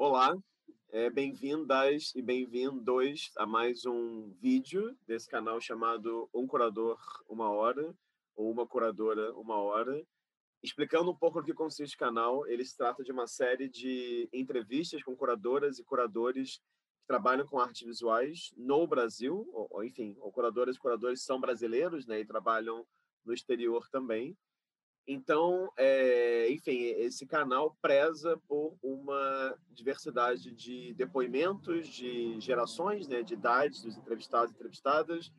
Olá, 0.00 0.32
é, 0.90 1.10
bem-vindas 1.10 2.14
e 2.14 2.22
bem-vindos 2.22 3.32
a 3.36 3.44
mais 3.44 3.84
um 3.84 4.30
vídeo 4.40 4.96
desse 5.04 5.28
canal 5.28 5.60
chamado 5.60 6.30
Um 6.32 6.46
Curador 6.46 6.96
Uma 7.28 7.50
Hora, 7.50 7.92
ou 8.36 8.48
Uma 8.48 8.64
Curadora 8.64 9.34
Uma 9.34 9.56
Hora. 9.56 10.00
Explicando 10.62 11.10
um 11.10 11.16
pouco 11.16 11.40
do 11.40 11.46
que 11.46 11.52
consiste 11.52 11.96
o 11.96 11.98
canal, 11.98 12.46
ele 12.46 12.64
se 12.64 12.76
trata 12.76 13.02
de 13.02 13.10
uma 13.10 13.26
série 13.26 13.68
de 13.68 14.28
entrevistas 14.32 15.02
com 15.02 15.16
curadoras 15.16 15.80
e 15.80 15.84
curadores 15.84 16.58
que 17.00 17.06
trabalham 17.08 17.44
com 17.44 17.58
artes 17.58 17.84
visuais 17.84 18.54
no 18.56 18.86
Brasil, 18.86 19.50
ou 19.52 19.82
enfim, 19.82 20.16
ou 20.20 20.30
curadoras 20.30 20.76
e 20.76 20.78
curadores 20.78 21.24
são 21.24 21.40
brasileiros 21.40 22.06
né, 22.06 22.20
e 22.20 22.24
trabalham 22.24 22.86
no 23.24 23.34
exterior 23.34 23.88
também. 23.90 24.38
Então, 25.10 25.72
é, 25.74 26.50
enfim, 26.50 26.76
esse 26.76 27.26
canal 27.26 27.74
preza 27.80 28.36
por 28.46 28.76
uma 28.82 29.58
diversidade 29.70 30.52
de 30.52 30.92
depoimentos, 30.92 31.88
de 31.88 32.38
gerações, 32.38 33.08
né, 33.08 33.22
de 33.22 33.32
idades 33.32 33.80
dos 33.82 33.96
entrevistados 33.96 34.52
e 34.52 34.54
entrevistadas, 34.54 35.32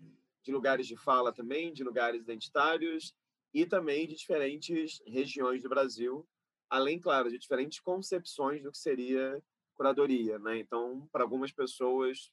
de 0.43 0.51
lugares 0.51 0.87
de 0.87 0.97
fala 0.97 1.31
também, 1.31 1.71
de 1.71 1.83
lugares 1.83 2.23
identitários 2.23 3.13
e 3.53 3.63
também 3.63 4.07
de 4.07 4.15
diferentes 4.15 5.03
regiões 5.05 5.61
do 5.61 5.69
Brasil, 5.69 6.27
além, 6.67 6.99
claro, 6.99 7.29
de 7.29 7.37
diferentes 7.37 7.79
concepções 7.79 8.63
do 8.63 8.71
que 8.71 8.77
seria 8.79 9.39
curadoria. 9.75 10.39
Né? 10.39 10.57
Então, 10.57 11.07
para 11.11 11.21
algumas 11.21 11.51
pessoas, 11.51 12.31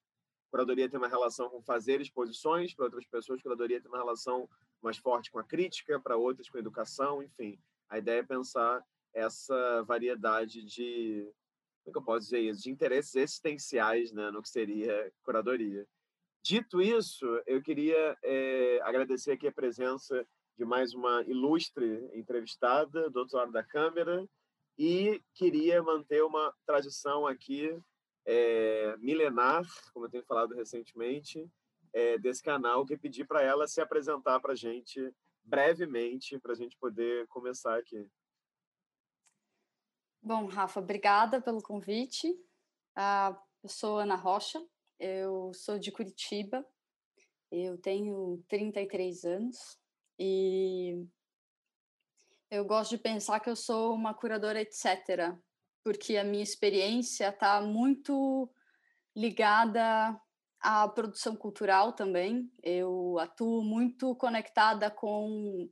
curadoria 0.50 0.88
tem 0.88 0.98
uma 0.98 1.06
relação 1.06 1.50
com 1.50 1.62
fazer 1.62 2.00
exposições, 2.00 2.74
para 2.74 2.86
outras 2.86 3.06
pessoas, 3.06 3.42
curadoria 3.42 3.78
tem 3.78 3.90
uma 3.90 3.98
relação 3.98 4.48
mais 4.86 4.96
forte 4.98 5.30
com 5.30 5.38
a 5.38 5.44
crítica, 5.44 6.00
para 6.00 6.16
outras 6.16 6.48
com 6.48 6.56
a 6.56 6.60
educação, 6.60 7.22
enfim. 7.22 7.58
A 7.88 7.98
ideia 7.98 8.20
é 8.20 8.22
pensar 8.22 8.82
essa 9.12 9.82
variedade 9.82 10.64
de, 10.64 11.28
como 11.82 11.88
é 11.88 11.92
que 11.92 11.98
eu 11.98 12.02
posso 12.02 12.24
dizer 12.24 12.40
isso, 12.40 12.62
de 12.62 12.70
interesses 12.70 13.14
existenciais 13.14 14.12
né, 14.12 14.30
no 14.30 14.42
que 14.42 14.48
seria 14.48 15.12
curadoria. 15.22 15.86
Dito 16.42 16.80
isso, 16.80 17.26
eu 17.46 17.60
queria 17.60 18.16
é, 18.22 18.80
agradecer 18.82 19.32
aqui 19.32 19.48
a 19.48 19.52
presença 19.52 20.26
de 20.56 20.64
mais 20.64 20.94
uma 20.94 21.22
ilustre 21.22 22.08
entrevistada 22.14 23.10
do 23.10 23.18
outro 23.18 23.36
lado 23.36 23.52
da 23.52 23.64
câmera 23.64 24.26
e 24.78 25.20
queria 25.34 25.82
manter 25.82 26.22
uma 26.22 26.54
tradição 26.64 27.26
aqui 27.26 27.76
é, 28.24 28.96
milenar, 28.98 29.64
como 29.92 30.06
eu 30.06 30.10
tenho 30.10 30.24
falado 30.24 30.54
recentemente, 30.54 31.48
é, 31.96 32.18
desse 32.18 32.42
canal, 32.42 32.84
que 32.84 32.94
pedi 32.94 33.24
para 33.24 33.42
ela 33.42 33.66
se 33.66 33.80
apresentar 33.80 34.38
para 34.38 34.52
a 34.52 34.56
gente 34.56 35.00
brevemente, 35.42 36.38
para 36.38 36.52
a 36.52 36.54
gente 36.54 36.76
poder 36.76 37.26
começar 37.28 37.78
aqui. 37.78 38.06
Bom, 40.20 40.44
Rafa, 40.44 40.78
obrigada 40.78 41.40
pelo 41.40 41.62
convite. 41.62 42.28
Uh, 42.98 43.34
eu 43.62 43.68
sou 43.70 43.98
Ana 43.98 44.14
Rocha, 44.14 44.62
eu 45.00 45.54
sou 45.54 45.78
de 45.78 45.90
Curitiba, 45.90 46.66
eu 47.50 47.78
tenho 47.78 48.44
33 48.46 49.24
anos 49.24 49.78
e 50.18 51.02
eu 52.50 52.66
gosto 52.66 52.90
de 52.90 52.98
pensar 52.98 53.40
que 53.40 53.48
eu 53.48 53.56
sou 53.56 53.94
uma 53.94 54.12
curadora 54.12 54.60
etc, 54.60 55.34
porque 55.82 56.18
a 56.18 56.24
minha 56.24 56.42
experiência 56.42 57.30
está 57.30 57.62
muito 57.62 58.50
ligada 59.14 60.20
à 60.60 60.88
produção 60.88 61.36
cultural 61.36 61.92
também. 61.92 62.50
Eu 62.62 63.18
atuo 63.18 63.62
muito 63.62 64.14
conectada 64.16 64.90
com 64.90 65.68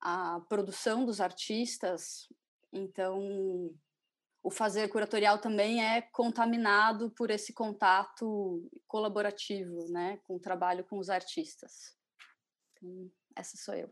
a 0.00 0.40
produção 0.48 1.04
dos 1.04 1.20
artistas, 1.20 2.28
então 2.72 3.74
o 4.42 4.50
fazer 4.50 4.88
curatorial 4.88 5.38
também 5.38 5.82
é 5.82 6.02
contaminado 6.02 7.10
por 7.12 7.30
esse 7.30 7.54
contato 7.54 8.68
colaborativo, 8.86 9.90
né, 9.90 10.18
com 10.24 10.36
o 10.36 10.40
trabalho 10.40 10.84
com 10.84 10.98
os 10.98 11.08
artistas. 11.08 11.96
Então, 12.72 13.10
essa 13.34 13.56
sou 13.56 13.74
eu. 13.74 13.90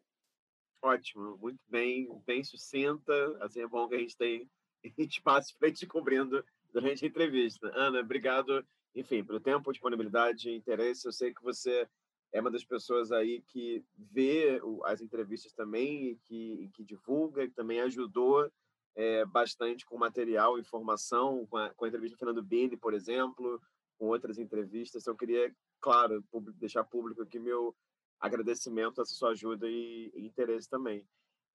Ótimo, 0.82 1.38
muito 1.38 1.60
bem, 1.68 2.06
bem 2.26 2.44
sucinta. 2.44 3.14
Assim 3.40 3.62
é 3.62 3.66
bom 3.66 3.88
que 3.88 3.94
a 3.94 3.98
gente 3.98 4.16
tem 4.16 4.50
espaço 4.98 5.56
para 5.58 5.72
te 5.72 5.86
cobrindo 5.86 6.44
durante 6.70 7.04
a 7.04 7.08
entrevista. 7.08 7.70
Ana, 7.74 8.00
obrigado, 8.00 8.66
enfim, 8.94 9.24
pelo 9.24 9.40
tempo, 9.40 9.72
disponibilidade, 9.72 10.50
interesse. 10.50 11.06
Eu 11.06 11.12
sei 11.12 11.32
que 11.32 11.42
você 11.42 11.88
é 12.32 12.40
uma 12.40 12.50
das 12.50 12.64
pessoas 12.64 13.12
aí 13.12 13.42
que 13.42 13.84
vê 13.96 14.60
as 14.84 15.00
entrevistas 15.00 15.52
também 15.52 16.10
e 16.10 16.16
que, 16.16 16.52
e 16.64 16.68
que 16.68 16.84
divulga, 16.84 17.46
que 17.46 17.54
também 17.54 17.80
ajudou 17.80 18.50
é, 18.94 19.24
bastante 19.24 19.84
com 19.84 19.98
material, 19.98 20.58
informação, 20.58 21.46
com 21.46 21.56
a, 21.56 21.70
com 21.70 21.84
a 21.84 21.88
entrevista 21.88 22.16
do 22.16 22.18
Fernando 22.18 22.42
Bini, 22.42 22.76
por 22.76 22.94
exemplo, 22.94 23.60
com 23.98 24.06
outras 24.06 24.38
entrevistas. 24.38 25.02
Então, 25.02 25.14
eu 25.14 25.18
queria, 25.18 25.54
claro, 25.80 26.24
deixar 26.54 26.84
público 26.84 27.22
aqui 27.22 27.38
meu 27.38 27.74
agradecimento 28.20 29.00
a 29.00 29.04
sua 29.04 29.30
ajuda 29.30 29.68
e, 29.68 30.10
e 30.14 30.26
interesse 30.26 30.68
também. 30.68 31.06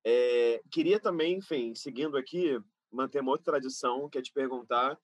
É, 0.05 0.61
queria 0.71 0.99
também, 0.99 1.37
enfim, 1.37 1.73
seguindo 1.73 2.17
aqui, 2.17 2.59
manter 2.91 3.21
uma 3.21 3.31
outra 3.31 3.53
tradição, 3.53 4.09
que 4.09 4.17
é 4.17 4.21
te 4.21 4.31
perguntar 4.31 4.97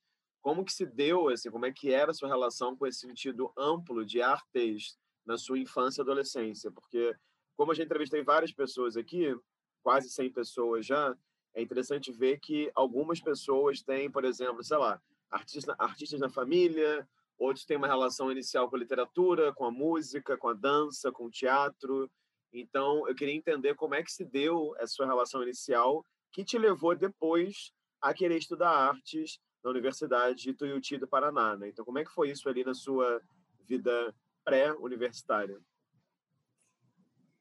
como 0.44 0.66
que 0.66 0.74
se 0.74 0.86
deu, 0.86 1.30
assim, 1.30 1.50
como 1.50 1.66
é 1.66 1.72
que 1.72 1.92
era 1.92 2.12
a 2.12 2.14
sua 2.14 2.28
relação 2.28 2.76
com 2.76 2.86
esse 2.86 3.00
sentido 3.00 3.52
amplo 3.58 4.06
de 4.06 4.22
artes 4.22 5.00
na 5.26 5.38
sua 5.38 5.58
infância 5.58 6.02
e 6.02 6.04
adolescência, 6.04 6.70
porque 6.70 7.16
como 7.56 7.72
eu 7.72 7.76
já 7.76 7.84
entrevistei 7.84 8.22
várias 8.22 8.52
pessoas 8.52 8.98
aqui, 8.98 9.34
quase 9.82 10.10
100 10.10 10.34
pessoas 10.34 10.86
já, 10.86 11.18
é 11.56 11.62
interessante 11.62 12.12
ver 12.12 12.40
que 12.42 12.70
algumas 12.76 13.22
pessoas 13.22 13.82
têm, 13.82 14.12
por 14.12 14.26
exemplo, 14.26 14.62
sei 14.64 14.78
lá, 14.78 15.02
artistas, 15.32 15.74
artistas 15.80 16.20
na 16.20 16.30
família, 16.30 17.08
outros 17.38 17.66
têm 17.66 17.78
uma 17.78 17.88
relação 17.88 18.30
inicial 18.30 18.70
com 18.70 18.76
a 18.76 18.80
literatura, 18.80 19.54
com 19.54 19.64
a 19.64 19.72
música, 19.72 20.38
com 20.38 20.50
a 20.50 20.54
dança, 20.54 21.10
com 21.10 21.26
o 21.26 21.32
teatro. 21.32 22.12
Então, 22.52 23.08
eu 23.08 23.16
queria 23.16 23.34
entender 23.34 23.76
como 23.76 23.96
é 23.96 24.04
que 24.04 24.12
se 24.12 24.26
deu 24.26 24.76
essa 24.78 24.94
sua 24.94 25.06
relação 25.06 25.42
inicial 25.42 26.06
que 26.34 26.44
te 26.44 26.58
levou 26.58 26.96
depois 26.96 27.72
a 28.02 28.14
querer 28.14 28.38
estudar 28.38 28.72
artes 28.72 29.40
na 29.64 29.70
Universidade 29.70 30.44
de 30.44 30.54
Tuiuti 30.54 30.98
do 30.98 31.08
Paraná. 31.08 31.56
Né? 31.56 31.70
Então, 31.70 31.86
como 31.86 32.00
é 32.00 32.04
que 32.04 32.12
foi 32.12 32.30
isso 32.30 32.50
ali 32.50 32.64
na 32.64 32.74
sua 32.74 33.22
vida 33.62 34.14
pré-universitária? 34.44 35.60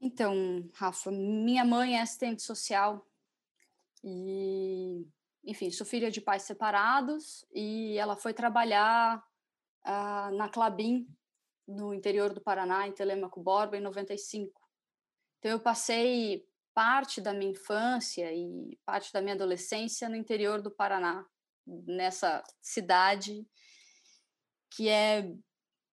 Então, 0.00 0.68
Rafa, 0.74 1.10
minha 1.10 1.64
mãe 1.64 1.96
é 1.96 2.02
assistente 2.02 2.42
social 2.42 3.06
e, 4.02 5.06
enfim, 5.44 5.70
sou 5.70 5.86
filha 5.86 6.10
de 6.10 6.20
pais 6.20 6.42
separados 6.42 7.44
e 7.54 7.96
ela 7.98 8.16
foi 8.16 8.34
trabalhar 8.34 9.18
uh, 9.86 10.36
na 10.36 10.48
Clabin, 10.48 11.06
no 11.66 11.94
interior 11.94 12.32
do 12.34 12.40
Paraná, 12.40 12.86
em 12.88 12.92
Telemaco 12.92 13.40
Borba, 13.40 13.76
em 13.76 13.80
95. 13.80 14.60
Então, 15.38 15.52
eu 15.52 15.60
passei 15.60 16.44
parte 16.74 17.20
da 17.20 17.32
minha 17.32 17.52
infância 17.52 18.32
e 18.32 18.76
parte 18.84 19.12
da 19.12 19.20
minha 19.20 19.34
adolescência 19.34 20.08
no 20.08 20.16
interior 20.16 20.60
do 20.60 20.70
Paraná, 20.70 21.24
nessa 21.66 22.42
cidade 22.60 23.46
que 24.74 24.88
é 24.88 25.32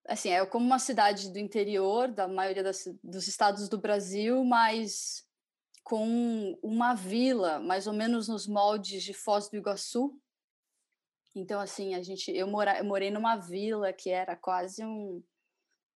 assim 0.08 0.30
é 0.30 0.46
como 0.46 0.66
uma 0.66 0.80
cidade 0.80 1.32
do 1.32 1.38
interior 1.38 2.08
da 2.08 2.28
maioria 2.28 2.64
das, 2.64 2.84
dos 3.04 3.28
estados 3.28 3.70
do 3.70 3.78
Brasil, 3.78 4.44
mas 4.44 5.26
com 5.84 6.58
uma 6.64 6.94
vila 6.94 7.60
mais 7.60 7.88
ou 7.88 7.94
menos 7.94 8.28
nos 8.28 8.48
moldes 8.48 9.04
de 9.04 9.14
Foz 9.14 9.50
do 9.50 9.58
Iguaçu, 9.58 10.20
então, 11.36 11.60
assim, 11.60 11.96
a 11.96 12.02
gente, 12.02 12.32
eu, 12.32 12.48
mora, 12.48 12.78
eu 12.80 12.86
morei 12.86 13.12
numa 13.12 13.36
vila 13.36 13.94
que 13.94 14.10
era 14.10 14.36
quase 14.36 14.84
um, 14.84 15.24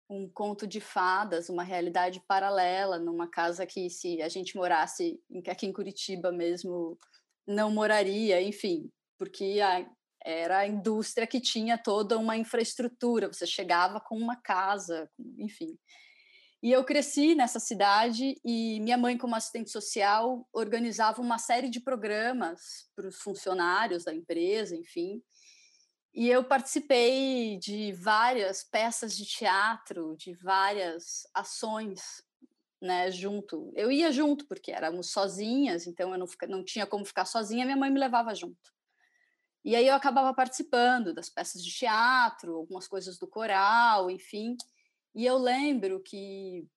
um 0.09 0.29
conto 0.29 0.67
de 0.67 0.81
fadas, 0.81 1.49
uma 1.49 1.63
realidade 1.63 2.21
paralela, 2.27 2.99
numa 2.99 3.29
casa 3.29 3.65
que 3.65 3.89
se 3.89 4.21
a 4.21 4.29
gente 4.29 4.55
morasse 4.55 5.19
aqui 5.47 5.65
em 5.65 5.73
Curitiba 5.73 6.31
mesmo, 6.31 6.99
não 7.47 7.71
moraria, 7.71 8.41
enfim, 8.41 8.91
porque 9.21 9.59
a, 9.63 9.87
era 10.25 10.57
a 10.57 10.67
indústria 10.67 11.27
que 11.27 11.39
tinha 11.39 11.77
toda 11.77 12.17
uma 12.17 12.35
infraestrutura, 12.35 13.27
você 13.27 13.45
chegava 13.45 14.01
com 14.01 14.17
uma 14.17 14.35
casa, 14.35 15.07
enfim. 15.37 15.77
E 16.63 16.71
eu 16.71 16.83
cresci 16.83 17.35
nessa 17.35 17.59
cidade 17.59 18.35
e 18.43 18.79
minha 18.79 18.97
mãe, 18.97 19.15
como 19.15 19.35
assistente 19.35 19.69
social, 19.69 20.49
organizava 20.51 21.21
uma 21.21 21.37
série 21.37 21.69
de 21.69 21.79
programas 21.79 22.89
para 22.95 23.07
os 23.07 23.17
funcionários 23.21 24.05
da 24.05 24.11
empresa, 24.11 24.75
enfim. 24.75 25.21
E 26.11 26.27
eu 26.27 26.43
participei 26.43 27.59
de 27.59 27.91
várias 27.91 28.63
peças 28.63 29.15
de 29.15 29.23
teatro, 29.23 30.15
de 30.17 30.33
várias 30.33 31.27
ações, 31.31 32.01
né, 32.81 33.11
junto. 33.11 33.71
Eu 33.75 33.91
ia 33.91 34.11
junto 34.11 34.47
porque 34.47 34.71
éramos 34.71 35.11
sozinhas, 35.11 35.85
então 35.85 36.11
eu 36.11 36.17
não, 36.17 36.27
não 36.47 36.65
tinha 36.65 36.87
como 36.87 37.05
ficar 37.05 37.25
sozinha, 37.25 37.65
minha 37.65 37.77
mãe 37.77 37.91
me 37.91 37.99
levava 37.99 38.33
junto. 38.33 38.80
E 39.63 39.75
aí 39.75 39.87
eu 39.87 39.95
acabava 39.95 40.33
participando 40.33 41.13
das 41.13 41.29
peças 41.29 41.63
de 41.63 41.71
teatro, 41.71 42.55
algumas 42.55 42.87
coisas 42.87 43.17
do 43.19 43.27
coral, 43.27 44.09
enfim. 44.09 44.55
E 45.15 45.25
eu 45.25 45.37
lembro 45.37 46.01
que 46.01 46.67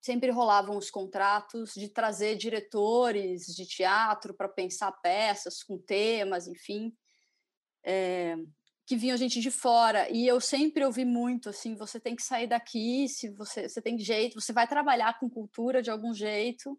sempre 0.00 0.30
rolavam 0.30 0.76
os 0.76 0.90
contratos 0.90 1.72
de 1.74 1.88
trazer 1.88 2.36
diretores 2.36 3.46
de 3.46 3.66
teatro 3.66 4.34
para 4.34 4.48
pensar 4.48 4.92
peças 4.92 5.62
com 5.62 5.78
temas, 5.78 6.46
enfim. 6.46 6.94
é, 7.84 8.36
que 8.86 8.96
vinham 8.96 9.16
gente 9.16 9.40
de 9.40 9.50
fora 9.50 10.10
e 10.10 10.26
eu 10.26 10.40
sempre 10.40 10.84
ouvi 10.84 11.04
muito 11.04 11.48
assim 11.48 11.74
você 11.76 11.98
tem 12.00 12.14
que 12.16 12.22
sair 12.22 12.46
daqui 12.46 13.08
se 13.08 13.30
você 13.30 13.68
você 13.68 13.80
tem 13.82 13.98
jeito 13.98 14.40
você 14.40 14.52
vai 14.52 14.66
trabalhar 14.68 15.18
com 15.18 15.28
cultura 15.30 15.82
de 15.82 15.90
algum 15.90 16.12
jeito 16.14 16.78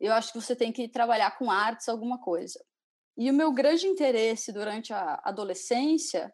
eu 0.00 0.12
acho 0.14 0.32
que 0.32 0.40
você 0.40 0.56
tem 0.56 0.72
que 0.72 0.88
trabalhar 0.88 1.38
com 1.38 1.50
artes 1.50 1.88
alguma 1.88 2.20
coisa 2.20 2.60
e 3.16 3.30
o 3.30 3.34
meu 3.34 3.52
grande 3.52 3.86
interesse 3.86 4.52
durante 4.52 4.92
a 4.92 5.20
adolescência 5.24 6.32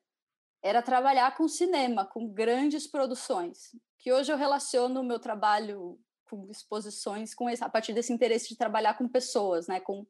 era 0.62 0.82
trabalhar 0.82 1.36
com 1.36 1.48
cinema 1.48 2.04
com 2.06 2.28
grandes 2.28 2.86
produções 2.86 3.70
que 3.98 4.12
hoje 4.12 4.32
eu 4.32 4.36
relaciono 4.36 5.00
o 5.00 5.04
meu 5.04 5.18
trabalho 5.18 5.98
com 6.28 6.48
exposições 6.50 7.34
com 7.34 7.48
esse, 7.48 7.62
a 7.62 7.68
partir 7.68 7.92
desse 7.92 8.12
interesse 8.12 8.48
de 8.48 8.56
trabalhar 8.56 8.94
com 8.94 9.08
pessoas 9.08 9.66
né 9.66 9.80
com 9.80 10.06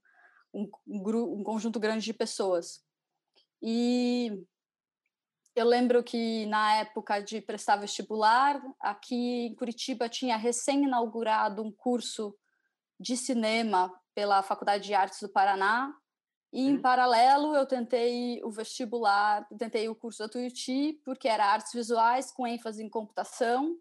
um, 0.52 0.70
um, 0.86 1.40
um 1.40 1.44
conjunto 1.44 1.78
grande 1.78 2.04
de 2.04 2.14
pessoas 2.14 2.84
e 3.62 4.44
eu 5.56 5.64
lembro 5.64 6.04
que 6.04 6.44
na 6.46 6.74
época 6.74 7.18
de 7.20 7.40
prestar 7.40 7.76
vestibular, 7.76 8.60
aqui 8.78 9.46
em 9.46 9.54
Curitiba 9.54 10.06
tinha 10.06 10.36
recém-inaugurado 10.36 11.62
um 11.62 11.72
curso 11.72 12.36
de 13.00 13.16
cinema 13.16 13.90
pela 14.14 14.42
Faculdade 14.42 14.84
de 14.84 14.92
Artes 14.92 15.18
do 15.20 15.30
Paraná. 15.30 15.94
E 16.56 16.62
em 16.62 16.76
hum. 16.76 16.80
paralelo 16.80 17.54
eu 17.54 17.66
tentei 17.66 18.42
o 18.42 18.50
vestibular, 18.50 19.46
tentei 19.58 19.90
o 19.90 19.94
curso 19.94 20.20
da 20.20 20.28
Tuiuti, 20.28 20.94
porque 21.04 21.28
era 21.28 21.44
artes 21.44 21.70
visuais 21.74 22.32
com 22.32 22.46
ênfase 22.46 22.82
em 22.82 22.88
computação. 22.88 23.76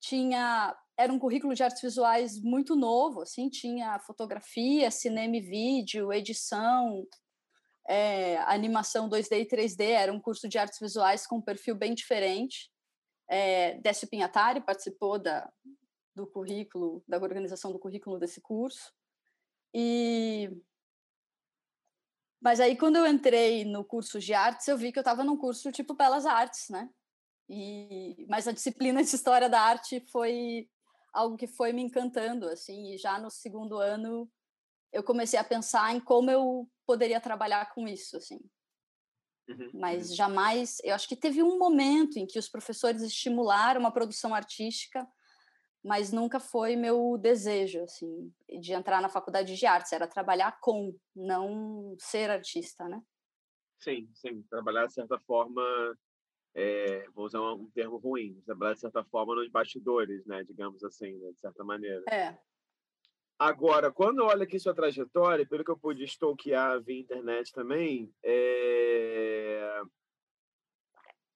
Tinha 0.00 0.74
era 0.96 1.12
um 1.12 1.18
currículo 1.18 1.54
de 1.54 1.62
artes 1.62 1.82
visuais 1.82 2.40
muito 2.40 2.74
novo, 2.74 3.20
assim, 3.20 3.50
tinha 3.50 3.98
fotografia, 3.98 4.90
cinema 4.90 5.36
e 5.36 5.40
vídeo, 5.42 6.10
edição, 6.14 7.06
é, 7.86 8.38
animação 8.46 9.06
2D 9.06 9.40
e 9.40 9.46
3D, 9.46 9.90
era 9.90 10.10
um 10.10 10.20
curso 10.20 10.48
de 10.48 10.56
artes 10.56 10.78
visuais 10.80 11.26
com 11.26 11.36
um 11.36 11.42
perfil 11.42 11.74
bem 11.74 11.94
diferente. 11.94 12.70
É, 13.28 13.74
Décio 13.80 14.08
Pinhatari 14.08 14.62
participou 14.62 15.18
da, 15.18 15.52
do 16.14 16.26
currículo, 16.26 17.04
da 17.06 17.18
organização 17.18 17.70
do 17.70 17.78
currículo 17.78 18.18
desse 18.18 18.40
curso. 18.40 18.94
E 19.74 20.48
mas 22.44 22.60
aí 22.60 22.76
quando 22.76 22.96
eu 22.96 23.06
entrei 23.06 23.64
no 23.64 23.82
curso 23.82 24.20
de 24.20 24.34
artes, 24.34 24.68
eu 24.68 24.76
vi 24.76 24.92
que 24.92 24.98
eu 24.98 25.00
estava 25.00 25.24
num 25.24 25.36
curso 25.36 25.72
tipo 25.72 25.94
belas 25.94 26.26
artes, 26.26 26.68
né? 26.68 26.90
E 27.48 28.26
mas 28.28 28.46
a 28.46 28.52
disciplina 28.52 29.02
de 29.02 29.08
história 29.08 29.48
da 29.48 29.60
arte 29.60 30.04
foi 30.12 30.68
algo 31.12 31.38
que 31.38 31.46
foi 31.46 31.72
me 31.72 31.80
encantando 31.80 32.46
assim, 32.46 32.92
e 32.92 32.98
já 32.98 33.18
no 33.18 33.30
segundo 33.30 33.78
ano 33.78 34.30
eu 34.92 35.02
comecei 35.02 35.38
a 35.38 35.44
pensar 35.44 35.94
em 35.94 36.00
como 36.00 36.30
eu 36.30 36.70
poderia 36.86 37.20
trabalhar 37.20 37.72
com 37.72 37.88
isso, 37.88 38.16
assim. 38.18 38.38
Uhum, 39.48 39.70
Mas 39.74 40.10
uhum. 40.10 40.16
jamais, 40.16 40.78
eu 40.84 40.94
acho 40.94 41.08
que 41.08 41.16
teve 41.16 41.42
um 41.42 41.58
momento 41.58 42.18
em 42.18 42.26
que 42.26 42.38
os 42.38 42.48
professores 42.48 43.02
estimularam 43.02 43.80
uma 43.80 43.92
produção 43.92 44.34
artística, 44.34 45.06
mas 45.84 46.10
nunca 46.12 46.40
foi 46.40 46.76
meu 46.76 47.18
desejo, 47.18 47.82
assim, 47.82 48.32
de 48.60 48.72
entrar 48.72 49.02
na 49.02 49.08
faculdade 49.08 49.54
de 49.54 49.66
artes, 49.66 49.92
era 49.92 50.06
trabalhar 50.06 50.58
com, 50.60 50.96
não 51.14 51.94
ser 51.98 52.30
artista, 52.30 52.88
né? 52.88 53.02
Sim, 53.78 54.08
sim, 54.14 54.42
trabalhar 54.48 54.86
de 54.86 54.94
certa 54.94 55.18
forma, 55.20 55.62
é, 56.54 57.06
vou 57.10 57.26
usar 57.26 57.42
um 57.42 57.70
termo 57.70 57.98
ruim, 57.98 58.40
trabalhar 58.46 58.74
de 58.74 58.80
certa 58.80 59.04
forma 59.04 59.34
nos 59.34 59.50
bastidores, 59.50 60.24
né, 60.24 60.42
digamos 60.44 60.82
assim, 60.82 61.18
né, 61.18 61.32
de 61.32 61.38
certa 61.40 61.62
maneira. 61.62 62.02
É, 62.10 62.38
Agora, 63.38 63.90
quando 63.90 64.20
eu 64.20 64.26
olho 64.26 64.42
aqui 64.42 64.58
sua 64.60 64.74
trajetória, 64.74 65.46
pelo 65.46 65.64
que 65.64 65.70
eu 65.70 65.76
pude 65.76 66.04
stalkear 66.04 66.80
via 66.80 67.00
internet 67.00 67.52
também, 67.52 68.12
é... 68.22 69.82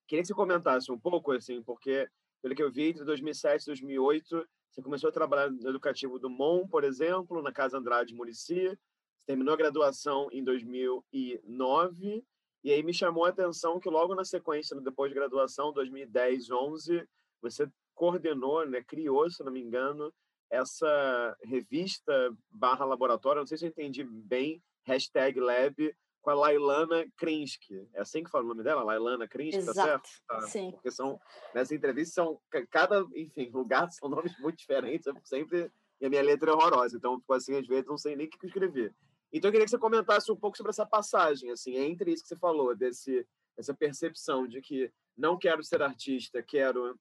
queria 0.07 0.23
que 0.23 0.29
você 0.29 0.35
comentasse 0.35 0.93
um 0.93 0.99
pouco, 0.99 1.33
assim, 1.33 1.61
porque, 1.63 2.09
pelo 2.43 2.55
que 2.55 2.63
eu 2.63 2.71
vi, 2.71 2.91
entre 2.91 3.05
2007 3.05 3.63
e 3.63 3.67
2008, 3.67 4.49
você 4.71 4.83
começou 4.83 5.09
a 5.09 5.13
trabalhar 5.13 5.51
no 5.51 5.69
Educativo 5.69 6.19
do 6.19 6.31
MON, 6.31 6.67
por 6.69 6.85
exemplo, 6.85 7.43
na 7.43 7.53
Casa 7.53 7.79
Andrade 7.79 8.15
Murici, 8.15 8.79
terminou 9.27 9.55
a 9.55 9.57
graduação 9.57 10.29
em 10.31 10.43
2009, 10.43 12.25
e 12.65 12.73
aí 12.73 12.83
me 12.83 12.95
chamou 12.95 13.25
a 13.25 13.29
atenção 13.29 13.81
que 13.81 13.89
logo 13.89 14.15
na 14.15 14.25
sequência, 14.25 14.81
depois 14.81 15.11
de 15.11 15.15
graduação, 15.15 15.73
2010, 15.73 16.51
11, 16.51 17.09
você 17.41 17.71
coordenou, 17.95 18.67
né, 18.67 18.83
criou, 18.83 19.29
se 19.31 19.43
não 19.43 19.53
me 19.53 19.61
engano, 19.61 20.13
essa 20.51 21.37
revista 21.45 22.13
barra 22.51 22.85
laboratório, 22.85 23.41
não 23.41 23.47
sei 23.47 23.59
se 23.59 23.67
eu 23.67 23.71
entendi 23.71 24.05
bem, 24.05 24.63
hashtag 24.85 25.39
lab, 25.41 25.95
com 26.21 26.31
a 26.31 26.35
Lailana 26.35 27.07
Krinsky. 27.17 27.89
É 27.95 28.01
assim 28.01 28.23
que 28.23 28.31
fala 28.31 28.45
o 28.45 28.49
nome 28.49 28.63
dela? 28.63 28.83
Lailana 28.83 29.29
Krinsky, 29.29 29.65
tá 29.65 29.75
certo? 29.75 30.09
Tá. 30.27 30.41
Sim. 30.43 30.71
Porque 30.73 30.91
são, 30.91 31.21
nessa 31.55 31.75
entrevista, 31.75 32.15
são, 32.15 32.41
cada, 32.71 33.07
enfim, 33.15 33.51
lugar 33.53 33.89
são 33.91 34.09
nomes 34.09 34.39
muito 34.39 34.59
diferentes, 34.59 35.07
eu 35.07 35.15
sempre, 35.25 35.71
e 36.01 36.07
a 36.07 36.11
minha 36.11 36.23
letra 36.23 36.51
é 36.51 36.55
horrorosa, 36.55 36.97
então, 36.97 37.19
tipo 37.19 37.33
assim, 37.33 37.57
às 37.57 37.67
vezes 37.67 37.87
não 37.87 37.99
sei 37.99 38.17
nem 38.17 38.27
o 38.27 38.31
que 38.31 38.47
escrever. 38.47 38.95
Então, 39.33 39.49
eu 39.49 39.53
queria 39.53 39.65
que 39.65 39.71
você 39.71 39.79
comentasse 39.79 40.33
um 40.33 40.37
pouco 40.37 40.57
sobre 40.57 40.71
essa 40.71 40.87
passagem, 40.87 41.51
assim, 41.51 41.77
entre 41.77 42.13
isso 42.13 42.23
que 42.23 42.29
você 42.29 42.37
falou, 42.37 42.75
desse, 42.75 43.27
essa 43.57 43.75
percepção 43.75 44.47
de 44.47 44.61
que 44.61 44.91
não 45.17 45.37
quero 45.37 45.63
ser 45.63 45.83
artista, 45.83 46.43
quero 46.43 46.99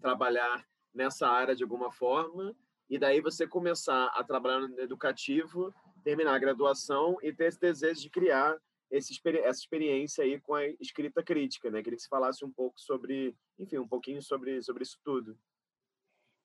trabalhar 0.00 0.64
nessa 0.94 1.28
área 1.28 1.54
de 1.54 1.62
alguma 1.62 1.90
forma, 1.90 2.54
e 2.88 2.98
daí 2.98 3.20
você 3.20 3.46
começar 3.46 4.06
a 4.06 4.24
trabalhar 4.24 4.60
no 4.60 4.80
educativo, 4.80 5.72
terminar 6.00 6.34
a 6.34 6.38
graduação 6.38 7.16
e 7.22 7.32
ter 7.32 7.46
esse 7.46 7.60
desejo 7.60 8.00
de 8.00 8.10
criar 8.10 8.58
esse, 8.90 9.18
essa 9.44 9.60
experiência 9.60 10.24
aí 10.24 10.40
com 10.40 10.54
a 10.54 10.66
escrita 10.80 11.22
crítica, 11.22 11.70
né? 11.70 11.82
Queria 11.82 11.96
que 11.96 12.02
você 12.02 12.08
falasse 12.08 12.44
um 12.44 12.50
pouco 12.50 12.78
sobre, 12.80 13.36
enfim, 13.58 13.78
um 13.78 13.88
pouquinho 13.88 14.20
sobre, 14.20 14.60
sobre 14.62 14.82
isso 14.82 14.98
tudo. 15.04 15.38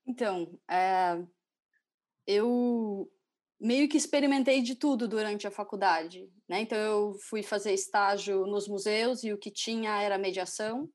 Então, 0.07 0.59
é, 0.69 1.25
eu 2.27 3.11
meio 3.59 3.89
que 3.89 3.97
experimentei 3.97 4.61
de 4.61 4.75
tudo 4.75 5.07
durante 5.07 5.47
a 5.47 5.51
faculdade, 5.51 6.29
né? 6.47 6.61
Então 6.61 6.77
eu 6.77 7.13
fui 7.29 7.41
fazer 7.41 7.73
estágio 7.73 8.45
nos 8.45 8.67
museus 8.67 9.23
e 9.23 9.33
o 9.33 9.37
que 9.37 9.49
tinha 9.49 10.01
era 10.01 10.17
mediação. 10.17 10.89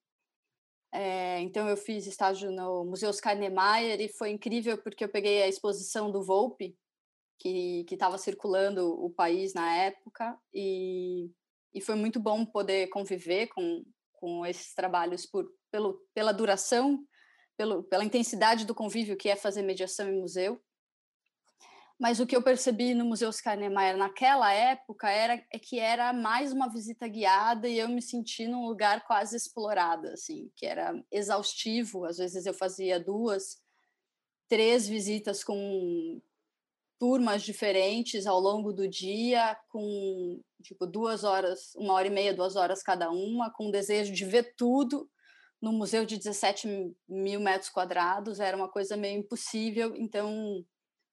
É, 0.93 1.41
então 1.41 1.69
eu 1.69 1.77
fiz 1.77 2.07
estágio 2.07 2.51
no 2.51 2.85
Museu 2.85 3.09
Oscar 3.09 3.37
Niemeyer 3.37 4.01
e 4.01 4.09
foi 4.09 4.31
incrível 4.31 4.77
porque 4.83 5.05
eu 5.05 5.09
peguei 5.09 5.43
a 5.43 5.49
exposição 5.49 6.11
do 6.11 6.23
Volpe, 6.23 6.77
que 7.41 7.87
estava 7.91 8.19
circulando 8.19 8.87
o 9.03 9.11
país 9.11 9.55
na 9.55 9.75
época, 9.75 10.39
e, 10.53 11.31
e 11.73 11.81
foi 11.81 11.95
muito 11.95 12.21
bom 12.21 12.45
poder 12.45 12.89
conviver 12.89 13.47
com, 13.49 13.83
com 14.13 14.45
esses 14.45 14.75
trabalhos 14.75 15.25
por, 15.25 15.51
pelo, 15.71 15.99
pela 16.15 16.33
duração, 16.33 17.03
pelo, 17.57 17.83
pela 17.85 18.05
intensidade 18.05 18.67
do 18.67 18.75
convívio 18.75 19.17
que 19.17 19.29
é 19.29 19.37
fazer 19.37 19.63
mediação 19.63 20.09
em 20.09 20.21
museu. 20.21 20.61
Mas 21.99 22.19
o 22.19 22.27
que 22.27 22.35
eu 22.35 22.43
percebi 22.43 22.95
no 22.95 23.05
Museu 23.05 23.29
Oscar 23.29 23.59
Niemeyer 23.59 23.95
naquela 23.95 24.51
época 24.51 25.11
era 25.11 25.35
é 25.53 25.59
que 25.59 25.79
era 25.79 26.15
mais 26.15 26.51
uma 26.51 26.71
visita 26.71 27.07
guiada 27.07 27.69
e 27.69 27.79
eu 27.79 27.89
me 27.91 28.01
senti 28.01 28.49
num 28.49 28.67
lugar 28.67 29.07
quase 29.07 29.37
explorado, 29.37 30.09
assim, 30.09 30.51
que 30.57 30.65
era 30.65 30.95
exaustivo. 31.13 32.07
Às 32.07 32.17
vezes 32.17 32.47
eu 32.47 32.55
fazia 32.55 32.99
duas, 32.99 33.59
três 34.49 34.89
visitas 34.89 35.45
com 35.45 36.23
turmas 37.01 37.43
diferentes 37.43 38.27
ao 38.27 38.39
longo 38.39 38.75
do 38.75 38.87
dia, 38.87 39.57
com 39.71 40.39
tipo 40.63 40.87
duas 40.87 41.25
horas, 41.25 41.75
uma 41.75 41.95
hora 41.95 42.07
e 42.07 42.11
meia, 42.11 42.35
duas 42.35 42.57
horas 42.57 42.83
cada 42.83 43.11
uma, 43.11 43.51
com 43.51 43.69
o 43.69 43.73
desejo 43.73 44.13
de 44.13 44.27
ver 44.27 44.55
tudo 44.55 45.11
no 45.63 45.73
museu 45.73 46.05
de 46.05 46.19
17 46.19 46.95
mil 47.09 47.41
metros 47.41 47.71
quadrados. 47.71 48.39
Era 48.39 48.55
uma 48.55 48.69
coisa 48.69 48.99
meio 48.99 49.19
impossível. 49.19 49.95
Então 49.97 50.63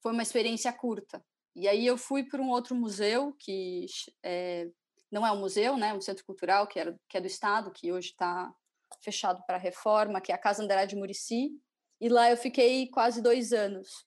foi 0.04 0.12
uma 0.12 0.22
experiência 0.22 0.74
curta. 0.74 1.24
E 1.56 1.70
aí 1.70 1.88
eu 1.88 1.98
fui 1.98 2.26
para 2.26 2.42
um 2.42 2.50
outro 2.50 2.76
museu 2.76 3.34
que 3.40 3.86
é, 4.22 4.68
não 5.10 5.26
é 5.26 5.32
um 5.32 5.40
museu, 5.40 5.78
né, 5.78 5.94
um 5.94 6.02
centro 6.02 6.26
cultural 6.26 6.68
que, 6.68 6.80
era, 6.80 7.00
que 7.08 7.18
é 7.18 7.22
do 7.22 7.28
estado, 7.28 7.72
que 7.72 7.94
hoje 7.94 8.10
está 8.10 8.54
fechado 9.02 9.42
para 9.48 9.58
reforma, 9.58 10.20
que 10.20 10.34
é 10.34 10.36
a 10.36 10.38
Casa 10.38 10.62
Andrade 10.62 10.98
Murici. 10.98 11.52
E 12.02 12.10
lá 12.10 12.30
eu 12.30 12.36
fiquei 12.36 12.90
quase 12.90 13.22
dois 13.22 13.54
anos. 13.54 14.07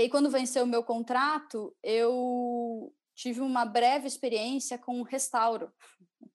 E 0.00 0.04
aí 0.04 0.08
quando 0.08 0.30
venceu 0.30 0.64
o 0.64 0.66
meu 0.66 0.82
contrato, 0.82 1.76
eu 1.82 2.90
tive 3.14 3.42
uma 3.42 3.66
breve 3.66 4.06
experiência 4.06 4.78
com 4.78 4.98
um 4.98 5.02
restauro. 5.02 5.70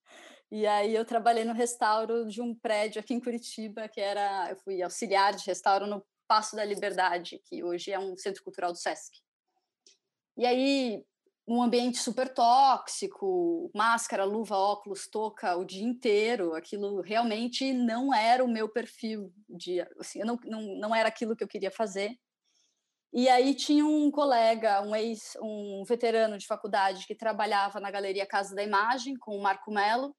E 0.52 0.68
aí 0.68 0.94
eu 0.94 1.04
trabalhei 1.04 1.44
no 1.44 1.54
restauro 1.54 2.28
de 2.28 2.40
um 2.40 2.54
prédio 2.54 3.00
aqui 3.00 3.16
em 3.16 3.20
Curitiba, 3.20 3.90
que 3.90 4.00
era, 4.00 4.52
eu 4.52 4.56
fui 4.58 4.80
auxiliar 4.82 5.34
de 5.34 5.44
restauro 5.44 5.88
no 5.88 6.06
Passo 6.28 6.56
da 6.56 6.64
Liberdade, 6.64 7.42
que 7.46 7.64
hoje 7.64 7.92
é 7.92 7.98
um 7.98 8.16
centro 8.16 8.44
cultural 8.44 8.72
do 8.72 8.78
SESC. 8.78 9.18
E 10.38 10.46
aí, 10.46 11.04
um 11.48 11.64
ambiente 11.64 11.98
super 11.98 12.32
tóxico, 12.32 13.72
máscara, 13.74 14.24
luva, 14.24 14.56
óculos, 14.56 15.08
touca 15.08 15.58
o 15.58 15.66
dia 15.66 15.84
inteiro, 15.84 16.54
aquilo 16.54 17.02
realmente 17.02 17.74
não 17.74 18.14
era 18.14 18.44
o 18.44 18.48
meu 18.48 18.70
perfil 18.70 19.34
de, 19.50 19.82
assim, 20.00 20.20
eu 20.20 20.28
não, 20.28 20.40
não, 20.46 20.62
não 20.78 20.96
era 20.96 21.10
aquilo 21.10 21.36
que 21.36 21.44
eu 21.44 21.50
queria 21.50 21.72
fazer. 21.72 22.16
E 23.18 23.30
aí 23.30 23.56
tinha 23.56 23.86
um 23.86 24.12
colega, 24.12 24.82
um 24.82 24.94
ex, 24.94 25.38
um 25.42 25.86
veterano 25.88 26.38
de 26.38 26.46
faculdade 26.46 27.08
que 27.08 27.16
trabalhava 27.16 27.80
na 27.80 27.90
Galeria 27.90 28.26
Casa 28.26 28.54
da 28.54 28.62
Imagem 28.62 29.16
com 29.16 29.38
o 29.38 29.42
Marco 29.42 29.72
Melo, 29.72 30.14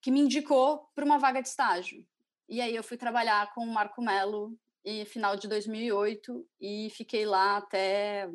que 0.00 0.10
me 0.10 0.20
indicou 0.20 0.88
para 0.94 1.04
uma 1.04 1.18
vaga 1.18 1.42
de 1.42 1.48
estágio. 1.48 2.02
E 2.48 2.62
aí 2.62 2.74
eu 2.74 2.82
fui 2.82 2.96
trabalhar 2.96 3.52
com 3.52 3.62
o 3.62 3.70
Marco 3.70 4.00
Melo 4.00 4.58
em 4.82 5.04
final 5.04 5.36
de 5.36 5.46
2008 5.46 6.48
e 6.58 6.88
fiquei 6.88 7.26
lá 7.26 7.58
até 7.58 8.26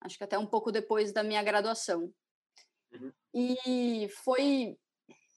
acho 0.00 0.16
que 0.16 0.24
até 0.24 0.38
um 0.38 0.46
pouco 0.46 0.72
depois 0.72 1.12
da 1.12 1.22
minha 1.22 1.42
graduação. 1.42 2.10
Uhum. 2.90 3.12
E 3.34 4.08
foi 4.24 4.78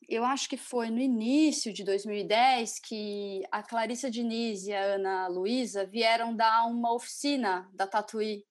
eu 0.09 0.25
acho 0.25 0.49
que 0.49 0.57
foi 0.57 0.89
no 0.89 0.99
início 0.99 1.71
de 1.71 1.83
2010 1.83 2.79
que 2.79 3.43
a 3.51 3.61
Clarissa 3.61 4.09
Diniz 4.09 4.65
e 4.65 4.73
a 4.73 4.81
Ana 4.81 5.27
Luísa 5.27 5.85
vieram 5.85 6.35
dar 6.35 6.65
uma 6.65 6.93
oficina 6.93 7.69
da 7.73 7.85
Tatuí 7.85 8.43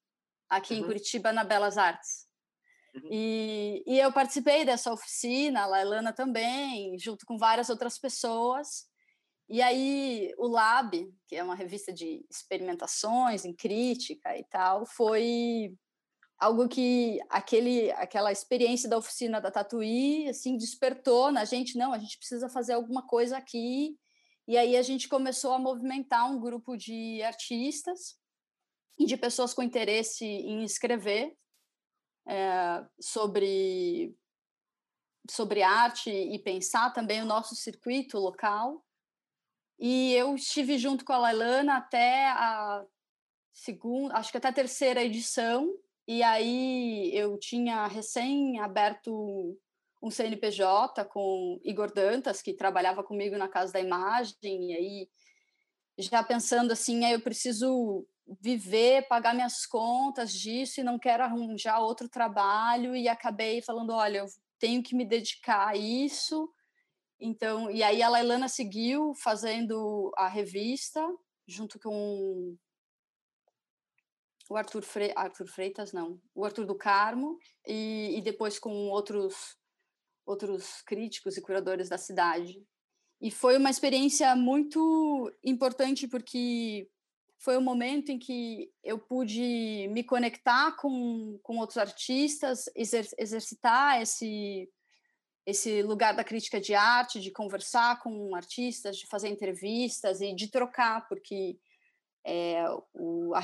aqui 0.48 0.74
uhum. 0.74 0.80
em 0.80 0.84
Curitiba, 0.84 1.32
na 1.32 1.42
Belas 1.42 1.76
Artes. 1.76 2.28
Uhum. 2.94 3.08
E, 3.10 3.82
e 3.86 3.98
eu 3.98 4.12
participei 4.12 4.64
dessa 4.64 4.92
oficina, 4.92 5.62
a 5.62 5.66
Lailana 5.66 6.12
também, 6.12 6.96
junto 6.98 7.26
com 7.26 7.36
várias 7.36 7.68
outras 7.68 7.98
pessoas. 7.98 8.86
E 9.48 9.60
aí 9.60 10.32
o 10.38 10.46
Lab, 10.46 11.12
que 11.26 11.34
é 11.34 11.42
uma 11.42 11.56
revista 11.56 11.92
de 11.92 12.24
experimentações 12.30 13.44
em 13.44 13.54
crítica 13.54 14.36
e 14.38 14.44
tal, 14.44 14.86
foi 14.86 15.74
algo 16.38 16.68
que 16.68 17.18
aquele 17.28 17.90
aquela 17.92 18.30
experiência 18.30 18.88
da 18.88 18.96
oficina 18.96 19.40
da 19.40 19.50
Tatuí 19.50 20.28
assim 20.28 20.56
despertou 20.56 21.32
na 21.32 21.44
gente 21.44 21.76
não 21.76 21.92
a 21.92 21.98
gente 21.98 22.16
precisa 22.16 22.48
fazer 22.48 22.74
alguma 22.74 23.06
coisa 23.06 23.36
aqui. 23.36 23.98
E 24.46 24.56
aí 24.56 24.76
a 24.76 24.82
gente 24.82 25.08
começou 25.08 25.52
a 25.52 25.58
movimentar 25.58 26.30
um 26.30 26.40
grupo 26.40 26.74
de 26.76 27.22
artistas 27.22 28.18
e 28.98 29.04
de 29.04 29.16
pessoas 29.16 29.52
com 29.52 29.62
interesse 29.62 30.24
em 30.24 30.62
escrever 30.62 31.36
é, 32.26 32.86
sobre 33.00 34.16
sobre 35.30 35.62
arte 35.62 36.08
e 36.10 36.38
pensar 36.38 36.92
também 36.92 37.20
o 37.20 37.26
nosso 37.26 37.54
circuito 37.54 38.18
local. 38.18 38.82
E 39.78 40.14
eu 40.14 40.34
estive 40.34 40.78
junto 40.78 41.04
com 41.04 41.12
a 41.12 41.18
Lailana 41.18 41.76
até 41.76 42.30
a 42.30 42.86
segunda 43.52 44.16
acho 44.16 44.30
que 44.30 44.38
até 44.38 44.48
a 44.48 44.52
terceira 44.52 45.04
edição 45.04 45.68
e 46.08 46.22
aí 46.22 47.10
eu 47.14 47.38
tinha 47.38 47.86
recém 47.86 48.58
aberto 48.60 49.54
um 50.02 50.10
CNPJ 50.10 51.04
com 51.04 51.60
Igor 51.62 51.92
Dantas, 51.92 52.40
que 52.40 52.54
trabalhava 52.54 53.04
comigo 53.04 53.36
na 53.36 53.46
Casa 53.46 53.74
da 53.74 53.80
Imagem, 53.80 54.70
e 54.70 54.74
aí 54.74 55.08
já 55.98 56.22
pensando 56.22 56.72
assim, 56.72 57.04
eu 57.04 57.20
preciso 57.20 58.06
viver, 58.40 59.06
pagar 59.06 59.34
minhas 59.34 59.66
contas 59.66 60.32
disso 60.32 60.80
e 60.80 60.84
não 60.84 60.98
quero 60.98 61.24
arranjar 61.24 61.80
outro 61.80 62.08
trabalho 62.08 62.96
e 62.96 63.06
acabei 63.06 63.60
falando, 63.60 63.92
olha, 63.92 64.18
eu 64.18 64.26
tenho 64.58 64.82
que 64.82 64.94
me 64.94 65.04
dedicar 65.04 65.68
a 65.68 65.76
isso. 65.76 66.50
Então, 67.20 67.70
e 67.70 67.82
aí 67.82 68.02
a 68.02 68.08
Lailana 68.08 68.48
seguiu 68.48 69.12
fazendo 69.14 70.10
a 70.16 70.26
revista 70.26 71.06
junto 71.46 71.78
com 71.78 72.56
o 74.48 74.56
Arthur, 74.56 74.82
Fre 74.82 75.12
Arthur 75.14 75.46
Freitas, 75.46 75.92
não, 75.92 76.20
o 76.34 76.44
Arthur 76.44 76.64
do 76.64 76.74
Carmo, 76.74 77.38
e, 77.66 78.16
e 78.16 78.22
depois 78.22 78.58
com 78.58 78.88
outros, 78.88 79.56
outros 80.24 80.82
críticos 80.82 81.36
e 81.36 81.42
curadores 81.42 81.88
da 81.88 81.98
cidade. 81.98 82.62
E 83.20 83.30
foi 83.30 83.56
uma 83.56 83.70
experiência 83.70 84.34
muito 84.36 85.30
importante 85.44 86.06
porque 86.06 86.88
foi 87.40 87.56
o 87.56 87.60
um 87.60 87.62
momento 87.62 88.10
em 88.10 88.18
que 88.18 88.70
eu 88.82 88.98
pude 88.98 89.88
me 89.90 90.02
conectar 90.02 90.72
com, 90.76 91.38
com 91.42 91.58
outros 91.58 91.78
artistas, 91.78 92.64
exer 92.74 93.06
exercitar 93.18 94.00
esse, 94.00 94.68
esse 95.46 95.82
lugar 95.82 96.14
da 96.14 96.24
crítica 96.24 96.60
de 96.60 96.74
arte, 96.74 97.20
de 97.20 97.30
conversar 97.30 98.00
com 98.00 98.34
artistas, 98.34 98.96
de 98.96 99.06
fazer 99.06 99.28
entrevistas 99.28 100.20
e 100.20 100.34
de 100.34 100.48
trocar, 100.48 101.06
porque 101.08 101.58
é, 102.30 102.62
o, 102.92 103.32
a, 103.34 103.40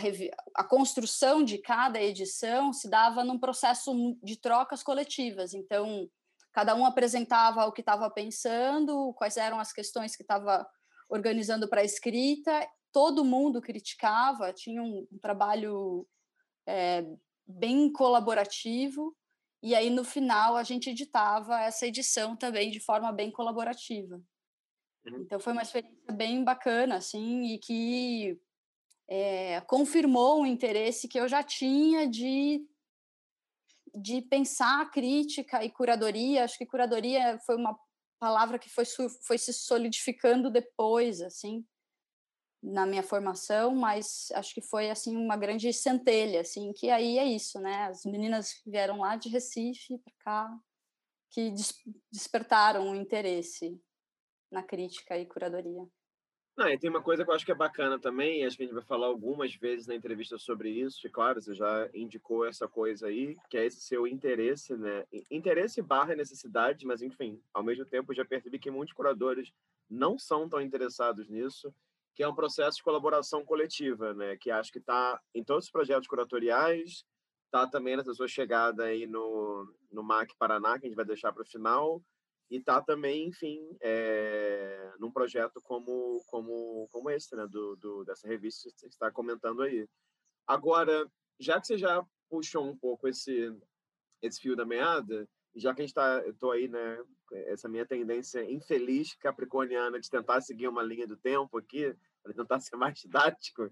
a, 0.56 0.64
construção 0.64 1.42
de 1.42 1.56
cada 1.56 1.98
edição 2.02 2.70
se 2.70 2.86
dava 2.86 3.24
num 3.24 3.38
processo 3.38 4.14
de 4.22 4.36
trocas 4.36 4.82
coletivas. 4.82 5.54
Então, 5.54 6.06
cada 6.52 6.74
um 6.74 6.84
apresentava 6.84 7.64
o 7.64 7.72
que 7.72 7.80
estava 7.80 8.10
pensando, 8.10 9.14
quais 9.14 9.38
eram 9.38 9.58
as 9.58 9.72
questões 9.72 10.14
que 10.14 10.22
estava 10.22 10.66
organizando 11.08 11.66
para 11.66 11.80
a 11.80 11.84
escrita, 11.84 12.68
todo 12.92 13.24
mundo 13.24 13.62
criticava, 13.62 14.52
tinha 14.52 14.82
um, 14.82 15.08
um 15.10 15.18
trabalho 15.18 16.06
é, 16.66 17.06
bem 17.46 17.90
colaborativo, 17.90 19.16
e 19.62 19.74
aí 19.74 19.88
no 19.88 20.04
final 20.04 20.56
a 20.56 20.62
gente 20.62 20.90
editava 20.90 21.58
essa 21.60 21.86
edição 21.86 22.36
também 22.36 22.70
de 22.70 22.80
forma 22.80 23.10
bem 23.10 23.30
colaborativa. 23.30 24.20
Uhum. 25.06 25.22
Então 25.22 25.40
foi 25.40 25.54
uma 25.54 25.62
experiência 25.62 26.12
bem 26.12 26.44
bacana, 26.44 26.96
assim, 26.96 27.44
e 27.44 27.58
que 27.58 28.38
é, 29.08 29.60
confirmou 29.62 30.42
o 30.42 30.46
interesse 30.46 31.08
que 31.08 31.18
eu 31.18 31.28
já 31.28 31.42
tinha 31.42 32.08
de, 32.08 32.66
de 33.94 34.22
pensar 34.22 34.90
crítica 34.90 35.64
e 35.64 35.70
curadoria. 35.70 36.44
Acho 36.44 36.58
que 36.58 36.66
curadoria 36.66 37.38
foi 37.46 37.56
uma 37.56 37.78
palavra 38.18 38.58
que 38.58 38.70
foi, 38.70 38.84
foi 39.26 39.38
se 39.38 39.52
solidificando 39.52 40.50
depois, 40.50 41.20
assim, 41.20 41.64
na 42.62 42.86
minha 42.86 43.02
formação, 43.02 43.74
mas 43.74 44.30
acho 44.32 44.54
que 44.54 44.62
foi 44.62 44.90
assim 44.90 45.14
uma 45.16 45.36
grande 45.36 45.70
centelha, 45.72 46.40
assim, 46.40 46.72
que 46.72 46.88
aí 46.88 47.18
é 47.18 47.24
isso, 47.24 47.60
né? 47.60 47.84
As 47.84 48.04
meninas 48.06 48.62
vieram 48.66 49.00
lá 49.00 49.16
de 49.16 49.28
Recife 49.28 49.98
para 49.98 50.14
cá, 50.20 50.58
que 51.30 51.50
des 51.50 51.74
despertaram 52.10 52.90
o 52.90 52.94
interesse 52.94 53.78
na 54.50 54.62
crítica 54.62 55.18
e 55.18 55.26
curadoria. 55.26 55.86
Não, 56.56 56.68
e 56.68 56.78
tem 56.78 56.88
uma 56.88 57.02
coisa 57.02 57.24
que 57.24 57.30
eu 57.30 57.34
acho 57.34 57.44
que 57.44 57.50
é 57.50 57.54
bacana 57.54 57.98
também, 57.98 58.44
acho 58.44 58.56
que 58.56 58.62
a 58.62 58.66
gente 58.66 58.74
vai 58.74 58.84
falar 58.84 59.06
algumas 59.08 59.52
vezes 59.56 59.88
na 59.88 59.94
entrevista 59.94 60.38
sobre 60.38 60.70
isso, 60.70 61.04
e 61.04 61.10
claro, 61.10 61.42
você 61.42 61.52
já 61.52 61.90
indicou 61.92 62.46
essa 62.46 62.68
coisa 62.68 63.08
aí, 63.08 63.36
que 63.50 63.58
é 63.58 63.66
esse 63.66 63.80
seu 63.80 64.06
interesse, 64.06 64.76
né? 64.76 65.04
Interesse 65.28 65.82
barra 65.82 66.14
necessidade, 66.14 66.86
mas 66.86 67.02
enfim, 67.02 67.42
ao 67.52 67.64
mesmo 67.64 67.84
tempo 67.84 68.14
já 68.14 68.24
percebi 68.24 68.60
que 68.60 68.70
muitos 68.70 68.94
curadores 68.94 69.52
não 69.90 70.16
são 70.16 70.48
tão 70.48 70.60
interessados 70.60 71.28
nisso, 71.28 71.74
que 72.14 72.22
é 72.22 72.28
um 72.28 72.34
processo 72.34 72.76
de 72.76 72.84
colaboração 72.84 73.44
coletiva, 73.44 74.14
né? 74.14 74.36
Que 74.36 74.52
acho 74.52 74.70
que 74.70 74.78
está 74.78 75.20
em 75.34 75.42
todos 75.42 75.64
os 75.64 75.72
projetos 75.72 76.06
curatoriais, 76.06 77.04
está 77.46 77.66
também 77.66 77.96
nessa 77.96 78.14
sua 78.14 78.28
chegada 78.28 78.84
aí 78.84 79.08
no, 79.08 79.68
no 79.90 80.04
MAC 80.04 80.32
Paraná, 80.38 80.78
que 80.78 80.86
a 80.86 80.88
gente 80.88 80.96
vai 80.96 81.04
deixar 81.04 81.32
para 81.32 81.42
o 81.42 81.46
final, 81.46 82.00
e 82.48 82.60
tá 82.60 82.80
também, 82.80 83.26
enfim, 83.26 83.58
é, 83.80 84.73
num 84.98 85.10
projeto 85.10 85.60
como 85.62 86.22
como 86.26 86.88
como 86.90 87.10
esse, 87.10 87.34
né, 87.36 87.46
do, 87.46 87.76
do 87.76 88.04
dessa 88.04 88.26
revista 88.26 88.70
que 88.70 88.80
você 88.80 88.86
está 88.86 89.10
comentando 89.10 89.62
aí. 89.62 89.88
Agora, 90.46 91.10
já 91.38 91.60
que 91.60 91.66
você 91.66 91.78
já 91.78 92.04
puxou 92.28 92.64
um 92.64 92.76
pouco 92.76 93.08
esse 93.08 93.54
esse 94.22 94.40
fio 94.40 94.56
da 94.56 94.64
meada, 94.64 95.28
já 95.54 95.74
que 95.74 95.82
a 95.82 95.84
gente 95.84 95.90
está, 95.90 96.18
eu 96.20 96.34
tô 96.34 96.50
aí, 96.50 96.66
né, 96.66 97.04
essa 97.46 97.68
minha 97.68 97.86
tendência 97.86 98.42
infeliz 98.50 99.14
capricorniana 99.14 100.00
de 100.00 100.10
tentar 100.10 100.40
seguir 100.40 100.68
uma 100.68 100.82
linha 100.82 101.06
do 101.06 101.16
tempo 101.16 101.58
aqui, 101.58 101.94
para 102.22 102.32
tentar 102.32 102.58
ser 102.60 102.76
mais 102.76 102.98
didático, 102.98 103.70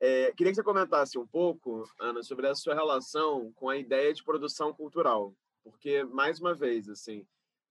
é, 0.00 0.32
queria 0.32 0.52
que 0.52 0.56
você 0.56 0.62
comentasse 0.62 1.18
um 1.18 1.26
pouco, 1.26 1.84
Ana, 2.00 2.22
sobre 2.22 2.46
a 2.46 2.54
sua 2.54 2.74
relação 2.74 3.52
com 3.52 3.68
a 3.68 3.76
ideia 3.76 4.14
de 4.14 4.24
produção 4.24 4.72
cultural, 4.72 5.34
porque 5.62 6.04
mais 6.04 6.40
uma 6.40 6.54
vez, 6.54 6.88
assim, 6.88 7.26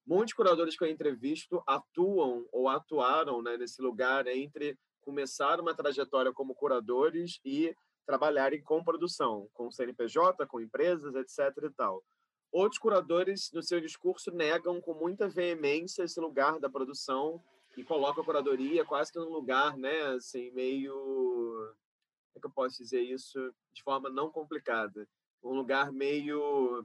Muitos 0.10 0.34
curadores 0.34 0.76
que 0.76 0.84
eu 0.84 0.90
entrevisto 0.90 1.62
atuam 1.68 2.44
ou 2.52 2.68
atuaram 2.68 3.44
né, 3.44 3.58
nesse 3.58 3.80
lugar 3.80 4.26
entre 4.26 4.76
começar 5.02 5.60
uma 5.60 5.76
trajetória 5.76 6.34
como 6.34 6.56
curadores 6.56 7.40
e 7.46 7.76
trabalharem 8.08 8.60
com 8.64 8.84
produção, 8.84 9.48
com 9.54 9.70
CNPJ, 9.70 10.48
com 10.48 10.60
empresas, 10.60 11.14
etc. 11.14 11.56
e 11.64 11.70
tal. 11.70 12.04
Outros 12.52 12.80
curadores, 12.80 13.52
no 13.54 13.62
seu 13.62 13.80
discurso, 13.80 14.32
negam 14.32 14.82
com 14.82 14.96
muita 14.96 15.30
veemência 15.30 16.02
esse 16.02 16.20
lugar 16.20 16.60
da 16.60 16.72
produção 16.72 17.40
e 17.78 17.84
colocam 17.84 18.24
a 18.24 18.26
curadoria 18.26 18.84
quase 18.84 19.14
que 19.14 19.20
num 19.20 19.30
lugar, 19.30 19.78
né, 19.78 20.02
assim, 20.16 20.50
meio. 20.54 20.92
Como 20.92 22.38
é 22.38 22.40
que 22.40 22.48
eu 22.48 22.52
posso 22.52 22.82
dizer 22.82 23.02
isso 23.02 23.54
de 23.72 23.84
forma 23.84 24.10
não 24.10 24.32
complicada? 24.32 25.08
Um 25.44 25.54
lugar 25.54 25.92
meio 25.92 26.84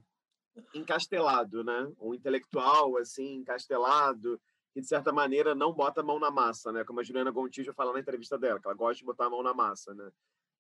encastelado, 0.75 1.65
né? 1.65 1.93
Um 2.01 2.15
intelectual 2.15 2.97
assim, 2.97 3.37
encastelado, 3.37 4.41
que 4.73 4.81
de 4.81 4.87
certa 4.87 5.13
maneira 5.13 5.55
não 5.55 5.73
bota 5.73 6.01
a 6.01 6.05
mão 6.05 6.19
na 6.19 6.31
massa, 6.31 6.73
né? 6.73 6.85
Como 6.85 7.01
a 7.01 7.03
Juliana 7.03 7.31
Gontijo 7.31 7.73
fala 7.73 7.93
na 7.93 8.01
entrevista 8.01 8.39
dela, 8.39 8.61
que 8.61 8.67
ela 8.67 8.77
gosta 8.77 8.99
de 8.99 9.05
botar 9.05 9.27
a 9.27 9.31
mão 9.31 9.43
na 9.43 9.55
massa, 9.55 9.95
né? 9.95 10.11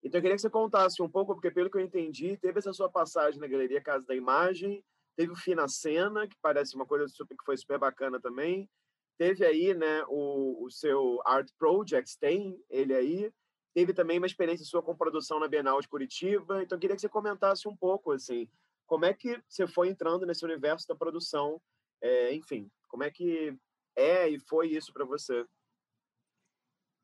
Então 0.02 0.18
eu 0.18 0.22
queria 0.22 0.36
que 0.36 0.42
você 0.42 0.50
contasse 0.50 1.02
um 1.02 1.08
pouco, 1.08 1.34
porque 1.34 1.50
pelo 1.50 1.70
que 1.70 1.78
eu 1.78 1.82
entendi, 1.82 2.36
teve 2.36 2.58
essa 2.58 2.72
sua 2.72 2.90
passagem 2.90 3.40
na 3.40 3.46
Galeria 3.46 3.80
Casa 3.80 4.04
da 4.06 4.14
Imagem, 4.14 4.84
teve 5.16 5.32
o 5.32 5.36
Fina 5.36 5.66
Cena, 5.66 6.28
que 6.28 6.36
parece 6.42 6.76
uma 6.76 6.84
coisa 6.84 7.08
super, 7.08 7.36
que 7.36 7.44
foi 7.44 7.56
super 7.56 7.78
bacana 7.78 8.20
também, 8.20 8.68
teve 9.16 9.44
aí, 9.46 9.72
né, 9.72 10.04
o, 10.08 10.64
o 10.64 10.70
seu 10.70 11.20
Art 11.24 11.48
Projects, 11.58 12.16
tem 12.16 12.60
ele 12.68 12.94
aí, 12.94 13.32
teve 13.72 13.94
também 13.94 14.18
uma 14.18 14.26
experiência 14.26 14.66
sua 14.66 14.82
com 14.82 14.94
produção 14.94 15.40
na 15.40 15.48
Bienal 15.48 15.80
de 15.80 15.88
Curitiba, 15.88 16.62
então 16.62 16.78
queria 16.78 16.94
que 16.94 17.00
você 17.00 17.08
comentasse 17.08 17.66
um 17.66 17.76
pouco, 17.76 18.12
assim, 18.12 18.48
como 18.86 19.04
é 19.04 19.12
que 19.14 19.40
você 19.48 19.66
foi 19.66 19.88
entrando 19.88 20.26
nesse 20.26 20.44
universo 20.44 20.86
da 20.86 20.94
produção, 20.94 21.60
é, 22.02 22.34
enfim, 22.34 22.70
como 22.88 23.02
é 23.04 23.10
que 23.10 23.56
é 23.96 24.28
e 24.28 24.38
foi 24.40 24.68
isso 24.68 24.92
para 24.92 25.04
você? 25.04 25.44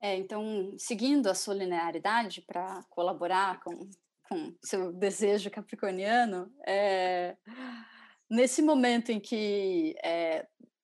É, 0.03 0.17
então, 0.17 0.75
seguindo 0.79 1.29
a 1.29 1.35
sua 1.35 1.55
linearidade 1.55 2.41
para 2.41 2.83
colaborar 2.89 3.61
com, 3.63 3.91
com 4.29 4.57
seu 4.63 4.93
desejo 4.93 5.51
capricorniano, 5.51 6.51
é, 6.67 7.37
nesse 8.31 8.63
momento 8.63 9.11
em 9.13 9.21
que 9.21 9.95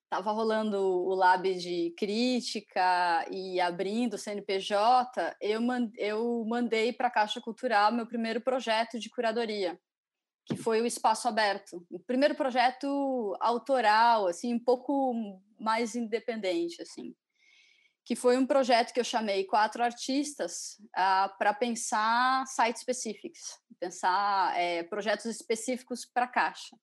estava 0.03 0.29
é, 0.29 0.33
rolando 0.33 0.77
o 0.77 1.15
lab 1.15 1.51
de 1.55 1.95
crítica 1.97 3.25
e 3.31 3.59
abrindo 3.59 4.13
o 4.13 4.17
CNPJ, 4.19 5.35
eu, 5.41 5.61
eu 5.97 6.45
mandei 6.47 6.93
para 6.93 7.07
a 7.07 7.11
Caixa 7.11 7.41
Cultural 7.41 7.91
meu 7.91 8.05
primeiro 8.05 8.39
projeto 8.39 8.99
de 8.99 9.09
curadoria, 9.09 9.79
que 10.47 10.55
foi 10.55 10.81
o 10.81 10.85
Espaço 10.85 11.27
Aberto. 11.27 11.85
O 11.91 11.99
primeiro 11.99 12.33
projeto 12.33 13.35
autoral, 13.39 14.27
assim, 14.27 14.53
um 14.53 14.59
pouco 14.59 15.13
mais 15.59 15.95
independente, 15.95 16.81
assim 16.81 17.13
que 18.07 18.15
foi 18.15 18.37
um 18.37 18.47
projeto 18.47 18.93
que 18.93 19.01
eu 19.01 19.03
chamei 19.03 19.43
quatro 19.43 19.83
artistas 19.83 20.77
uh, 20.95 21.37
para 21.37 21.53
pensar 21.53 22.47
site 22.47 22.79
specifics, 22.79 23.59
pensar 23.81 24.57
é, 24.57 24.81
projetos 24.83 25.25
específicos 25.25 26.05
para 26.05 26.23
a 26.23 26.29
Caixa. 26.29 26.77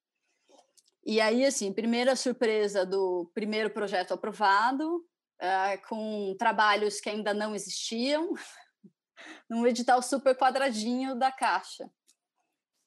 E 1.02 1.22
aí, 1.22 1.46
assim, 1.46 1.72
primeira 1.72 2.14
surpresa 2.14 2.84
do 2.84 3.30
primeiro 3.32 3.70
projeto 3.70 4.12
aprovado, 4.12 4.96
uh, 4.96 5.88
com 5.88 6.36
trabalhos 6.38 7.00
que 7.00 7.08
ainda 7.08 7.32
não 7.32 7.54
existiam, 7.54 8.34
num 9.48 9.66
edital 9.66 10.02
super 10.02 10.36
quadradinho 10.36 11.18
da 11.18 11.32
Caixa. 11.32 11.90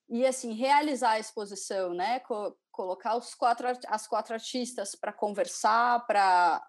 E, 0.09 0.25
assim, 0.25 0.53
realizar 0.53 1.11
a 1.11 1.19
exposição, 1.19 1.93
né? 1.93 2.19
Co 2.21 2.57
colocar 2.71 3.15
os 3.17 3.33
quatro, 3.33 3.67
as 3.87 4.05
quatro 4.05 4.35
artistas 4.35 4.93
para 4.93 5.11
conversar, 5.11 6.05
para 6.05 6.63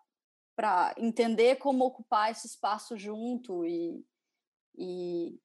para 0.58 0.92
entender 0.96 1.54
como 1.56 1.84
ocupar 1.84 2.32
esse 2.32 2.48
espaço 2.48 2.96
junto 2.96 3.64
e, 3.64 4.04
e, 4.76 5.38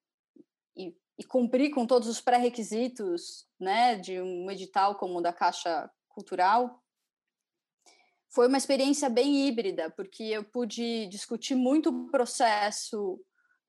e, 0.75 0.97
e 1.19 1.23
cumprir 1.23 1.69
com 1.69 1.85
todos 1.85 2.07
os 2.07 2.19
pré-requisitos 2.19 3.47
né, 3.59 3.95
de 3.95 4.19
um 4.19 4.49
edital 4.49 4.95
como 4.95 5.19
o 5.19 5.21
da 5.21 5.31
Caixa 5.31 5.87
Cultural, 6.09 6.83
foi 8.27 8.47
uma 8.47 8.57
experiência 8.57 9.07
bem 9.07 9.47
híbrida, 9.47 9.91
porque 9.91 10.23
eu 10.23 10.43
pude 10.43 11.05
discutir 11.05 11.53
muito 11.53 11.91
o 11.91 12.09
processo 12.09 13.23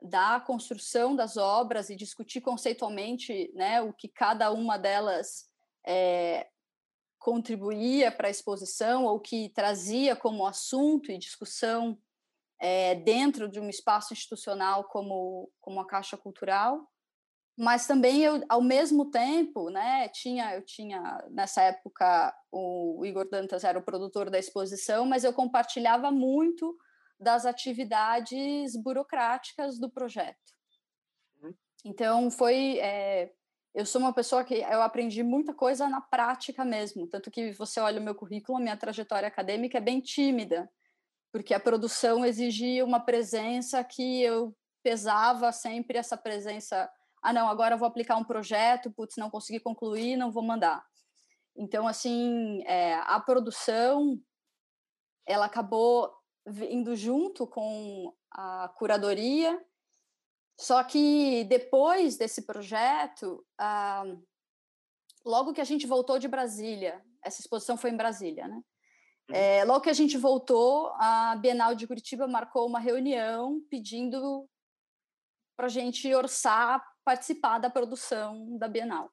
da 0.05 0.39
construção 0.39 1.17
das 1.17 1.39
obras 1.39 1.89
e 1.89 1.97
discutir 1.97 2.43
conceitualmente 2.43 3.51
né, 3.55 3.81
o 3.81 3.91
que 3.91 4.07
cada 4.07 4.53
uma 4.53 4.77
delas 4.77 5.49
é, 5.87 6.47
contribuía 7.19 8.13
para 8.13 8.29
a 8.29 8.31
exposição 8.31 9.07
ou 9.07 9.19
que 9.19 9.49
trazia 9.49 10.15
como 10.15 10.47
assunto 10.47 11.11
e 11.11 11.17
discussão 11.17 11.99
é, 12.61 12.95
dentro 12.97 13.49
de 13.49 13.59
um 13.59 13.71
espaço 13.71 14.13
institucional 14.13 14.85
como, 14.85 15.51
como 15.59 15.81
a 15.81 15.87
Caixa 15.87 16.19
Cultural, 16.19 16.87
mas 17.57 17.87
também 17.87 18.23
eu, 18.23 18.45
ao 18.49 18.61
mesmo 18.61 19.11
tempo, 19.11 19.71
né, 19.71 20.09
tinha, 20.09 20.55
eu 20.55 20.63
tinha, 20.63 21.25
nessa 21.31 21.63
época, 21.63 22.37
o 22.53 23.03
Igor 23.07 23.29
Dantas 23.31 23.65
era 23.65 23.79
o 23.79 23.83
produtor 23.83 24.29
da 24.29 24.39
exposição, 24.39 25.07
mas 25.07 25.25
eu 25.25 25.33
compartilhava 25.33 26.11
muito 26.11 26.77
das 27.19 27.47
atividades 27.47 28.77
burocráticas 28.77 29.79
do 29.79 29.91
projeto. 29.91 30.55
Uhum. 31.43 31.55
Então, 31.85 32.31
foi 32.31 32.79
é, 32.79 33.33
eu 33.75 33.85
sou 33.85 34.01
uma 34.01 34.13
pessoa 34.13 34.45
que 34.45 34.55
eu 34.55 34.83
aprendi 34.83 35.23
muita 35.25 35.53
coisa 35.53 35.89
na 35.89 36.01
prática 36.01 36.65
mesmo, 36.65 37.09
tanto 37.09 37.29
que 37.29 37.51
você 37.53 37.81
olha 37.81 38.01
o 38.01 38.05
meu 38.05 38.15
currículo, 38.15 38.57
a 38.57 38.61
minha 38.61 38.77
trajetória 38.77 39.27
acadêmica 39.27 39.79
é 39.79 39.81
bem 39.81 40.01
tímida, 40.01 40.71
porque 41.33 41.53
a 41.53 41.59
produção 41.59 42.25
exigia 42.25 42.85
uma 42.85 43.01
presença 43.01 43.83
que 43.83 44.23
eu 44.23 44.57
pesava 44.81 45.51
sempre 45.51 45.99
essa 45.99 46.17
presença, 46.17 46.89
ah 47.21 47.33
não, 47.33 47.49
agora 47.49 47.77
vou 47.77 47.89
aplicar 47.89 48.17
um 48.17 48.23
projeto, 48.23 48.93
putz, 48.93 49.17
não 49.17 49.29
consegui 49.29 49.59
concluir, 49.59 50.17
não 50.17 50.31
vou 50.31 50.45
mandar. 50.45 50.85
Então, 51.57 51.89
assim, 51.89 52.63
é, 52.67 52.95
a 52.95 53.19
produção, 53.19 54.21
ela 55.27 55.47
acabou 55.47 56.13
indo 56.47 56.95
junto 56.95 57.47
com 57.47 58.15
a 58.31 58.69
curadoria 58.77 59.59
só 60.57 60.83
que 60.85 61.45
depois 61.45 62.17
desse 62.17 62.43
projeto, 62.43 63.45
ah, 63.59 64.05
logo 65.25 65.53
que 65.53 65.61
a 65.61 65.65
gente 65.65 65.87
voltou 65.87 66.19
de 66.19 66.29
Brasília, 66.29 67.05
essa 67.23 67.41
exposição 67.41 67.77
foi 67.77 67.91
em 67.91 67.97
Brasília, 67.97 68.47
né? 68.47 68.63
Uhum. 69.29 69.35
É, 69.35 69.65
logo 69.65 69.81
que 69.81 69.91
a 69.91 69.95
gente 69.95 70.17
voltou, 70.17 70.93
a 70.95 71.35
Bienal 71.37 71.75
de 71.75 71.87
Curitiba 71.87 72.29
marcou 72.29 72.67
uma 72.67 72.79
reunião 72.79 73.61
pedindo 73.69 74.49
para 75.57 75.67
a 75.67 75.71
gente 75.71 76.13
orçar 76.15 76.85
participar 77.05 77.59
da 77.59 77.69
produção 77.69 78.57
da 78.57 78.67
Bienal. 78.67 79.13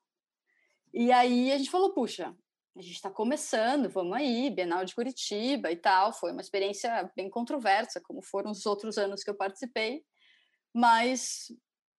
E 0.93 1.11
aí 1.11 1.51
a 1.51 1.57
gente 1.57 1.69
falou, 1.69 1.93
puxa, 1.93 2.35
a 2.77 2.81
gente 2.81 2.95
está 2.95 3.09
começando, 3.11 3.89
vamos 3.89 4.15
aí, 4.15 4.49
Bienal 4.49 4.85
de 4.85 4.95
Curitiba 4.95 5.71
e 5.71 5.75
tal. 5.75 6.13
Foi 6.13 6.31
uma 6.31 6.41
experiência 6.41 7.11
bem 7.15 7.29
controversa, 7.29 8.01
como 8.01 8.21
foram 8.21 8.51
os 8.51 8.65
outros 8.65 8.97
anos 8.97 9.23
que 9.23 9.29
eu 9.29 9.35
participei 9.35 10.03
mas 10.73 11.51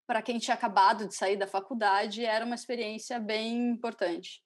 para 0.07 0.23
quem 0.23 0.39
tinha 0.39 0.55
acabado 0.55 1.07
de 1.07 1.15
sair 1.15 1.37
da 1.37 1.47
faculdade 1.47 2.25
era 2.25 2.45
uma 2.45 2.55
experiência 2.55 3.21
bem 3.21 3.71
importante. 3.71 4.43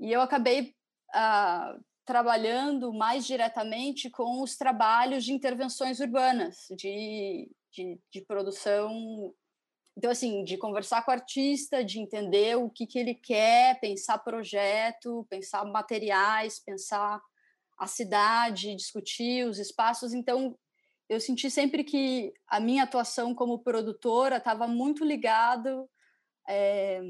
E 0.00 0.12
eu 0.12 0.20
acabei 0.20 0.74
uh, 1.14 1.84
trabalhando 2.04 2.92
mais 2.92 3.26
diretamente 3.26 4.08
com 4.10 4.42
os 4.42 4.56
trabalhos 4.56 5.24
de 5.24 5.32
intervenções 5.32 6.00
urbanas, 6.00 6.66
de, 6.76 7.50
de, 7.72 7.98
de, 8.12 8.20
produção. 8.22 9.34
Então, 9.98 10.12
assim, 10.12 10.44
de 10.44 10.56
conversar 10.56 11.04
com 11.04 11.10
o 11.10 11.14
artista, 11.14 11.84
de 11.84 11.98
entender 11.98 12.56
o 12.56 12.70
que, 12.70 12.86
que 12.86 13.00
ele 13.00 13.16
quer, 13.16 13.80
pensar 13.80 14.16
projeto, 14.18 15.26
pensar 15.28 15.64
materiais, 15.64 16.60
pensar 16.60 17.20
a 17.76 17.86
cidade, 17.88 18.76
discutir 18.76 19.44
os 19.44 19.58
espaços. 19.58 20.14
Então, 20.14 20.56
eu 21.08 21.18
senti 21.18 21.50
sempre 21.50 21.82
que 21.82 22.32
a 22.46 22.60
minha 22.60 22.84
atuação 22.84 23.34
como 23.34 23.58
produtora 23.58 24.36
estava 24.36 24.68
muito 24.68 25.04
ligado 25.04 25.90
é, 26.48 27.00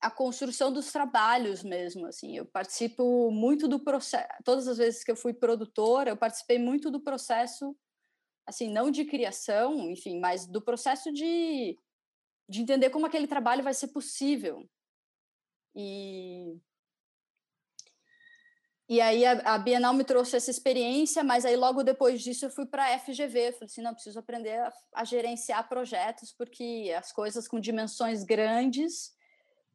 à 0.00 0.10
construção 0.10 0.72
dos 0.72 0.90
trabalhos 0.90 1.62
mesmo 1.62 2.06
assim 2.06 2.36
eu 2.36 2.46
participo 2.46 3.30
muito 3.30 3.68
do 3.68 3.80
processo 3.80 4.26
todas 4.44 4.66
as 4.66 4.78
vezes 4.78 5.04
que 5.04 5.10
eu 5.10 5.16
fui 5.16 5.32
produtora 5.32 6.10
eu 6.10 6.16
participei 6.16 6.58
muito 6.58 6.90
do 6.90 7.00
processo 7.00 7.76
assim 8.46 8.72
não 8.72 8.90
de 8.90 9.04
criação 9.04 9.90
enfim 9.90 10.18
mas 10.18 10.46
do 10.46 10.60
processo 10.60 11.12
de 11.12 11.76
de 12.52 12.60
entender 12.60 12.90
como 12.90 13.06
aquele 13.06 13.26
trabalho 13.26 13.64
vai 13.64 13.74
ser 13.74 13.88
possível 13.88 14.68
e 15.74 16.60
e 18.88 19.00
aí 19.00 19.24
a, 19.24 19.56
Bienal 19.56 19.94
me 19.94 20.04
trouxe 20.04 20.36
essa 20.36 20.50
experiência, 20.50 21.24
mas 21.24 21.46
aí 21.46 21.56
logo 21.56 21.82
depois 21.82 22.20
disso 22.20 22.44
eu 22.44 22.50
fui 22.50 22.66
para 22.66 22.84
a 22.84 22.98
FGV. 22.98 23.52
Falei 23.52 23.64
assim, 23.64 23.80
não, 23.80 23.94
preciso 23.94 24.18
aprender 24.18 24.58
a, 24.58 24.72
a, 24.96 25.04
gerenciar 25.04 25.66
projetos, 25.66 26.34
porque 26.36 26.94
as 26.94 27.10
coisas 27.10 27.48
com 27.48 27.58
dimensões 27.58 28.22
grandes 28.22 29.14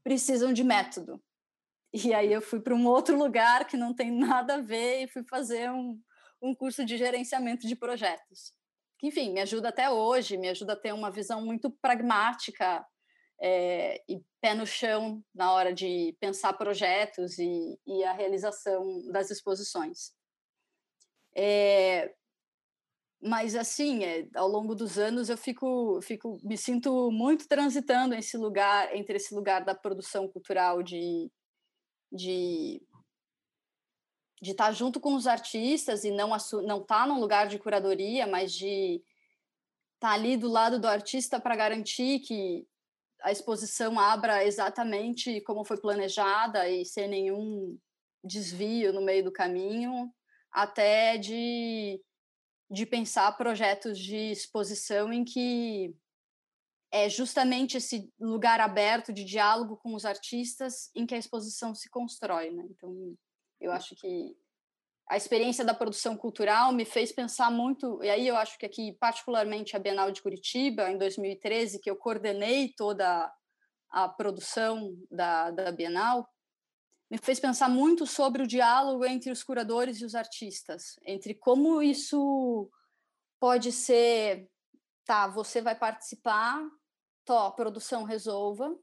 precisam 0.04 0.54
de 0.54 0.64
método. 0.64 1.20
E 1.92 2.14
aí 2.14 2.32
eu 2.32 2.44
fui 2.44 2.60
para 2.60 2.76
um 2.76 2.86
outro 2.86 3.18
lugar 3.18 3.66
que 3.66 3.76
não 3.76 3.92
tem 3.92 4.12
nada 4.12 4.56
a 4.56 4.62
ver 4.62 5.06
e 5.06 5.08
fui 5.08 5.24
fazer 5.24 5.72
um, 5.72 6.00
um 6.40 6.54
curso 6.54 6.86
de 6.86 6.96
gerenciamento 6.96 7.66
de 7.66 7.76
projetos. 7.76 8.54
Que, 8.98 9.08
enfim, 9.08 9.32
me 9.32 9.42
ajuda 9.42 9.70
até 9.70 9.90
hoje, 9.90 10.38
me 10.38 10.50
ajuda 10.50 10.74
a 10.74 10.80
ter 10.80 10.94
uma 10.94 11.12
visão 11.12 11.46
muito 11.46 11.70
pragmática 11.82 12.86
é, 13.40 14.02
e 14.10 14.22
pé 14.42 14.54
no 14.54 14.66
chão 14.66 15.24
na 15.34 15.52
hora 15.52 15.74
de 15.74 16.16
pensar 16.20 16.54
projetos 16.54 17.38
e, 17.38 17.80
e 17.86 18.04
a 18.04 18.14
realização 18.14 19.08
das 19.12 19.30
exposições. 19.30 20.12
É, 21.36 22.14
mas 23.22 23.56
assim, 23.56 24.04
é, 24.04 24.28
ao 24.36 24.48
longo 24.48 24.76
dos 24.76 24.98
anos 24.98 25.30
eu 25.30 25.38
fico, 25.38 26.00
fico, 26.02 26.40
me 26.44 26.58
sinto 26.58 27.12
muito 27.12 27.48
transitando 27.48 28.16
esse 28.16 28.38
lugar, 28.38 28.96
entre 28.96 29.18
esse 29.18 29.34
lugar 29.34 29.64
da 29.64 29.76
produção 29.76 30.28
cultural 30.28 30.82
de, 30.84 31.32
de 32.12 32.82
de 34.42 34.52
estar 34.52 34.72
junto 34.72 35.00
com 35.00 35.16
os 35.16 35.26
artistas 35.26 36.04
e 36.04 36.12
não 36.12 36.30
não 36.30 36.82
estar 36.82 36.86
tá 36.86 37.08
num 37.08 37.20
lugar 37.20 37.48
de 37.48 37.58
curadoria, 37.58 38.28
mas 38.28 38.54
de 38.54 39.02
estar 39.96 40.10
tá 40.10 40.12
ali 40.12 40.38
do 40.38 40.48
lado 40.48 40.80
do 40.80 40.88
artista 40.88 41.40
para 41.40 41.56
garantir 41.56 42.20
que 42.20 42.68
a 43.22 43.32
exposição 43.32 44.00
abra 44.00 44.46
exatamente 44.46 45.42
como 45.42 45.66
foi 45.66 45.78
planejada 45.78 46.70
e 46.70 46.86
sem 46.86 47.08
nenhum 47.08 47.78
desvio 48.24 48.94
no 48.94 49.02
meio 49.02 49.24
do 49.24 49.32
caminho, 49.32 50.14
até 50.52 51.18
de, 51.18 52.00
de 52.70 52.86
pensar 52.86 53.36
projetos 53.38 53.98
de 53.98 54.32
exposição 54.32 55.12
em 55.12 55.24
que 55.24 55.96
é 56.92 57.10
justamente 57.10 57.78
esse 57.78 58.12
lugar 58.20 58.60
aberto 58.60 59.12
de 59.12 59.24
diálogo 59.24 59.78
com 59.78 59.94
os 59.94 60.06
artistas 60.06 60.90
em 60.96 61.06
que 61.06 61.16
a 61.16 61.18
exposição 61.18 61.76
se 61.76 61.90
constrói. 61.90 62.52
Né? 62.52 62.66
Então, 62.70 63.16
eu 63.60 63.72
acho 63.72 63.96
que 63.96 64.36
a 65.10 65.16
experiência 65.16 65.64
da 65.64 65.74
produção 65.74 66.18
cultural 66.18 66.74
me 66.74 66.84
fez 66.84 67.12
pensar 67.14 67.50
muito, 67.50 68.04
e 68.04 68.10
aí 68.10 68.28
eu 68.28 68.36
acho 68.36 68.58
que 68.58 68.66
aqui, 68.66 68.92
particularmente 69.00 69.76
a 69.76 69.80
Bienal 69.80 70.12
de 70.12 70.22
Curitiba, 70.22 70.90
em 70.90 70.98
2013, 70.98 71.80
que 71.80 71.90
eu 71.90 71.96
coordenei 71.96 72.74
toda 72.76 73.32
a 73.90 74.10
produção 74.10 74.94
da, 75.10 75.50
da 75.52 75.72
Bienal, 75.72 76.28
me 77.10 77.18
fez 77.18 77.40
pensar 77.40 77.70
muito 77.70 78.06
sobre 78.06 78.44
o 78.44 78.48
diálogo 78.48 79.06
entre 79.06 79.32
os 79.32 79.44
curadores 79.44 80.02
e 80.02 80.06
os 80.06 80.14
artistas, 80.14 81.00
entre 81.06 81.34
como 81.34 81.82
isso 81.82 82.70
pode 83.40 83.72
ser, 83.72 84.50
tá, 85.06 85.26
você 85.28 85.62
vai 85.62 85.76
participar, 85.76 86.62
tó, 87.24 87.52
produção 87.52 88.04
resolva, 88.04 88.78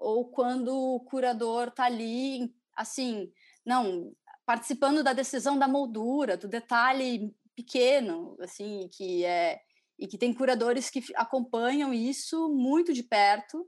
ou 0.00 0.30
quando 0.30 0.76
o 0.76 1.00
curador 1.04 1.70
tá 1.70 1.84
ali, 1.84 2.52
assim, 2.74 3.32
não, 3.64 4.14
participando 4.44 5.02
da 5.02 5.12
decisão 5.12 5.58
da 5.58 5.66
moldura, 5.66 6.36
do 6.36 6.48
detalhe 6.48 7.34
pequeno, 7.54 8.36
assim, 8.40 8.88
que 8.92 9.24
é 9.24 9.60
e 9.96 10.08
que 10.08 10.18
tem 10.18 10.34
curadores 10.34 10.90
que 10.90 11.04
acompanham 11.14 11.94
isso 11.94 12.48
muito 12.48 12.92
de 12.92 13.02
perto, 13.02 13.64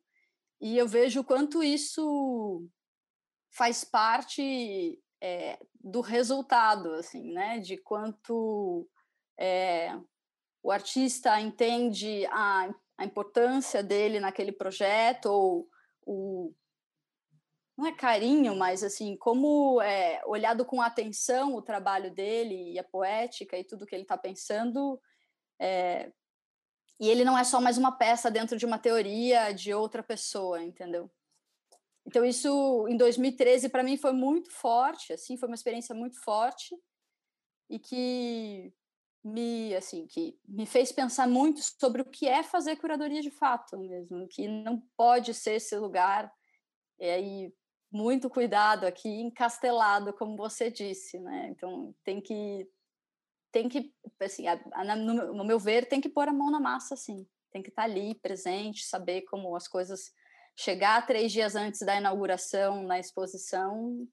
e 0.61 0.77
eu 0.77 0.89
vejo 0.89 1.21
o 1.21 1.25
quanto 1.25 1.63
isso 1.63 2.67
faz 3.51 3.85
parte 3.85 5.01
é, 5.21 5.59
do 5.81 6.01
resultado, 6.01 6.93
assim, 6.95 7.33
né? 7.33 7.59
De 7.59 7.77
quanto 7.77 8.89
é, 9.39 9.97
o 10.63 10.71
artista 10.71 11.41
entende 11.41 12.27
a, 12.27 12.75
a 12.99 13.05
importância 13.05 13.83
dele 13.83 14.19
naquele 14.19 14.53
projeto 14.53 15.27
ou 15.27 15.69
o 16.05 16.55
não 17.77 17.87
é 17.87 17.93
carinho, 17.93 18.57
mas 18.57 18.83
assim, 18.83 19.17
como 19.17 19.81
é 19.83 20.23
olhado 20.25 20.65
com 20.65 20.81
atenção 20.81 21.55
o 21.55 21.62
trabalho 21.62 22.11
dele 22.11 22.73
e 22.73 22.79
a 22.79 22.85
poética 22.85 23.59
e 23.59 23.65
tudo 23.65 23.85
que 23.85 23.95
ele 23.95 24.03
está 24.03 24.17
pensando, 24.17 25.01
é, 25.61 26.11
e 26.99 27.09
ele 27.09 27.25
não 27.25 27.37
é 27.37 27.45
só 27.45 27.61
mais 27.61 27.77
uma 27.77 27.93
peça 27.93 28.31
dentro 28.31 28.57
de 28.57 28.65
uma 28.65 28.79
teoria 28.79 29.53
de 29.53 29.75
outra 29.75 30.03
pessoa, 30.03 30.62
entendeu? 30.62 31.11
Então 32.07 32.25
isso 32.25 32.87
em 32.89 32.97
2013 32.97 33.69
para 33.69 33.83
mim 33.83 33.99
foi 33.99 34.12
muito 34.12 34.51
forte, 34.51 35.12
assim, 35.12 35.37
foi 35.37 35.49
uma 35.49 35.55
experiência 35.55 35.95
muito 35.95 36.19
forte 36.23 36.75
e 37.69 37.79
que 37.79 38.73
me 39.23 39.75
assim 39.75 40.07
que 40.07 40.39
me 40.47 40.65
fez 40.65 40.93
pensar 40.93 41.27
muito 41.27 41.61
sobre 41.61 42.01
o 42.01 42.05
que 42.05 42.29
é 42.29 42.45
fazer 42.45 42.77
curadoria 42.77 43.21
de 43.21 43.31
fato 43.31 43.77
mesmo, 43.77 44.27
que 44.29 44.47
não 44.49 44.81
pode 44.97 45.35
ser 45.35 45.55
esse 45.55 45.77
lugar 45.77 46.33
e 46.99 47.11
aí 47.11 47.55
muito 47.90 48.29
cuidado 48.29 48.85
aqui, 48.85 49.09
encastelado, 49.09 50.12
como 50.12 50.37
você 50.37 50.70
disse, 50.70 51.18
né? 51.18 51.49
Então 51.51 51.94
tem 52.05 52.20
que 52.20 52.68
tem 53.53 53.68
que 53.68 53.94
assim, 54.20 54.46
a, 54.46 54.61
a, 54.72 54.96
no, 54.96 55.33
no, 55.35 55.44
meu 55.44 55.59
ver, 55.59 55.88
tem 55.88 56.01
que 56.01 56.09
pôr 56.09 56.29
a 56.29 56.33
mão 56.33 56.51
na 56.51 56.61
massa, 56.61 56.94
assim, 56.94 57.27
tem 57.51 57.62
que 57.62 57.70
estar 57.70 57.83
tá 57.83 57.88
ali 57.88 58.14
presente, 58.14 58.85
saber 58.85 59.22
como 59.22 59.57
as 59.57 59.66
coisas 59.66 60.12
chegar 60.55 61.07
três 61.07 61.33
dias 61.33 61.55
antes 61.55 61.81
da 61.81 61.96
inauguração 61.96 62.83
na 62.83 62.99
exposição. 62.99 64.07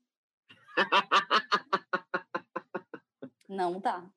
Não 3.50 3.80
dá. 3.80 4.10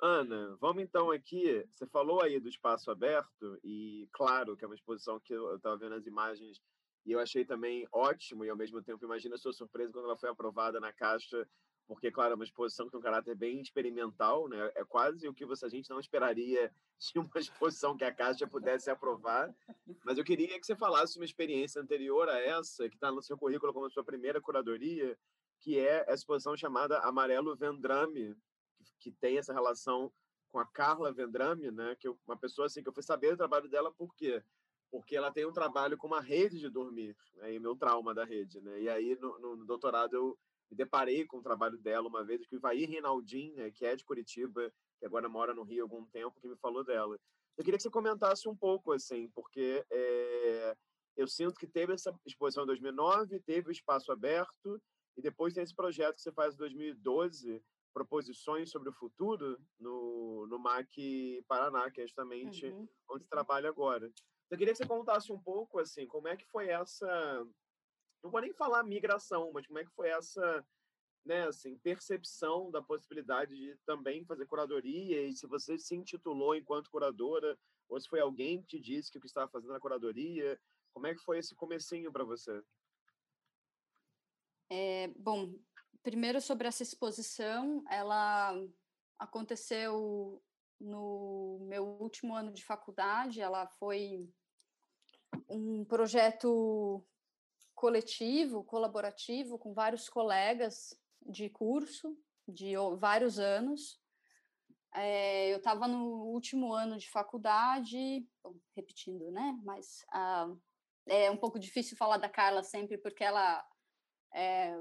Ana, 0.00 0.56
vamos 0.60 0.82
então 0.82 1.10
aqui. 1.10 1.64
Você 1.70 1.86
falou 1.86 2.22
aí 2.22 2.40
do 2.40 2.48
espaço 2.48 2.90
aberto, 2.90 3.58
e 3.62 4.08
claro 4.12 4.56
que 4.56 4.64
é 4.64 4.66
uma 4.66 4.74
exposição 4.74 5.20
que 5.20 5.32
eu 5.32 5.56
estava 5.56 5.76
vendo 5.76 5.94
as 5.94 6.06
imagens 6.06 6.60
e 7.04 7.12
eu 7.12 7.20
achei 7.20 7.44
também 7.44 7.86
ótimo, 7.92 8.44
e 8.44 8.50
ao 8.50 8.56
mesmo 8.56 8.82
tempo, 8.82 9.04
imagina 9.04 9.34
a 9.34 9.38
sua 9.38 9.52
surpresa 9.52 9.92
quando 9.92 10.04
ela 10.04 10.16
foi 10.16 10.28
aprovada 10.28 10.78
na 10.78 10.92
Caixa, 10.92 11.48
porque, 11.86 12.10
claro, 12.10 12.32
é 12.32 12.34
uma 12.36 12.44
exposição 12.44 12.86
que 12.86 12.92
tem 12.92 13.00
um 13.00 13.02
caráter 13.02 13.34
bem 13.34 13.60
experimental, 13.60 14.48
né? 14.48 14.70
é 14.76 14.84
quase 14.84 15.28
o 15.28 15.34
que 15.34 15.44
você, 15.44 15.66
a 15.66 15.68
gente 15.68 15.90
não 15.90 15.98
esperaria 15.98 16.72
de 17.12 17.18
uma 17.18 17.30
exposição 17.36 17.96
que 17.96 18.04
a 18.04 18.14
Caixa 18.14 18.46
pudesse 18.46 18.88
aprovar. 18.88 19.52
Mas 20.04 20.16
eu 20.16 20.24
queria 20.24 20.58
que 20.58 20.64
você 20.64 20.76
falasse 20.76 21.18
uma 21.18 21.24
experiência 21.24 21.82
anterior 21.82 22.28
a 22.28 22.38
essa, 22.38 22.88
que 22.88 22.94
está 22.94 23.10
no 23.10 23.20
seu 23.20 23.36
currículo 23.36 23.72
como 23.72 23.86
a 23.86 23.90
sua 23.90 24.04
primeira 24.04 24.40
curadoria, 24.40 25.18
que 25.60 25.78
é 25.78 26.08
a 26.08 26.14
exposição 26.14 26.56
chamada 26.56 26.98
Amarelo 27.00 27.56
Vendrame, 27.56 28.34
que 29.00 29.10
tem 29.12 29.38
essa 29.38 29.52
relação 29.52 30.12
com 30.48 30.58
a 30.58 30.66
Carla 30.66 31.12
Vendrame, 31.12 31.70
né? 31.70 31.96
que 31.98 32.06
eu, 32.06 32.18
uma 32.26 32.36
pessoa 32.36 32.66
assim 32.66 32.82
que 32.82 32.88
eu 32.88 32.92
fui 32.92 33.02
saber 33.02 33.32
do 33.32 33.38
trabalho 33.38 33.68
dela 33.68 33.92
por 33.92 34.14
quê? 34.14 34.42
Porque 34.92 35.16
ela 35.16 35.32
tem 35.32 35.46
um 35.46 35.52
trabalho 35.52 35.96
com 35.96 36.06
uma 36.06 36.20
rede 36.20 36.58
de 36.58 36.68
dormir, 36.68 37.16
né? 37.36 37.54
e 37.54 37.58
meu 37.58 37.74
trauma 37.74 38.14
da 38.14 38.24
rede, 38.24 38.60
né? 38.60 38.82
E 38.82 38.90
aí 38.90 39.18
no, 39.18 39.38
no, 39.38 39.64
doutorado 39.64 40.14
eu 40.14 40.38
me 40.70 40.76
deparei 40.76 41.24
com 41.24 41.38
o 41.38 41.42
trabalho 41.42 41.78
dela 41.78 42.06
uma 42.06 42.22
vez, 42.22 42.46
que 42.46 42.54
o 42.54 42.58
Ivair 42.58 42.88
Rinaldin, 42.90 43.54
né, 43.54 43.70
que 43.70 43.86
é 43.86 43.96
de 43.96 44.04
Curitiba, 44.04 44.70
que 44.98 45.06
agora 45.06 45.30
mora 45.30 45.54
no 45.54 45.62
Rio 45.62 45.82
há 45.82 45.84
algum 45.84 46.04
tempo, 46.04 46.38
que 46.40 46.46
me 46.46 46.56
falou 46.56 46.84
dela. 46.84 47.18
Eu 47.56 47.64
queria 47.64 47.78
que 47.78 47.82
você 47.82 47.90
comentasse 47.90 48.46
um 48.46 48.56
pouco, 48.56 48.92
assim, 48.92 49.30
porque 49.34 49.84
é, 49.90 50.76
eu 51.16 51.26
sinto 51.26 51.54
que 51.54 51.66
teve 51.66 51.94
essa 51.94 52.14
exposição 52.26 52.64
em 52.64 52.66
2009, 52.66 53.40
teve 53.40 53.68
o 53.68 53.72
Espaço 53.72 54.12
Aberto, 54.12 54.80
e 55.16 55.22
depois 55.22 55.54
tem 55.54 55.62
esse 55.62 55.74
projeto 55.74 56.16
que 56.16 56.22
você 56.22 56.32
faz 56.32 56.54
em 56.54 56.58
2012, 56.58 57.62
Proposições 57.94 58.70
sobre 58.70 58.88
o 58.88 58.94
Futuro, 58.94 59.58
no, 59.78 60.46
no 60.46 60.58
MAC 60.58 61.44
Paraná, 61.46 61.90
que 61.90 62.00
é 62.00 62.06
justamente 62.06 62.64
uhum. 62.64 62.88
onde 63.10 63.24
você 63.24 63.28
trabalha 63.28 63.68
agora. 63.68 64.10
Eu 64.52 64.58
queria 64.58 64.74
que 64.74 64.76
você 64.76 64.86
contasse 64.86 65.32
um 65.32 65.38
pouco, 65.38 65.78
assim, 65.78 66.06
como 66.06 66.28
é 66.28 66.36
que 66.36 66.44
foi 66.44 66.68
essa... 66.68 67.08
Não 68.22 68.30
vou 68.30 68.38
nem 68.38 68.52
falar 68.52 68.82
migração, 68.82 69.50
mas 69.50 69.66
como 69.66 69.78
é 69.78 69.84
que 69.84 69.90
foi 69.92 70.10
essa 70.10 70.62
né, 71.24 71.46
assim, 71.46 71.78
percepção 71.78 72.70
da 72.70 72.82
possibilidade 72.82 73.56
de 73.56 73.74
também 73.86 74.26
fazer 74.26 74.44
curadoria 74.44 75.26
e 75.26 75.32
se 75.32 75.46
você 75.46 75.78
se 75.78 75.94
intitulou 75.94 76.54
enquanto 76.54 76.90
curadora 76.90 77.58
ou 77.88 77.98
se 77.98 78.06
foi 78.06 78.20
alguém 78.20 78.60
que 78.60 78.66
te 78.66 78.78
disse 78.78 79.10
que 79.10 79.16
o 79.16 79.20
que 79.22 79.26
estava 79.26 79.50
fazendo 79.50 79.72
na 79.72 79.80
curadoria, 79.80 80.60
como 80.92 81.06
é 81.06 81.14
que 81.14 81.22
foi 81.22 81.38
esse 81.38 81.54
comecinho 81.54 82.12
para 82.12 82.22
você? 82.22 82.62
É, 84.70 85.08
bom, 85.16 85.54
primeiro 86.02 86.42
sobre 86.42 86.68
essa 86.68 86.82
exposição, 86.82 87.82
ela 87.88 88.52
aconteceu 89.18 90.42
no 90.78 91.58
meu 91.62 91.86
último 91.86 92.34
ano 92.34 92.52
de 92.52 92.62
faculdade, 92.62 93.40
ela 93.40 93.66
foi 93.66 94.28
um 95.48 95.84
projeto 95.84 97.04
coletivo, 97.74 98.64
colaborativo, 98.64 99.58
com 99.58 99.72
vários 99.74 100.08
colegas 100.08 100.94
de 101.20 101.48
curso 101.48 102.16
de 102.46 102.74
vários 102.98 103.38
anos. 103.38 104.00
É, 104.94 105.52
eu 105.52 105.56
estava 105.56 105.88
no 105.88 106.26
último 106.26 106.72
ano 106.72 106.98
de 106.98 107.10
faculdade, 107.10 108.28
bom, 108.42 108.54
repetindo, 108.76 109.30
né? 109.30 109.58
Mas 109.64 110.04
ah, 110.12 110.52
é 111.06 111.30
um 111.30 111.36
pouco 111.36 111.58
difícil 111.58 111.96
falar 111.96 112.18
da 112.18 112.28
Carla 112.28 112.62
sempre, 112.62 112.98
porque 112.98 113.24
ela 113.24 113.64
é, 114.34 114.76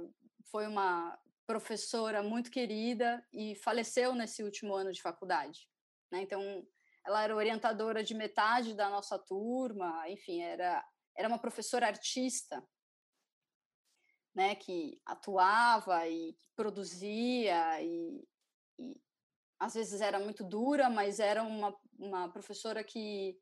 foi 0.51 0.67
uma 0.67 1.17
professora 1.45 2.21
muito 2.21 2.51
querida 2.51 3.25
e 3.31 3.55
faleceu 3.55 4.13
nesse 4.13 4.43
último 4.43 4.73
ano 4.73 4.91
de 4.91 5.01
faculdade. 5.01 5.67
Né? 6.11 6.21
Então, 6.21 6.65
ela 7.05 7.23
era 7.23 7.35
orientadora 7.35 8.03
de 8.03 8.13
metade 8.13 8.73
da 8.73 8.89
nossa 8.89 9.17
turma, 9.17 10.09
enfim, 10.09 10.41
era, 10.41 10.85
era 11.15 11.27
uma 11.27 11.39
professora 11.39 11.87
artista, 11.87 12.63
né, 14.33 14.55
que 14.55 15.01
atuava 15.05 16.07
e 16.07 16.33
que 16.33 16.49
produzia 16.55 17.81
e, 17.81 18.23
e 18.79 19.01
às 19.59 19.73
vezes 19.73 20.01
era 20.01 20.19
muito 20.19 20.43
dura, 20.43 20.89
mas 20.89 21.19
era 21.19 21.43
uma, 21.43 21.75
uma 21.99 22.31
professora 22.31 22.83
que 22.83 23.37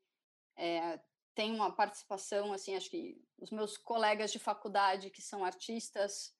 é, 0.56 1.00
tem 1.34 1.54
uma 1.54 1.74
participação, 1.74 2.52
assim, 2.52 2.76
acho 2.76 2.90
que 2.90 3.22
os 3.38 3.50
meus 3.50 3.76
colegas 3.76 4.32
de 4.32 4.38
faculdade 4.38 5.10
que 5.10 5.22
são 5.22 5.44
artistas, 5.44 6.34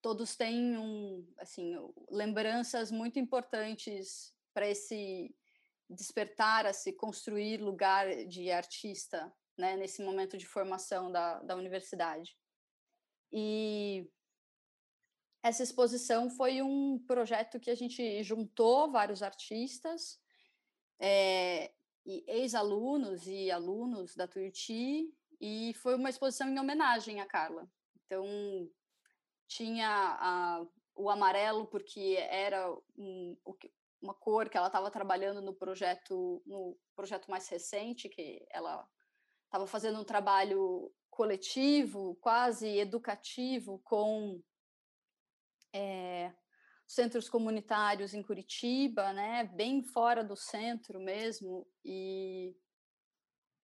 todos 0.00 0.36
têm 0.36 0.76
um, 0.78 1.26
assim, 1.38 1.74
lembranças 2.10 2.92
muito 2.92 3.18
importantes 3.18 4.32
para 4.54 4.68
esse 4.68 5.34
despertar 5.88 6.66
a 6.66 6.72
se 6.72 6.92
construir 6.92 7.58
lugar 7.58 8.26
de 8.26 8.50
artista 8.50 9.32
né, 9.56 9.76
nesse 9.76 10.02
momento 10.02 10.36
de 10.36 10.46
formação 10.46 11.10
da, 11.10 11.40
da 11.40 11.56
universidade. 11.56 12.36
E 13.32 14.10
essa 15.42 15.62
exposição 15.62 16.28
foi 16.28 16.60
um 16.60 16.98
projeto 17.06 17.60
que 17.60 17.70
a 17.70 17.74
gente 17.74 18.22
juntou 18.22 18.90
vários 18.90 19.22
artistas, 19.22 20.20
é, 20.98 21.72
ex-alunos 22.04 23.26
e 23.26 23.50
alunos 23.50 24.14
da 24.14 24.26
Tuiuti, 24.26 25.12
e 25.40 25.74
foi 25.74 25.94
uma 25.94 26.10
exposição 26.10 26.48
em 26.48 26.58
homenagem 26.58 27.20
à 27.20 27.26
Carla. 27.26 27.70
Então, 28.04 28.24
tinha 29.46 29.88
a, 29.88 30.66
o 30.94 31.10
amarelo, 31.10 31.66
porque 31.66 32.16
era 32.28 32.72
um, 32.96 33.36
o, 33.44 33.54
uma 34.00 34.14
cor 34.14 34.48
que 34.48 34.56
ela 34.56 34.66
estava 34.66 34.90
trabalhando 34.90 35.40
no 35.40 35.54
projeto 35.54 36.42
no 36.46 36.78
projeto 36.94 37.30
mais 37.30 37.48
recente 37.48 38.08
que 38.08 38.46
ela 38.50 38.86
estava 39.46 39.66
fazendo 39.66 40.00
um 40.00 40.04
trabalho 40.04 40.92
coletivo, 41.10 42.16
quase 42.16 42.66
educativo, 42.78 43.80
com 43.84 44.42
é, 45.72 46.34
centros 46.86 47.28
comunitários 47.28 48.12
em 48.14 48.22
Curitiba, 48.22 49.12
né, 49.12 49.44
bem 49.44 49.82
fora 49.82 50.22
do 50.22 50.36
centro 50.36 51.00
mesmo, 51.00 51.66
e, 51.84 52.54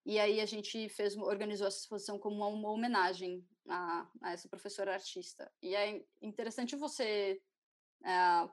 e 0.05 0.19
aí 0.19 0.41
a 0.41 0.47
gente 0.47 0.89
fez, 0.89 1.17
organizou 1.17 1.67
essa 1.67 1.79
exposição 1.79 2.19
como 2.19 2.37
uma, 2.37 2.71
homenagem 2.71 3.47
a, 3.69 4.11
a, 4.23 4.33
essa 4.33 4.49
professora 4.49 4.95
artista. 4.95 5.51
E 5.63 5.75
é 5.75 6.05
interessante 6.21 6.75
você 6.75 7.41
é, 8.05 8.49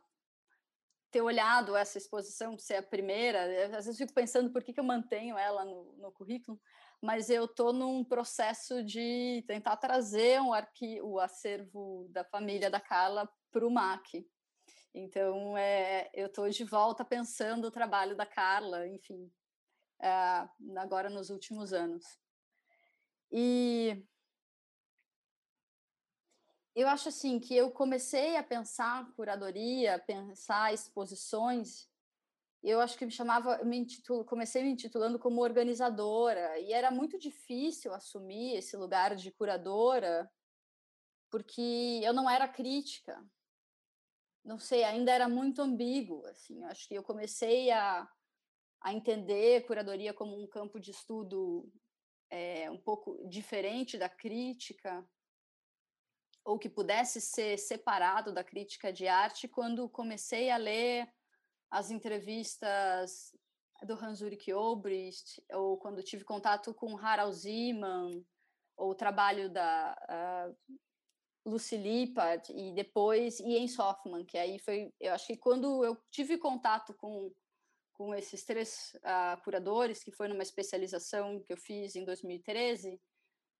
ter 1.12 1.22
olhado 1.22 1.76
essa 1.76 1.98
exposição, 1.98 2.58
ser 2.58 2.76
a 2.76 2.84
primeira, 2.84 3.43
às 3.78 3.86
vezes 3.86 3.98
fico 3.98 4.13
pensando 4.13 4.52
por 4.52 4.63
que, 4.63 4.74
que 4.74 4.80
eu 4.80 4.84
mantenho 4.84 5.38
ela 5.38 5.65
no, 5.65 5.93
no 5.98 6.12
currículo, 6.12 6.60
mas 7.02 7.30
eu 7.30 7.45
estou 7.45 7.74
num 7.74 8.04
processo 8.04 8.84
de 8.84 9.43
tentar 9.48 9.78
trazer 9.78 10.41
um 10.41 10.54
arqui 10.54 11.02
o 11.02 11.19
acervo 11.19 12.08
da 12.10 12.24
família 12.24 12.69
da 12.69 12.80
Carla 12.80 13.30
para 13.52 13.65
o 13.65 13.72
MAC. 13.72 14.28
Então, 14.93 15.58
é, 15.58 16.10
eu 16.13 16.28
estou 16.28 16.50
de 16.50 16.63
volta 16.63 17.06
pensando 17.06 17.65
o 17.65 17.72
trabalho 17.72 18.15
da 18.15 18.26
Carla, 18.26 18.88
enfim, 18.88 19.32
é, 20.02 20.48
agora 20.78 21.10
nos 21.10 21.30
últimos 21.30 21.74
anos. 21.74 22.06
E 23.32 24.04
eu 26.76 26.88
acho 26.88 27.10
assim 27.10 27.40
que 27.40 27.56
eu 27.56 27.72
comecei 27.72 28.38
a 28.38 28.44
pensar 28.44 29.12
curadoria, 29.16 30.00
pensar 30.00 30.74
exposições. 30.74 31.88
Eu 32.62 32.80
acho 32.80 32.98
que 32.98 33.06
me 33.06 33.12
chamava, 33.12 33.64
me 33.64 33.78
intitulo, 33.78 34.26
comecei 34.26 34.64
me 34.64 34.72
intitulando 34.72 35.18
como 35.18 35.42
organizadora 35.42 36.60
e 36.60 36.74
era 36.74 36.92
muito 36.92 37.18
difícil 37.18 37.94
assumir 37.94 38.56
esse 38.56 38.76
lugar 38.76 39.16
de 39.16 39.32
curadora 39.32 40.30
porque 41.30 42.02
eu 42.04 42.14
não 42.14 42.30
era 42.30 42.48
crítica. 42.48 43.24
Não 44.44 44.58
sei, 44.58 44.84
ainda 44.84 45.12
era 45.12 45.30
muito 45.30 45.62
ambíguo, 45.62 46.26
assim. 46.26 46.64
Eu 46.64 46.70
acho 46.70 46.88
que 46.88 46.96
eu 46.96 47.04
comecei 47.04 47.72
a, 47.72 48.08
a 48.82 48.94
entender 48.94 49.66
curadoria 49.66 50.14
como 50.14 50.42
um 50.42 50.48
campo 50.48 50.80
de 50.80 50.92
estudo 50.92 51.72
é, 52.30 52.70
um 52.70 52.78
pouco 52.78 53.28
diferente 53.28 53.98
da 53.98 54.10
crítica 54.10 55.08
ou 56.43 56.58
que 56.58 56.69
pudesse 56.69 57.21
ser 57.21 57.58
separado 57.58 58.34
da 58.34 58.43
crítica 58.43 58.91
de 58.91 59.08
arte 59.08 59.47
quando 59.47 59.89
comecei 59.89 60.49
a 60.49 60.58
ler 60.58 61.08
as 61.69 61.91
entrevistas 61.91 63.32
do 63.84 63.93
Hans-Ulrich 63.93 64.52
Obrist, 64.54 65.41
ou 65.54 65.78
quando 65.78 66.04
tive 66.04 66.23
contato 66.23 66.73
com 66.73 66.97
Harald 66.97 67.36
Zeman, 67.36 68.25
ou 68.75 68.91
o 68.91 68.95
trabalho 68.95 69.49
da 69.49 69.95
uh, 70.10 70.75
Lucy 71.45 71.78
Lippard, 71.78 72.52
e 72.52 72.73
depois 72.73 73.39
Ian 73.39 73.65
Hoffman, 73.78 74.25
que 74.25 74.38
aí 74.38 74.60
foi, 74.60 74.93
eu 74.99 75.13
acho 75.13 75.28
que 75.28 75.38
quando 75.38 75.84
eu 75.86 75.97
tive 76.12 76.38
contato 76.38 76.93
com, 76.93 77.34
com 77.93 78.13
esses 78.13 78.43
três 78.43 78.93
uh, 78.97 79.41
curadores, 79.43 80.04
que 80.04 80.12
foi 80.12 80.28
numa 80.28 80.43
especialização 80.43 81.41
que 81.41 81.54
eu 81.54 81.58
fiz 81.58 81.95
em 81.95 82.04
2013 82.04 82.99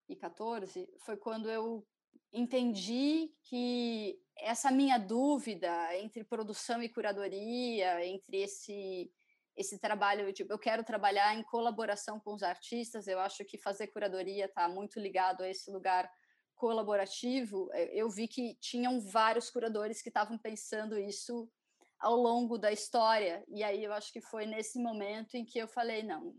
e 0.10 0.16
14, 0.16 0.90
foi 1.00 1.16
quando 1.18 1.50
eu 1.50 1.86
entendi 2.32 3.34
que 3.44 4.20
essa 4.38 4.72
minha 4.72 4.98
dúvida 4.98 5.96
entre 5.98 6.24
produção 6.24 6.82
e 6.82 6.90
curadoria, 6.90 8.06
entre 8.06 8.42
esse 8.42 9.12
esse 9.58 9.78
trabalho, 9.78 10.32
tipo, 10.32 10.54
eu 10.54 10.58
quero 10.58 10.86
trabalhar 10.86 11.36
em 11.36 11.44
colaboração 11.44 12.18
com 12.18 12.34
os 12.34 12.44
artistas, 12.44 13.08
eu 13.08 13.20
acho 13.20 13.44
que 13.44 13.58
fazer 13.58 13.88
curadoria 13.88 14.46
está 14.46 14.70
muito 14.70 15.02
ligado 15.02 15.44
a 15.44 15.50
esse 15.50 15.70
lugar 15.70 16.10
colaborativo. 16.56 17.70
Eh, 17.74 17.92
eu 17.94 18.10
vi 18.10 18.26
que 18.26 18.56
tinham 18.62 19.02
vários 19.02 19.50
curadores 19.50 20.02
que 20.02 20.08
estavam 20.08 20.38
pensando 20.38 20.98
isso 20.98 21.52
ao 22.00 22.16
longo 22.16 22.58
da 22.58 22.72
história, 22.72 23.44
e 23.50 23.62
aí 23.62 23.84
eu 23.84 23.92
acho 23.92 24.14
que 24.14 24.22
foi 24.22 24.46
nesse 24.46 24.80
momento 24.82 25.36
em 25.36 25.44
que 25.44 25.60
eu 25.60 25.68
falei, 25.68 26.04
não, 26.04 26.34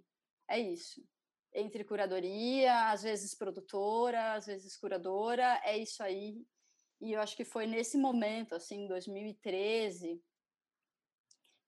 é 0.49 0.59
isso 0.59 1.03
entre 1.55 1.85
curadoria, 1.85 2.91
às 2.91 3.03
vezes 3.03 3.35
produtora, 3.35 4.35
às 4.35 4.47
vezes 4.47 4.77
curadora, 4.77 5.61
é 5.65 5.77
isso 5.77 6.03
aí. 6.03 6.45
E 7.01 7.13
eu 7.13 7.21
acho 7.21 7.37
que 7.37 7.45
foi 7.45 7.67
nesse 7.67 7.97
momento, 7.97 8.55
assim, 8.55 8.87
2013, 8.87 10.23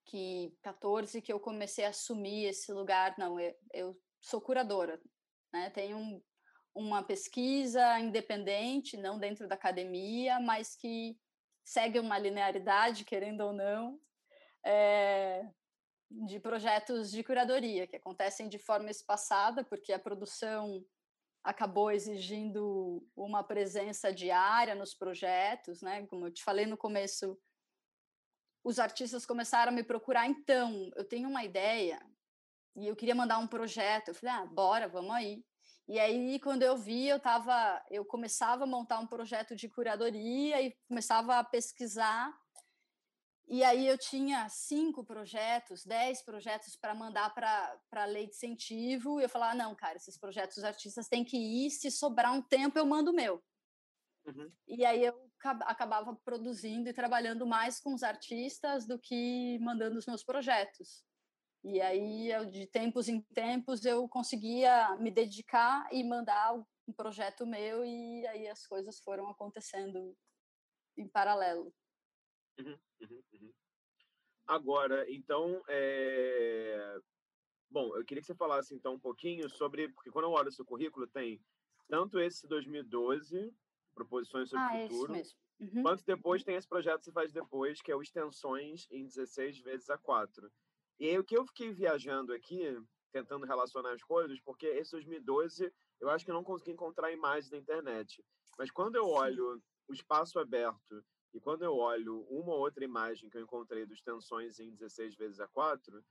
que 0.05 0.55
14 0.61 1.21
que 1.21 1.33
eu 1.33 1.39
comecei 1.39 1.85
a 1.85 1.89
assumir 1.89 2.45
esse 2.45 2.71
lugar, 2.71 3.15
não, 3.17 3.39
eu, 3.39 3.55
eu 3.73 4.01
sou 4.21 4.39
curadora, 4.39 5.01
né? 5.51 5.69
Tenho 5.71 5.97
um, 5.97 6.21
uma 6.75 7.03
pesquisa 7.03 7.99
independente, 7.99 8.95
não 8.95 9.17
dentro 9.17 9.47
da 9.47 9.55
academia, 9.55 10.39
mas 10.39 10.75
que 10.75 11.17
segue 11.63 11.99
uma 11.99 12.17
linearidade, 12.17 13.05
querendo 13.05 13.41
ou 13.41 13.53
não, 13.53 13.99
é, 14.63 15.49
de 16.25 16.39
projetos 16.39 17.11
de 17.11 17.23
curadoria, 17.23 17.87
que 17.87 17.95
acontecem 17.95 18.47
de 18.47 18.59
forma 18.59 18.91
espaçada, 18.91 19.63
porque 19.63 19.91
a 19.91 19.99
produção 19.99 20.85
acabou 21.43 21.91
exigindo 21.91 23.05
uma 23.15 23.43
presença 23.43 24.13
diária 24.13 24.75
nos 24.75 24.93
projetos, 24.93 25.81
né? 25.81 26.05
Como 26.07 26.27
eu 26.27 26.31
te 26.31 26.43
falei 26.43 26.65
no 26.65 26.77
começo, 26.77 27.37
os 28.63 28.79
artistas 28.79 29.25
começaram 29.25 29.71
a 29.71 29.75
me 29.75 29.83
procurar, 29.83 30.27
então, 30.27 30.89
eu 30.95 31.03
tenho 31.03 31.27
uma 31.27 31.43
ideia 31.43 31.99
e 32.75 32.87
eu 32.87 32.95
queria 32.95 33.15
mandar 33.15 33.39
um 33.39 33.47
projeto. 33.47 34.09
Eu 34.09 34.15
falei, 34.15 34.35
ah, 34.35 34.45
bora, 34.45 34.87
vamos 34.87 35.11
aí. 35.11 35.43
E 35.87 35.99
aí, 35.99 36.39
quando 36.39 36.63
eu 36.63 36.77
vi, 36.77 37.07
eu 37.07 37.19
tava, 37.19 37.83
eu 37.89 38.05
começava 38.05 38.63
a 38.63 38.67
montar 38.67 38.99
um 38.99 39.07
projeto 39.07 39.53
de 39.53 39.67
curadoria 39.67 40.61
e 40.61 40.73
começava 40.87 41.37
a 41.37 41.43
pesquisar 41.43 42.33
e 43.47 43.63
aí 43.63 43.87
eu 43.87 43.97
tinha 43.97 44.47
cinco 44.49 45.03
projetos, 45.03 45.85
dez 45.85 46.21
projetos 46.23 46.75
para 46.75 46.95
mandar 46.95 47.33
para 47.33 47.77
a 47.91 48.05
lei 48.05 48.27
de 48.27 48.33
incentivo. 48.33 49.19
E 49.19 49.23
eu 49.23 49.29
falava, 49.29 49.55
não, 49.55 49.75
cara, 49.75 49.97
esses 49.97 50.17
projetos 50.17 50.63
artistas 50.63 51.07
têm 51.07 51.23
que 51.23 51.37
ir, 51.37 51.69
se 51.69 51.91
sobrar 51.91 52.33
um 52.33 52.41
tempo 52.41 52.79
eu 52.79 52.85
mando 52.85 53.11
o 53.11 53.15
meu. 53.15 53.43
Uhum. 54.25 54.51
E 54.67 54.85
aí 54.85 55.03
eu 55.03 55.29
acabava 55.41 56.15
produzindo 56.23 56.89
e 56.89 56.93
trabalhando 56.93 57.45
mais 57.45 57.79
com 57.79 57.93
os 57.93 58.03
artistas 58.03 58.87
do 58.87 58.97
que 58.97 59.59
mandando 59.59 59.99
os 59.99 60.05
meus 60.05 60.23
projetos. 60.23 61.03
E 61.63 61.79
aí, 61.79 62.29
eu, 62.29 62.45
de 62.45 62.65
tempos 62.67 63.07
em 63.07 63.21
tempos, 63.33 63.85
eu 63.85 64.07
conseguia 64.09 64.97
me 64.97 65.09
dedicar 65.09 65.87
e 65.93 66.03
mandar 66.03 66.53
um 66.55 66.93
projeto 66.93 67.45
meu, 67.45 67.85
e 67.85 68.27
aí 68.27 68.47
as 68.49 68.67
coisas 68.67 68.99
foram 68.99 69.29
acontecendo 69.29 70.13
em 70.97 71.07
paralelo. 71.07 71.73
Uhum, 72.59 72.77
uhum, 73.01 73.23
uhum. 73.33 73.53
Agora, 74.45 75.09
então, 75.09 75.63
é... 75.67 76.99
bom, 77.69 77.95
eu 77.95 78.03
queria 78.03 78.21
que 78.21 78.27
você 78.27 78.35
falasse 78.35 78.75
então 78.75 78.95
um 78.95 78.99
pouquinho 78.99 79.49
sobre, 79.49 79.89
porque 79.89 80.11
quando 80.11 80.25
eu 80.25 80.31
olho 80.31 80.49
o 80.49 80.51
seu 80.51 80.65
currículo, 80.65 81.07
tem 81.07 81.41
tanto 81.87 82.19
esse 82.19 82.47
2012, 82.47 83.53
Proposições 83.93 84.49
sobre 84.49 84.65
ah, 84.65 84.85
o 84.85 84.89
Futuro, 84.89 85.13
uhum. 85.59 85.83
quanto 85.83 86.03
depois 86.03 86.43
tem 86.43 86.55
esse 86.55 86.67
projeto 86.67 86.99
que 86.99 87.05
você 87.05 87.11
faz 87.11 87.31
depois, 87.31 87.79
que 87.79 87.91
é 87.91 87.95
o 87.95 88.01
Extensões 88.01 88.87
em 88.89 89.05
16 89.05 89.59
vezes 89.59 89.89
a 89.89 89.97
4. 89.99 90.51
E 90.99 91.07
aí, 91.07 91.19
o 91.19 91.23
que 91.23 91.37
eu 91.37 91.45
fiquei 91.45 91.71
viajando 91.71 92.33
aqui, 92.33 92.75
tentando 93.11 93.45
relacionar 93.45 93.93
as 93.93 94.01
coisas, 94.01 94.39
porque 94.41 94.65
esse 94.65 94.91
2012 94.91 95.71
eu 96.01 96.09
acho 96.09 96.25
que 96.25 96.31
eu 96.31 96.35
não 96.35 96.43
consegui 96.43 96.71
encontrar 96.71 97.11
imagens 97.11 97.49
na 97.49 97.57
internet. 97.57 98.23
Mas 98.57 98.69
quando 98.69 98.95
eu 98.95 99.07
olho 99.07 99.61
o 99.87 99.93
espaço 99.93 100.39
aberto 100.39 101.03
e 101.33 101.39
quando 101.39 101.63
eu 101.63 101.75
olho 101.75 102.21
uma 102.29 102.53
ou 102.53 102.59
outra 102.59 102.83
imagem 102.83 103.29
que 103.29 103.37
eu 103.37 103.41
encontrei 103.41 103.85
dos 103.85 104.01
tensões 104.01 104.59
em 104.59 104.71
16 104.71 105.15
vezes 105.15 105.39
a 105.39 105.47
4, 105.47 106.03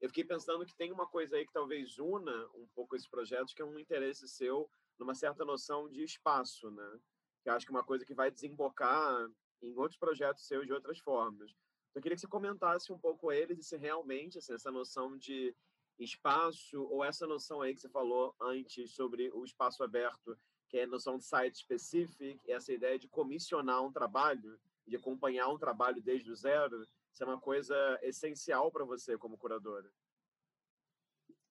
eu 0.00 0.08
fiquei 0.08 0.24
pensando 0.24 0.64
que 0.64 0.76
tem 0.76 0.92
uma 0.92 1.06
coisa 1.06 1.36
aí 1.36 1.44
que 1.44 1.52
talvez 1.52 1.98
una 1.98 2.46
um 2.54 2.68
pouco 2.74 2.94
esse 2.94 3.10
projeto, 3.10 3.52
que 3.54 3.60
é 3.60 3.64
um 3.64 3.78
interesse 3.78 4.28
seu 4.28 4.70
numa 4.96 5.14
certa 5.14 5.44
noção 5.44 5.88
de 5.88 6.04
espaço, 6.04 6.70
né? 6.70 7.00
Que 7.42 7.50
acho 7.50 7.66
que 7.66 7.72
é 7.72 7.76
uma 7.76 7.84
coisa 7.84 8.04
que 8.04 8.14
vai 8.14 8.30
desembocar 8.30 9.28
em 9.60 9.76
outros 9.76 9.98
projetos 9.98 10.46
seus 10.46 10.66
de 10.66 10.72
outras 10.72 11.00
formas. 11.00 11.50
Então, 11.50 11.96
eu 11.96 12.02
queria 12.02 12.14
que 12.14 12.20
você 12.20 12.28
comentasse 12.28 12.92
um 12.92 12.98
pouco 12.98 13.32
eles 13.32 13.58
e 13.58 13.62
se 13.64 13.76
realmente 13.76 14.38
assim, 14.38 14.52
essa 14.52 14.70
noção 14.70 15.16
de 15.18 15.54
espaço 15.98 16.80
ou 16.84 17.04
essa 17.04 17.26
noção 17.26 17.60
aí 17.60 17.74
que 17.74 17.80
você 17.80 17.88
falou 17.88 18.34
antes 18.40 18.92
sobre 18.92 19.30
o 19.30 19.44
espaço 19.44 19.82
aberto, 19.82 20.38
que 20.68 20.78
é 20.78 20.84
a 20.84 20.86
noção 20.86 21.18
de 21.18 21.24
site 21.24 21.58
specific, 21.58 22.38
essa 22.48 22.72
ideia 22.72 22.98
de 22.98 23.08
comissionar 23.08 23.82
um 23.82 23.90
trabalho, 23.90 24.60
de 24.88 24.96
acompanhar 24.96 25.48
um 25.48 25.58
trabalho 25.58 26.02
desde 26.02 26.30
o 26.30 26.36
zero, 26.36 26.82
isso 27.12 27.22
é 27.22 27.26
uma 27.26 27.40
coisa 27.40 27.98
essencial 28.02 28.70
para 28.70 28.84
você 28.84 29.18
como 29.18 29.38
curadora? 29.38 29.90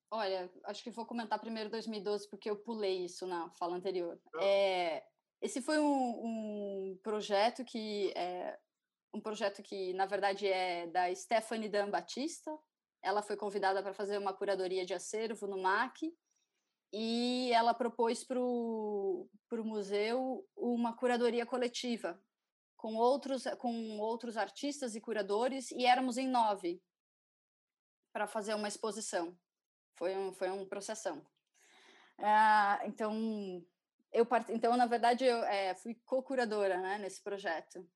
Olha, 0.10 0.50
acho 0.63 0.84
que 0.84 0.91
vou 0.91 1.06
comentar 1.06 1.39
primeiro 1.39 1.69
2012, 1.69 2.30
porque 2.30 2.50
eu 2.50 2.56
pulei 2.56 3.04
isso 3.04 3.28
na 3.28 3.50
fala 3.52 3.76
anterior. 3.76 4.19
Ah. 4.36 4.43
É, 4.43 5.06
esse 5.41 5.62
foi 5.62 5.78
um, 5.80 6.93
um 6.93 7.00
projeto 7.04 7.65
que 7.65 8.12
é 8.15 8.58
um 9.13 9.21
projeto 9.21 9.62
que, 9.62 9.93
na 9.93 10.06
verdade, 10.06 10.47
é 10.47 10.88
da 10.88 11.13
Stephanie 11.13 11.69
Dan 11.69 11.89
Batista. 11.89 12.58
Ela 13.02 13.21
foi 13.21 13.36
convidada 13.36 13.82
para 13.84 13.93
fazer 13.93 14.17
uma 14.17 14.34
curadoria 14.34 14.86
de 14.86 14.93
acervo 14.93 15.47
no 15.47 15.62
MAC. 15.62 16.13
e 16.93 17.52
ela 17.52 17.73
propôs 17.73 18.23
para 18.23 18.39
o 18.39 19.30
museu 19.52 20.47
uma 20.56 20.95
curadoria 20.95 21.45
coletiva 21.45 22.17
com 22.78 22.96
outros, 22.96 23.44
com 23.58 24.00
outros 24.00 24.38
artistas 24.38 24.96
e 24.96 25.02
curadores, 25.02 25.72
e 25.72 25.86
éramos 25.86 26.18
em 26.18 26.28
nove 26.28 26.82
para 28.13 28.28
fazer 28.28 28.54
uma 28.54 28.68
exposição. 28.68 29.38
Foi 29.96 30.16
um, 30.16 30.32
foi 30.32 30.50
um 30.52 30.66
processão. 30.66 31.26
Ah, 32.20 32.80
então, 32.86 33.66
eu 34.12 34.26
part... 34.26 34.52
então, 34.52 34.78
na 34.78 34.86
verdade, 34.86 35.26
eu 35.26 35.44
é, 35.44 35.74
fui 35.76 35.96
co-curadora 36.06 36.80
né, 36.80 36.98
nesse 37.00 37.22
projeto. 37.22 37.88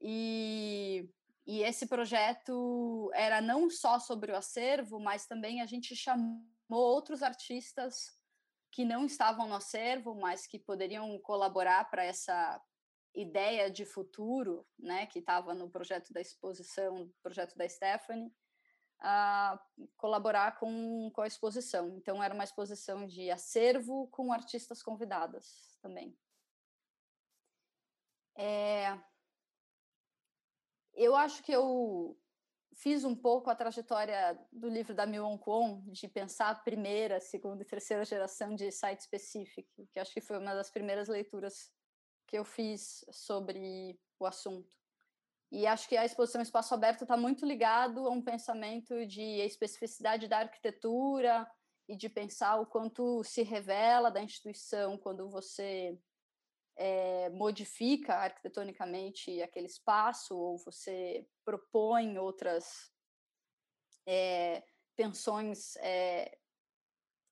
E, 0.00 1.08
e 1.46 1.62
esse 1.62 1.86
projeto 1.86 3.10
era 3.14 3.40
não 3.40 3.68
só 3.68 3.98
sobre 3.98 4.32
o 4.32 4.36
acervo, 4.36 4.98
mas 4.98 5.26
também 5.26 5.60
a 5.60 5.66
gente 5.66 5.94
chamou 5.94 6.40
outros 6.70 7.22
artistas 7.22 8.18
que 8.72 8.84
não 8.84 9.04
estavam 9.04 9.48
no 9.48 9.56
acervo, 9.56 10.14
mas 10.14 10.46
que 10.46 10.58
poderiam 10.58 11.18
colaborar 11.18 11.90
para 11.90 12.04
essa 12.04 12.60
ideia 13.14 13.70
de 13.70 13.84
futuro, 13.84 14.66
né, 14.78 15.06
que 15.06 15.18
estava 15.18 15.54
no 15.54 15.68
projeto 15.68 16.12
da 16.12 16.20
exposição, 16.20 17.12
projeto 17.22 17.56
da 17.56 17.68
Stephanie, 17.68 18.32
a 19.00 19.60
colaborar 19.96 20.58
com, 20.58 21.10
com 21.12 21.22
a 21.22 21.26
exposição. 21.26 21.96
Então, 21.96 22.22
era 22.22 22.34
uma 22.34 22.44
exposição 22.44 23.06
de 23.06 23.30
acervo 23.30 24.08
com 24.08 24.32
artistas 24.32 24.82
convidadas 24.82 25.78
também. 25.80 26.16
É, 28.36 28.98
eu 30.94 31.16
acho 31.16 31.42
que 31.42 31.52
eu 31.52 32.18
fiz 32.74 33.04
um 33.04 33.14
pouco 33.14 33.50
a 33.50 33.54
trajetória 33.54 34.38
do 34.52 34.68
livro 34.68 34.94
da 34.94 35.06
Mion 35.06 35.36
Kwon, 35.36 35.82
de 35.86 36.08
pensar 36.08 36.50
a 36.50 36.54
primeira, 36.54 37.20
segunda 37.20 37.62
e 37.62 37.66
terceira 37.66 38.04
geração 38.04 38.54
de 38.54 38.70
site 38.70 39.00
específico, 39.00 39.86
que 39.90 39.98
acho 39.98 40.12
que 40.12 40.20
foi 40.20 40.38
uma 40.38 40.54
das 40.54 40.70
primeiras 40.70 41.08
leituras 41.08 41.70
que 42.30 42.38
eu 42.38 42.44
fiz 42.44 43.04
sobre 43.10 43.98
o 44.18 44.24
assunto. 44.24 44.72
E 45.50 45.66
acho 45.66 45.88
que 45.88 45.96
a 45.96 46.04
exposição 46.04 46.40
Espaço 46.40 46.72
Aberto 46.72 47.02
está 47.02 47.16
muito 47.16 47.44
ligado 47.44 48.06
a 48.06 48.10
um 48.10 48.22
pensamento 48.22 49.04
de 49.04 49.20
especificidade 49.40 50.28
da 50.28 50.38
arquitetura 50.38 51.50
e 51.88 51.96
de 51.96 52.08
pensar 52.08 52.60
o 52.60 52.66
quanto 52.66 53.24
se 53.24 53.42
revela 53.42 54.12
da 54.12 54.22
instituição 54.22 54.96
quando 54.96 55.28
você 55.28 55.98
é, 56.76 57.28
modifica 57.30 58.14
arquitetonicamente 58.14 59.42
aquele 59.42 59.66
espaço 59.66 60.38
ou 60.38 60.56
você 60.58 61.26
propõe 61.44 62.16
outras 62.16 62.92
é, 64.06 64.62
tensões 64.94 65.74
é, 65.78 66.38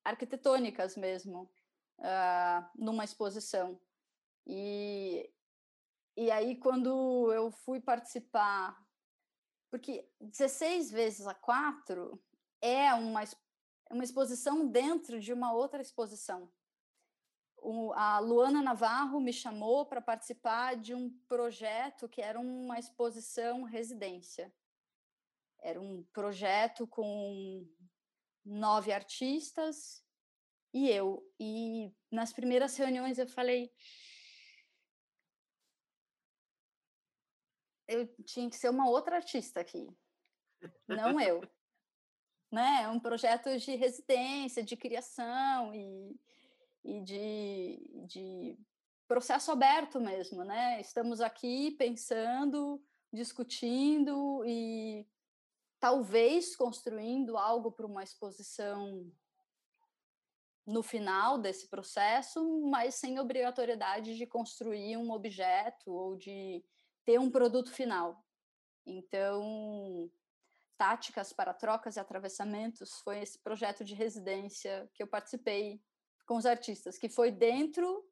arquitetônicas 0.05 0.97
mesmo 0.97 1.49
uh, 1.99 2.69
numa 2.75 3.05
exposição. 3.05 3.81
E, 4.49 5.31
e 6.17 6.31
aí, 6.31 6.57
quando 6.57 7.31
eu 7.33 7.51
fui 7.51 7.81
participar, 7.81 8.83
porque 9.71 10.09
16 10.21 10.91
vezes 10.91 11.27
a 11.27 11.35
4 11.35 12.19
é 12.63 12.93
uma, 12.95 13.23
uma 13.91 14.03
exposição 14.03 14.67
dentro 14.67 15.21
de 15.21 15.33
uma 15.33 15.53
outra 15.53 15.83
exposição. 15.83 16.51
O, 17.59 17.93
a 17.93 18.19
Luana 18.21 18.63
Navarro 18.63 19.21
me 19.21 19.33
chamou 19.33 19.85
para 19.85 20.01
participar 20.01 20.77
de 20.77 20.95
um 20.95 21.11
projeto 21.27 22.09
que 22.09 22.23
era 22.23 22.39
uma 22.41 22.79
exposição 22.79 23.65
residência. 23.65 24.53
Era 25.61 25.81
um 25.81 26.05
projeto 26.13 26.87
com 26.87 27.69
nove 28.45 28.93
artistas 28.93 30.05
e 30.73 30.89
eu. 30.89 31.23
E 31.39 31.93
nas 32.11 32.33
primeiras 32.33 32.77
reuniões 32.77 33.19
eu 33.19 33.27
falei: 33.27 33.71
eu 37.89 38.07
tinha 38.25 38.49
que 38.49 38.57
ser 38.57 38.69
uma 38.69 38.89
outra 38.89 39.17
artista 39.17 39.61
aqui, 39.61 39.89
não 40.87 41.19
eu. 41.21 41.41
né? 42.53 42.83
É 42.83 42.89
um 42.89 43.01
projeto 43.01 43.57
de 43.59 43.75
residência, 43.75 44.63
de 44.63 44.77
criação 44.77 45.75
e, 45.75 46.21
e 46.85 47.01
de, 47.01 48.07
de 48.07 48.59
processo 49.07 49.51
aberto 49.51 50.01
mesmo, 50.01 50.45
né? 50.45 50.81
Estamos 50.81 51.21
aqui 51.21 51.73
pensando, 51.73 52.83
discutindo 53.13 54.45
e 54.47 55.07
talvez 55.81 56.55
construindo 56.57 57.37
algo 57.37 57.73
para 57.73 57.87
uma 57.87 58.03
exposição 58.03 59.11
no 60.67 60.83
final 60.83 61.39
desse 61.39 61.67
processo, 61.69 62.61
mas 62.69 62.97
sem 62.97 63.19
obrigatoriedade 63.19 64.17
de 64.19 64.27
construir 64.27 64.99
um 64.99 65.11
objeto 65.11 65.91
ou 65.91 66.17
de 66.17 66.63
ter 67.09 67.19
um 67.19 67.31
produto 67.31 67.73
final. 67.73 68.23
Então, 68.85 70.13
Táticas 70.77 71.33
para 71.33 71.55
Trocas 71.55 71.97
e 71.97 72.01
Atravessamentos 72.01 73.01
foi 73.01 73.21
esse 73.21 73.39
projeto 73.39 73.83
de 73.83 73.95
residência 73.95 74.87
que 74.93 75.03
eu 75.03 75.07
participei 75.07 75.83
com 76.27 76.37
os 76.37 76.45
artistas, 76.45 76.99
que 76.99 77.09
foi 77.09 77.31
dentro 77.31 78.07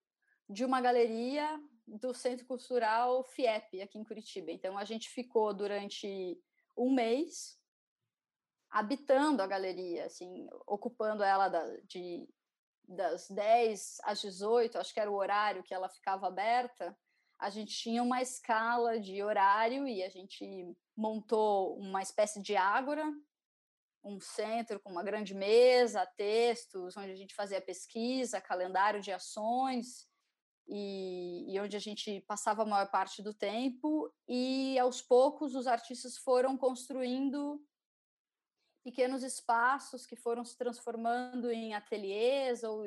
de 0.48 0.64
uma 0.64 0.80
galeria 0.80 1.62
do 1.87 2.14
Centro 2.14 2.46
Cultural 2.46 3.22
FIEP, 3.22 3.82
aqui 3.82 3.98
em 3.98 4.04
Curitiba. 4.04 4.50
Então, 4.50 4.78
a 4.78 4.85
gente 4.85 5.11
ficou 5.11 5.52
durante 5.52 6.40
um 6.74 6.90
mês 6.90 7.61
habitando 8.70 9.42
a 9.42 9.46
galeria, 9.46 10.06
assim, 10.06 10.48
ocupando 10.66 11.22
ela 11.22 11.50
da, 11.50 11.66
de, 11.85 12.26
das 12.88 13.28
10 13.28 13.98
às 14.04 14.22
18, 14.22 14.78
acho 14.78 14.94
que 14.94 15.00
era 15.00 15.11
o 15.11 15.16
horário 15.16 15.62
que 15.62 15.74
ela 15.74 15.90
ficava 15.90 16.28
aberta, 16.28 16.96
a 17.38 17.51
gente 17.51 17.75
tinha 17.75 18.03
uma 18.03 18.22
escala 18.22 18.99
de 18.99 19.22
horário 19.22 19.87
e 19.87 20.03
a 20.03 20.09
gente 20.09 20.75
montou 20.96 21.79
uma 21.79 22.03
espécie 22.03 22.40
de 22.40 22.57
ágora, 22.57 23.05
um 24.03 24.20
centro 24.20 24.81
com 24.81 24.90
uma 24.90 25.03
grande 25.03 25.35
mesa, 25.35 26.07
textos, 26.16 26.96
onde 26.96 27.11
a 27.11 27.16
gente 27.16 27.35
fazia 27.35 27.61
pesquisa, 27.61 28.40
calendário 28.40 29.01
de 29.01 29.12
ações, 29.12 30.09
e, 30.68 31.53
e, 31.53 31.61
onde 31.61 31.77
a 31.77 31.81
gente 31.81 32.20
passava 32.22 32.62
a 32.62 32.66
maior 32.66 32.90
parte 32.90 33.22
do 33.22 33.33
tempo, 33.33 34.12
e 34.27 34.77
aos 34.79 35.01
poucos 35.01 35.55
os 35.55 35.66
artistas 35.66 36.16
foram 36.16 36.57
construindo 36.57 37.62
pequenos 38.83 39.22
espaços 39.22 40.07
que 40.07 40.16
foram 40.16 40.44
se 40.44 40.57
transformando 40.57 41.51
em 41.51 41.75
ateliês 41.75 42.62
ou 42.62 42.85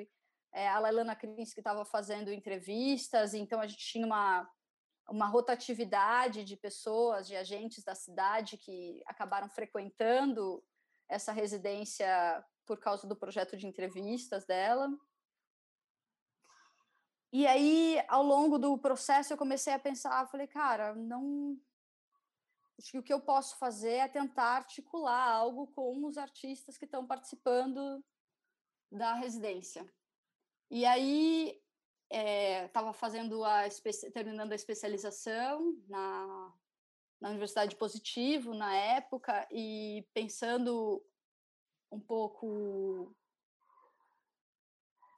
é, 0.51 0.67
a 0.67 0.79
Lailana 0.79 1.15
Krins 1.15 1.53
que 1.53 1.59
estava 1.59 1.85
fazendo 1.85 2.31
entrevistas, 2.31 3.33
então 3.33 3.59
a 3.59 3.67
gente 3.67 3.85
tinha 3.85 4.05
uma, 4.05 4.49
uma 5.09 5.27
rotatividade 5.27 6.43
de 6.43 6.55
pessoas, 6.55 7.27
de 7.27 7.35
agentes 7.35 7.83
da 7.83 7.95
cidade 7.95 8.57
que 8.57 9.01
acabaram 9.05 9.49
frequentando 9.49 10.63
essa 11.07 11.31
residência 11.31 12.07
por 12.65 12.79
causa 12.79 13.07
do 13.07 13.15
projeto 13.15 13.57
de 13.57 13.67
entrevistas 13.67 14.45
dela. 14.45 14.89
E 17.31 17.45
aí, 17.45 18.03
ao 18.07 18.23
longo 18.23 18.57
do 18.57 18.77
processo, 18.77 19.33
eu 19.33 19.37
comecei 19.37 19.73
a 19.73 19.79
pensar, 19.79 20.27
falei, 20.29 20.47
cara, 20.47 20.95
não 20.95 21.59
acho 22.79 22.91
que 22.91 22.97
o 22.97 23.03
que 23.03 23.13
eu 23.13 23.19
posso 23.19 23.57
fazer 23.57 23.95
é 23.95 24.07
tentar 24.07 24.55
articular 24.55 25.31
algo 25.31 25.67
com 25.67 26.05
os 26.05 26.17
artistas 26.17 26.77
que 26.77 26.85
estão 26.85 27.05
participando 27.05 28.03
da 28.91 29.13
residência. 29.13 29.87
E 30.69 30.85
aí 30.85 31.59
estava 32.11 32.87
eh, 32.87 32.91
é, 32.91 32.93
fazendo 32.93 33.43
a 33.43 33.63
terminando 34.13 34.51
a 34.51 34.55
especialização 34.55 35.75
na, 35.87 36.53
na 37.19 37.29
Universidade 37.29 37.71
de 37.71 37.75
Positivo 37.75 38.53
na 38.53 38.75
época 38.75 39.47
e 39.51 40.07
pensando 40.13 41.03
um 41.91 41.99
pouco 41.99 43.15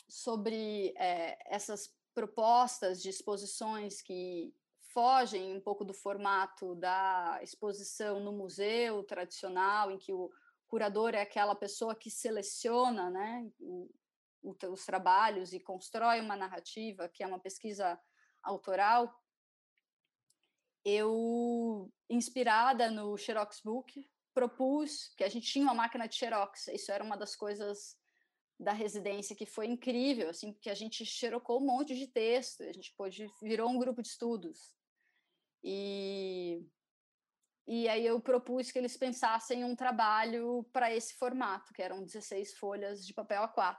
sobre 0.08 0.94
é, 0.98 1.38
essas 1.54 1.94
propostas 2.14 3.02
de 3.02 3.10
exposições 3.10 4.02
que 4.02 4.54
fogem 4.94 5.56
um 5.56 5.62
pouco 5.62 5.86
do 5.86 5.94
formato 5.94 6.76
da 6.76 7.40
exposição 7.42 8.20
no 8.20 8.32
museu 8.32 9.04
tradicional, 9.04 9.90
em 9.90 9.98
que 9.98 10.12
o 10.12 10.30
curador 10.68 11.14
é 11.14 11.22
aquela 11.22 11.56
pessoa 11.56 11.96
que 11.96 12.10
seleciona 12.10 13.10
né, 13.10 13.50
os 14.44 14.86
trabalhos 14.86 15.54
e 15.54 15.60
constrói 15.60 16.20
uma 16.20 16.36
narrativa, 16.36 17.10
que 17.10 17.24
é 17.24 17.28
uma 17.28 17.40
pesquisa 17.40 18.00
autoral, 18.44 19.14
eu, 20.84 21.92
inspirada 22.10 22.90
no 22.90 23.16
Xerox 23.18 23.62
Book, 23.64 24.10
propus 24.34 25.14
que 25.16 25.24
a 25.24 25.30
gente 25.30 25.52
tinha 25.52 25.64
uma 25.64 25.74
máquina 25.74 26.08
de 26.08 26.16
Xerox. 26.16 26.68
Isso 26.70 26.92
era 26.92 27.04
uma 27.04 27.16
das 27.16 27.36
coisas 27.36 27.96
da 28.60 28.74
residência 28.74 29.36
que 29.36 29.46
foi 29.46 29.68
incrível, 29.68 30.30
assim, 30.30 30.54
porque 30.54 30.70
a 30.70 30.76
gente 30.76 31.06
xerocou 31.06 31.60
um 31.60 31.66
monte 31.66 31.96
de 31.96 32.08
texto, 32.08 32.62
a 32.64 32.72
gente 32.72 32.94
pôde, 32.96 33.28
virou 33.42 33.70
um 33.70 33.80
grupo 33.80 34.02
de 34.02 34.08
estudos. 34.08 34.74
E, 35.64 36.64
e 37.68 37.88
aí 37.88 38.06
eu 38.06 38.20
propus 38.20 38.72
que 38.72 38.78
eles 38.78 38.98
pensassem 38.98 39.64
um 39.64 39.76
trabalho 39.76 40.64
para 40.72 40.94
esse 40.94 41.16
formato, 41.16 41.74
que 41.74 41.82
eram 41.82 42.04
16 42.04 42.56
folhas 42.56 43.06
de 43.06 43.14
papel 43.14 43.44
A4. 43.44 43.78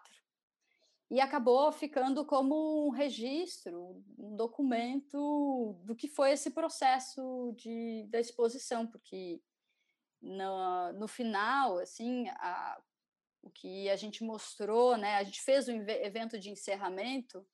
E 1.12 1.20
acabou 1.20 1.70
ficando 1.70 2.24
como 2.24 2.86
um 2.86 2.88
registro, 2.88 4.02
um 4.18 4.34
documento 4.34 5.78
do 5.84 5.94
que 5.94 6.08
foi 6.08 6.30
esse 6.30 6.50
processo 6.52 7.52
de, 7.54 8.06
da 8.08 8.18
exposição, 8.18 8.86
porque 8.86 9.38
no, 10.22 10.94
no 10.94 11.06
final, 11.06 11.76
assim, 11.76 12.30
a, 12.30 12.82
o 13.42 13.50
que 13.50 13.90
a 13.90 13.96
gente 13.96 14.24
mostrou, 14.24 14.96
né, 14.96 15.16
a 15.16 15.22
gente 15.22 15.42
fez 15.42 15.68
um 15.68 15.82
evento 15.86 16.38
de 16.38 16.48
encerramento, 16.48 17.46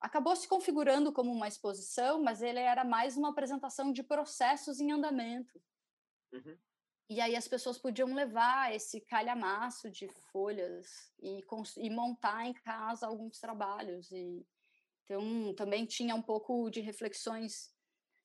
acabou 0.00 0.36
se 0.36 0.46
configurando 0.46 1.12
como 1.12 1.32
uma 1.32 1.48
exposição, 1.48 2.22
mas 2.22 2.40
ele 2.40 2.60
era 2.60 2.84
mais 2.84 3.16
uma 3.16 3.30
apresentação 3.30 3.92
de 3.92 4.04
processos 4.04 4.78
em 4.78 4.92
andamento. 4.92 5.60
Uhum. 6.32 6.56
E 7.08 7.20
aí 7.20 7.36
as 7.36 7.46
pessoas 7.46 7.78
podiam 7.78 8.12
levar 8.14 8.74
esse 8.74 9.00
calhamaço 9.00 9.88
de 9.90 10.08
folhas 10.32 11.12
e, 11.20 11.40
e 11.76 11.90
montar 11.90 12.46
em 12.46 12.52
casa 12.52 13.06
alguns 13.06 13.38
trabalhos. 13.38 14.10
E, 14.10 14.44
então, 15.04 15.54
também 15.54 15.86
tinha 15.86 16.14
um 16.14 16.22
pouco 16.22 16.68
de 16.68 16.80
reflexões 16.80 17.72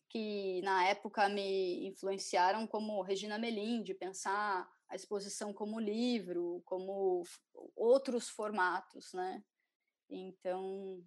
que 0.10 0.62
na 0.64 0.86
época 0.88 1.30
me 1.30 1.88
influenciaram, 1.88 2.68
como 2.68 3.02
Regina 3.02 3.38
Melim, 3.38 3.84
de 3.84 3.94
pensar 3.94 4.70
a 4.90 4.96
exposição 4.96 5.54
como 5.54 5.80
livro, 5.80 6.62
como 6.66 7.24
outros 7.76 8.28
formatos, 8.28 9.14
né? 9.14 9.42
Então, 10.10 11.02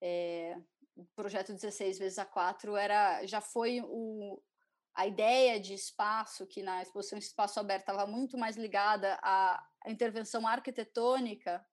é, 0.00 0.60
o 0.96 1.04
projeto 1.14 1.52
16 1.52 1.98
vezes 1.98 2.18
a 2.18 2.24
4 2.24 2.74
era 2.74 3.24
já 3.26 3.40
foi 3.40 3.80
o, 3.80 4.42
a 4.94 5.06
ideia 5.06 5.58
de 5.58 5.74
espaço, 5.74 6.46
que 6.46 6.62
na 6.62 6.80
exposição 6.82 7.18
Espaço 7.18 7.58
Aberto 7.58 7.80
estava 7.80 8.06
muito 8.06 8.38
mais 8.38 8.56
ligada 8.56 9.18
à 9.22 9.66
intervenção 9.86 10.46
arquitetônica, 10.46 11.64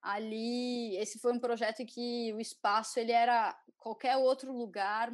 ali 0.00 0.96
esse 0.96 1.18
foi 1.18 1.32
um 1.32 1.40
projeto 1.40 1.80
em 1.80 1.86
que 1.86 2.32
o 2.32 2.40
espaço 2.40 2.98
ele 2.98 3.12
era 3.12 3.58
qualquer 3.76 4.16
outro 4.16 4.52
lugar 4.52 5.10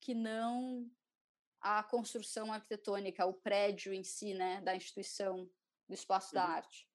que 0.00 0.14
não 0.14 0.88
a 1.60 1.82
construção 1.82 2.52
arquitetônica, 2.52 3.26
o 3.26 3.34
prédio 3.34 3.92
em 3.92 4.02
si, 4.02 4.34
né, 4.34 4.60
da 4.62 4.74
instituição 4.74 5.50
do 5.88 5.94
espaço 5.94 6.28
uhum. 6.28 6.42
da 6.42 6.48
arte. 6.48 6.88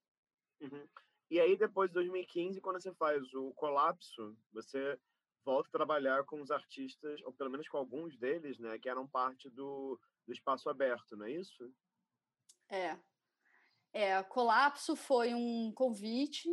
Uhum. 0.61 0.87
E 1.29 1.39
aí 1.39 1.57
depois 1.57 1.89
de 1.89 1.95
2015, 1.95 2.61
quando 2.61 2.81
você 2.81 2.93
faz 2.93 3.21
o 3.33 3.51
colapso, 3.53 4.37
você 4.53 4.99
volta 5.45 5.69
a 5.69 5.71
trabalhar 5.71 6.25
com 6.25 6.41
os 6.41 6.49
artistas, 6.49 7.21
ou 7.23 7.31
pelo 7.31 7.51
menos 7.51 7.67
com 7.69 7.77
alguns 7.77 8.17
deles, 8.17 8.57
né, 8.59 8.79
que 8.79 8.89
eram 8.89 9.07
parte 9.07 9.49
do, 9.49 9.99
do 10.25 10.33
espaço 10.33 10.69
aberto, 10.69 11.15
não 11.15 11.25
é 11.25 11.31
isso? 11.31 11.71
É. 12.69 12.97
É, 13.93 14.21
Colapso 14.23 14.95
foi 14.95 15.33
um 15.33 15.71
convite 15.71 16.49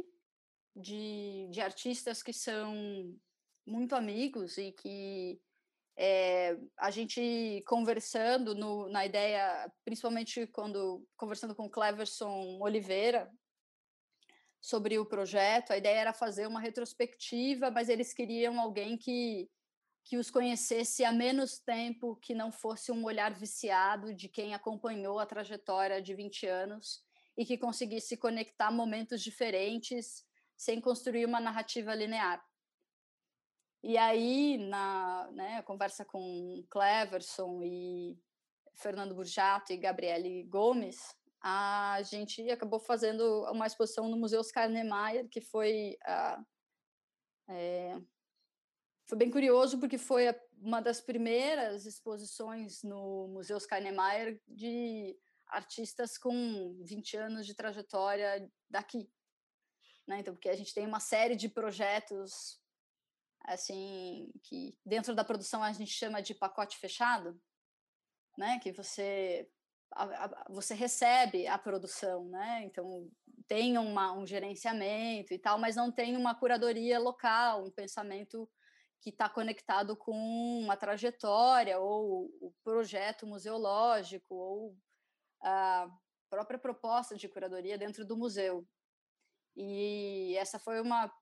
de, 0.77 1.49
de 1.51 1.61
artistas 1.61 2.23
que 2.23 2.33
são 2.33 3.19
muito 3.67 3.95
amigos 3.95 4.59
e 4.59 4.71
que 4.73 5.41
é, 5.97 6.57
a 6.79 6.91
gente 6.91 7.63
conversando 7.67 8.55
no, 8.55 8.89
na 8.89 9.05
ideia, 9.05 9.71
principalmente 9.85 10.47
quando 10.47 11.07
conversando 11.17 11.55
com 11.55 11.69
Cleverson 11.69 12.59
Oliveira, 12.61 13.31
sobre 14.63 14.99
o 14.99 15.05
projeto. 15.05 15.73
A 15.73 15.77
ideia 15.77 15.99
era 15.99 16.13
fazer 16.13 16.47
uma 16.47 16.61
retrospectiva, 16.61 17.71
mas 17.71 17.89
eles 17.89 18.15
queriam 18.15 18.61
alguém 18.61 18.97
que 18.97 19.51
que 20.05 20.17
os 20.17 20.31
conhecesse 20.31 21.05
há 21.05 21.13
menos 21.13 21.61
tempo, 21.61 22.17
que 22.17 22.35
não 22.35 22.51
fosse 22.51 22.91
um 22.91 23.05
olhar 23.05 23.33
viciado 23.33 24.13
de 24.13 24.29
quem 24.29 24.53
acompanhou 24.53 25.19
a 25.19 25.27
trajetória 25.27 26.03
de 26.03 26.13
20 26.13 26.47
anos 26.47 27.05
e 27.37 27.45
que 27.45 27.57
conseguisse 27.57 28.17
conectar 28.17 28.71
momentos 28.71 29.23
diferentes 29.23 30.25
sem 30.57 30.81
construir 30.81 31.25
uma 31.25 31.41
narrativa 31.41 31.95
linear. 31.95 32.45
E 33.83 33.97
aí, 33.97 34.59
na 34.59 35.31
né, 35.33 35.63
conversa 35.63 36.05
com 36.05 36.65
Cleverson 36.69 37.63
e 37.63 38.19
Fernando 38.75 39.15
Burjato 39.15 39.73
e 39.73 39.77
Gabriele 39.77 40.45
Gomes, 40.45 41.15
a 41.43 42.01
gente 42.03 42.49
acabou 42.51 42.79
fazendo 42.79 43.45
uma 43.51 43.67
exposição 43.67 44.09
no 44.09 44.17
Museu 44.17 44.39
Oscar 44.39 44.69
Niemeyer, 44.69 45.29
que 45.29 45.41
foi, 45.41 45.97
é, 47.49 48.01
foi 49.09 49.19
bem 49.19 49.31
curioso, 49.31 49.81
porque 49.81 49.99
foi 49.99 50.33
uma 50.59 50.81
das 50.81 51.01
primeiras 51.01 51.85
exposições 51.85 52.85
no 52.85 53.27
Museu 53.27 53.57
Oscar 53.57 53.83
Niemeyer 53.83 54.41
de 54.47 55.19
artistas 55.49 56.17
com 56.17 56.81
20 56.85 57.17
anos 57.17 57.47
de 57.47 57.55
trajetória 57.55 58.49
daqui. 58.71 59.11
Né? 60.07 60.21
Então, 60.21 60.35
porque 60.35 60.49
a 60.49 60.57
gente 60.57 60.73
tem 60.73 60.87
uma 60.87 61.01
série 61.01 61.35
de 61.35 61.49
projetos 61.49 62.61
assim 63.45 64.33
que 64.45 64.79
dentro 64.87 65.13
da 65.15 65.25
produção 65.25 65.61
a 65.61 65.73
gente 65.73 65.91
chama 65.91 66.23
de 66.23 66.35
pacote 66.35 66.79
fechado, 66.79 67.41
né? 68.39 68.61
Que 68.61 68.71
você 68.71 69.51
a, 69.95 70.25
a, 70.25 70.47
você 70.51 70.75
recebe 70.75 71.47
a 71.47 71.59
produção, 71.59 72.25
né? 72.27 72.63
Então 72.65 73.11
tem 73.47 73.77
uma, 73.79 74.13
um 74.13 74.27
gerenciamento 74.27 75.35
e 75.35 75.39
tal, 75.39 75.59
mas 75.59 75.77
não 75.77 75.91
tem 75.91 76.17
uma 76.17 76.35
curadoria 76.35 76.99
local, 76.99 77.65
um 77.65 77.71
pensamento 77.71 78.49
que 79.01 79.11
está 79.11 79.29
conectado 79.29 79.97
com 79.97 80.13
uma 80.61 80.77
trajetória 80.77 81.79
ou 81.79 82.31
o 82.41 82.53
projeto 82.63 83.27
museológico 83.27 84.35
ou 84.35 84.77
a 85.43 85.91
própria 86.31 86.59
proposta 86.59 87.17
de 87.17 87.29
curadoria 87.29 87.77
dentro 87.77 88.05
do 88.07 88.17
museu. 88.17 88.67
E 89.57 90.35
essa 90.39 90.59
foi 90.59 90.81
uma 90.81 91.13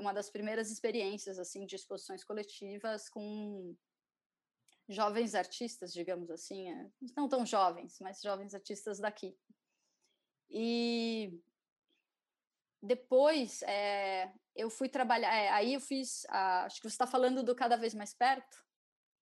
uma 0.00 0.12
das 0.12 0.28
primeiras 0.28 0.70
experiências 0.70 1.38
assim 1.38 1.64
de 1.64 1.76
exposições 1.76 2.24
coletivas 2.24 3.08
com 3.08 3.76
jovens 4.90 5.34
artistas, 5.34 5.92
digamos 5.92 6.30
assim, 6.30 6.70
é, 6.70 6.90
não 7.16 7.28
tão 7.28 7.46
jovens, 7.46 7.98
mas 8.00 8.20
jovens 8.20 8.54
artistas 8.54 8.98
daqui. 8.98 9.38
E 10.50 11.40
depois 12.82 13.62
é, 13.62 14.32
eu 14.54 14.68
fui 14.68 14.88
trabalhar, 14.88 15.32
é, 15.32 15.48
aí 15.50 15.74
eu 15.74 15.80
fiz, 15.80 16.26
a, 16.28 16.64
acho 16.64 16.76
que 16.80 16.88
você 16.88 16.94
está 16.94 17.06
falando 17.06 17.42
do 17.42 17.54
cada 17.54 17.76
vez 17.76 17.94
mais 17.94 18.12
perto. 18.12 18.56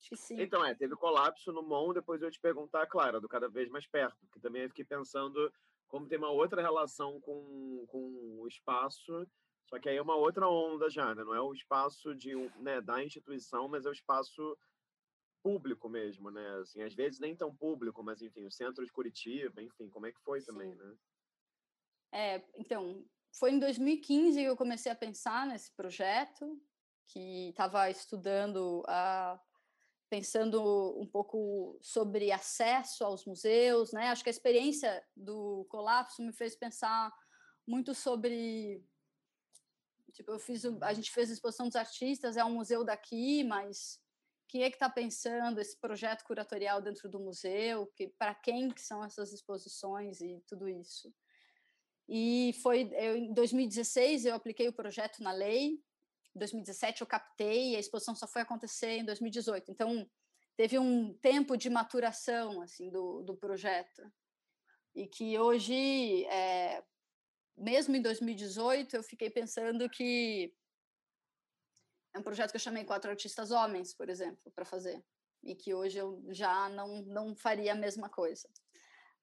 Acho 0.01 0.11
que 0.11 0.17
sim. 0.17 0.41
Então 0.41 0.65
é, 0.65 0.75
teve 0.75 0.97
colapso 0.97 1.53
no 1.53 1.63
MON, 1.63 1.93
depois 1.93 2.23
eu 2.23 2.31
te 2.31 2.41
perguntar, 2.41 2.87
claro, 2.87 3.21
do 3.21 3.29
cada 3.29 3.49
vez 3.49 3.69
mais 3.69 3.87
perto, 3.87 4.17
que 4.33 4.41
também 4.41 4.63
eu 4.63 4.69
fiquei 4.69 4.85
pensando 4.85 5.53
como 5.87 6.07
tem 6.07 6.19
uma 6.19 6.31
outra 6.31 6.63
relação 6.63 7.21
com, 7.21 7.85
com 7.89 8.39
o 8.41 8.47
espaço, 8.47 9.27
só 9.69 9.79
que 9.79 9.89
aí 9.89 9.97
é 9.97 10.03
uma 10.03 10.17
outra 10.17 10.49
onda 10.49 10.89
já, 10.89 11.15
né? 11.15 11.25
Não 11.25 11.35
é 11.35 11.41
o 11.41 11.53
espaço 11.53 12.15
de, 12.15 12.35
né, 12.57 12.81
da 12.81 13.03
instituição, 13.03 13.69
mas 13.69 13.85
é 13.85 13.89
o 13.89 13.93
espaço 13.93 14.57
público 15.43 15.89
mesmo, 15.89 16.31
né? 16.31 16.47
Assim, 16.61 16.83
às 16.83 16.95
vezes 16.95 17.21
nem 17.21 17.37
tão 17.37 17.55
público, 17.55 18.03
mas 18.03 18.23
enfim, 18.23 18.47
o 18.47 18.51
centro 18.51 18.85
de 18.85 18.93
Curitiba, 18.93 19.63
enfim, 19.63 19.89
como 19.89 20.07
é 20.07 20.13
que 20.13 20.21
foi 20.21 20.41
Sim. 20.41 20.47
também, 20.47 20.75
né? 20.75 20.95
É, 22.13 22.45
então, 22.57 23.05
foi 23.33 23.53
em 23.53 23.59
2015 23.59 24.39
que 24.39 24.45
eu 24.45 24.57
comecei 24.57 24.91
a 24.91 24.97
pensar 24.97 25.47
nesse 25.47 25.73
projeto, 25.73 26.61
que 27.07 27.51
estava 27.51 27.91
estudando, 27.91 28.83
a, 28.87 29.41
pensando 30.11 30.99
um 30.99 31.07
pouco 31.07 31.79
sobre 31.83 32.33
acesso 32.33 33.05
aos 33.05 33.25
museus, 33.25 33.93
né? 33.93 34.09
Acho 34.09 34.23
que 34.23 34.31
a 34.31 34.33
experiência 34.33 35.05
do 35.17 35.67
colapso 35.69 36.23
me 36.23 36.33
fez 36.33 36.57
pensar 36.57 37.13
muito 37.67 37.95
sobre 37.95 38.83
tipo 40.13 40.33
eu 40.33 40.39
fiz 40.39 40.65
a 40.65 40.93
gente 40.95 41.13
fez 41.13 41.29
a 41.29 41.35
exposição 41.35 41.67
dos 41.67 41.77
artistas 41.77 42.39
é 42.39 42.45
um 42.45 42.55
museu 42.55 42.83
daqui 42.83 43.45
mas 43.45 44.01
quem 44.49 44.63
é 44.63 44.71
que 44.71 44.77
está 44.77 44.89
pensando 44.89 45.61
esse 45.61 45.79
projeto 45.79 46.25
curatorial 46.25 46.81
dentro 46.81 47.09
do 47.09 47.21
museu, 47.21 47.87
que 47.95 48.09
para 48.19 48.35
quem 48.35 48.71
que 48.71 48.81
são 48.81 49.05
essas 49.05 49.33
exposições 49.33 50.21
e 50.21 50.43
tudo 50.47 50.69
isso. 50.69 51.13
E 52.09 52.55
foi 52.63 52.91
eu, 52.95 53.17
em 53.17 53.35
2016 53.35 54.25
eu 54.25 54.35
apliquei 54.35 54.67
o 54.67 54.73
projeto 54.73 55.23
na 55.23 55.31
lei, 55.31 55.73
em 56.35 56.39
2017 56.39 57.03
eu 57.03 57.07
captei, 57.07 57.73
e 57.73 57.77
a 57.77 57.81
exposição 57.81 58.15
só 58.15 58.27
foi 58.27 58.41
acontecer 58.41 58.99
em 58.99 59.05
2018. 59.05 59.71
Então 59.71 60.09
teve 60.57 60.79
um 60.79 61.13
tempo 61.19 61.57
de 61.57 61.69
maturação 61.69 62.63
assim 62.63 62.91
do, 62.91 63.23
do 63.23 63.37
projeto 63.37 64.03
e 64.95 65.07
que 65.07 65.39
hoje 65.39 66.25
é, 66.27 66.83
mesmo 67.57 67.95
em 67.95 68.01
2018 68.03 68.97
eu 68.97 69.03
fiquei 69.03 69.29
pensando 69.29 69.89
que 69.91 70.55
é 72.15 72.19
um 72.19 72.23
projeto 72.23 72.51
que 72.51 72.57
eu 72.57 72.61
chamei 72.61 72.85
quatro 72.85 73.11
artistas 73.11 73.51
homens, 73.51 73.95
por 73.95 74.09
exemplo, 74.09 74.51
para 74.55 74.65
fazer, 74.65 75.05
e 75.43 75.55
que 75.55 75.75
hoje 75.75 75.99
eu 75.99 76.25
já 76.31 76.69
não, 76.69 77.03
não 77.03 77.35
faria 77.35 77.73
a 77.73 77.77
mesma 77.77 78.09
coisa. 78.09 78.49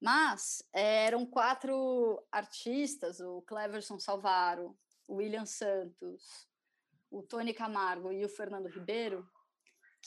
Mas 0.00 0.62
é, 0.72 1.06
eram 1.06 1.24
quatro 1.26 2.22
artistas, 2.30 3.20
o 3.20 3.42
Cleverson 3.42 3.98
Salvaro, 3.98 4.78
o 5.08 5.16
William 5.16 5.46
Santos, 5.46 6.48
o 7.10 7.22
Tony 7.22 7.54
Camargo 7.54 8.12
e 8.12 8.24
o 8.24 8.28
Fernando 8.28 8.68
Ribeiro, 8.68 9.28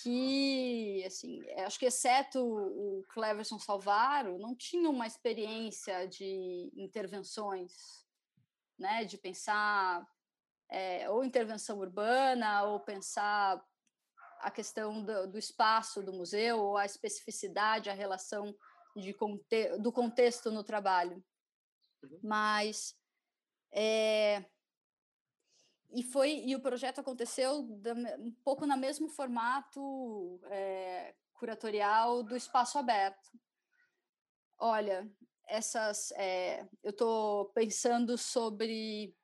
que, 0.01 1.03
assim, 1.05 1.41
acho 1.57 1.77
que 1.77 1.85
exceto 1.85 2.39
o 2.41 3.03
Cleverson 3.09 3.59
Salvaro, 3.59 4.37
não 4.37 4.55
tinham 4.55 4.93
uma 4.93 5.07
experiência 5.07 6.07
de 6.07 6.71
intervenções, 6.75 7.73
né, 8.77 9.03
de 9.03 9.17
pensar 9.17 10.07
é, 10.69 11.09
ou 11.09 11.23
intervenção 11.23 11.79
urbana, 11.79 12.63
ou 12.63 12.79
pensar 12.79 13.63
a 14.41 14.51
questão 14.51 15.03
do, 15.03 15.27
do, 15.27 15.37
espaço 15.37 16.01
do 16.01 16.13
museu, 16.13 16.59
ou 16.59 16.77
a 16.77 16.85
especificidade, 16.85 17.89
a 17.89 17.93
relação 17.93 18.55
de 18.95 19.13
conte 19.13 19.77
do 19.79 19.91
contexto 19.91 20.51
no 20.51 20.63
trabalho. 20.63 21.23
Uhum. 22.03 22.19
Mas 22.23 22.95
é, 23.71 24.45
e 25.91 26.03
foi 26.03 26.43
e 26.45 26.55
o 26.55 26.61
projeto 26.61 26.99
aconteceu 26.99 27.61
um 28.19 28.31
pouco 28.43 28.65
no 28.65 28.77
mesmo 28.77 29.09
formato 29.09 30.39
é, 30.45 31.15
curatorial 31.33 32.21
do 32.23 32.35
espaço 32.35 32.77
aberto. 32.77 33.29
Olha, 34.57 35.09
essas 35.47 36.11
é, 36.11 36.67
eu 36.83 36.91
estou 36.91 37.45
pensando 37.53 38.17
sobre 38.17 39.15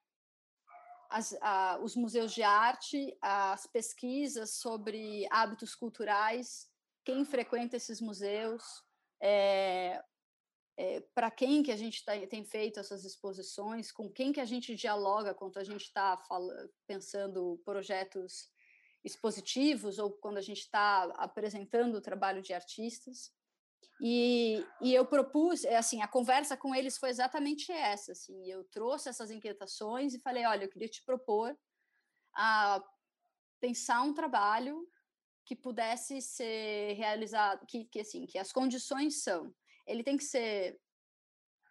as, 1.09 1.33
a, 1.41 1.79
os 1.81 1.95
museus 1.95 2.33
de 2.33 2.43
arte, 2.43 3.17
as 3.21 3.67
pesquisas 3.67 4.55
sobre 4.55 5.27
hábitos 5.31 5.75
culturais, 5.75 6.69
quem 7.03 7.23
frequenta 7.23 7.77
esses 7.77 8.01
museus, 8.01 8.63
é, 9.21 10.03
é, 10.77 11.01
para 11.13 11.31
quem 11.31 11.63
que 11.63 11.71
a 11.71 11.77
gente 11.77 12.03
tá, 12.03 12.13
tem 12.27 12.43
feito 12.43 12.79
essas 12.79 13.05
exposições, 13.05 13.91
com 13.91 14.09
quem 14.09 14.33
que 14.33 14.41
a 14.41 14.45
gente 14.45 14.75
dialoga 14.75 15.33
quando 15.33 15.57
a 15.57 15.63
gente 15.63 15.83
está 15.83 16.21
pensando 16.85 17.61
projetos 17.63 18.49
expositivos 19.03 19.99
ou 19.99 20.11
quando 20.11 20.37
a 20.37 20.41
gente 20.41 20.61
está 20.61 21.03
apresentando 21.17 21.95
o 21.95 22.01
trabalho 22.01 22.41
de 22.41 22.53
artistas. 22.53 23.31
E, 23.99 24.65
e 24.81 24.93
eu 24.93 25.05
propus, 25.05 25.63
é 25.63 25.77
assim, 25.77 26.01
a 26.01 26.07
conversa 26.07 26.57
com 26.57 26.75
eles 26.75 26.97
foi 26.97 27.09
exatamente 27.09 27.71
essa, 27.71 28.11
assim, 28.11 28.45
eu 28.45 28.63
trouxe 28.65 29.09
essas 29.09 29.31
inquietações 29.31 30.13
e 30.13 30.19
falei, 30.19 30.45
olha, 30.45 30.65
eu 30.65 30.69
queria 30.69 30.89
te 30.89 31.03
propor 31.03 31.57
a 32.35 32.83
pensar 33.59 34.01
um 34.01 34.13
trabalho 34.13 34.87
que 35.45 35.55
pudesse 35.55 36.21
ser 36.21 36.93
realizado, 36.93 37.65
que, 37.65 37.85
que 37.85 38.01
assim, 38.01 38.25
que 38.25 38.37
as 38.37 38.51
condições 38.51 39.23
são, 39.23 39.53
ele 39.85 40.03
tem 40.03 40.17
que 40.17 40.23
ser 40.23 40.79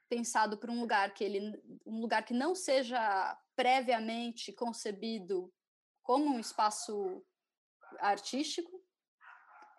pensado 0.08 0.56
para 0.58 0.70
um 0.70 0.80
lugar 0.80 1.12
que 1.12 1.24
ele, 1.24 1.62
um 1.84 2.00
lugar 2.00 2.24
que 2.24 2.34
não 2.34 2.54
seja 2.54 3.36
previamente 3.56 4.52
concebido 4.52 5.52
como 6.02 6.26
um 6.26 6.38
espaço 6.38 7.24
artístico, 7.98 8.83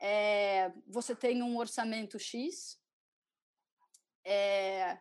é, 0.02 0.72
você 0.88 1.16
tem 1.16 1.42
um 1.42 1.58
orçamento 1.58 2.20
X. 2.20 2.80
É, 4.24 5.00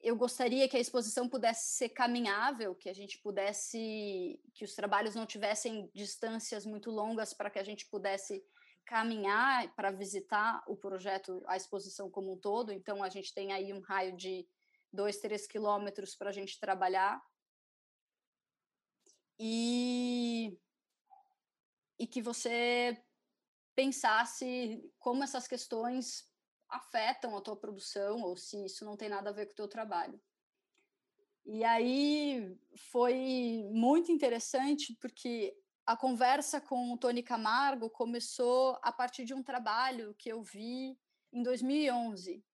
eu 0.00 0.16
gostaria 0.16 0.68
que 0.68 0.76
a 0.76 0.80
exposição 0.80 1.28
pudesse 1.28 1.76
ser 1.76 1.88
caminhável, 1.88 2.74
que 2.74 2.88
a 2.88 2.94
gente 2.94 3.18
pudesse, 3.18 4.40
que 4.54 4.64
os 4.64 4.74
trabalhos 4.74 5.14
não 5.14 5.26
tivessem 5.26 5.90
distâncias 5.94 6.64
muito 6.64 6.90
longas 6.90 7.34
para 7.34 7.50
que 7.50 7.58
a 7.58 7.64
gente 7.64 7.86
pudesse 7.86 8.44
caminhar 8.86 9.74
para 9.74 9.90
visitar 9.90 10.62
o 10.66 10.76
projeto, 10.76 11.42
a 11.46 11.56
exposição 11.56 12.10
como 12.10 12.32
um 12.32 12.38
todo. 12.38 12.72
Então, 12.72 13.02
a 13.02 13.08
gente 13.08 13.34
tem 13.34 13.52
aí 13.52 13.72
um 13.72 13.80
raio 13.80 14.16
de 14.16 14.48
dois, 14.92 15.18
três 15.18 15.46
quilômetros 15.46 16.14
para 16.14 16.30
a 16.30 16.32
gente 16.32 16.58
trabalhar. 16.58 17.20
E, 19.38 20.58
e 21.98 22.06
que 22.06 22.22
você 22.22 22.96
pensasse 23.78 24.84
como 24.98 25.22
essas 25.22 25.46
questões 25.46 26.28
afetam 26.68 27.36
a 27.36 27.40
tua 27.40 27.54
produção 27.54 28.22
ou 28.22 28.36
se 28.36 28.64
isso 28.64 28.84
não 28.84 28.96
tem 28.96 29.08
nada 29.08 29.30
a 29.30 29.32
ver 29.32 29.46
com 29.46 29.52
o 29.52 29.54
teu 29.54 29.68
trabalho. 29.68 30.20
E 31.46 31.62
aí 31.62 32.58
foi 32.90 33.64
muito 33.70 34.10
interessante 34.10 34.98
porque 35.00 35.56
a 35.86 35.96
conversa 35.96 36.60
com 36.60 36.92
o 36.92 36.98
Tony 36.98 37.22
Camargo 37.22 37.88
começou 37.88 38.76
a 38.82 38.90
partir 38.90 39.24
de 39.24 39.32
um 39.32 39.44
trabalho 39.44 40.12
que 40.18 40.28
eu 40.28 40.42
vi 40.42 40.98
em 41.32 41.44
2011, 41.44 42.44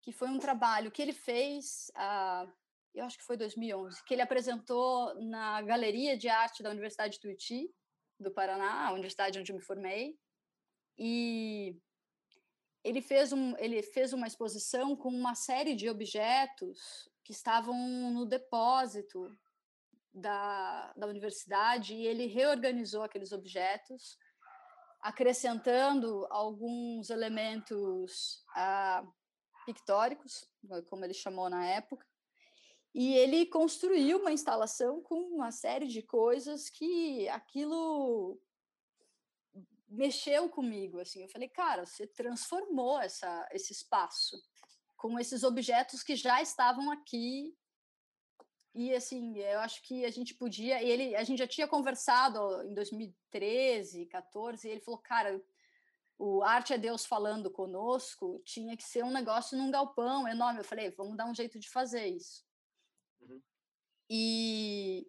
que 0.00 0.10
foi 0.10 0.28
um 0.28 0.40
trabalho 0.40 0.90
que 0.90 1.00
ele 1.00 1.12
fez, 1.12 1.88
uh, 1.96 2.52
eu 2.92 3.04
acho 3.04 3.16
que 3.16 3.24
foi 3.24 3.36
2011, 3.36 4.04
que 4.04 4.12
ele 4.12 4.22
apresentou 4.22 5.14
na 5.22 5.62
Galeria 5.62 6.18
de 6.18 6.28
Arte 6.28 6.64
da 6.64 6.70
Universidade 6.70 7.14
de 7.14 7.20
Tuiuti, 7.20 7.72
do 8.18 8.32
Paraná, 8.32 8.88
a 8.88 8.92
universidade 8.92 9.38
onde 9.38 9.52
eu 9.52 9.56
me 9.56 9.62
formei, 9.62 10.18
e 10.98 11.76
ele 12.84 13.00
fez, 13.00 13.32
um, 13.32 13.56
ele 13.58 13.82
fez 13.82 14.12
uma 14.12 14.26
exposição 14.26 14.96
com 14.96 15.08
uma 15.08 15.34
série 15.34 15.74
de 15.74 15.88
objetos 15.88 17.08
que 17.24 17.32
estavam 17.32 17.76
no 18.10 18.26
depósito 18.26 19.36
da, 20.12 20.92
da 20.96 21.06
universidade 21.06 21.94
e 21.94 22.06
ele 22.06 22.26
reorganizou 22.26 23.02
aqueles 23.02 23.32
objetos, 23.32 24.18
acrescentando 25.00 26.26
alguns 26.30 27.10
elementos 27.10 28.44
ah, 28.54 29.04
pictóricos, 29.64 30.48
como 30.88 31.04
ele 31.04 31.14
chamou 31.14 31.48
na 31.48 31.64
época, 31.64 32.06
e 32.94 33.14
ele 33.14 33.46
construiu 33.46 34.18
uma 34.18 34.32
instalação 34.32 35.00
com 35.00 35.14
uma 35.14 35.50
série 35.50 35.86
de 35.86 36.02
coisas 36.02 36.68
que 36.68 37.26
aquilo 37.28 38.38
mexeu 39.92 40.48
comigo, 40.48 40.98
assim. 40.98 41.22
Eu 41.22 41.28
falei, 41.28 41.48
cara, 41.48 41.84
você 41.84 42.06
transformou 42.06 43.00
essa, 43.00 43.48
esse 43.52 43.72
espaço 43.72 44.42
com 44.96 45.18
esses 45.18 45.42
objetos 45.42 46.02
que 46.02 46.16
já 46.16 46.40
estavam 46.40 46.90
aqui. 46.90 47.56
E 48.74 48.94
assim, 48.94 49.38
eu 49.38 49.60
acho 49.60 49.82
que 49.82 50.04
a 50.04 50.10
gente 50.10 50.34
podia, 50.34 50.82
ele, 50.82 51.14
a 51.14 51.22
gente 51.24 51.38
já 51.38 51.46
tinha 51.46 51.68
conversado 51.68 52.62
em 52.62 52.72
2013, 52.72 54.06
14, 54.06 54.66
e 54.66 54.70
ele 54.70 54.80
falou, 54.80 54.98
cara, 55.00 55.42
o 56.18 56.42
Arte 56.42 56.72
é 56.72 56.78
Deus 56.78 57.04
falando 57.04 57.50
conosco 57.50 58.40
tinha 58.44 58.76
que 58.76 58.84
ser 58.84 59.04
um 59.04 59.10
negócio 59.10 59.58
num 59.58 59.70
galpão 59.70 60.26
enorme. 60.26 60.60
Eu 60.60 60.64
falei, 60.64 60.90
vamos 60.90 61.16
dar 61.16 61.26
um 61.26 61.34
jeito 61.34 61.58
de 61.58 61.68
fazer 61.68 62.06
isso. 62.06 62.46
Uhum. 63.20 63.42
E, 64.08 65.06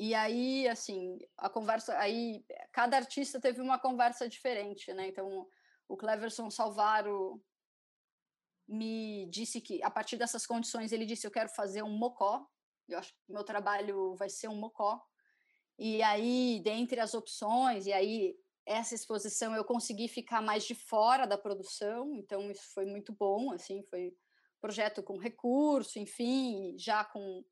e 0.00 0.14
aí, 0.14 0.68
assim, 0.68 1.18
a 1.36 1.50
conversa, 1.50 1.98
aí 1.98 2.44
cada 2.72 2.96
artista 2.96 3.40
teve 3.40 3.60
uma 3.60 3.80
conversa 3.80 4.28
diferente, 4.28 4.92
né? 4.94 5.08
Então, 5.08 5.44
o 5.88 5.96
Cleverson 5.96 6.48
Salvaro 6.50 7.42
me 8.68 9.26
disse 9.28 9.60
que 9.60 9.82
a 9.82 9.90
partir 9.90 10.16
dessas 10.16 10.46
condições 10.46 10.92
ele 10.92 11.04
disse 11.04 11.26
eu 11.26 11.32
quero 11.32 11.48
fazer 11.48 11.82
um 11.82 11.90
mocó. 11.90 12.46
Eu 12.88 13.00
acho 13.00 13.12
que 13.12 13.32
meu 13.32 13.42
trabalho 13.42 14.14
vai 14.14 14.28
ser 14.28 14.46
um 14.46 14.54
mocó. 14.54 15.04
E 15.76 16.00
aí, 16.00 16.60
dentre 16.62 17.00
as 17.00 17.12
opções, 17.12 17.86
e 17.86 17.92
aí 17.92 18.36
essa 18.64 18.94
exposição 18.94 19.52
eu 19.52 19.64
consegui 19.64 20.06
ficar 20.06 20.40
mais 20.40 20.62
de 20.62 20.76
fora 20.76 21.26
da 21.26 21.36
produção, 21.36 22.14
então 22.14 22.48
isso 22.52 22.72
foi 22.72 22.86
muito 22.86 23.12
bom, 23.12 23.50
assim, 23.50 23.82
foi 23.90 24.16
projeto 24.60 25.02
com 25.02 25.18
recurso, 25.18 25.98
enfim, 25.98 26.76
já 26.78 27.04
com 27.04 27.44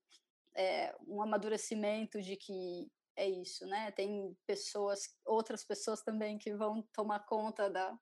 é, 0.56 0.96
um 1.06 1.22
amadurecimento 1.22 2.20
de 2.20 2.36
que 2.36 2.90
é 3.14 3.28
isso, 3.28 3.66
né? 3.66 3.90
Tem 3.92 4.36
pessoas, 4.46 5.08
outras 5.24 5.64
pessoas 5.64 6.02
também 6.02 6.38
que 6.38 6.54
vão 6.54 6.82
tomar 6.92 7.20
conta 7.20 7.70
da, 7.70 7.98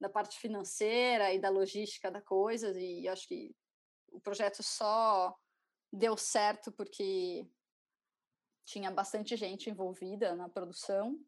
da 0.00 0.08
parte 0.08 0.38
financeira 0.38 1.32
e 1.32 1.38
da 1.38 1.48
logística 1.48 2.10
da 2.10 2.20
coisa, 2.20 2.78
e 2.78 3.08
acho 3.08 3.26
que 3.26 3.54
o 4.08 4.20
projeto 4.20 4.62
só 4.62 5.36
deu 5.92 6.16
certo 6.16 6.70
porque 6.72 7.48
tinha 8.64 8.90
bastante 8.90 9.36
gente 9.36 9.70
envolvida 9.70 10.34
na 10.34 10.48
produção. 10.48 11.18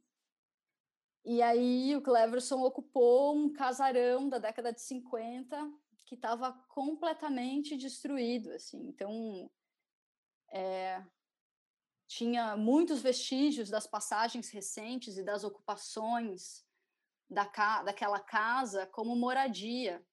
E 1.24 1.40
aí 1.40 1.96
o 1.96 2.02
Cleverson 2.02 2.60
ocupou 2.62 3.34
um 3.34 3.52
casarão 3.52 4.28
da 4.28 4.38
década 4.38 4.72
de 4.72 4.80
50 4.82 5.72
que 6.06 6.14
estava 6.14 6.52
completamente 6.68 7.76
destruído, 7.76 8.50
assim. 8.50 8.88
Então, 8.88 9.50
é, 10.54 11.04
tinha 12.06 12.56
muitos 12.56 13.02
vestígios 13.02 13.68
das 13.68 13.88
passagens 13.88 14.48
recentes 14.50 15.18
e 15.18 15.24
das 15.24 15.42
ocupações 15.42 16.64
da 17.28 17.44
ca 17.44 17.82
daquela 17.82 18.20
casa 18.20 18.86
como 18.86 19.16
moradia. 19.16 20.06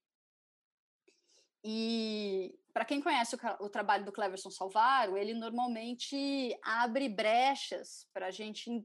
E 1.64 2.58
para 2.74 2.86
quem 2.86 3.02
conhece 3.02 3.36
o, 3.36 3.40
o, 3.66 3.70
trabalho 3.70 4.04
do 4.04 4.12
Cleverson 4.12 4.50
Salvaro, 4.50 5.16
ele 5.16 5.36
normalmente 5.36 6.58
abre 6.64 7.08
brechas 7.08 8.08
para 8.12 8.28
a 8.28 8.32
gente 8.32 8.84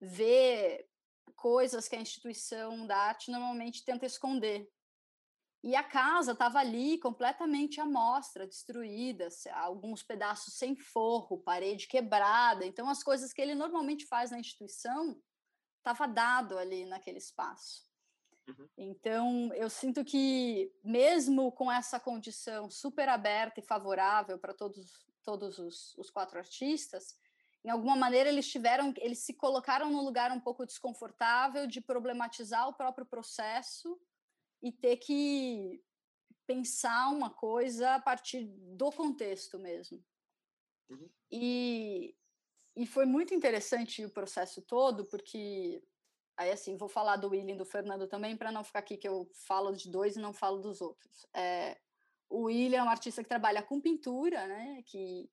ver 0.00 0.88
coisas 1.34 1.88
que 1.88 1.96
a 1.96 2.00
instituição 2.00 2.86
da 2.86 2.96
arte 2.96 3.28
normalmente 3.28 3.84
tenta 3.84 4.06
esconder. 4.06 4.70
E 5.62 5.76
a 5.76 5.82
casa 5.82 6.32
estava 6.32 6.58
ali 6.58 6.98
completamente 6.98 7.80
à 7.80 7.84
mostra, 7.84 8.48
destruída, 8.48 9.28
alguns 9.54 10.02
pedaços 10.02 10.54
sem 10.54 10.74
forro, 10.74 11.38
parede 11.38 11.86
quebrada. 11.86 12.66
Então, 12.66 12.88
as 12.88 13.02
coisas 13.02 13.32
que 13.32 13.40
ele 13.40 13.54
normalmente 13.54 14.04
faz 14.04 14.32
na 14.32 14.40
instituição 14.40 15.16
estava 15.78 16.08
dado 16.08 16.58
ali 16.58 16.84
naquele 16.84 17.18
espaço. 17.18 17.84
Uhum. 18.48 18.68
Então, 18.76 19.54
eu 19.54 19.70
sinto 19.70 20.04
que, 20.04 20.72
mesmo 20.82 21.52
com 21.52 21.70
essa 21.70 22.00
condição 22.00 22.68
super 22.68 23.08
aberta 23.08 23.60
e 23.60 23.64
favorável 23.64 24.38
para 24.38 24.52
todos, 24.52 25.06
todos 25.22 25.60
os, 25.60 25.96
os 25.96 26.10
quatro 26.10 26.38
artistas, 26.38 27.16
em 27.64 27.70
alguma 27.70 27.94
maneira 27.94 28.28
eles 28.28 28.48
tiveram, 28.48 28.92
eles 28.96 29.20
se 29.20 29.34
colocaram 29.34 29.90
num 29.92 30.02
lugar 30.02 30.32
um 30.32 30.40
pouco 30.40 30.66
desconfortável 30.66 31.68
de 31.68 31.80
problematizar 31.80 32.68
o 32.68 32.74
próprio 32.74 33.06
processo 33.06 33.96
e 34.62 34.70
ter 34.70 34.96
que 34.96 35.82
pensar 36.46 37.08
uma 37.10 37.30
coisa 37.30 37.94
a 37.94 38.00
partir 38.00 38.44
do 38.44 38.90
contexto 38.92 39.58
mesmo. 39.58 40.02
Uhum. 40.88 41.08
E, 41.30 42.14
e 42.76 42.86
foi 42.86 43.06
muito 43.06 43.34
interessante 43.34 44.04
o 44.04 44.10
processo 44.10 44.62
todo, 44.62 45.04
porque 45.06 45.82
aí 46.36 46.50
assim, 46.50 46.76
vou 46.76 46.88
falar 46.88 47.16
do 47.16 47.28
William 47.28 47.54
e 47.54 47.58
do 47.58 47.64
Fernando 47.64 48.06
também, 48.06 48.36
para 48.36 48.52
não 48.52 48.64
ficar 48.64 48.80
aqui 48.80 48.96
que 48.96 49.08
eu 49.08 49.30
falo 49.46 49.72
de 49.72 49.90
dois 49.90 50.16
e 50.16 50.20
não 50.20 50.32
falo 50.32 50.60
dos 50.60 50.80
outros. 50.80 51.26
É, 51.34 51.78
o 52.28 52.44
William 52.44 52.80
é 52.80 52.82
um 52.82 52.90
artista 52.90 53.22
que 53.22 53.28
trabalha 53.28 53.62
com 53.62 53.80
pintura, 53.80 54.46
né? 54.46 54.82
Que 54.86 55.30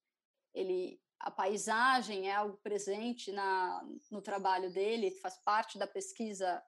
ele 0.54 1.02
a 1.20 1.30
paisagem 1.30 2.30
é 2.30 2.36
algo 2.36 2.58
presente 2.58 3.32
na, 3.32 3.86
no 4.10 4.22
trabalho 4.22 4.72
dele, 4.72 5.12
faz 5.12 5.38
parte 5.44 5.78
da 5.78 5.86
pesquisa 5.86 6.64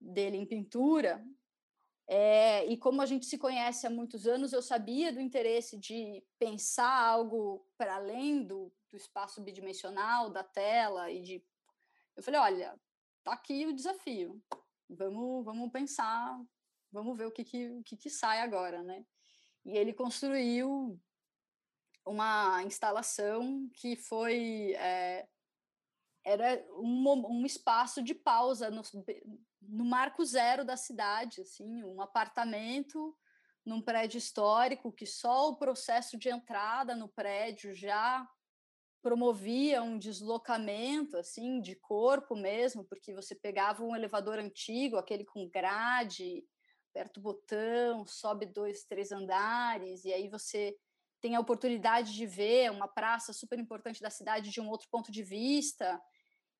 dele 0.00 0.38
em 0.38 0.46
pintura. 0.46 1.22
É, 2.08 2.66
e 2.66 2.76
como 2.76 3.00
a 3.00 3.06
gente 3.06 3.26
se 3.26 3.38
conhece 3.38 3.86
há 3.86 3.90
muitos 3.90 4.26
anos, 4.26 4.52
eu 4.52 4.60
sabia 4.60 5.12
do 5.12 5.20
interesse 5.20 5.78
de 5.78 6.22
pensar 6.38 6.92
algo 6.92 7.66
para 7.78 7.96
além 7.96 8.44
do, 8.44 8.72
do 8.90 8.96
espaço 8.96 9.40
bidimensional, 9.40 10.30
da 10.30 10.42
tela, 10.42 11.10
e 11.10 11.22
de. 11.22 11.44
Eu 12.16 12.22
falei: 12.22 12.40
olha, 12.40 12.80
tá 13.24 13.32
aqui 13.32 13.66
o 13.66 13.74
desafio, 13.74 14.42
vamos, 14.88 15.44
vamos 15.44 15.70
pensar, 15.70 16.38
vamos 16.90 17.16
ver 17.16 17.26
o 17.26 17.32
que, 17.32 17.44
que, 17.44 17.70
o 17.70 17.82
que, 17.82 17.96
que 17.96 18.10
sai 18.10 18.40
agora, 18.40 18.82
né? 18.82 19.04
E 19.64 19.76
ele 19.78 19.92
construiu 19.92 21.00
uma 22.04 22.62
instalação 22.64 23.70
que 23.74 23.94
foi 23.96 24.72
é, 24.72 25.28
era 26.24 26.64
um, 26.72 27.40
um, 27.40 27.46
espaço 27.46 28.02
de 28.02 28.14
pausa 28.14 28.70
no, 28.70 28.82
no, 29.68 29.84
marco 29.84 30.24
zero 30.24 30.64
da 30.64 30.76
cidade, 30.76 31.40
assim, 31.40 31.82
um 31.84 32.00
apartamento 32.00 33.16
num 33.64 33.80
prédio 33.80 34.18
histórico 34.18 34.92
que 34.92 35.06
só 35.06 35.50
o 35.50 35.56
processo 35.56 36.18
de 36.18 36.28
entrada 36.28 36.96
no 36.96 37.08
prédio 37.08 37.72
já 37.74 38.28
promovia 39.00 39.82
um 39.82 39.98
deslocamento 39.98 41.16
assim 41.16 41.60
de 41.60 41.74
corpo 41.74 42.36
mesmo, 42.36 42.84
porque 42.84 43.12
você 43.12 43.34
pegava 43.34 43.84
um 43.84 43.94
elevador 43.96 44.38
antigo, 44.38 44.96
aquele 44.96 45.24
com 45.24 45.48
grade, 45.48 46.44
aperta 46.90 47.18
o 47.18 47.22
botão, 47.22 48.06
sobe 48.06 48.46
dois, 48.46 48.84
três 48.84 49.10
andares, 49.10 50.04
e 50.04 50.12
aí 50.12 50.28
você 50.28 50.76
tem 51.20 51.34
a 51.36 51.40
oportunidade 51.40 52.12
de 52.14 52.26
ver 52.26 52.70
uma 52.70 52.88
praça 52.88 53.32
super 53.32 53.58
importante 53.58 54.00
da 54.00 54.10
cidade 54.10 54.50
de 54.50 54.60
um 54.60 54.68
outro 54.68 54.88
ponto 54.90 55.10
de 55.10 55.22
vista 55.22 56.00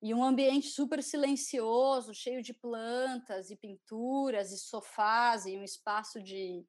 e 0.02 0.12
um 0.12 0.24
ambiente 0.24 0.66
super 0.66 1.02
silencioso, 1.02 2.12
cheio 2.12 2.42
de 2.42 2.52
plantas 2.52 3.50
e 3.50 3.56
pinturas 3.56 4.50
e 4.50 4.58
sofás 4.58 5.46
e 5.46 5.56
um 5.56 5.62
espaço 5.62 6.20
de, 6.20 6.66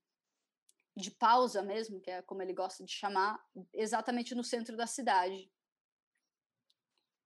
de 0.95 1.09
pausa 1.09 1.63
mesmo, 1.63 1.99
que 1.99 2.11
é 2.11 2.21
como 2.21 2.43
ele 2.43 2.53
gosta 2.53 2.83
de 2.85 2.91
chamar, 2.91 3.43
exatamente 3.73 4.35
no 4.35 4.43
centro 4.43 4.77
da 4.77 4.85
cidade. 4.85 5.51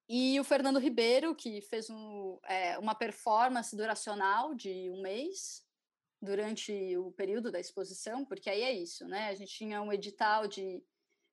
E 0.10 0.40
o 0.40 0.44
Fernando 0.46 0.80
Ribeiro, 0.80 1.36
que 1.36 1.60
fez 1.60 1.90
um, 1.90 2.40
é, 2.46 2.80
uma 2.80 2.96
performance 2.96 3.76
duracional 3.76 4.56
de 4.56 4.90
um 4.90 5.02
mês, 5.02 5.68
durante 6.22 6.98
o 6.98 7.12
período 7.12 7.52
da 7.52 7.60
exposição, 7.60 8.26
porque 8.26 8.50
aí 8.50 8.62
é 8.62 8.72
isso, 8.72 9.08
né? 9.08 9.30
A 9.30 9.36
gente 9.36 9.54
tinha 9.54 9.82
um 9.82 9.94
edital 9.94 10.48
de 10.48 10.84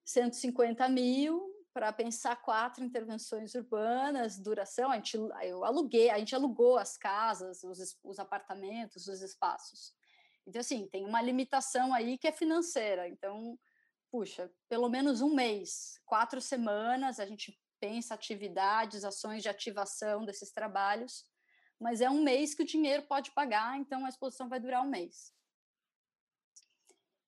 150 0.04 0.88
mil 0.88 1.53
para 1.74 1.92
pensar 1.92 2.36
quatro 2.36 2.84
intervenções 2.84 3.54
urbanas, 3.54 4.38
duração, 4.38 4.90
a 4.90 4.96
gente, 4.96 5.16
eu 5.42 5.64
aluguei, 5.64 6.08
a 6.08 6.18
gente 6.18 6.34
alugou 6.34 6.78
as 6.78 6.96
casas, 6.96 7.62
os, 7.64 7.98
os 8.02 8.18
apartamentos, 8.18 9.08
os 9.08 9.20
espaços. 9.20 9.92
Então, 10.46 10.60
assim, 10.60 10.86
tem 10.86 11.04
uma 11.04 11.20
limitação 11.20 11.92
aí 11.92 12.16
que 12.16 12.28
é 12.28 12.32
financeira. 12.32 13.08
Então, 13.08 13.58
puxa, 14.10 14.50
pelo 14.68 14.88
menos 14.88 15.20
um 15.20 15.34
mês, 15.34 16.00
quatro 16.06 16.40
semanas, 16.40 17.18
a 17.18 17.26
gente 17.26 17.60
pensa 17.80 18.14
atividades, 18.14 19.04
ações 19.04 19.42
de 19.42 19.48
ativação 19.48 20.24
desses 20.24 20.50
trabalhos 20.52 21.26
mas 21.80 22.00
é 22.00 22.08
um 22.08 22.22
mês 22.22 22.54
que 22.54 22.62
o 22.62 22.66
dinheiro 22.66 23.02
pode 23.02 23.30
pagar, 23.32 23.78
então 23.78 24.04
a 24.04 24.08
exposição 24.08 24.48
vai 24.48 24.60
durar 24.60 24.82
um 24.82 24.88
mês. 24.88 25.32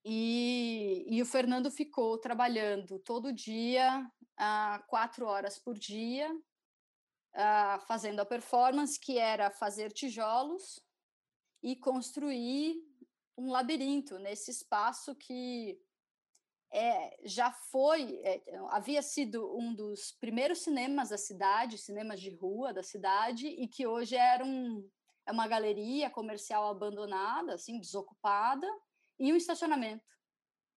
E, 0.05 1.05
e 1.09 1.21
o 1.21 1.27
Fernando 1.27 1.71
ficou 1.71 2.17
trabalhando 2.17 2.99
todo 3.01 3.33
dia, 3.33 4.09
uh, 4.39 4.83
quatro 4.87 5.27
horas 5.27 5.59
por 5.59 5.79
dia, 5.79 6.31
uh, 6.33 7.81
fazendo 7.87 8.21
a 8.21 8.27
performance, 8.27 8.99
que 8.99 9.19
era 9.19 9.51
fazer 9.51 9.93
tijolos 9.93 10.81
e 11.63 11.77
construir 11.77 12.77
um 13.37 13.51
labirinto 13.51 14.19
nesse 14.19 14.51
espaço 14.51 15.15
que 15.15 15.79
é, 16.73 17.17
já 17.25 17.53
foi, 17.53 18.21
é, 18.25 18.43
havia 18.71 19.01
sido 19.03 19.57
um 19.57 19.75
dos 19.75 20.13
primeiros 20.13 20.63
cinemas 20.63 21.11
da 21.11 21.19
cidade, 21.19 21.79
cinemas 21.79 22.21
de 22.21 22.31
rua 22.31 22.73
da 22.73 22.83
cidade, 22.83 23.47
e 23.47 23.69
que 23.69 23.87
hoje 23.87 24.17
era 24.17 24.45
um, 24.45 24.89
é 25.25 25.33
uma 25.33 25.47
galeria 25.47 26.11
comercial 26.11 26.69
abandonada, 26.69 27.55
assim, 27.55 27.79
desocupada, 27.79 28.67
e 29.19 29.33
um 29.33 29.37
estacionamento. 29.37 30.16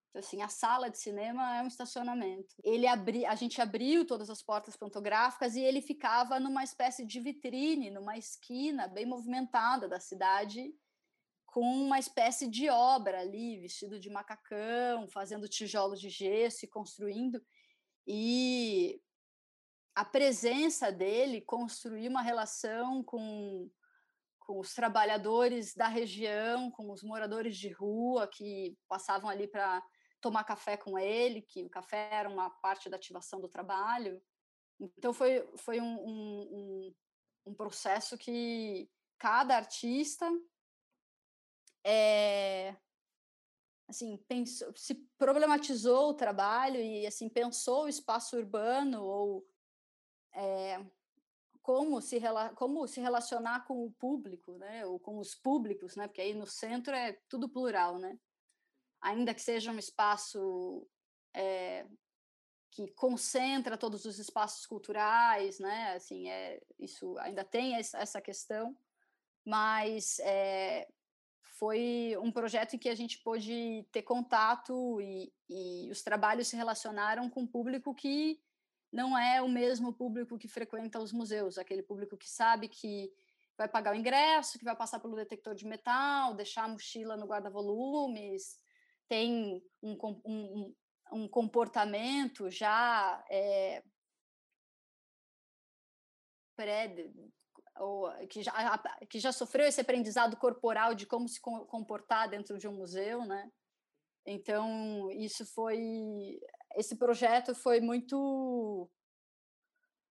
Então, 0.09 0.19
assim, 0.19 0.41
a 0.41 0.47
sala 0.47 0.89
de 0.89 0.97
cinema 0.97 1.57
é 1.57 1.61
um 1.61 1.67
estacionamento. 1.67 2.55
Ele 2.63 2.87
abri, 2.87 3.25
a 3.25 3.35
gente 3.35 3.61
abriu 3.61 4.05
todas 4.05 4.29
as 4.29 4.41
portas 4.41 4.75
fotográficas 4.75 5.55
e 5.55 5.61
ele 5.61 5.81
ficava 5.81 6.39
numa 6.39 6.63
espécie 6.63 7.05
de 7.05 7.19
vitrine, 7.19 7.91
numa 7.91 8.17
esquina 8.17 8.87
bem 8.87 9.05
movimentada 9.05 9.87
da 9.87 9.99
cidade, 9.99 10.73
com 11.45 11.61
uma 11.61 11.99
espécie 11.99 12.47
de 12.47 12.69
obra 12.69 13.21
ali, 13.21 13.59
vestido 13.59 13.99
de 13.99 14.09
macacão, 14.09 15.07
fazendo 15.07 15.47
tijolos 15.47 15.99
de 15.99 16.09
gesso 16.09 16.65
e 16.65 16.67
construindo. 16.67 17.39
E 18.07 18.99
a 19.95 20.03
presença 20.03 20.91
dele 20.91 21.41
construiu 21.41 22.09
uma 22.09 22.21
relação 22.21 23.03
com, 23.03 23.69
com 24.39 24.59
os 24.59 24.73
trabalhadores 24.73 25.75
da 25.75 25.87
região, 25.87 26.71
com 26.71 26.91
os 26.91 27.03
moradores 27.03 27.55
de 27.57 27.69
rua 27.69 28.27
que 28.27 28.75
passavam 28.87 29.29
ali 29.29 29.47
para 29.47 29.83
tomar 30.21 30.43
café 30.43 30.77
com 30.77 30.97
ele, 30.97 31.41
que 31.41 31.63
o 31.63 31.69
café 31.69 32.09
era 32.11 32.29
uma 32.29 32.49
parte 32.49 32.89
da 32.89 32.97
ativação 32.97 33.39
do 33.39 33.47
trabalho. 33.47 34.21
Então 34.79 35.13
foi, 35.13 35.47
foi 35.57 35.79
um, 35.79 35.95
um, 36.07 36.95
um, 37.47 37.53
processo 37.53 38.17
que 38.17 38.89
cada 39.17 39.55
artista 39.55 40.29
é, 41.83 42.75
assim, 43.87 44.17
pensou, 44.27 44.71
se 44.75 44.95
problematizou 45.17 46.09
o 46.09 46.13
trabalho 46.13 46.79
e 46.79 47.05
assim 47.05 47.27
pensou 47.27 47.85
o 47.85 47.89
espaço 47.89 48.37
urbano 48.37 49.03
ou 49.03 49.47
é, 50.33 50.85
como 51.61 52.01
se 52.01 52.19
como 52.55 52.87
se 52.87 53.01
relacionar 53.01 53.65
com 53.65 53.85
o 53.85 53.91
público, 53.91 54.57
né, 54.57 54.85
ou 54.85 54.99
com 54.99 55.19
os 55.19 55.35
públicos, 55.35 55.95
né, 55.95 56.07
porque 56.07 56.21
aí 56.21 56.33
no 56.33 56.47
centro 56.47 56.95
é 56.95 57.13
tudo 57.27 57.49
plural, 57.49 57.97
né, 57.97 58.17
ainda 59.01 59.33
que 59.33 59.41
seja 59.41 59.71
um 59.71 59.79
espaço 59.79 60.87
é, 61.33 61.85
que 62.71 62.87
concentra 62.91 63.77
todos 63.77 64.05
os 64.05 64.19
espaços 64.19 64.65
culturais, 64.65 65.59
né, 65.59 65.93
assim 65.95 66.29
é 66.29 66.61
isso 66.77 67.17
ainda 67.19 67.43
tem 67.43 67.75
essa 67.75 68.21
questão, 68.21 68.75
mas 69.45 70.19
é, 70.19 70.87
foi 71.41 72.15
um 72.21 72.31
projeto 72.31 72.75
em 72.75 72.79
que 72.79 72.89
a 72.89 72.95
gente 72.95 73.17
pôde 73.19 73.85
ter 73.91 74.03
contato 74.03 75.01
e, 75.01 75.33
e 75.49 75.89
os 75.91 76.01
trabalhos 76.01 76.47
se 76.47 76.55
relacionaram 76.55 77.29
com 77.29 77.41
um 77.41 77.47
público 77.47 77.93
que 77.93 78.39
não 78.91 79.17
é 79.17 79.41
o 79.41 79.47
mesmo 79.47 79.93
público 79.93 80.37
que 80.37 80.47
frequenta 80.47 80.99
os 80.99 81.11
museus, 81.11 81.57
aquele 81.57 81.83
público 81.83 82.17
que 82.17 82.29
sabe 82.29 82.67
que 82.67 83.11
vai 83.57 83.67
pagar 83.67 83.93
o 83.93 83.97
ingresso, 83.97 84.57
que 84.57 84.63
vai 84.63 84.75
passar 84.75 84.99
pelo 84.99 85.15
detector 85.15 85.53
de 85.53 85.65
metal, 85.65 86.33
deixar 86.33 86.63
a 86.63 86.67
mochila 86.67 87.17
no 87.17 87.25
guarda-volumes, 87.25 88.57
tem 89.09 89.61
um, 89.81 89.97
um, 90.25 90.75
um 91.11 91.27
comportamento 91.27 92.49
já 92.49 93.25
é, 93.29 93.83
pré 96.55 97.11
ou 97.79 98.11
que 98.27 98.43
já, 98.43 98.77
que 99.09 99.19
já 99.19 99.31
sofreu 99.31 99.65
esse 99.65 99.81
aprendizado 99.81 100.37
corporal 100.37 100.93
de 100.93 101.05
como 101.05 101.27
se 101.27 101.39
comportar 101.41 102.29
dentro 102.29 102.57
de 102.57 102.67
um 102.67 102.75
museu, 102.75 103.25
né? 103.25 103.51
Então, 104.25 105.09
isso 105.11 105.45
foi 105.45 106.39
esse 106.75 106.95
projeto 106.95 107.55
foi 107.55 107.81
muito 107.81 108.89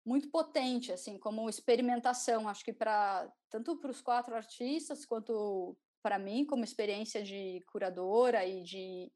muito 0.04 0.30
potente 0.32 0.92
assim, 0.92 1.18
como 1.20 1.48
experimentação, 1.48 2.50
acho 2.50 2.64
que 2.66 2.74
para 2.74 3.32
tanto 3.50 3.78
para 3.78 3.92
os 3.92 4.02
quatro 4.02 4.36
artistas 4.36 5.06
quanto 5.06 5.78
para 6.02 6.20
mim 6.20 6.46
como 6.46 6.64
experiência 6.64 7.24
de 7.24 7.64
curadora 7.68 8.46
e 8.46 8.64
de 8.64 9.12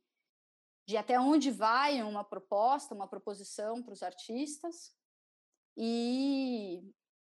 de 0.88 0.98
até 0.98 1.20
onde 1.20 1.50
vai 1.52 2.02
uma 2.04 2.24
proposta, 2.24 2.94
uma 2.94 3.08
proposição 3.08 3.82
para 3.82 3.94
os 3.94 4.04
artistas 4.04 4.94
E, 5.78 6.82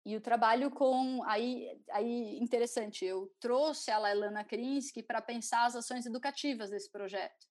e 0.06 0.16
o 0.16 0.20
trabalho 0.20 0.70
com. 0.70 1.22
Aí, 1.24 1.78
aí, 1.90 2.38
interessante, 2.38 3.04
eu 3.04 3.30
trouxe 3.38 3.90
a 3.90 3.98
Lailana 3.98 4.44
Krinsky 4.44 5.02
para 5.02 5.20
pensar 5.20 5.66
as 5.66 5.76
ações 5.76 6.06
educativas 6.06 6.70
desse 6.70 6.90
projeto. 6.90 7.46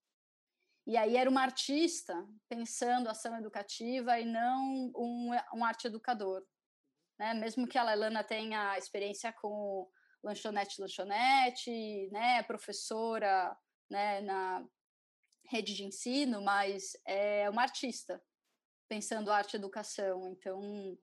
E 0.87 0.97
aí 0.97 1.15
era 1.15 1.29
uma 1.29 1.43
artista 1.43 2.15
pensando 2.47 3.09
ação 3.09 3.37
educativa 3.37 4.19
e 4.19 4.25
não 4.25 4.91
um, 4.95 5.29
um 5.53 5.63
arte 5.63 5.85
educador. 5.85 6.43
Né? 7.19 7.35
Mesmo 7.35 7.67
que 7.67 7.77
a 7.77 7.83
Lailana 7.83 8.23
tenha 8.23 8.75
experiência 8.77 9.31
com 9.33 9.87
lanchonete, 10.23 10.81
lanchonete, 10.81 12.09
né? 12.11 12.43
professora 12.43 13.57
né? 13.89 14.21
na 14.21 14.65
rede 15.49 15.73
de 15.73 15.83
ensino, 15.83 16.41
mas 16.41 16.95
é 17.05 17.49
uma 17.49 17.63
artista 17.63 18.21
pensando 18.87 19.31
arte 19.31 19.53
e 19.53 19.57
educação. 19.57 20.27
Então, 20.27 20.97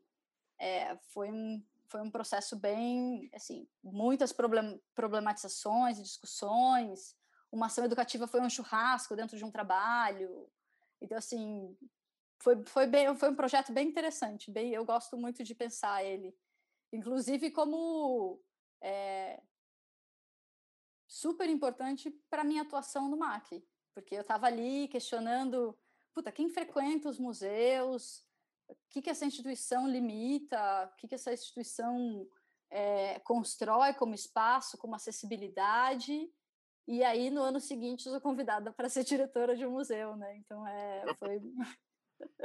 é, 0.59 0.97
foi, 1.13 1.31
um, 1.31 1.65
foi 1.89 2.01
um 2.01 2.11
processo 2.11 2.57
bem, 2.57 3.31
assim, 3.35 3.69
muitas 3.83 4.33
problem, 4.33 4.81
problematizações 4.95 5.99
discussões. 6.03 7.17
Uma 7.51 7.67
ação 7.67 7.85
educativa 7.85 8.27
foi 8.27 8.41
um 8.41 8.51
churrasco 8.51 9.17
dentro 9.17 9.37
de 9.37 9.45
um 9.45 9.51
trabalho. 9.51 10.49
Então, 11.01 11.19
assim, 11.19 11.77
foi, 12.39 12.65
foi, 12.67 12.87
bem, 12.87 13.17
foi 13.17 13.31
um 13.31 13.37
projeto 13.37 13.73
bem 13.73 13.89
interessante. 13.89 14.51
Bem, 14.51 14.73
eu 14.73 14.85
gosto 14.85 15.17
muito 15.17 15.43
de 15.43 15.55
pensar 15.55 16.05
ele. 16.05 16.37
Inclusive 16.93 17.51
como 17.51 18.41
é, 18.81 19.43
super 21.07 21.49
importante 21.49 22.11
para 22.29 22.45
minha 22.45 22.63
atuação 22.63 23.09
no 23.09 23.17
MAC, 23.17 23.67
porque 23.95 24.15
eu 24.15 24.21
estava 24.21 24.47
ali 24.47 24.89
questionando 24.89 25.77
puta, 26.17 26.33
quem 26.33 26.49
frequenta 26.49 27.11
os 27.11 27.19
museus, 27.19 28.25
o 28.69 28.75
que, 28.89 29.03
que 29.03 29.11
essa 29.11 29.27
instituição 29.27 29.87
limita, 29.87 30.91
o 30.91 30.97
que, 30.97 31.07
que 31.07 31.15
essa 31.15 31.33
instituição 31.33 32.27
é, 32.71 33.19
constrói 33.21 33.93
como 33.93 34.15
espaço, 34.15 34.79
como 34.79 34.95
acessibilidade. 34.95 36.27
E 36.89 37.05
aí, 37.05 37.29
no 37.29 37.43
ano 37.43 37.61
seguinte, 37.61 38.05
sou 38.05 38.19
convidada 38.21 38.73
para 38.73 38.89
ser 38.89 39.05
diretora 39.05 39.55
de 39.55 39.67
um 39.67 39.73
museu, 39.73 40.17
né? 40.17 40.37
Então, 40.37 40.67
é, 40.67 41.05
foi... 41.19 41.41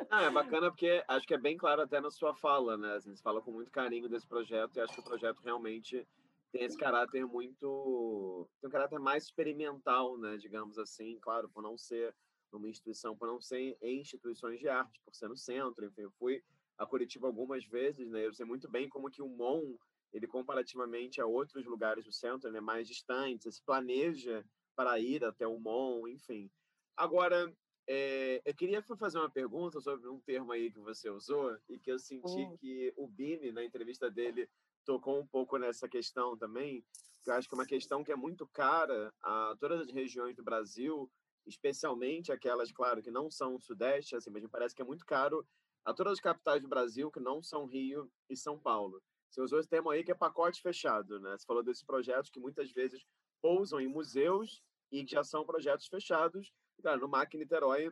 Ah, 0.09 0.23
é 0.23 0.29
bacana 0.29 0.69
porque 0.69 1.01
acho 1.07 1.25
que 1.25 1.33
é 1.33 1.37
bem 1.37 1.55
claro 1.55 1.83
até 1.83 2.01
na 2.01 2.11
sua 2.11 2.35
fala, 2.35 2.75
né? 2.75 2.95
Assim, 2.95 3.15
você 3.15 3.21
fala 3.23 3.41
com 3.41 3.51
muito 3.51 3.71
carinho 3.71 4.09
desse 4.09 4.27
projeto 4.27 4.75
e 4.75 4.81
acho 4.81 4.93
que 4.93 4.99
o 4.99 5.03
projeto 5.03 5.39
realmente 5.39 6.05
tem 6.51 6.63
esse 6.63 6.77
caráter 6.77 7.25
muito... 7.25 8.47
tem 8.59 8.67
um 8.67 8.71
caráter 8.71 8.99
mais 8.99 9.25
experimental, 9.25 10.17
né? 10.17 10.37
Digamos 10.37 10.77
assim, 10.77 11.17
claro, 11.21 11.49
por 11.49 11.63
não 11.63 11.77
ser 11.77 12.13
numa 12.51 12.67
instituição, 12.67 13.15
por 13.15 13.27
não 13.27 13.39
ser 13.39 13.77
em 13.81 14.01
instituições 14.01 14.59
de 14.59 14.67
arte, 14.67 14.99
por 15.05 15.15
ser 15.15 15.29
no 15.29 15.37
centro. 15.37 15.85
Enfim, 15.85 16.01
eu 16.01 16.11
fui 16.11 16.43
a 16.77 16.85
Curitiba 16.85 17.27
algumas 17.27 17.63
vezes, 17.65 18.09
né? 18.09 18.25
Eu 18.25 18.33
sei 18.33 18.45
muito 18.45 18.69
bem 18.69 18.89
como 18.89 19.09
que 19.09 19.21
o 19.21 19.29
MON, 19.29 19.77
ele 20.11 20.27
comparativamente 20.27 21.21
a 21.21 21.25
outros 21.25 21.65
lugares 21.65 22.03
do 22.03 22.11
centro, 22.11 22.49
ele 22.49 22.57
é 22.57 22.61
mais 22.61 22.87
distante, 22.87 23.51
se 23.51 23.63
planeja 23.63 24.43
para 24.75 24.99
ir 24.99 25.23
até 25.23 25.47
o 25.47 25.59
MON, 25.59 26.07
enfim. 26.07 26.51
Agora, 26.97 27.53
é, 27.87 28.41
eu 28.45 28.53
queria 28.53 28.81
fazer 28.81 29.17
uma 29.17 29.29
pergunta 29.29 29.79
sobre 29.79 30.07
um 30.09 30.19
termo 30.19 30.51
aí 30.51 30.71
que 30.71 30.79
você 30.79 31.09
usou 31.09 31.57
e 31.69 31.79
que 31.79 31.91
eu 31.91 31.99
senti 31.99 32.43
oh. 32.43 32.57
que 32.57 32.93
o 32.95 33.07
Bini, 33.07 33.51
na 33.51 33.63
entrevista 33.63 34.09
dele, 34.09 34.49
tocou 34.85 35.19
um 35.19 35.27
pouco 35.27 35.57
nessa 35.57 35.87
questão 35.87 36.37
também, 36.37 36.83
que 37.23 37.29
eu 37.29 37.33
acho 37.33 37.47
que 37.47 37.55
é 37.55 37.57
uma 37.57 37.65
questão 37.65 38.03
que 38.03 38.11
é 38.11 38.15
muito 38.15 38.47
cara 38.47 39.13
a 39.21 39.55
todas 39.59 39.81
as 39.81 39.91
regiões 39.91 40.35
do 40.35 40.43
Brasil, 40.43 41.09
especialmente 41.45 42.31
aquelas, 42.31 42.71
claro, 42.71 43.01
que 43.01 43.11
não 43.11 43.29
são 43.29 43.59
Sudeste, 43.59 44.15
assim, 44.15 44.29
mas 44.29 44.41
me 44.41 44.49
parece 44.49 44.75
que 44.75 44.81
é 44.81 44.85
muito 44.85 45.05
caro 45.05 45.45
a 45.83 45.93
todas 45.93 46.13
as 46.13 46.19
capitais 46.19 46.61
do 46.61 46.67
Brasil 46.67 47.11
que 47.11 47.19
não 47.19 47.41
são 47.41 47.65
Rio 47.65 48.11
e 48.29 48.35
São 48.35 48.59
Paulo. 48.59 49.01
Você 49.29 49.41
usou 49.41 49.59
esse 49.59 49.69
termo 49.69 49.89
aí 49.89 50.03
que 50.03 50.11
é 50.11 50.15
pacote 50.15 50.61
fechado, 50.61 51.19
né? 51.19 51.37
Você 51.37 51.45
falou 51.45 51.63
desses 51.63 51.83
projetos 51.83 52.29
que 52.29 52.39
muitas 52.39 52.71
vezes 52.71 53.03
pousam 53.41 53.79
em 53.79 53.87
museus 53.87 54.61
e 54.91 55.05
que 55.05 55.11
já 55.11 55.23
são 55.23 55.45
projetos 55.45 55.87
fechados. 55.87 56.51
Cara, 56.83 56.97
no 56.97 57.07
MAC 57.07 57.37
Niterói, 57.37 57.91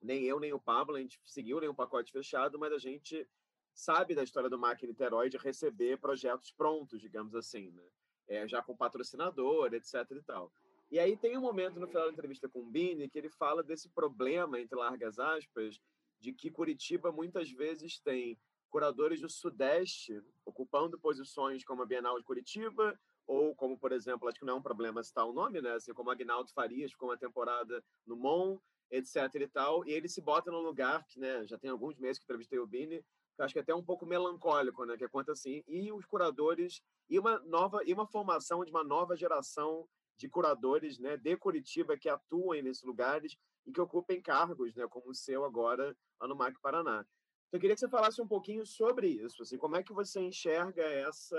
nem 0.00 0.24
eu 0.24 0.40
nem 0.40 0.52
o 0.52 0.60
Pablo, 0.60 0.96
a 0.96 1.00
gente 1.00 1.20
seguiu 1.24 1.60
nenhum 1.60 1.74
pacote 1.74 2.10
fechado, 2.10 2.58
mas 2.58 2.72
a 2.72 2.78
gente 2.78 3.28
sabe 3.74 4.14
da 4.14 4.22
história 4.22 4.50
do 4.50 4.58
MAC 4.58 4.86
Niterói 4.86 5.28
de 5.28 5.36
receber 5.36 5.98
projetos 5.98 6.50
prontos, 6.52 7.00
digamos 7.00 7.34
assim, 7.34 7.70
né? 7.70 7.84
É, 8.28 8.48
já 8.48 8.62
com 8.62 8.76
patrocinador, 8.76 9.74
etc 9.74 9.94
e 10.12 10.22
tal. 10.22 10.52
E 10.90 10.98
aí 10.98 11.16
tem 11.16 11.36
um 11.36 11.40
momento 11.40 11.80
no 11.80 11.88
final 11.88 12.04
da 12.04 12.12
entrevista 12.12 12.48
com 12.48 12.60
o 12.60 12.70
Bini 12.70 13.08
que 13.08 13.18
ele 13.18 13.30
fala 13.30 13.62
desse 13.62 13.88
problema, 13.88 14.60
entre 14.60 14.76
largas 14.76 15.18
aspas, 15.18 15.80
de 16.20 16.32
que 16.32 16.50
Curitiba 16.50 17.10
muitas 17.10 17.50
vezes 17.50 17.98
tem 17.98 18.38
curadores 18.70 19.20
do 19.20 19.28
Sudeste 19.28 20.22
ocupando 20.44 20.98
posições 20.98 21.64
como 21.64 21.82
a 21.82 21.86
Bienal 21.86 22.18
de 22.18 22.24
Curitiba, 22.24 22.98
ou 23.26 23.54
como, 23.54 23.78
por 23.78 23.92
exemplo, 23.92 24.28
acho 24.28 24.38
que 24.38 24.44
não 24.44 24.54
é 24.54 24.56
um 24.56 24.62
problema 24.62 25.02
citar 25.02 25.26
o 25.26 25.32
nome, 25.32 25.60
né? 25.60 25.72
Assim, 25.72 25.92
como 25.92 26.10
Agnaldo 26.10 26.52
Farias 26.52 26.92
ficou 26.92 27.08
uma 27.08 27.18
temporada 27.18 27.84
no 28.06 28.16
MON, 28.16 28.58
etc 28.90 29.34
e 29.34 29.48
tal, 29.48 29.86
e 29.86 29.92
ele 29.92 30.08
se 30.08 30.20
bota 30.20 30.50
num 30.50 30.60
lugar 30.60 31.06
que, 31.06 31.18
né, 31.18 31.46
já 31.46 31.58
tem 31.58 31.70
alguns 31.70 31.96
meses 31.98 32.18
que 32.18 32.24
entrevistei 32.24 32.58
o 32.58 32.66
Bini, 32.66 33.02
acho 33.44 33.52
que 33.52 33.58
é 33.58 33.62
até 33.62 33.74
um 33.74 33.84
pouco 33.84 34.06
melancólico, 34.06 34.84
né, 34.84 34.96
que 34.96 35.04
é 35.04 35.08
quanto 35.08 35.32
assim, 35.32 35.62
e 35.66 35.92
os 35.92 36.04
curadores, 36.06 36.80
e 37.08 37.18
uma 37.18 37.38
nova, 37.40 37.80
e 37.84 37.92
uma 37.92 38.06
formação 38.06 38.64
de 38.64 38.70
uma 38.70 38.84
nova 38.84 39.16
geração 39.16 39.88
de 40.16 40.28
curadores 40.28 40.98
né, 40.98 41.16
de 41.16 41.36
Curitiba 41.36 41.96
que 41.96 42.08
atuem 42.08 42.62
nesses 42.62 42.82
lugares 42.84 43.36
e 43.66 43.72
que 43.72 43.80
ocupem 43.80 44.22
cargos, 44.22 44.74
né, 44.74 44.86
como 44.88 45.10
o 45.10 45.14
seu 45.14 45.44
agora 45.44 45.96
no 46.20 46.36
MAC 46.36 46.60
Paraná. 46.60 47.04
Então, 47.48 47.58
eu 47.58 47.60
queria 47.60 47.74
que 47.74 47.80
você 47.80 47.88
falasse 47.88 48.22
um 48.22 48.26
pouquinho 48.26 48.64
sobre 48.64 49.08
isso. 49.08 49.42
Assim, 49.42 49.58
como 49.58 49.76
é 49.76 49.82
que 49.82 49.92
você 49.92 50.20
enxerga 50.20 50.82
essa. 50.82 51.36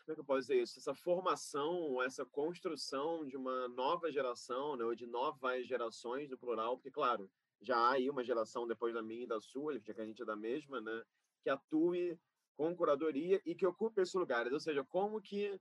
Como 0.00 0.10
é 0.10 0.14
que 0.14 0.20
eu 0.20 0.24
posso 0.24 0.40
dizer 0.40 0.60
isso? 0.60 0.78
Essa 0.78 0.94
formação, 0.94 2.02
essa 2.02 2.24
construção 2.26 3.24
de 3.24 3.36
uma 3.36 3.68
nova 3.68 4.10
geração, 4.10 4.76
né, 4.76 4.84
ou 4.84 4.94
de 4.94 5.06
novas 5.06 5.66
gerações, 5.66 6.28
no 6.28 6.36
plural, 6.36 6.76
porque, 6.76 6.90
claro, 6.90 7.30
já 7.62 7.76
há 7.76 7.92
aí 7.92 8.10
uma 8.10 8.24
geração 8.24 8.66
depois 8.66 8.92
da 8.92 9.02
minha 9.02 9.22
e 9.22 9.26
da 9.26 9.40
sua, 9.40 9.78
já 9.78 9.94
que 9.94 10.00
a 10.00 10.04
gente 10.04 10.20
é 10.20 10.24
da 10.24 10.36
mesma, 10.36 10.80
né, 10.80 11.02
que 11.42 11.48
atue 11.48 12.18
com 12.56 12.76
curadoria 12.76 13.40
e 13.46 13.54
que 13.54 13.66
ocupe 13.66 14.00
esses 14.00 14.14
lugares. 14.14 14.52
Ou 14.52 14.60
seja, 14.60 14.84
como 14.84 15.20
que 15.22 15.58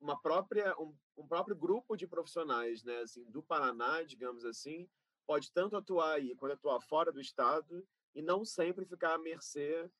uma 0.00 0.20
própria 0.20 0.74
um, 0.78 0.94
um, 1.16 1.26
próprio 1.26 1.56
grupo 1.56 1.96
de 1.96 2.06
profissionais, 2.06 2.82
né, 2.82 2.98
assim, 2.98 3.24
do 3.30 3.42
Paraná, 3.42 4.02
digamos 4.02 4.44
assim, 4.44 4.88
pode 5.26 5.52
tanto 5.52 5.76
atuar 5.76 6.14
aí 6.14 6.34
quanto 6.36 6.52
atuar 6.52 6.80
fora 6.80 7.12
do 7.12 7.20
estado 7.20 7.86
e 8.14 8.22
não 8.22 8.44
sempre 8.44 8.84
ficar 8.84 9.14
à 9.14 9.18
mercê 9.18 9.90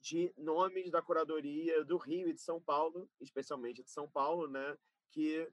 de 0.00 0.32
nomes 0.36 0.90
da 0.90 1.00
curadoria 1.00 1.82
do 1.84 1.96
Rio 1.96 2.28
e 2.28 2.34
de 2.34 2.40
São 2.40 2.60
Paulo, 2.60 3.08
especialmente 3.20 3.82
de 3.82 3.90
São 3.90 4.08
Paulo, 4.08 4.46
né, 4.46 4.76
que 5.10 5.50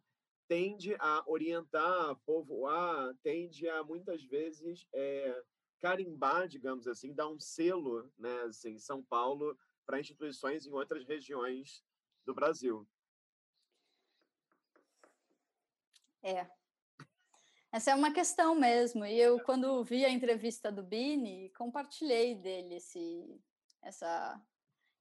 tende 0.52 0.93
a 0.99 1.24
orientar, 1.28 2.14
povoar, 2.26 3.16
tende 3.24 3.70
a 3.70 3.82
muitas 3.86 4.22
vezes 4.22 4.86
é, 4.91 5.43
carimbar, 5.80 6.45
digamos 6.45 6.89
assim, 6.89 7.14
dar 7.14 7.30
um 7.30 7.39
selo, 7.39 8.12
né, 8.20 8.41
assim, 8.41 8.78
São 8.78 9.02
Paulo 9.02 9.58
para 9.86 10.02
instituições 10.02 10.66
em 10.66 10.74
outras 10.74 11.06
regiões 11.06 11.82
do 12.26 12.34
Brasil. 12.34 12.86
É. 16.22 16.45
Essa 17.72 17.91
é 17.91 17.95
uma 17.95 18.12
questão 18.12 18.54
mesmo. 18.54 19.06
E 19.06 19.18
eu, 19.18 19.39
quando 19.45 19.82
vi 19.86 20.04
a 20.04 20.10
entrevista 20.10 20.70
do 20.70 20.84
Bini, 20.84 21.49
compartilhei 21.52 22.36
dele 22.36 22.76
esse, 22.76 23.41
essa. 23.82 24.38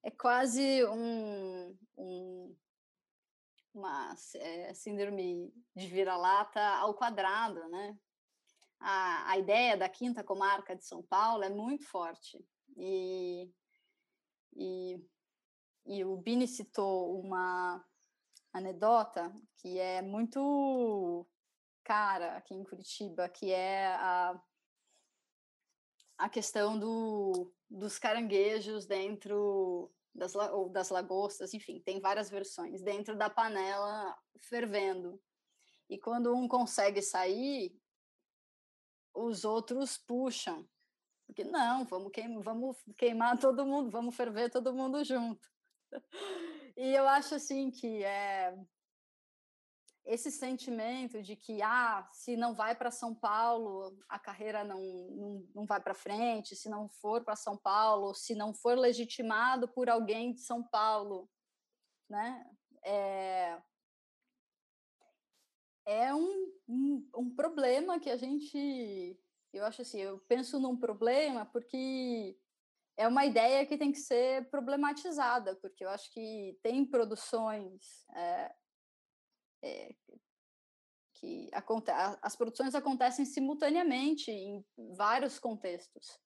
É 0.01 0.13
quase 0.13 0.85
um, 0.87 1.77
um 1.99 2.57
uma 3.75 4.15
é, 4.35 4.75
síndrome 4.75 5.53
de 5.75 5.87
vira-lata 5.87 6.61
ao 6.77 6.95
quadrado, 6.95 7.69
né? 7.69 7.99
A, 8.81 9.31
a 9.33 9.39
ideia 9.39 9.77
da 9.77 9.89
quinta 9.89 10.25
comarca 10.25 10.75
de 10.75 10.85
São 10.85 11.03
Paulo 11.03 11.45
é 11.45 11.51
muito 11.51 11.85
forte. 11.87 12.43
E, 12.77 13.51
e, 14.55 14.99
e 15.87 16.05
o 16.05 16.17
Bini 16.17 16.49
citou 16.49 17.21
uma 17.21 17.85
anedota 18.53 19.33
que 19.57 19.79
é 19.79 20.01
muito 20.03 21.27
cara 21.85 22.37
aqui 22.37 22.55
em 22.55 22.65
Curitiba, 22.65 23.29
que 23.29 23.53
é 23.53 23.87
a, 23.87 24.41
a 26.19 26.29
questão 26.29 26.79
do, 26.79 27.53
dos 27.69 27.99
caranguejos 27.99 28.87
dentro 28.87 29.93
das, 30.15 30.35
ou 30.35 30.69
das 30.69 30.91
lagostas, 30.91 31.55
enfim, 31.55 31.81
tem 31.81 32.01
várias 32.01 32.31
versões, 32.31 32.83
dentro 32.83 33.17
da 33.17 33.31
panela 33.31 34.17
fervendo. 34.39 35.21
E 35.89 35.99
quando 35.99 36.35
um 36.35 36.47
consegue 36.47 37.03
sair, 37.03 37.77
os 39.15 39.45
outros 39.45 39.99
puxam. 39.99 40.69
Porque 41.27 41.45
não, 41.45 41.85
vamos 41.85 42.11
queimar, 42.13 42.43
vamos 42.43 42.77
queimar 42.97 43.39
todo 43.39 43.67
mundo, 43.67 43.91
vamos 43.91 44.17
ferver 44.17 44.51
todo 44.51 44.75
mundo 44.75 45.05
junto. 45.05 45.49
E 46.77 46.95
eu 46.95 47.07
acho 47.07 47.35
assim 47.35 47.71
que 47.71 48.03
é 48.03 48.57
esse 50.11 50.29
sentimento 50.29 51.23
de 51.23 51.37
que 51.37 51.63
ah, 51.63 52.09
se 52.13 52.37
não 52.37 52.53
vai 52.53 52.75
para 52.75 52.91
São 52.91 53.15
Paulo, 53.15 53.97
a 54.09 54.19
carreira 54.19 54.65
não, 54.65 54.81
não, 54.83 55.49
não 55.55 55.67
vai 55.67 55.81
para 55.81 55.95
frente, 55.95 56.57
se 56.57 56.69
não 56.69 56.89
for 56.89 57.23
para 57.23 57.37
São 57.37 57.57
Paulo, 57.57 58.13
se 58.13 58.35
não 58.35 58.53
for 58.53 58.77
legitimado 58.77 59.69
por 59.69 59.89
alguém 59.89 60.33
de 60.33 60.41
São 60.41 60.65
Paulo, 60.65 61.31
né? 62.09 62.45
É, 62.85 63.63
é 65.87 66.13
um, 66.13 66.53
um, 66.69 67.11
um 67.17 67.35
problema 67.35 68.01
que 68.01 68.11
a 68.11 68.17
gente, 68.17 69.17
eu 69.53 69.65
acho 69.65 69.83
assim, 69.83 70.01
eu 70.01 70.19
penso 70.27 70.59
num 70.59 70.77
problema 70.77 71.47
porque 71.47 72.37
é 72.97 73.07
uma 73.07 73.25
ideia 73.25 73.65
que 73.65 73.79
tem 73.79 73.93
que 73.93 73.99
ser 73.99 74.51
problematizada, 74.51 75.55
porque 75.57 75.85
eu 75.85 75.89
acho 75.89 76.13
que 76.13 76.59
tem 76.65 76.85
produções 76.85 78.05
é, 78.17 78.53
é, 79.63 79.95
que 81.15 81.51
as 82.23 82.35
produções 82.35 82.75
acontecem 82.75 83.25
simultaneamente 83.27 84.31
em 84.31 84.65
vários 84.97 85.39
contextos. 85.39 86.19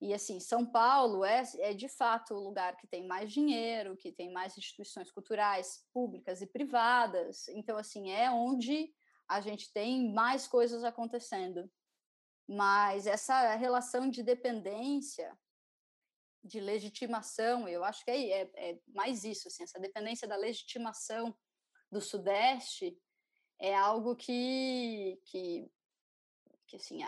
E 0.00 0.12
assim, 0.12 0.38
São 0.38 0.64
Paulo 0.64 1.24
é, 1.24 1.42
é 1.58 1.72
de 1.72 1.88
fato 1.88 2.34
o 2.34 2.44
lugar 2.44 2.76
que 2.76 2.86
tem 2.86 3.06
mais 3.06 3.32
dinheiro, 3.32 3.96
que 3.96 4.12
tem 4.12 4.32
mais 4.32 4.56
instituições 4.56 5.10
culturais 5.10 5.84
públicas 5.92 6.42
e 6.42 6.46
privadas. 6.46 7.48
Então, 7.48 7.76
assim, 7.76 8.10
é 8.10 8.30
onde 8.30 8.92
a 9.28 9.40
gente 9.40 9.72
tem 9.72 10.12
mais 10.12 10.46
coisas 10.46 10.84
acontecendo. 10.84 11.70
Mas 12.46 13.06
essa 13.06 13.54
relação 13.54 14.08
de 14.08 14.22
dependência, 14.22 15.36
de 16.42 16.60
legitimação, 16.60 17.66
eu 17.66 17.82
acho 17.82 18.04
que 18.04 18.10
é, 18.10 18.42
é, 18.42 18.70
é 18.70 18.80
mais 18.88 19.24
isso, 19.24 19.48
assim, 19.48 19.62
essa 19.62 19.80
dependência 19.80 20.28
da 20.28 20.36
legitimação 20.36 21.34
do 21.94 22.00
Sudeste 22.00 23.00
é 23.60 23.72
algo 23.74 24.16
que, 24.16 25.16
que, 25.26 25.70
que 26.66 26.76
assim, 26.76 27.00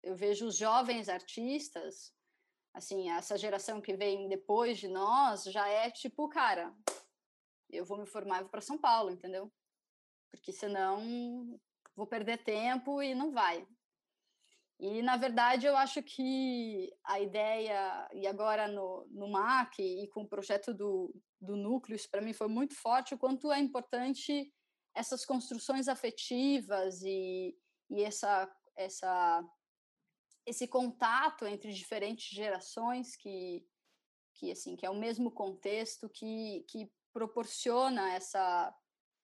eu 0.00 0.14
vejo 0.14 0.46
os 0.46 0.56
jovens 0.56 1.08
artistas, 1.08 2.14
assim, 2.72 3.10
essa 3.10 3.36
geração 3.36 3.80
que 3.80 3.96
vem 3.96 4.28
depois 4.28 4.78
de 4.78 4.86
nós, 4.86 5.42
já 5.44 5.68
é 5.68 5.90
tipo, 5.90 6.28
cara, 6.28 6.72
eu 7.68 7.84
vou 7.84 7.98
me 7.98 8.06
formar 8.06 8.38
e 8.38 8.42
vou 8.42 8.50
para 8.50 8.60
São 8.60 8.78
Paulo, 8.78 9.10
entendeu? 9.10 9.52
Porque 10.30 10.52
senão 10.52 11.60
vou 11.96 12.06
perder 12.06 12.44
tempo 12.44 13.02
e 13.02 13.16
não 13.16 13.32
vai. 13.32 13.66
E, 14.80 15.02
na 15.02 15.16
verdade, 15.16 15.66
eu 15.66 15.76
acho 15.76 16.02
que 16.02 16.92
a 17.04 17.18
ideia, 17.18 18.08
e 18.12 18.26
agora 18.28 18.68
no, 18.68 19.06
no 19.10 19.28
MAC 19.28 19.80
e 19.80 20.06
com 20.08 20.22
o 20.22 20.28
projeto 20.28 20.72
do, 20.72 21.12
do 21.40 21.56
núcleo, 21.56 21.96
isso 21.96 22.08
para 22.08 22.20
mim 22.20 22.32
foi 22.32 22.46
muito 22.46 22.74
forte, 22.76 23.14
o 23.14 23.18
quanto 23.18 23.50
é 23.50 23.58
importante 23.58 24.52
essas 24.94 25.24
construções 25.24 25.88
afetivas 25.88 27.02
e, 27.02 27.56
e 27.90 28.02
essa, 28.04 28.48
essa, 28.76 29.44
esse 30.46 30.68
contato 30.68 31.44
entre 31.44 31.72
diferentes 31.72 32.28
gerações 32.28 33.16
que, 33.16 33.66
que, 34.34 34.52
assim, 34.52 34.76
que 34.76 34.86
é 34.86 34.90
o 34.90 34.98
mesmo 34.98 35.32
contexto 35.32 36.08
que, 36.08 36.64
que 36.68 36.88
proporciona 37.12 38.12
essa 38.12 38.72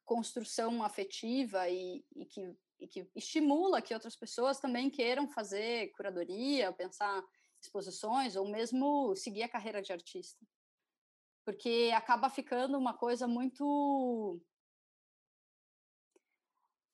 construção 0.05 0.83
afetiva 0.83 1.69
e, 1.69 2.05
e 2.15 2.27
que 2.27 2.57
e 2.81 2.89
que 2.89 3.09
estimula 3.15 3.83
que 3.83 3.95
outras 3.95 4.17
pessoas 4.17 4.59
também 4.59 4.91
queiram 4.91 5.29
fazer 5.29 5.91
curadoria, 5.93 6.73
pensar 6.73 7.23
exposições 7.61 8.37
ou 8.37 8.49
mesmo 8.49 9.15
seguir 9.17 9.43
a 9.43 9.49
carreira 9.49 9.81
de 9.81 9.93
artista. 9.93 10.45
Porque 11.45 11.91
acaba 11.95 12.31
ficando 12.31 12.79
uma 12.79 12.95
coisa 12.95 13.27
muito 13.27 14.41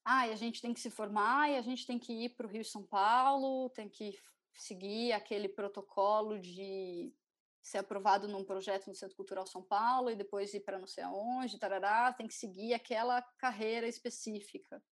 ah, 0.05 0.23
a 0.23 0.35
gente 0.35 0.61
tem 0.61 0.73
que 0.75 0.81
se 0.81 0.91
formar 0.91 1.51
e 1.51 1.57
a 1.57 1.63
gente 1.63 1.87
tem 1.87 1.99
que 1.99 2.13
ir 2.13 2.31
para 2.31 2.47
o 2.47 2.51
Rio 2.51 2.65
São 2.65 2.83
Paulo, 2.83 3.71
tem 3.71 3.89
que 3.89 4.19
seguir 4.55 5.13
aquele 5.13 5.49
protocolo 5.49 6.39
de 6.39 7.15
ser 7.63 7.79
aprovado 7.79 8.27
num 8.27 8.45
projeto 8.45 8.89
no 8.89 8.95
Centro 8.95 9.17
Cultural 9.17 9.47
São 9.47 9.63
Paulo 9.63 10.11
e 10.11 10.17
depois 10.17 10.53
ir 10.55 10.61
para 10.61 10.79
não 10.79 10.87
sei 10.87 11.05
aonde, 11.05 11.59
tarará, 11.59 12.13
tem 12.13 12.27
que 12.27 12.35
seguir 12.35 12.73
aquela 12.75 13.23
carreira 13.39 13.87
específica. 13.87 14.83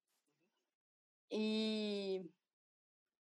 E, 1.30 2.24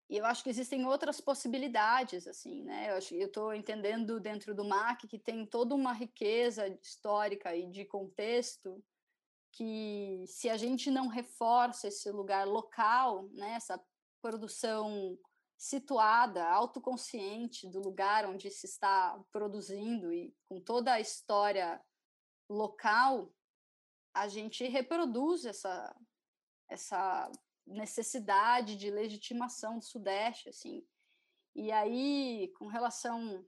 e 0.10 0.18
eu 0.18 0.26
acho 0.26 0.44
que 0.44 0.50
existem 0.50 0.86
outras 0.86 1.20
possibilidades, 1.20 2.28
assim, 2.28 2.64
né? 2.64 2.90
Eu 2.92 3.28
estou 3.28 3.54
entendendo 3.54 4.20
dentro 4.20 4.56
do 4.56 4.64
MAC 4.64 5.08
que 5.08 5.20
tem 5.20 5.46
toda 5.46 5.76
uma 5.76 5.94
riqueza 5.94 6.68
histórica 6.82 7.56
e 7.56 7.70
de 7.70 7.86
contexto 7.86 8.84
que 9.52 10.24
se 10.28 10.50
a 10.50 10.58
gente 10.58 10.92
não 10.92 11.08
reforça 11.08 11.88
esse 11.88 12.12
lugar 12.12 12.48
local, 12.48 13.28
né, 13.30 13.54
essa 13.54 13.84
produção 14.22 15.18
situada, 15.58 16.48
autoconsciente 16.48 17.68
do 17.68 17.80
lugar 17.80 18.28
onde 18.28 18.52
se 18.52 18.68
está 18.68 19.20
produzindo 19.32 20.14
e 20.14 20.32
com 20.48 20.62
toda 20.62 20.94
a 20.94 21.00
história 21.00 21.82
local, 22.48 23.34
a 24.14 24.28
gente 24.28 24.64
reproduz 24.68 25.46
essa 25.46 25.96
essa 26.70 27.32
necessidade 27.68 28.76
de 28.76 28.90
legitimação 28.90 29.78
do 29.78 29.84
Sudeste, 29.86 30.50
assim. 30.50 30.88
E 31.54 31.72
aí, 31.72 32.52
com 32.58 32.68
relação 32.68 33.46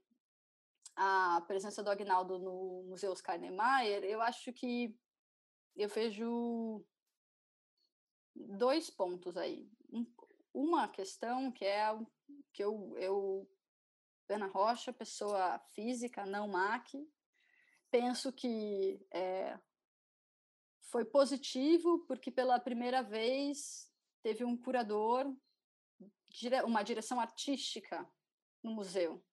à 0.95 1.41
presença 1.47 1.82
do 1.82 1.89
Agnaldo 1.89 2.38
no 2.38 2.84
Museu 2.84 3.11
Oscar 3.11 3.39
Niemeyer, 3.39 4.03
eu 4.03 4.22
acho 4.22 4.51
que 4.51 4.95
eu 5.76 5.88
vejo 5.88 6.86
dois 8.36 8.89
pontos 8.89 9.38
aí. 9.38 9.72
uma 10.53 10.88
questão 10.88 11.51
que 11.51 11.65
é 11.65 11.88
que 12.51 12.63
eu, 12.63 12.97
eu 12.97 13.49
Ana 14.28 14.47
Rocha, 14.47 14.93
pessoa 14.93 15.59
física, 15.74 16.26
não 16.26 16.47
MAC, 16.47 17.07
penso 17.89 18.32
que 18.32 19.05
é, 19.11 19.57
foi 20.82 21.05
positivo 21.05 21.99
porque 22.07 22.30
pela 22.30 22.59
primeira 22.59 23.01
vez 23.01 23.89
teve 24.22 24.43
um 24.43 24.57
curador, 24.57 25.26
uma 26.65 26.84
direção 26.84 27.20
artística 27.20 28.07
no 28.63 28.72
museu. 28.72 29.24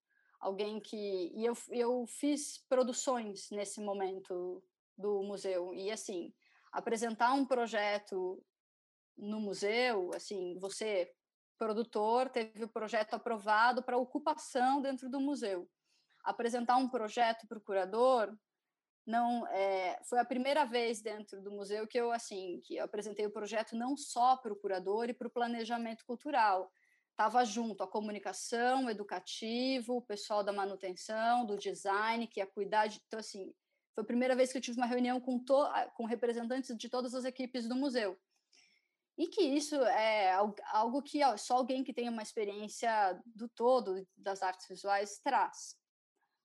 Alguém 0.40 0.80
que. 0.80 1.32
E 1.34 1.44
eu, 1.44 1.56
eu 1.70 2.06
fiz 2.06 2.58
produções 2.68 3.50
nesse 3.50 3.80
momento 3.80 4.62
do 4.96 5.22
museu. 5.22 5.74
E, 5.74 5.90
assim, 5.90 6.32
apresentar 6.72 7.32
um 7.32 7.44
projeto 7.44 8.42
no 9.16 9.40
museu, 9.40 10.10
assim, 10.14 10.58
você, 10.58 11.10
produtor, 11.58 12.28
teve 12.28 12.64
o 12.64 12.68
projeto 12.68 13.14
aprovado 13.14 13.82
para 13.82 13.96
ocupação 13.96 14.80
dentro 14.80 15.08
do 15.08 15.20
museu. 15.20 15.68
Apresentar 16.22 16.76
um 16.76 16.88
projeto 16.88 17.46
para 17.46 17.58
o 17.58 17.62
curador 17.62 18.36
não 19.06 19.46
é, 19.46 20.00
foi 20.04 20.18
a 20.18 20.24
primeira 20.24 20.64
vez 20.64 21.00
dentro 21.00 21.40
do 21.40 21.52
museu 21.52 21.86
que 21.86 21.98
eu 21.98 22.10
assim 22.10 22.60
que 22.64 22.76
eu 22.76 22.84
apresentei 22.84 23.24
o 23.24 23.30
projeto 23.30 23.76
não 23.76 23.96
só 23.96 24.36
para 24.36 24.52
o 24.52 24.56
curador 24.56 25.08
e 25.08 25.14
para 25.14 25.28
o 25.28 25.30
planejamento 25.30 26.04
cultural. 26.04 26.72
Estava 27.10 27.44
junto 27.44 27.82
a 27.82 27.88
comunicação 27.88 28.90
educativo 28.90 29.96
o 29.96 30.02
pessoal 30.02 30.42
da 30.44 30.52
manutenção 30.52 31.46
do 31.46 31.56
design 31.56 32.26
que 32.26 32.40
ia 32.40 32.46
cuidar 32.46 32.88
de 32.88 33.00
então 33.06 33.20
assim 33.20 33.54
foi 33.94 34.02
a 34.02 34.06
primeira 34.06 34.36
vez 34.36 34.52
que 34.52 34.58
eu 34.58 34.62
tive 34.62 34.76
uma 34.76 34.86
reunião 34.86 35.18
com 35.18 35.38
to, 35.38 35.56
com 35.94 36.04
representantes 36.04 36.76
de 36.76 36.88
todas 36.88 37.14
as 37.14 37.24
equipes 37.24 37.66
do 37.66 37.74
museu. 37.74 38.18
E 39.16 39.26
que 39.26 39.40
isso 39.40 39.74
é 39.76 40.34
algo 40.70 41.00
que 41.00 41.20
só 41.38 41.56
alguém 41.56 41.82
que 41.82 41.94
tem 41.94 42.06
uma 42.06 42.22
experiência 42.22 43.18
do 43.24 43.48
todo 43.48 44.06
das 44.14 44.42
artes 44.42 44.68
visuais 44.68 45.18
traz. 45.20 45.74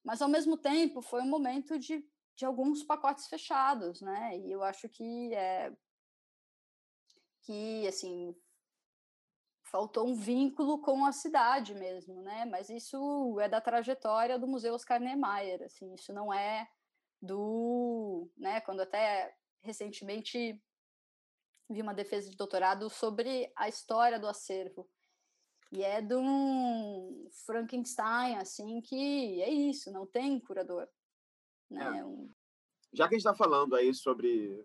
Mas 0.01 0.22
ao 0.22 0.30
mesmo 0.30 0.55
tempo 0.55 1.01
foi 1.01 1.22
um 1.22 1.28
momento 1.28 1.78
de 1.78 2.01
de 2.41 2.45
alguns 2.45 2.81
pacotes 2.83 3.27
fechados, 3.27 4.01
né? 4.01 4.35
E 4.39 4.51
eu 4.51 4.63
acho 4.63 4.89
que 4.89 5.31
é 5.35 5.71
que 7.43 7.87
assim 7.87 8.35
faltou 9.63 10.07
um 10.07 10.15
vínculo 10.15 10.81
com 10.81 11.05
a 11.05 11.11
cidade 11.11 11.75
mesmo, 11.75 12.23
né? 12.23 12.45
Mas 12.45 12.67
isso 12.67 13.39
é 13.39 13.47
da 13.47 13.61
trajetória 13.61 14.39
do 14.39 14.47
Museu 14.47 14.73
Oscar 14.73 14.99
Niemeyer, 14.99 15.61
assim, 15.61 15.93
isso 15.93 16.11
não 16.11 16.33
é 16.33 16.67
do, 17.21 18.27
né, 18.35 18.59
quando 18.61 18.81
até 18.81 19.37
recentemente 19.61 20.59
vi 21.69 21.81
uma 21.81 21.93
defesa 21.93 22.27
de 22.27 22.35
doutorado 22.35 22.89
sobre 22.89 23.53
a 23.55 23.69
história 23.69 24.19
do 24.19 24.27
acervo. 24.27 24.89
E 25.71 25.83
é 25.83 26.01
de 26.01 26.15
um 26.15 27.29
Frankenstein, 27.45 28.35
assim, 28.37 28.81
que 28.81 29.41
é 29.43 29.49
isso, 29.49 29.91
não 29.91 30.07
tem 30.07 30.39
curador. 30.39 30.89
Né? 31.72 31.99
É. 31.99 32.05
Um... 32.05 32.30
Já 32.93 33.07
que 33.07 33.15
a 33.15 33.17
gente 33.17 33.26
está 33.26 33.34
falando 33.34 33.76
aí 33.76 33.93
sobre, 33.93 34.63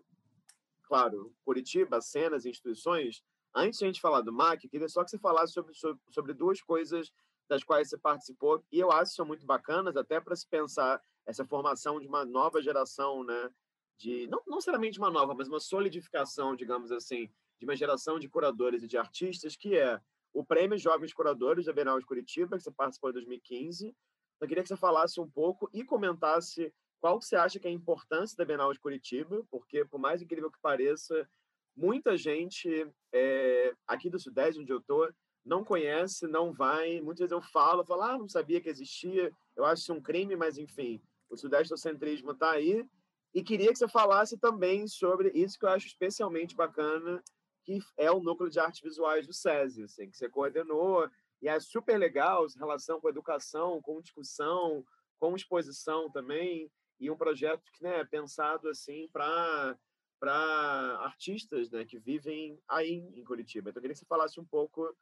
claro, 0.83 1.33
Curitiba, 1.43 2.01
cenas, 2.01 2.45
instituições, 2.45 3.23
antes 3.55 3.79
de 3.79 3.85
a 3.85 3.87
gente 3.87 4.01
falar 4.01 4.21
do 4.21 4.33
MAC, 4.33 4.65
eu 4.65 4.69
queria 4.69 4.89
só 4.89 5.03
que 5.03 5.09
você 5.09 5.17
falasse 5.17 5.53
sobre, 5.53 5.73
sobre, 5.73 6.01
sobre 6.09 6.33
duas 6.33 6.61
coisas 6.61 7.11
das 7.47 7.63
quais 7.63 7.89
você 7.89 7.97
participou, 7.97 8.61
e 8.69 8.77
eu 8.77 8.91
acho 8.91 9.11
que 9.11 9.15
são 9.15 9.25
muito 9.25 9.45
bacanas, 9.45 9.95
até 9.95 10.19
para 10.19 10.35
se 10.35 10.45
pensar 10.45 11.01
essa 11.25 11.45
formação 11.45 11.97
de 11.97 12.05
uma 12.05 12.25
nova 12.25 12.61
geração 12.61 13.23
né, 13.23 13.49
de 13.97 14.27
não, 14.27 14.41
não 14.45 14.55
necessariamente 14.55 14.99
uma 14.99 15.09
nova, 15.09 15.33
mas 15.33 15.47
uma 15.47 15.59
solidificação, 15.59 16.55
digamos 16.55 16.91
assim, 16.91 17.31
de 17.57 17.65
uma 17.65 17.75
geração 17.75 18.19
de 18.19 18.27
curadores 18.27 18.83
e 18.83 18.87
de 18.87 18.97
artistas, 18.97 19.55
que 19.55 19.77
é 19.77 19.99
o 20.33 20.45
Prêmio 20.45 20.77
Jovens 20.77 21.13
Curadores 21.13 21.65
da 21.65 21.73
Bienal 21.73 21.99
de 21.99 22.05
Curitiba, 22.05 22.57
que 22.57 22.63
você 22.63 22.71
participou 22.71 23.09
em 23.09 23.13
2015. 23.13 23.95
Eu 24.39 24.47
queria 24.47 24.61
que 24.61 24.69
você 24.69 24.77
falasse 24.77 25.19
um 25.19 25.27
pouco 25.27 25.69
e 25.73 25.83
comentasse 25.83 26.71
qual 26.99 27.21
você 27.21 27.35
acha 27.35 27.59
que 27.59 27.67
é 27.67 27.71
a 27.71 27.73
importância 27.73 28.35
da 28.37 28.45
Bienal 28.45 28.73
de 28.73 28.79
Curitiba, 28.79 29.45
porque, 29.49 29.85
por 29.85 29.99
mais 29.99 30.21
incrível 30.21 30.51
que 30.51 30.59
pareça, 30.61 31.29
muita 31.75 32.17
gente 32.17 32.87
é, 33.13 33.73
aqui 33.87 34.09
do 34.09 34.19
Sudeste, 34.19 34.61
onde 34.61 34.71
eu 34.71 34.79
estou, 34.79 35.09
não 35.45 35.63
conhece, 35.63 36.27
não 36.27 36.51
vai. 36.51 36.99
Muitas 37.01 37.19
vezes 37.19 37.31
eu 37.31 37.41
falo, 37.41 37.85
falo, 37.85 38.01
ah, 38.01 38.17
não 38.17 38.27
sabia 38.27 38.59
que 38.59 38.69
existia, 38.69 39.31
eu 39.55 39.63
acho 39.63 39.83
isso 39.83 39.93
um 39.93 40.01
crime, 40.01 40.35
mas 40.35 40.57
enfim, 40.57 41.01
o 41.29 41.37
sudestocentrismo 41.37 42.31
está 42.31 42.51
aí. 42.51 42.85
E 43.33 43.43
queria 43.43 43.71
que 43.71 43.77
você 43.77 43.87
falasse 43.87 44.37
também 44.37 44.87
sobre 44.87 45.29
isso 45.29 45.57
que 45.59 45.65
eu 45.65 45.69
acho 45.69 45.87
especialmente 45.87 46.55
bacana, 46.55 47.23
que 47.63 47.79
é 47.97 48.11
o 48.11 48.19
núcleo 48.19 48.49
de 48.49 48.59
artes 48.59 48.81
visuais 48.81 49.27
do 49.27 49.33
SESI, 49.33 49.83
assim, 49.83 50.09
que 50.09 50.17
você 50.17 50.29
coordenou, 50.29 51.09
e 51.41 51.47
é 51.47 51.59
super 51.59 51.97
legal 51.97 52.45
essa 52.45 52.57
relação 52.57 52.99
com 52.99 53.09
educação, 53.09 53.81
com 53.81 54.01
discussão, 54.01 54.83
com 55.19 55.35
exposição 55.35 56.09
também, 56.09 56.71
e 56.99 57.09
um 57.09 57.17
projeto 57.17 57.63
que 57.71 57.83
né, 57.83 57.99
é 57.99 58.05
pensado 58.05 58.69
assim 58.69 59.07
para 59.11 59.77
para 60.19 60.97
artistas 61.03 61.69
né, 61.69 61.85
que 61.85 61.99
vivem 61.99 62.59
aí 62.67 63.07
em 63.15 63.23
Curitiba. 63.23 63.69
Então, 63.69 63.79
eu 63.79 63.81
queria 63.83 63.93
que 63.93 63.99
você 63.99 64.05
falasse 64.07 64.39
um 64.39 64.45
pouco 64.45 64.95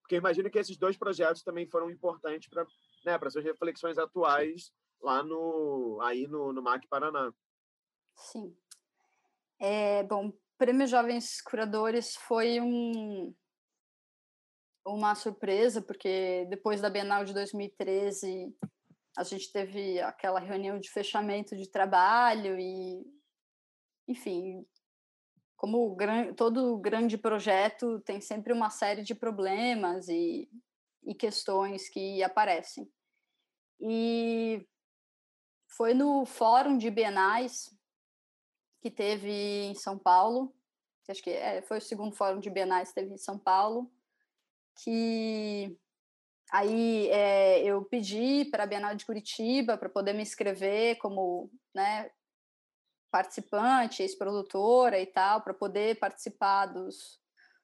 porque 0.00 0.16
imagino 0.16 0.50
que 0.50 0.58
esses 0.58 0.76
dois 0.76 0.96
projetos 0.96 1.44
também 1.44 1.64
foram 1.68 1.88
importantes 1.88 2.48
para 2.48 2.66
né, 3.04 3.16
para 3.18 3.30
suas 3.30 3.44
reflexões 3.44 3.98
atuais 3.98 4.72
lá 5.00 5.22
no 5.22 6.00
aí 6.02 6.26
no, 6.26 6.52
no 6.52 6.62
MAC 6.62 6.86
Paraná. 6.88 7.32
Sim. 8.16 8.56
É, 9.60 10.02
bom, 10.02 10.32
Prêmio 10.58 10.86
Jovens 10.86 11.40
Curadores 11.40 12.16
foi 12.16 12.60
um 12.60 13.34
uma 14.84 15.14
surpresa, 15.14 15.80
porque 15.80 16.44
depois 16.50 16.80
da 16.80 16.90
Bienal 16.90 17.24
de 17.24 17.32
2013 17.32 18.52
a 19.16 19.22
gente 19.22 19.52
teve 19.52 20.00
aquela 20.00 20.40
reunião 20.40 20.78
de 20.78 20.90
fechamento 20.90 21.56
de 21.56 21.68
trabalho 21.68 22.58
e 22.58 23.04
enfim, 24.08 24.66
como 25.56 25.96
todo 26.36 26.78
grande 26.78 27.16
projeto 27.16 28.00
tem 28.00 28.20
sempre 28.20 28.52
uma 28.52 28.70
série 28.70 29.02
de 29.02 29.14
problemas 29.14 30.08
e, 30.08 30.50
e 31.04 31.14
questões 31.14 31.88
que 31.88 32.22
aparecem. 32.22 32.90
E 33.80 34.66
foi 35.68 35.94
no 35.94 36.24
Fórum 36.26 36.76
de 36.76 36.90
Bienais 36.90 37.70
que 38.80 38.90
teve 38.90 39.30
em 39.30 39.74
São 39.74 39.96
Paulo, 39.96 40.52
acho 41.08 41.22
que 41.22 41.30
é, 41.30 41.62
foi 41.62 41.78
o 41.78 41.80
segundo 41.82 42.16
Fórum 42.16 42.40
de 42.40 42.50
Bienais 42.50 42.88
que 42.88 42.96
teve 42.96 43.14
em 43.14 43.18
São 43.18 43.38
Paulo, 43.38 43.90
que 44.82 45.78
aí 46.52 47.08
é, 47.08 47.64
eu 47.64 47.82
pedi 47.82 48.44
para 48.44 48.64
a 48.64 48.66
Bienal 48.66 48.94
de 48.94 49.06
Curitiba 49.06 49.78
para 49.78 49.88
poder 49.88 50.12
me 50.12 50.20
inscrever 50.20 50.98
como 50.98 51.50
né, 51.74 52.10
participante, 53.10 54.02
ex-produtora 54.02 55.00
e 55.00 55.06
tal, 55.06 55.40
para 55.40 55.54
poder 55.54 55.98
participar 55.98 56.66
dos, 56.66 57.18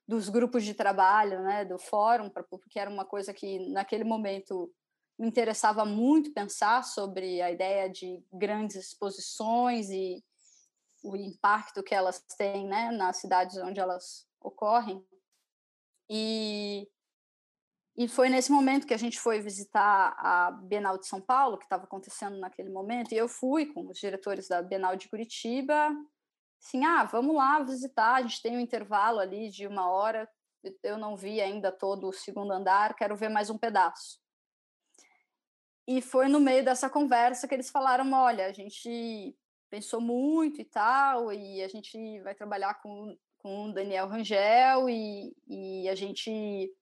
dos 0.07 0.31
grupos 0.31 0.65
de 0.65 0.73
trabalho, 0.73 1.43
né, 1.43 1.67
do 1.67 1.79
fórum, 1.79 2.31
pra, 2.31 2.43
porque 2.43 2.79
era 2.79 2.91
uma 2.91 3.05
coisa 3.05 3.35
que 3.35 3.59
naquele 3.71 4.05
momento 4.05 4.73
me 5.19 5.29
interessava 5.29 5.85
muito 5.85 6.33
pensar 6.33 6.83
sobre 6.83 7.43
a 7.43 7.51
ideia 7.51 7.91
de 7.91 8.25
grandes 8.33 8.77
exposições 8.77 9.91
e 9.91 10.25
o 11.03 11.15
impacto 11.15 11.83
que 11.83 11.95
elas 11.95 12.21
têm, 12.39 12.67
né, 12.67 12.91
nas 12.91 13.19
cidades 13.19 13.59
onde 13.59 13.81
elas 13.81 14.27
ocorrem. 14.41 15.05
E 16.09 16.89
e 17.99 18.07
foi 18.07 18.29
nesse 18.29 18.53
momento 18.53 18.87
que 18.87 18.95
a 18.95 18.99
gente 18.99 19.19
foi 19.19 19.41
visitar 19.41 20.15
a 20.19 20.53
Bienal 20.53 20.97
de 20.97 21.09
São 21.09 21.21
Paulo, 21.21 21.59
que 21.59 21.65
estava 21.65 21.83
acontecendo 21.83 22.39
naquele 22.39 22.71
momento, 22.71 23.11
e 23.11 23.17
eu 23.17 23.27
fui 23.29 23.67
com 23.67 23.89
os 23.89 23.99
diretores 23.99 24.47
da 24.47 24.63
Bienal 24.63 24.95
de 24.95 25.09
Curitiba, 25.09 25.91
assim, 26.63 26.85
ah, 26.85 27.03
vamos 27.03 27.35
lá 27.35 27.61
visitar, 27.61 28.15
a 28.15 28.23
gente 28.23 28.41
tem 28.41 28.57
um 28.57 28.61
intervalo 28.61 29.19
ali 29.19 29.51
de 29.51 29.67
uma 29.67 29.91
hora, 29.91 30.31
eu 30.85 30.97
não 30.97 31.17
vi 31.17 31.41
ainda 31.41 31.73
todo 31.73 32.09
o 32.09 32.13
segundo 32.13 32.53
andar, 32.53 32.95
quero 32.95 33.17
ver 33.17 33.31
mais 33.31 33.51
um 33.51 33.59
pedaço. 33.59 34.21
E 35.85 36.01
foi 36.01 36.29
no 36.29 36.39
meio 36.39 36.65
dessa 36.65 36.89
conversa 36.89 37.49
que 37.49 37.55
eles 37.55 37.69
falaram, 37.69 38.13
olha, 38.13 38.47
a 38.47 38.53
gente 38.53 39.37
pensou 39.69 40.01
muito 40.01 40.61
e 40.61 40.65
tal, 40.65 41.33
e 41.33 41.65
a 41.65 41.67
gente 41.67 42.21
vai 42.21 42.37
trabalhar 42.37 42.75
com, 42.81 43.19
com 43.39 43.65
o 43.65 43.73
Daniel 43.73 44.07
Rangel, 44.07 44.89
e, 44.89 45.35
e 45.49 45.89
a 45.89 45.97
gente 45.97 46.73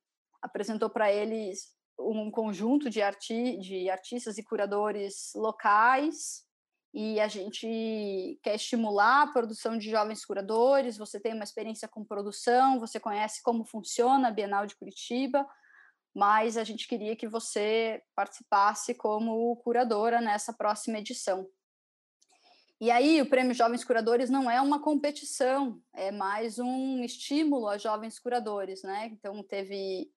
apresentou 0.46 0.88
para 0.88 1.12
eles 1.12 1.74
um 1.98 2.30
conjunto 2.30 2.88
de, 2.90 3.02
arti 3.02 3.58
de 3.58 3.88
artistas 3.90 4.38
e 4.38 4.42
curadores 4.42 5.32
locais 5.34 6.46
e 6.94 7.20
a 7.20 7.28
gente 7.28 8.38
quer 8.42 8.54
estimular 8.54 9.22
a 9.22 9.26
produção 9.26 9.76
de 9.76 9.90
jovens 9.90 10.24
curadores. 10.24 10.96
Você 10.96 11.20
tem 11.20 11.34
uma 11.34 11.44
experiência 11.44 11.86
com 11.86 12.04
produção, 12.04 12.80
você 12.80 12.98
conhece 12.98 13.42
como 13.42 13.66
funciona 13.66 14.28
a 14.28 14.30
Bienal 14.30 14.66
de 14.66 14.76
Curitiba, 14.76 15.46
mas 16.14 16.56
a 16.56 16.64
gente 16.64 16.88
queria 16.88 17.14
que 17.14 17.28
você 17.28 18.02
participasse 18.14 18.94
como 18.94 19.56
curadora 19.56 20.20
nessa 20.22 20.54
próxima 20.54 20.98
edição. 20.98 21.46
E 22.80 22.90
aí, 22.90 23.22
o 23.22 23.28
Prêmio 23.28 23.54
Jovens 23.54 23.84
Curadores 23.84 24.28
não 24.28 24.50
é 24.50 24.60
uma 24.60 24.82
competição, 24.82 25.80
é 25.94 26.10
mais 26.10 26.58
um 26.58 27.02
estímulo 27.02 27.68
a 27.68 27.78
jovens 27.78 28.18
curadores, 28.18 28.82
né? 28.82 29.06
Então, 29.12 29.42
teve 29.42 30.10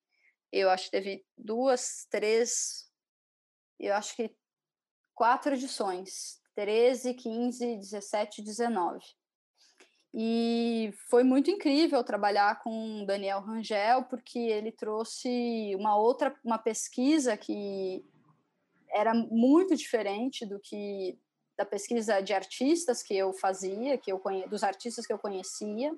eu 0.52 0.70
acho 0.70 0.86
que 0.86 0.92
teve 0.92 1.26
duas, 1.38 2.08
três, 2.10 2.90
eu 3.80 3.94
acho 3.94 4.16
que 4.16 4.36
quatro 5.14 5.54
edições, 5.54 6.42
13, 6.56 7.14
15, 7.14 7.78
17, 7.78 8.42
19. 8.42 9.00
E 10.14 10.92
foi 11.08 11.24
muito 11.24 11.52
incrível 11.52 12.04
trabalhar 12.04 12.62
com 12.64 13.06
Daniel 13.06 13.42
Rangel, 13.42 14.04
porque 14.06 14.40
ele 14.40 14.72
trouxe 14.72 15.76
uma 15.76 15.96
outra 15.98 16.36
uma 16.44 16.58
pesquisa 16.58 17.38
que 17.38 18.04
era 18.92 19.14
muito 19.14 19.76
diferente 19.76 20.48
do 20.48 20.60
que 20.60 21.20
da 21.56 21.66
pesquisa 21.66 22.22
de 22.22 22.34
artistas 22.34 23.04
que 23.04 23.16
eu 23.16 23.34
fazia, 23.34 23.98
que 23.98 24.12
eu 24.12 24.18
conhe, 24.18 24.48
dos 24.48 24.64
artistas 24.64 25.06
que 25.06 25.14
eu 25.14 25.20
conhecia 25.20 25.94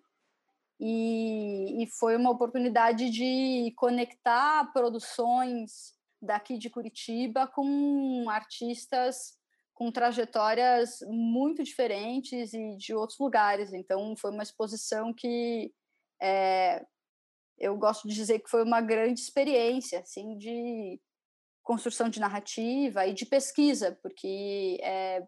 e, 0.83 1.83
e 1.83 1.87
foi 1.87 2.15
uma 2.15 2.31
oportunidade 2.31 3.11
de 3.11 3.71
conectar 3.77 4.73
produções 4.73 5.93
daqui 6.19 6.57
de 6.57 6.71
Curitiba 6.71 7.45
com 7.45 8.25
artistas 8.27 9.39
com 9.75 9.91
trajetórias 9.91 10.99
muito 11.07 11.63
diferentes 11.63 12.53
e 12.53 12.75
de 12.77 12.93
outros 12.93 13.17
lugares. 13.17 13.73
Então, 13.73 14.15
foi 14.15 14.29
uma 14.29 14.43
exposição 14.43 15.11
que 15.11 15.71
é, 16.21 16.85
eu 17.57 17.75
gosto 17.77 18.07
de 18.07 18.13
dizer 18.13 18.39
que 18.39 18.49
foi 18.49 18.63
uma 18.63 18.81
grande 18.81 19.19
experiência, 19.19 19.99
assim, 19.99 20.37
de 20.37 20.99
construção 21.63 22.09
de 22.09 22.19
narrativa 22.19 23.07
e 23.07 23.13
de 23.13 23.25
pesquisa, 23.25 23.97
porque 24.01 24.79
é, 24.83 25.27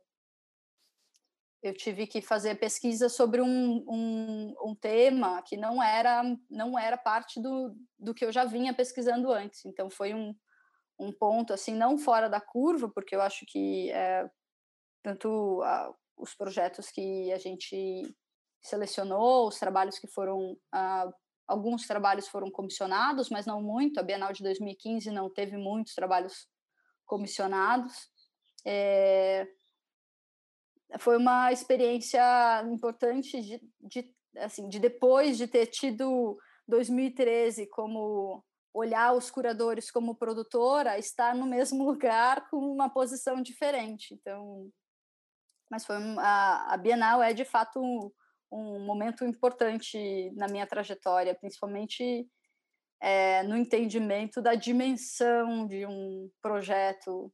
eu 1.63 1.73
tive 1.73 2.05
que 2.05 2.21
fazer 2.21 2.55
pesquisa 2.55 3.07
sobre 3.07 3.41
um, 3.41 3.85
um, 3.87 4.53
um, 4.65 4.75
tema 4.75 5.41
que 5.43 5.55
não 5.55 5.81
era 5.81 6.21
não 6.49 6.77
era 6.77 6.97
parte 6.97 7.41
do, 7.41 7.73
do 7.97 8.13
que 8.13 8.25
eu 8.25 8.33
já 8.33 8.43
vinha 8.43 8.73
pesquisando 8.73 9.31
antes. 9.31 9.63
Então 9.65 9.89
foi 9.89 10.13
um, 10.13 10.35
um 10.99 11.11
ponto 11.13 11.53
assim 11.53 11.73
não 11.73 11.97
fora 11.97 12.29
da 12.29 12.41
curva 12.41 12.91
porque 12.93 13.15
eu 13.15 13.21
acho 13.21 13.45
que 13.47 13.89
é, 13.91 14.29
tanto 15.01 15.61
a, 15.63 15.93
os 16.17 16.35
projetos 16.35 16.89
que 16.91 17.31
a 17.31 17.37
gente 17.37 18.13
selecionou 18.61 19.47
os 19.47 19.57
trabalhos 19.57 19.97
que 19.97 20.07
foram 20.07 20.57
alguns 21.47 21.87
trabalhos 21.87 22.27
foram 22.27 22.51
comissionados 22.51 23.29
mas 23.29 23.45
não 23.45 23.61
muito. 23.61 24.01
A 24.01 24.03
Bienal 24.03 24.33
de 24.33 24.43
2015 24.43 25.09
não 25.11 25.29
teve 25.29 25.55
muitos 25.55 25.95
trabalhos 25.95 26.45
comissionados. 27.05 28.09
É, 28.65 29.47
foi 30.99 31.17
uma 31.17 31.51
experiência 31.51 32.21
importante 32.71 33.41
de, 33.41 33.61
de, 33.81 34.13
assim, 34.37 34.67
de 34.69 34.79
depois 34.79 35.37
de 35.37 35.47
ter 35.47 35.67
tido 35.67 36.37
2013 36.67 37.67
como 37.67 38.43
olhar 38.73 39.13
os 39.13 39.29
curadores 39.29 39.91
como 39.91 40.15
produtora, 40.15 40.97
estar 40.97 41.35
no 41.35 41.45
mesmo 41.45 41.83
lugar 41.89 42.49
com 42.49 42.57
uma 42.57 42.89
posição 42.89 43.41
diferente. 43.41 44.13
Então, 44.13 44.69
mas 45.69 45.85
foi 45.85 45.95
a, 46.19 46.73
a 46.73 46.77
Bienal 46.77 47.21
é 47.21 47.33
de 47.33 47.45
fato 47.45 47.79
um, 47.79 48.11
um 48.51 48.85
momento 48.85 49.23
importante 49.23 50.31
na 50.35 50.47
minha 50.47 50.67
trajetória, 50.67 51.35
principalmente 51.35 52.27
é, 53.01 53.43
no 53.43 53.57
entendimento 53.57 54.41
da 54.41 54.55
dimensão 54.55 55.67
de 55.67 55.85
um 55.85 56.29
projeto 56.41 57.31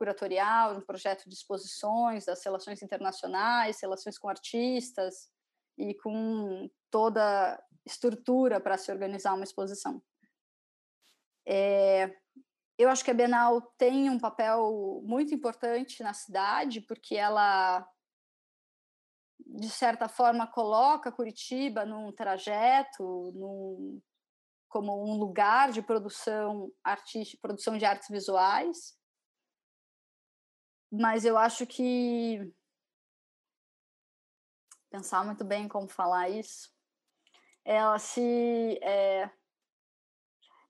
curatorial, 0.00 0.72
no 0.72 0.80
projeto 0.80 1.28
de 1.28 1.34
exposições, 1.34 2.24
das 2.24 2.42
relações 2.42 2.80
internacionais, 2.80 3.82
relações 3.82 4.18
com 4.18 4.30
artistas 4.30 5.30
e 5.76 5.94
com 5.94 6.70
toda 6.90 7.62
estrutura 7.84 8.58
para 8.58 8.78
se 8.78 8.90
organizar 8.90 9.34
uma 9.34 9.44
exposição. 9.44 10.02
É, 11.46 12.16
eu 12.78 12.88
acho 12.88 13.04
que 13.04 13.10
a 13.10 13.14
Bienal 13.14 13.60
tem 13.76 14.08
um 14.08 14.18
papel 14.18 15.02
muito 15.04 15.34
importante 15.34 16.02
na 16.02 16.14
cidade, 16.14 16.80
porque 16.80 17.14
ela, 17.14 17.86
de 19.38 19.68
certa 19.68 20.08
forma, 20.08 20.46
coloca 20.46 21.12
Curitiba 21.12 21.84
num 21.84 22.10
trajeto, 22.10 23.32
num, 23.34 24.00
como 24.66 25.04
um 25.04 25.18
lugar 25.18 25.72
de 25.72 25.82
produção 25.82 26.72
artística, 26.82 27.42
produção 27.42 27.76
de 27.76 27.84
artes 27.84 28.08
visuais. 28.08 28.98
Mas 30.90 31.24
eu 31.24 31.38
acho 31.38 31.66
que 31.66 32.52
pensar 34.90 35.24
muito 35.24 35.44
bem 35.44 35.68
como 35.68 35.88
falar 35.88 36.28
isso. 36.28 36.70
Ela 37.64 37.98
se 37.98 38.78
é, 38.82 39.30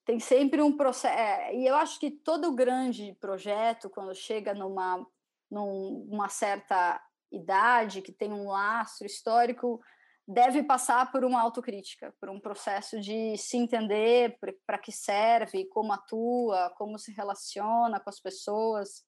tem 0.05 0.21
sempre 0.21 0.61
um 0.61 0.77
processo. 0.77 1.17
É, 1.17 1.55
e 1.55 1.67
eu 1.67 1.75
acho 1.77 1.99
que 1.99 2.11
todo 2.11 2.55
grande 2.55 3.17
projeto, 3.21 3.89
quando 3.89 4.15
chega 4.15 4.53
numa, 4.53 5.07
numa 5.51 6.29
certa 6.29 7.01
idade, 7.33 8.03
que 8.03 8.13
tem 8.13 8.33
um 8.33 8.49
lastro 8.49 9.07
histórico, 9.07 9.81
deve 10.27 10.63
passar 10.63 11.11
por 11.11 11.25
uma 11.25 11.41
autocrítica, 11.41 12.15
por 12.21 12.29
um 12.29 12.41
processo 12.41 13.01
de 13.01 13.37
se 13.37 13.57
entender 13.57 14.39
para 14.67 14.79
que 14.79 14.93
serve, 14.93 15.65
como 15.67 15.93
atua, 15.93 16.73
como 16.77 16.99
se 16.99 17.13
relaciona 17.13 17.99
com 17.99 18.11
as 18.11 18.21
pessoas, 18.21 19.05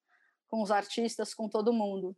com 0.52 0.60
os 0.60 0.70
artistas, 0.70 1.32
com 1.32 1.48
todo 1.48 1.72
mundo. 1.72 2.14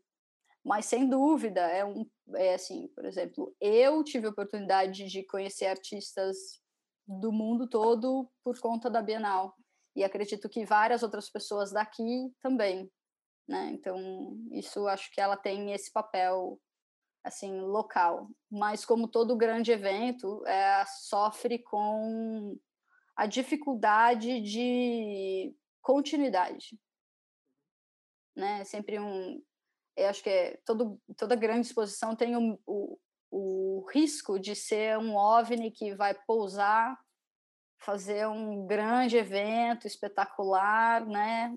Mas 0.64 0.86
sem 0.86 1.08
dúvida 1.08 1.60
é 1.60 1.84
um 1.84 2.04
é 2.34 2.54
assim, 2.54 2.88
por 2.88 3.04
exemplo, 3.04 3.54
eu 3.60 4.02
tive 4.02 4.26
a 4.26 4.30
oportunidade 4.30 5.06
de 5.06 5.22
conhecer 5.22 5.66
artistas 5.66 6.36
do 7.06 7.30
mundo 7.30 7.68
todo 7.68 8.28
por 8.42 8.58
conta 8.58 8.90
da 8.90 9.00
Bienal. 9.00 9.54
E 9.94 10.02
acredito 10.02 10.48
que 10.48 10.64
várias 10.64 11.04
outras 11.04 11.30
pessoas 11.30 11.70
daqui 11.70 12.34
também, 12.40 12.90
né? 13.46 13.70
Então, 13.72 14.36
isso 14.50 14.88
acho 14.88 15.12
que 15.12 15.20
ela 15.20 15.36
tem 15.36 15.72
esse 15.72 15.92
papel 15.92 16.58
assim 17.22 17.60
local. 17.60 18.28
Mas 18.50 18.84
como 18.84 19.06
todo 19.06 19.36
grande 19.36 19.70
evento, 19.70 20.44
é, 20.44 20.84
sofre 20.86 21.60
com 21.60 22.58
a 23.14 23.26
dificuldade 23.26 24.40
de 24.40 25.54
continuidade, 25.80 26.76
né? 28.34 28.64
Sempre 28.64 28.98
um, 28.98 29.42
eu 29.96 30.08
acho 30.08 30.22
que 30.22 30.30
é, 30.30 30.60
todo, 30.64 31.00
toda 31.16 31.36
grande 31.36 31.66
exposição 31.66 32.16
tem 32.16 32.36
o, 32.36 32.58
o, 32.66 32.98
o 33.30 33.86
risco 33.92 34.38
de 34.38 34.54
ser 34.54 34.98
um 34.98 35.16
OVNI 35.16 35.70
que 35.70 35.94
vai 35.94 36.14
pousar, 36.26 36.98
fazer 37.78 38.26
um 38.26 38.66
grande 38.66 39.16
evento 39.16 39.86
espetacular, 39.86 41.06
né? 41.06 41.56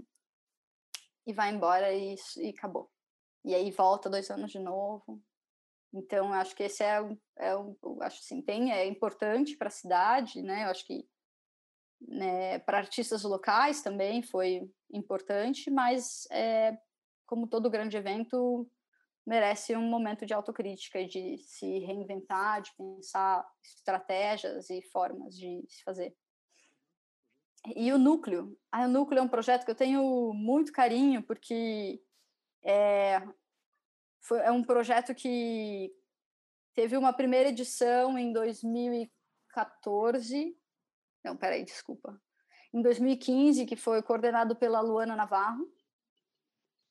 E 1.25 1.33
vai 1.33 1.53
embora 1.53 1.93
e, 1.93 2.15
e 2.37 2.49
acabou. 2.49 2.89
E 3.43 3.55
aí 3.55 3.71
volta 3.71 4.09
dois 4.09 4.29
anos 4.29 4.51
de 4.51 4.59
novo. 4.59 5.21
Então, 5.93 6.33
acho 6.33 6.55
que 6.55 6.63
esse 6.63 6.83
é, 6.83 6.97
é 7.37 7.51
acho 8.01 8.19
assim, 8.19 8.41
tem, 8.41 8.71
é 8.71 8.85
importante 8.85 9.55
para 9.55 9.69
a 9.69 9.71
cidade, 9.71 10.41
né? 10.41 10.65
Eu 10.65 10.69
acho 10.69 10.85
que 10.85 11.07
né, 12.01 12.59
para 12.59 12.77
artistas 12.77 13.23
locais 13.23 13.81
também 13.81 14.21
foi 14.21 14.69
importante, 14.91 15.69
mas 15.69 16.27
é, 16.31 16.77
como 17.25 17.47
todo 17.47 17.69
grande 17.69 17.97
evento, 17.97 18.69
merece 19.25 19.75
um 19.75 19.89
momento 19.89 20.25
de 20.25 20.33
autocrítica 20.33 21.05
de 21.05 21.37
se 21.39 21.79
reinventar, 21.79 22.61
de 22.61 22.71
pensar 22.77 23.45
estratégias 23.61 24.69
e 24.69 24.81
formas 24.83 25.35
de 25.35 25.65
se 25.67 25.83
fazer. 25.83 26.15
E 27.75 27.91
o 27.91 27.97
núcleo, 27.97 28.57
ah, 28.71 28.85
o 28.85 28.87
núcleo 28.87 29.19
é 29.19 29.21
um 29.21 29.27
projeto 29.27 29.65
que 29.65 29.71
eu 29.71 29.75
tenho 29.75 30.31
muito 30.33 30.71
carinho 30.71 31.21
porque 31.21 32.01
é, 32.63 33.21
foi, 34.21 34.39
é 34.39 34.49
um 34.51 34.63
projeto 34.63 35.13
que 35.13 35.91
teve 36.73 36.95
uma 36.95 37.11
primeira 37.11 37.49
edição 37.49 38.17
em 38.17 38.31
2014, 38.31 40.57
não, 41.23 41.35
peraí, 41.35 41.63
desculpa, 41.63 42.19
em 42.73 42.81
2015 42.81 43.65
que 43.65 43.75
foi 43.75 44.01
coordenado 44.01 44.55
pela 44.55 44.81
Luana 44.81 45.15
Navarro 45.15 45.67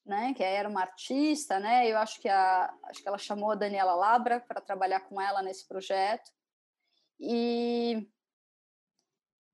né, 0.07 0.33
que 0.35 0.43
era 0.43 0.69
uma 0.69 0.83
artista, 0.83 1.59
né? 1.59 1.91
Eu 1.91 1.99
acho 1.99 2.21
que 2.21 2.29
a 2.29 2.73
acho 2.85 3.03
que 3.03 3.09
ela 3.09 3.19
chamou 3.19 3.51
a 3.51 3.57
Daniela 3.57 3.95
Labra 3.95 4.41
para 4.41 4.61
trabalhar 4.61 5.01
com 5.01 5.21
ela 5.21 5.43
nesse 5.43 5.67
projeto. 5.67 6.31
E 7.19 8.09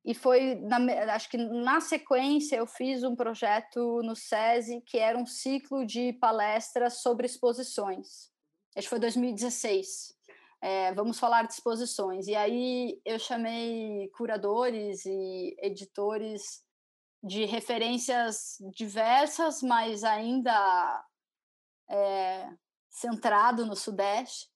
e 0.04 0.14
foi 0.14 0.56
na, 0.56 0.78
acho 1.14 1.30
que 1.30 1.38
na 1.38 1.80
sequência 1.80 2.56
eu 2.56 2.66
fiz 2.66 3.02
um 3.02 3.16
projeto 3.16 4.02
no 4.02 4.14
SESI 4.14 4.82
que 4.82 4.98
era 4.98 5.16
um 5.16 5.24
ciclo 5.24 5.86
de 5.86 6.12
palestras 6.14 7.00
sobre 7.00 7.24
exposições. 7.26 8.30
Acho 8.76 8.86
que 8.86 8.90
foi 8.90 8.98
2016. 8.98 10.18
É, 10.62 10.94
vamos 10.94 11.18
falar 11.18 11.44
de 11.44 11.54
exposições. 11.54 12.28
E 12.28 12.36
aí 12.36 13.00
eu 13.04 13.18
chamei 13.18 14.08
curadores 14.16 15.04
e 15.04 15.56
editores 15.58 16.62
de 17.20 17.44
referências 17.44 18.58
diversas, 18.72 19.60
mas 19.60 20.04
ainda 20.04 21.04
é, 21.90 22.48
centrado 22.88 23.66
no 23.66 23.74
Sudeste, 23.74 24.48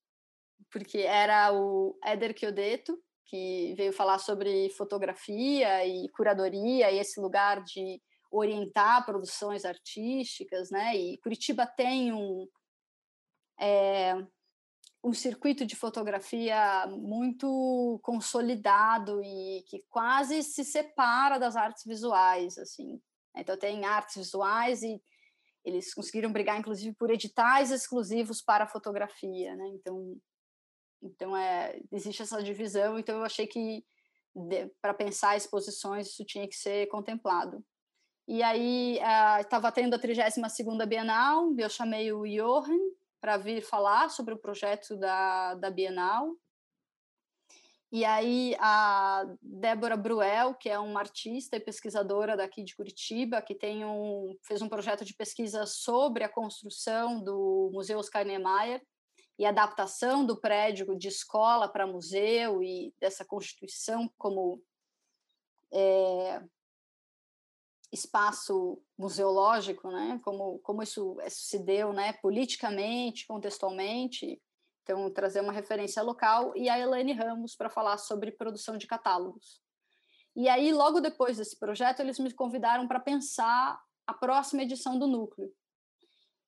porque 0.71 0.99
era 0.99 1.53
o 1.53 1.99
Éder 2.05 2.39
Chiodeto, 2.39 2.97
que 3.25 3.75
veio 3.77 3.93
falar 3.93 4.19
sobre 4.19 4.71
fotografia 4.71 5.85
e 5.85 6.09
curadoria 6.11 6.91
e 6.93 6.99
esse 7.01 7.21
lugar 7.21 7.65
de 7.65 8.01
orientar 8.31 9.05
produções 9.05 9.65
artísticas, 9.65 10.71
né? 10.71 10.97
E 10.97 11.19
Curitiba 11.19 11.67
tem 11.67 12.13
um 12.13 12.49
é, 13.59 14.15
um 15.07 15.13
circuito 15.13 15.65
de 15.65 15.77
fotografia 15.77 16.85
muito 16.89 18.01
consolidado 18.03 19.23
e 19.23 19.63
que 19.69 19.85
quase 19.89 20.43
se 20.43 20.65
separa 20.65 21.39
das 21.39 21.55
artes 21.55 21.85
visuais, 21.85 22.59
assim. 22.59 23.01
Então 23.37 23.57
tem 23.57 23.85
artes 23.85 24.17
visuais 24.17 24.83
e 24.83 25.01
eles 25.65 25.95
conseguiram 25.95 26.33
brigar, 26.33 26.59
inclusive, 26.59 26.93
por 26.97 27.09
editais 27.09 27.71
exclusivos 27.71 28.43
para 28.43 28.67
fotografia, 28.67 29.55
né? 29.55 29.69
Então, 29.69 30.17
então 31.01 31.37
é, 31.37 31.81
existe 31.93 32.23
essa 32.23 32.43
divisão. 32.43 32.99
Então 32.99 33.19
eu 33.19 33.25
achei 33.25 33.47
que 33.47 33.85
para 34.83 34.93
pensar 34.93 35.37
exposições 35.37 36.09
isso 36.09 36.25
tinha 36.25 36.49
que 36.49 36.57
ser 36.57 36.89
contemplado. 36.89 37.65
E 38.27 38.43
aí 38.43 38.99
estava 39.41 39.69
uh, 39.69 39.73
tendo 39.73 39.95
a 39.95 40.01
32 40.01 40.53
segunda 40.53 40.85
Bienal, 40.85 41.55
eu 41.57 41.71
chamei 41.71 42.13
o 42.13 42.27
Johan, 42.27 42.86
para 43.27 43.39
vir 43.39 43.61
falar 43.61 44.09
sobre 44.09 44.35
o 44.35 44.39
projeto 44.39 44.97
da, 44.97 45.55
da 45.55 45.69
Bienal. 45.69 46.33
E 47.91 48.05
aí 48.05 48.55
a 48.61 49.25
Débora 49.43 49.97
Bruel, 49.97 50.55
que 50.55 50.69
é 50.69 50.79
uma 50.79 51.01
artista 51.01 51.57
e 51.57 51.61
pesquisadora 51.61 52.37
daqui 52.37 52.63
de 52.63 52.77
Curitiba, 52.77 53.43
que 53.43 53.53
tem 53.53 53.85
um, 53.85 54.39
fez 54.45 54.63
um 54.63 54.69
projeto 54.69 55.05
de 55.05 55.13
pesquisa 55.13 55.67
sobre 55.67 56.23
a 56.23 56.29
construção 56.29 57.21
do 57.21 57.69
Museu 57.73 57.99
Oscar 57.99 58.25
Niemeyer 58.25 58.81
e 59.37 59.45
adaptação 59.45 60.25
do 60.25 60.41
prédio 60.41 60.97
de 60.97 61.09
escola 61.09 61.69
para 61.69 61.85
museu 61.85 62.63
e 62.63 62.95
dessa 63.01 63.25
constituição 63.25 64.09
como 64.17 64.63
é, 65.73 66.45
espaço 67.97 68.81
museológico, 68.99 69.91
né? 69.91 70.21
Como 70.23 70.59
como 70.61 70.83
isso, 70.83 71.17
se 71.29 71.59
deu, 71.59 71.93
né? 71.93 72.13
Politicamente, 72.15 73.27
contextualmente. 73.27 74.41
Então 74.83 75.11
trazer 75.11 75.41
uma 75.41 75.53
referência 75.53 76.03
local 76.03 76.53
e 76.57 76.69
a 76.69 76.79
Elaine 76.79 77.13
Ramos 77.13 77.57
para 77.57 77.69
falar 77.69 77.99
sobre 77.99 78.31
produção 78.33 78.77
de 78.77 78.87
catálogos. 78.87 79.61
E 80.35 80.49
aí 80.49 80.73
logo 80.73 81.01
depois 81.01 81.39
desse 81.39 81.59
projeto 81.59 82.01
eles 82.01 82.19
me 82.19 82.33
convidaram 82.33 82.87
para 82.87 83.01
pensar 83.01 83.81
a 84.07 84.15
próxima 84.15 84.63
edição 84.63 84.99
do 84.99 85.07
Núcleo. 85.07 85.51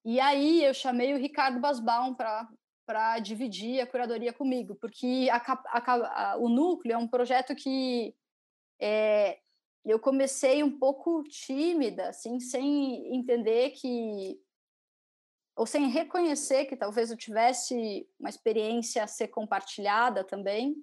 E 0.04 0.20
aí 0.20 0.64
eu 0.64 0.72
chamei 0.72 1.14
o 1.14 1.18
Ricardo 1.18 1.60
Basbaum 1.60 2.14
para 2.14 2.48
para 2.86 3.18
dividir 3.18 3.82
a 3.82 3.86
curadoria 3.86 4.32
comigo, 4.32 4.74
porque 4.76 5.28
a, 5.30 5.36
a, 5.36 6.32
a, 6.32 6.36
o 6.38 6.48
Núcleo 6.48 6.94
é 6.94 6.96
um 6.96 7.06
projeto 7.06 7.54
que 7.54 8.14
é, 8.80 9.38
eu 9.84 9.98
comecei 9.98 10.62
um 10.62 10.78
pouco 10.78 11.22
tímida, 11.24 12.08
assim, 12.08 12.40
sem 12.40 13.14
entender 13.14 13.70
que 13.70 14.40
ou 15.56 15.66
sem 15.66 15.88
reconhecer 15.88 16.66
que 16.66 16.76
talvez 16.76 17.10
eu 17.10 17.16
tivesse 17.16 18.08
uma 18.18 18.28
experiência 18.28 19.02
a 19.02 19.08
ser 19.08 19.26
compartilhada 19.26 20.22
também 20.22 20.76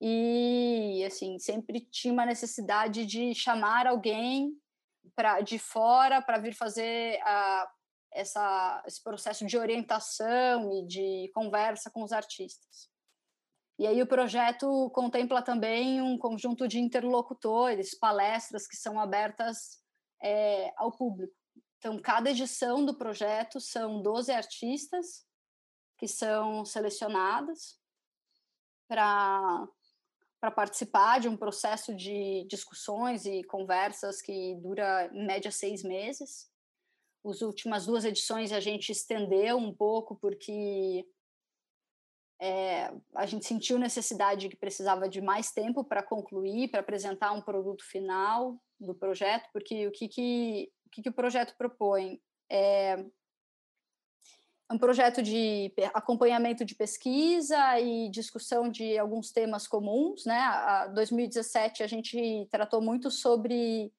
e 0.00 1.04
assim 1.06 1.38
sempre 1.38 1.80
tinha 1.80 2.12
uma 2.12 2.26
necessidade 2.26 3.06
de 3.06 3.32
chamar 3.32 3.86
alguém 3.86 4.52
pra, 5.14 5.40
de 5.40 5.56
fora 5.56 6.20
para 6.20 6.38
vir 6.38 6.52
fazer 6.52 7.20
a, 7.22 7.70
essa, 8.12 8.82
esse 8.86 9.02
processo 9.02 9.46
de 9.46 9.56
orientação 9.56 10.72
e 10.72 10.86
de 10.86 11.30
conversa 11.32 11.90
com 11.90 12.02
os 12.02 12.12
artistas. 12.12 12.90
E 13.78 13.86
aí 13.86 14.02
o 14.02 14.06
projeto 14.06 14.90
contempla 14.90 15.40
também 15.40 16.02
um 16.02 16.18
conjunto 16.18 16.66
de 16.66 16.80
interlocutores, 16.80 17.96
palestras 17.96 18.66
que 18.66 18.76
são 18.76 18.98
abertas 18.98 19.80
é, 20.22 20.72
ao 20.76 20.90
público. 20.90 21.34
Então, 21.78 21.96
cada 22.00 22.30
edição 22.30 22.84
do 22.84 22.98
projeto 22.98 23.60
são 23.60 24.02
12 24.02 24.32
artistas 24.32 25.24
que 25.96 26.08
são 26.08 26.64
selecionados 26.64 27.78
para 28.88 29.68
para 30.40 30.52
participar 30.52 31.18
de 31.18 31.28
um 31.28 31.36
processo 31.36 31.92
de 31.94 32.46
discussões 32.48 33.26
e 33.26 33.42
conversas 33.42 34.22
que 34.22 34.54
dura 34.62 35.10
em 35.12 35.26
média 35.26 35.50
seis 35.50 35.82
meses. 35.82 36.48
As 37.26 37.42
últimas 37.42 37.86
duas 37.86 38.04
edições 38.04 38.52
a 38.52 38.60
gente 38.60 38.92
estendeu 38.92 39.56
um 39.56 39.74
pouco 39.74 40.14
porque 40.14 41.04
é, 42.40 42.92
a 43.14 43.26
gente 43.26 43.46
sentiu 43.46 43.78
necessidade 43.78 44.48
que 44.48 44.56
precisava 44.56 45.08
de 45.08 45.20
mais 45.20 45.50
tempo 45.50 45.82
para 45.82 46.02
concluir, 46.02 46.68
para 46.68 46.80
apresentar 46.80 47.32
um 47.32 47.40
produto 47.42 47.84
final 47.84 48.56
do 48.78 48.94
projeto, 48.94 49.48
porque 49.52 49.88
o 49.88 49.90
que, 49.90 50.08
que, 50.08 50.72
o, 50.86 50.90
que, 50.90 51.02
que 51.02 51.08
o 51.08 51.12
projeto 51.12 51.56
propõe? 51.56 52.20
É, 52.50 53.04
um 54.70 54.78
projeto 54.78 55.22
de 55.22 55.72
acompanhamento 55.94 56.64
de 56.64 56.74
pesquisa 56.74 57.80
e 57.80 58.10
discussão 58.10 58.68
de 58.68 58.98
alguns 58.98 59.32
temas 59.32 59.66
comuns, 59.66 60.26
né? 60.26 60.38
A 60.38 60.86
2017 60.88 61.82
a 61.82 61.86
gente 61.86 62.46
tratou 62.50 62.80
muito 62.80 63.10
sobre 63.10 63.90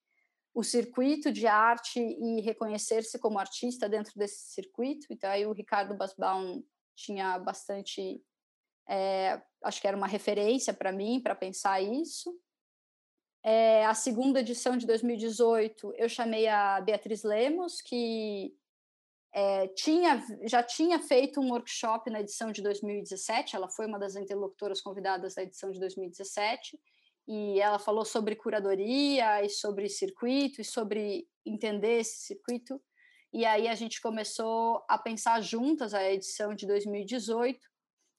o 0.54 0.64
circuito 0.64 1.32
de 1.32 1.48
arte 1.48 2.00
e 2.00 2.42
reconhecer-se 2.42 3.18
como 3.18 3.40
artista 3.40 3.90
dentro 3.90 4.14
desse 4.16 4.52
circuito. 4.52 5.08
Então 5.10 5.30
aí 5.30 5.46
o 5.46 5.54
Ricardo 5.54 5.96
Basbaum 5.96 6.64
tinha 6.96 7.40
bastante 7.40 8.22
é, 8.90 9.42
acho 9.64 9.80
que 9.80 9.88
era 9.88 9.96
uma 9.96 10.08
referência 10.08 10.74
para 10.74 10.92
mim 10.92 11.22
para 11.22 11.36
pensar 11.36 11.80
isso. 11.82 12.36
É, 13.44 13.86
a 13.86 13.94
segunda 13.94 14.42
edição 14.42 14.76
de 14.76 14.86
2018 14.86 15.94
eu 15.96 16.10
chamei 16.10 16.48
a 16.48 16.82
Beatriz 16.82 17.24
Lemos, 17.24 17.82
que 17.82 18.54
é, 19.34 19.68
tinha, 19.70 20.26
já 20.44 20.64
tinha 20.64 21.00
feito 21.00 21.40
um 21.40 21.52
workshop 21.52 22.10
na 22.10 22.22
edição 22.22 22.52
de 22.52 22.62
2017, 22.64 23.56
ela 23.56 23.70
foi 23.70 23.86
uma 23.86 24.00
das 24.00 24.16
interlocutoras 24.16 24.82
convidadas 24.82 25.36
da 25.36 25.44
edição 25.44 25.72
de 25.72 25.80
2017, 25.80 26.78
e 27.28 27.62
ela 27.62 27.78
falou 27.78 28.04
sobre 28.04 28.36
curadoria 28.36 29.46
e 29.46 29.50
sobre 29.50 29.88
circuito 29.88 30.62
e 30.62 30.66
sobre 30.66 31.28
entender 31.46 32.00
esse 32.00 32.26
circuito. 32.26 32.82
E 33.32 33.46
aí 33.46 33.68
a 33.68 33.76
gente 33.76 34.02
começou 34.02 34.84
a 34.90 34.98
pensar 34.98 35.40
juntas 35.42 35.94
a 35.94 36.04
edição 36.12 36.56
de 36.56 36.66
2018, 36.66 37.60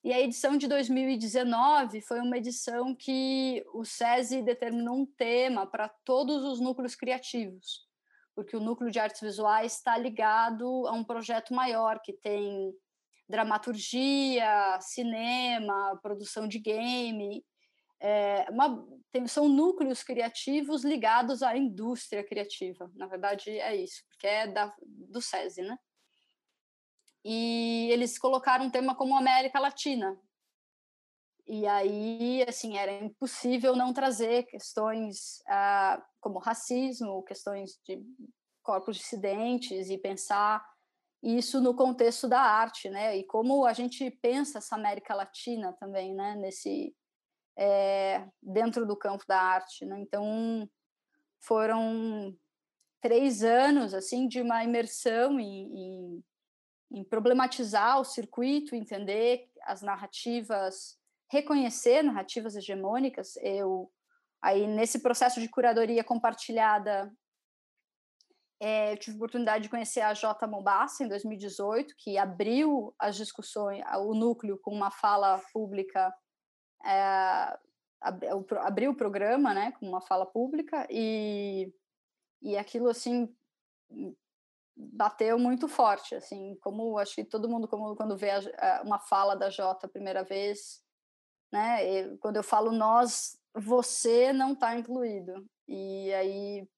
e 0.02 0.12
a 0.12 0.20
edição 0.20 0.56
de 0.56 0.66
2019 0.66 2.00
foi 2.00 2.20
uma 2.20 2.38
edição 2.38 2.94
que 2.94 3.62
o 3.74 3.84
SESI 3.84 4.42
determinou 4.42 4.96
um 4.96 5.06
tema 5.06 5.66
para 5.66 5.90
todos 6.04 6.42
os 6.42 6.58
núcleos 6.58 6.94
criativos, 6.94 7.86
porque 8.34 8.56
o 8.56 8.60
núcleo 8.60 8.90
de 8.90 8.98
artes 8.98 9.20
visuais 9.20 9.74
está 9.76 9.98
ligado 9.98 10.86
a 10.86 10.92
um 10.92 11.04
projeto 11.04 11.52
maior 11.52 12.00
que 12.02 12.14
tem 12.14 12.72
dramaturgia, 13.28 14.78
cinema, 14.80 15.98
produção 16.02 16.48
de 16.48 16.58
game. 16.58 17.44
É 18.00 18.46
uma, 18.50 18.82
tem, 19.12 19.26
são 19.26 19.50
núcleos 19.50 20.02
criativos 20.02 20.82
ligados 20.82 21.42
à 21.42 21.54
indústria 21.54 22.24
criativa. 22.24 22.90
Na 22.94 23.06
verdade, 23.06 23.50
é 23.50 23.76
isso, 23.76 24.02
porque 24.08 24.26
é 24.26 24.46
da, 24.46 24.74
do 24.82 25.20
SESI, 25.20 25.60
né? 25.60 25.76
E 27.24 27.88
eles 27.90 28.18
colocaram 28.18 28.66
um 28.66 28.70
tema 28.70 28.94
como 28.94 29.16
América 29.16 29.60
Latina. 29.60 30.18
E 31.46 31.66
aí, 31.66 32.44
assim, 32.48 32.76
era 32.76 32.92
impossível 32.92 33.74
não 33.74 33.92
trazer 33.92 34.44
questões 34.44 35.42
ah, 35.48 36.00
como 36.20 36.38
racismo, 36.38 37.24
questões 37.24 37.80
de 37.84 38.00
corpos 38.62 38.96
dissidentes 38.96 39.90
e 39.90 39.98
pensar 39.98 40.64
isso 41.22 41.60
no 41.60 41.74
contexto 41.74 42.28
da 42.28 42.40
arte, 42.40 42.88
né? 42.88 43.16
E 43.16 43.24
como 43.24 43.66
a 43.66 43.72
gente 43.72 44.10
pensa 44.22 44.58
essa 44.58 44.76
América 44.76 45.14
Latina 45.14 45.72
também, 45.74 46.14
né? 46.14 46.34
Nesse 46.36 46.94
é, 47.58 48.26
dentro 48.42 48.86
do 48.86 48.96
campo 48.96 49.24
da 49.26 49.40
arte, 49.40 49.84
né? 49.84 50.00
Então 50.00 50.68
foram 51.40 52.34
três 53.02 53.42
anos 53.42 53.92
assim 53.92 54.28
de 54.28 54.40
uma 54.40 54.62
imersão 54.62 55.38
em, 55.40 55.66
em 55.74 56.24
em 56.90 57.04
problematizar 57.04 58.00
o 58.00 58.04
circuito, 58.04 58.74
entender 58.74 59.48
as 59.62 59.82
narrativas, 59.82 60.98
reconhecer 61.30 62.02
narrativas 62.02 62.56
hegemônicas. 62.56 63.36
Eu, 63.36 63.90
aí 64.42 64.66
nesse 64.66 65.00
processo 65.00 65.40
de 65.40 65.48
curadoria 65.48 66.02
compartilhada, 66.02 67.12
é, 68.60 68.92
eu 68.92 68.96
tive 68.98 69.14
a 69.14 69.18
oportunidade 69.18 69.64
de 69.64 69.70
conhecer 69.70 70.00
a 70.00 70.12
J. 70.12 70.46
Mombassa 70.46 71.04
em 71.04 71.08
2018, 71.08 71.94
que 71.96 72.18
abriu 72.18 72.94
as 72.98 73.16
discussões, 73.16 73.82
o 73.98 74.14
núcleo 74.14 74.58
com 74.58 74.70
uma 74.70 74.90
fala 74.90 75.40
pública, 75.52 76.12
é, 76.84 77.58
abriu 78.00 78.90
o 78.90 78.96
programa, 78.96 79.54
né, 79.54 79.72
com 79.72 79.86
uma 79.86 80.00
fala 80.00 80.26
pública 80.26 80.86
e 80.90 81.72
e 82.42 82.56
aquilo 82.56 82.88
assim 82.88 83.34
bateu 84.76 85.38
muito 85.38 85.68
forte, 85.68 86.14
assim, 86.14 86.56
como 86.62 86.98
acho 86.98 87.14
que 87.14 87.24
todo 87.24 87.48
mundo 87.48 87.68
como 87.68 87.94
quando 87.96 88.16
vê 88.16 88.30
a, 88.30 88.82
uma 88.84 88.98
fala 88.98 89.34
da 89.34 89.50
Jota 89.50 89.86
a 89.86 89.90
primeira 89.90 90.24
vez, 90.24 90.82
né? 91.52 91.84
E, 91.86 92.18
quando 92.18 92.36
eu 92.36 92.42
falo 92.42 92.72
nós, 92.72 93.38
você 93.54 94.32
não 94.32 94.52
está 94.52 94.76
incluído. 94.76 95.44
E 95.68 96.12
aí 96.14 96.68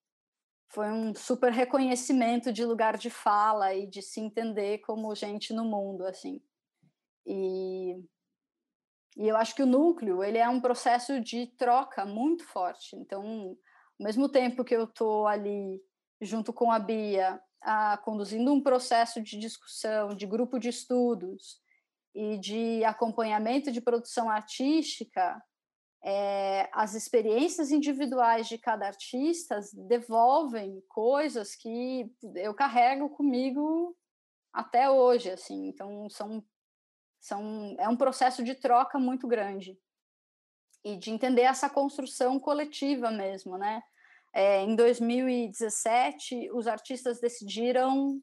foi 0.69 0.91
um 0.91 1.15
super 1.15 1.53
reconhecimento 1.53 2.53
de 2.53 2.65
lugar 2.65 2.97
de 2.97 3.11
fala 3.11 3.75
e 3.75 3.87
de 3.87 4.01
se 4.01 4.21
entender 4.21 4.79
como 4.79 5.15
gente 5.15 5.53
no 5.53 5.65
mundo, 5.65 6.07
assim. 6.07 6.43
E, 7.27 8.03
e 9.17 9.29
eu 9.29 9.37
acho 9.37 9.55
que 9.55 9.63
o 9.63 9.67
núcleo, 9.67 10.25
ele 10.25 10.39
é 10.39 10.49
um 10.49 10.61
processo 10.61 11.21
de 11.21 11.47
troca 11.59 12.05
muito 12.05 12.45
forte. 12.47 12.97
Então, 12.97 13.57
ao 14.01 14.05
mesmo 14.05 14.29
tempo 14.29 14.65
que 14.65 14.75
eu 14.75 14.85
estou 14.85 15.27
ali 15.27 15.81
junto 16.21 16.53
com 16.53 16.71
a 16.71 16.79
Bia 16.79 17.41
a, 17.63 17.97
conduzindo 17.99 18.53
um 18.53 18.63
processo 18.63 19.21
de 19.23 19.39
discussão, 19.39 20.15
de 20.15 20.27
grupo 20.27 20.59
de 20.59 20.69
estudos 20.69 21.61
e 22.15 22.39
de 22.39 22.85
acompanhamento 22.85 23.73
de 23.73 23.81
produção 23.81 24.29
artística, 24.29 25.43
é, 26.05 26.69
as 26.73 26.95
experiências 26.95 27.71
individuais 27.71 28.49
de 28.49 28.59
cada 28.59 28.87
artista 28.87 29.61
devolvem 29.73 30.83
coisas 30.89 31.55
que 31.55 32.13
eu 32.35 32.53
carrego 32.53 33.09
comigo 33.11 33.97
até 34.53 34.91
hoje, 34.91 35.31
assim. 35.31 35.69
Então 35.69 36.11
são, 36.11 36.45
são 37.21 37.77
é 37.79 37.89
um 37.89 37.97
processo 37.97 38.43
de 38.43 38.55
troca 38.55 38.99
muito 38.99 39.29
grande 39.29 39.79
e 40.85 40.97
de 40.97 41.11
entender 41.11 41.43
essa 41.43 41.71
construção 41.71 42.41
coletiva 42.41 43.11
mesmo, 43.11 43.57
né? 43.57 43.83
É, 44.33 44.63
em 44.63 44.75
2017, 44.75 46.51
os 46.53 46.67
artistas 46.67 47.21
decidiram 47.21 48.21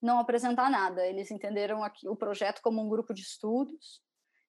não 0.00 0.18
apresentar 0.18 0.70
nada. 0.70 1.06
Eles 1.06 1.30
entenderam 1.30 1.84
aqui, 1.84 2.08
o 2.08 2.16
projeto 2.16 2.60
como 2.62 2.80
um 2.80 2.88
grupo 2.88 3.12
de 3.12 3.22
estudos. 3.22 4.02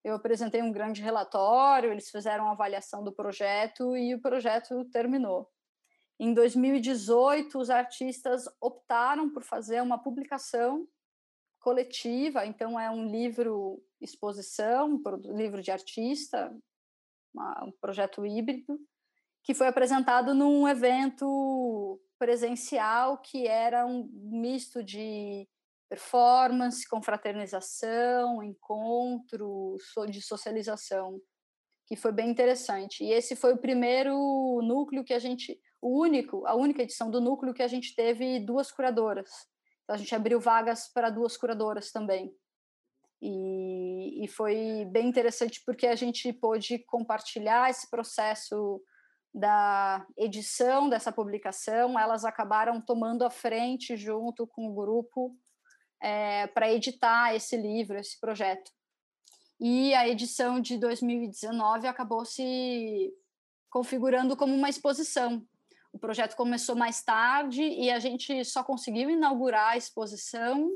Eu 0.03 0.15
apresentei 0.15 0.61
um 0.61 0.71
grande 0.71 1.01
relatório, 1.01 1.91
eles 1.91 2.09
fizeram 2.09 2.45
uma 2.45 2.53
avaliação 2.53 3.03
do 3.03 3.11
projeto 3.11 3.95
e 3.95 4.15
o 4.15 4.21
projeto 4.21 4.85
terminou. 4.85 5.49
Em 6.19 6.33
2018, 6.33 7.57
os 7.59 7.69
artistas 7.69 8.45
optaram 8.59 9.29
por 9.31 9.43
fazer 9.43 9.81
uma 9.81 10.01
publicação 10.01 10.87
coletiva, 11.59 12.45
então 12.45 12.79
é 12.79 12.89
um 12.89 13.05
livro 13.07 13.83
exposição, 13.99 14.99
um 15.25 15.37
livro 15.37 15.61
de 15.61 15.71
artista, 15.71 16.55
um 17.63 17.71
projeto 17.79 18.25
híbrido, 18.25 18.79
que 19.43 19.53
foi 19.53 19.67
apresentado 19.67 20.33
num 20.33 20.67
evento 20.67 21.99
presencial 22.19 23.17
que 23.17 23.47
era 23.47 23.85
um 23.85 24.07
misto 24.13 24.83
de 24.83 25.47
performance, 25.89 26.87
confraternização, 26.87 28.41
encontro, 28.41 29.75
de 30.09 30.21
socialização, 30.21 31.19
que 31.85 31.97
foi 31.97 32.13
bem 32.13 32.29
interessante. 32.29 33.03
E 33.03 33.11
esse 33.11 33.35
foi 33.35 33.53
o 33.53 33.57
primeiro 33.57 34.61
núcleo 34.63 35.03
que 35.03 35.13
a 35.13 35.19
gente, 35.19 35.59
o 35.81 35.99
único, 35.99 36.45
a 36.45 36.55
única 36.55 36.83
edição 36.83 37.11
do 37.11 37.19
núcleo 37.19 37.53
que 37.53 37.63
a 37.63 37.67
gente 37.67 37.93
teve 37.93 38.39
duas 38.39 38.71
curadoras. 38.71 39.29
Então 39.83 39.95
a 39.95 39.97
gente 39.97 40.15
abriu 40.15 40.39
vagas 40.39 40.87
para 40.93 41.09
duas 41.09 41.35
curadoras 41.35 41.91
também. 41.91 42.33
E, 43.21 44.23
e 44.23 44.27
foi 44.27 44.85
bem 44.89 45.09
interessante 45.09 45.61
porque 45.65 45.85
a 45.85 45.95
gente 45.95 46.31
pôde 46.31 46.79
compartilhar 46.85 47.69
esse 47.69 47.89
processo 47.89 48.81
da 49.33 50.05
edição 50.17 50.89
dessa 50.89 51.11
publicação, 51.11 51.97
elas 51.97 52.25
acabaram 52.25 52.81
tomando 52.81 53.23
a 53.23 53.29
frente 53.29 53.95
junto 53.95 54.45
com 54.45 54.67
o 54.67 54.73
grupo 54.73 55.37
é, 56.01 56.47
para 56.47 56.71
editar 56.71 57.33
esse 57.33 57.55
livro, 57.55 57.97
esse 57.97 58.19
projeto. 58.19 58.71
E 59.59 59.93
a 59.93 60.07
edição 60.07 60.59
de 60.59 60.77
2019 60.77 61.87
acabou 61.87 62.25
se 62.25 63.13
configurando 63.69 64.35
como 64.35 64.53
uma 64.53 64.69
exposição. 64.69 65.47
O 65.93 65.99
projeto 65.99 66.35
começou 66.35 66.75
mais 66.75 67.03
tarde 67.03 67.61
e 67.61 67.91
a 67.91 67.99
gente 67.99 68.43
só 68.43 68.63
conseguiu 68.63 69.09
inaugurar 69.09 69.73
a 69.73 69.77
exposição 69.77 70.69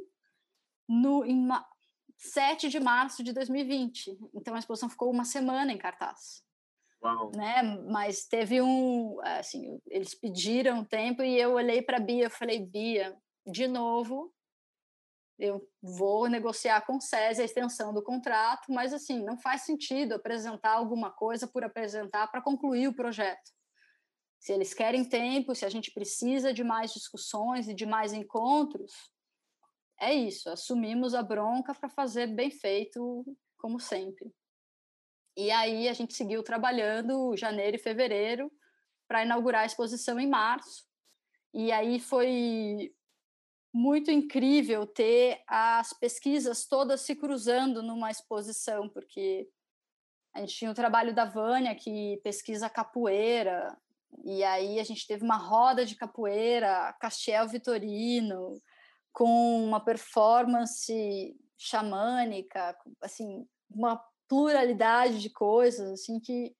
no, 0.87 1.25
em 1.25 1.47
7 2.17 2.69
de 2.69 2.79
março 2.79 3.23
de 3.23 3.33
2020. 3.33 4.17
Então 4.33 4.53
a 4.53 4.59
exposição 4.59 4.89
ficou 4.89 5.11
uma 5.11 5.25
semana 5.25 5.73
em 5.73 5.77
cartaz. 5.77 6.44
Né? 7.35 7.61
Mas 7.89 8.25
teve 8.25 8.61
um, 8.61 9.19
assim, 9.21 9.79
eles 9.87 10.15
pediram 10.15 10.83
tempo 10.83 11.21
e 11.21 11.39
eu 11.39 11.53
olhei 11.53 11.81
para 11.81 11.99
Bia, 11.99 12.25
eu 12.25 12.31
falei, 12.31 12.59
Bia, 12.59 13.15
de 13.45 13.67
novo, 13.67 14.33
eu 15.37 15.67
vou 15.81 16.27
negociar 16.27 16.81
com 16.85 16.97
o 16.97 17.01
SESI 17.01 17.41
a 17.41 17.45
extensão 17.45 17.93
do 17.93 18.01
contrato, 18.01 18.71
mas 18.71 18.93
assim, 18.93 19.23
não 19.23 19.37
faz 19.37 19.63
sentido 19.63 20.15
apresentar 20.15 20.71
alguma 20.71 21.11
coisa 21.11 21.47
por 21.47 21.63
apresentar 21.63 22.27
para 22.27 22.41
concluir 22.41 22.87
o 22.87 22.95
projeto. 22.95 23.51
Se 24.39 24.53
eles 24.53 24.73
querem 24.73 25.03
tempo, 25.03 25.55
se 25.55 25.65
a 25.65 25.69
gente 25.69 25.91
precisa 25.91 26.53
de 26.53 26.63
mais 26.63 26.93
discussões 26.93 27.67
e 27.67 27.73
de 27.73 27.85
mais 27.85 28.13
encontros, 28.13 28.93
é 29.99 30.13
isso, 30.13 30.49
assumimos 30.49 31.13
a 31.13 31.23
bronca 31.23 31.73
para 31.73 31.89
fazer 31.89 32.27
bem 32.27 32.51
feito, 32.51 33.25
como 33.57 33.79
sempre. 33.79 34.31
E 35.35 35.51
aí 35.51 35.87
a 35.87 35.93
gente 35.93 36.13
seguiu 36.13 36.41
trabalhando 36.43 37.35
janeiro 37.35 37.75
e 37.75 37.79
fevereiro 37.79 38.51
para 39.07 39.23
inaugurar 39.23 39.63
a 39.63 39.65
exposição 39.65 40.19
em 40.19 40.27
março. 40.27 40.85
E 41.53 41.71
aí 41.71 41.99
foi 41.99 42.93
muito 43.73 44.09
incrível 44.09 44.87
ter 44.87 45.41
as 45.47 45.91
pesquisas 45.93 46.65
todas 46.65 47.01
se 47.01 47.15
cruzando 47.15 47.83
numa 47.83 48.09
exposição, 48.09 48.87
porque 48.87 49.49
a 50.33 50.39
gente 50.39 50.55
tinha 50.55 50.71
o 50.71 50.75
trabalho 50.75 51.13
da 51.13 51.25
Vânia, 51.25 51.75
que 51.75 52.19
pesquisa 52.23 52.69
capoeira, 52.69 53.77
e 54.23 54.43
aí 54.43 54.79
a 54.79 54.83
gente 54.83 55.05
teve 55.05 55.23
uma 55.23 55.37
roda 55.37 55.85
de 55.85 55.95
capoeira, 55.95 56.93
Castiel 56.99 57.47
Vitorino, 57.47 58.61
com 59.11 59.63
uma 59.63 59.79
performance 59.79 61.35
xamânica, 61.57 62.77
assim, 63.01 63.47
uma 63.69 64.01
pluralidade 64.27 65.19
de 65.19 65.29
coisas, 65.29 65.91
assim, 65.91 66.19
que, 66.19 66.55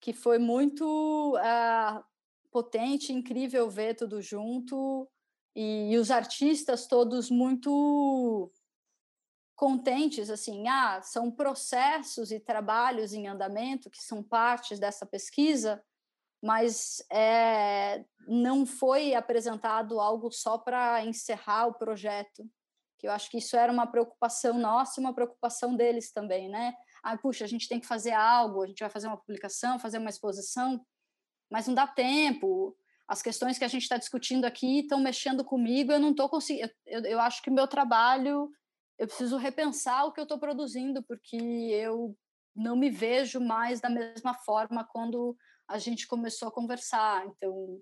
que 0.00 0.12
foi 0.12 0.38
muito 0.38 1.36
uh, 1.36 2.04
potente, 2.50 3.12
incrível 3.12 3.68
ver 3.70 3.94
tudo 3.94 4.20
junto, 4.20 5.08
e, 5.54 5.92
e 5.92 5.98
os 5.98 6.10
artistas 6.10 6.86
todos 6.86 7.30
muito 7.30 8.52
contentes, 9.56 10.28
assim, 10.28 10.68
ah, 10.68 11.00
são 11.00 11.30
processos 11.30 12.30
e 12.30 12.38
trabalhos 12.38 13.14
em 13.14 13.26
andamento 13.26 13.90
que 13.90 14.02
são 14.02 14.22
partes 14.22 14.78
dessa 14.78 15.06
pesquisa, 15.06 15.82
mas 16.42 17.02
é, 17.10 18.04
não 18.28 18.66
foi 18.66 19.14
apresentado 19.14 19.98
algo 19.98 20.30
só 20.30 20.58
para 20.58 21.02
encerrar 21.06 21.68
o 21.68 21.74
projeto, 21.74 22.44
que 22.98 23.08
eu 23.08 23.12
acho 23.12 23.30
que 23.30 23.38
isso 23.38 23.56
era 23.56 23.72
uma 23.72 23.86
preocupação 23.86 24.58
nossa 24.58 25.00
e 25.00 25.04
uma 25.04 25.14
preocupação 25.14 25.74
deles 25.74 26.12
também, 26.12 26.50
né? 26.50 26.74
Ah, 27.08 27.16
puxa, 27.16 27.44
a 27.44 27.46
gente 27.46 27.68
tem 27.68 27.78
que 27.78 27.86
fazer 27.86 28.10
algo, 28.10 28.64
a 28.64 28.66
gente 28.66 28.80
vai 28.80 28.90
fazer 28.90 29.06
uma 29.06 29.16
publicação, 29.16 29.78
fazer 29.78 29.98
uma 29.98 30.10
exposição, 30.10 30.84
mas 31.48 31.68
não 31.68 31.72
dá 31.72 31.86
tempo. 31.86 32.76
As 33.06 33.22
questões 33.22 33.56
que 33.56 33.64
a 33.64 33.68
gente 33.68 33.82
está 33.82 33.96
discutindo 33.96 34.44
aqui 34.44 34.80
estão 34.80 34.98
mexendo 34.98 35.44
comigo, 35.44 35.92
eu 35.92 36.00
não 36.00 36.10
estou 36.10 36.28
conseguindo. 36.28 36.68
Eu, 36.84 37.04
eu 37.04 37.20
acho 37.20 37.40
que 37.42 37.48
meu 37.48 37.68
trabalho, 37.68 38.50
eu 38.98 39.06
preciso 39.06 39.36
repensar 39.36 40.04
o 40.04 40.12
que 40.12 40.18
eu 40.18 40.24
estou 40.24 40.40
produzindo, 40.40 41.00
porque 41.04 41.36
eu 41.36 42.18
não 42.56 42.74
me 42.74 42.90
vejo 42.90 43.38
mais 43.38 43.80
da 43.80 43.88
mesma 43.88 44.34
forma 44.34 44.84
quando 44.84 45.36
a 45.68 45.78
gente 45.78 46.08
começou 46.08 46.48
a 46.48 46.52
conversar. 46.52 47.24
Então, 47.28 47.80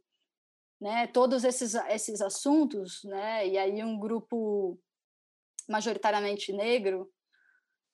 né, 0.79 1.07
todos 1.07 1.45
esses, 1.45 1.75
esses 1.75 2.21
assuntos, 2.21 3.03
né, 3.05 3.49
e 3.49 3.57
aí 3.57 3.83
um 3.83 3.99
grupo 3.99 4.79
majoritariamente 5.67 6.53
negro, 6.53 7.11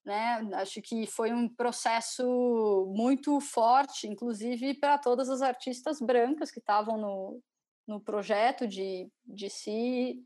né, 0.04 0.48
acho 0.54 0.80
que 0.80 1.06
foi 1.06 1.32
um 1.32 1.48
processo 1.48 2.92
muito 2.94 3.38
forte, 3.40 4.06
inclusive 4.06 4.74
para 4.74 4.98
todas 4.98 5.28
as 5.28 5.42
artistas 5.42 6.00
brancas 6.00 6.50
que 6.50 6.58
estavam 6.58 6.96
no, 6.96 7.42
no 7.86 8.00
projeto 8.00 8.66
de, 8.66 9.10
de 9.24 9.50
se 9.50 10.24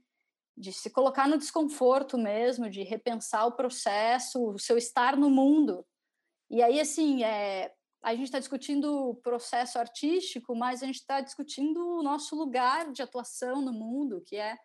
de 0.56 0.72
se 0.72 0.88
colocar 0.88 1.26
no 1.28 1.36
desconforto 1.36 2.16
mesmo, 2.16 2.70
de 2.70 2.84
repensar 2.84 3.44
o 3.44 3.56
processo, 3.56 4.52
o 4.52 4.58
seu 4.58 4.78
estar 4.78 5.16
no 5.16 5.28
mundo. 5.28 5.84
E 6.48 6.62
aí, 6.62 6.80
assim, 6.80 7.24
é, 7.24 7.74
a 8.00 8.14
gente 8.14 8.26
está 8.26 8.38
discutindo 8.38 9.08
o 9.08 9.14
processo 9.16 9.78
artístico, 9.78 10.54
mas 10.54 10.82
a 10.82 10.86
gente 10.86 11.00
está 11.00 11.20
discutindo 11.20 11.80
o 11.98 12.02
nosso 12.02 12.36
lugar 12.36 12.92
de 12.92 13.02
atuação 13.02 13.62
no 13.62 13.72
mundo, 13.72 14.22
que 14.24 14.36
é 14.36 14.56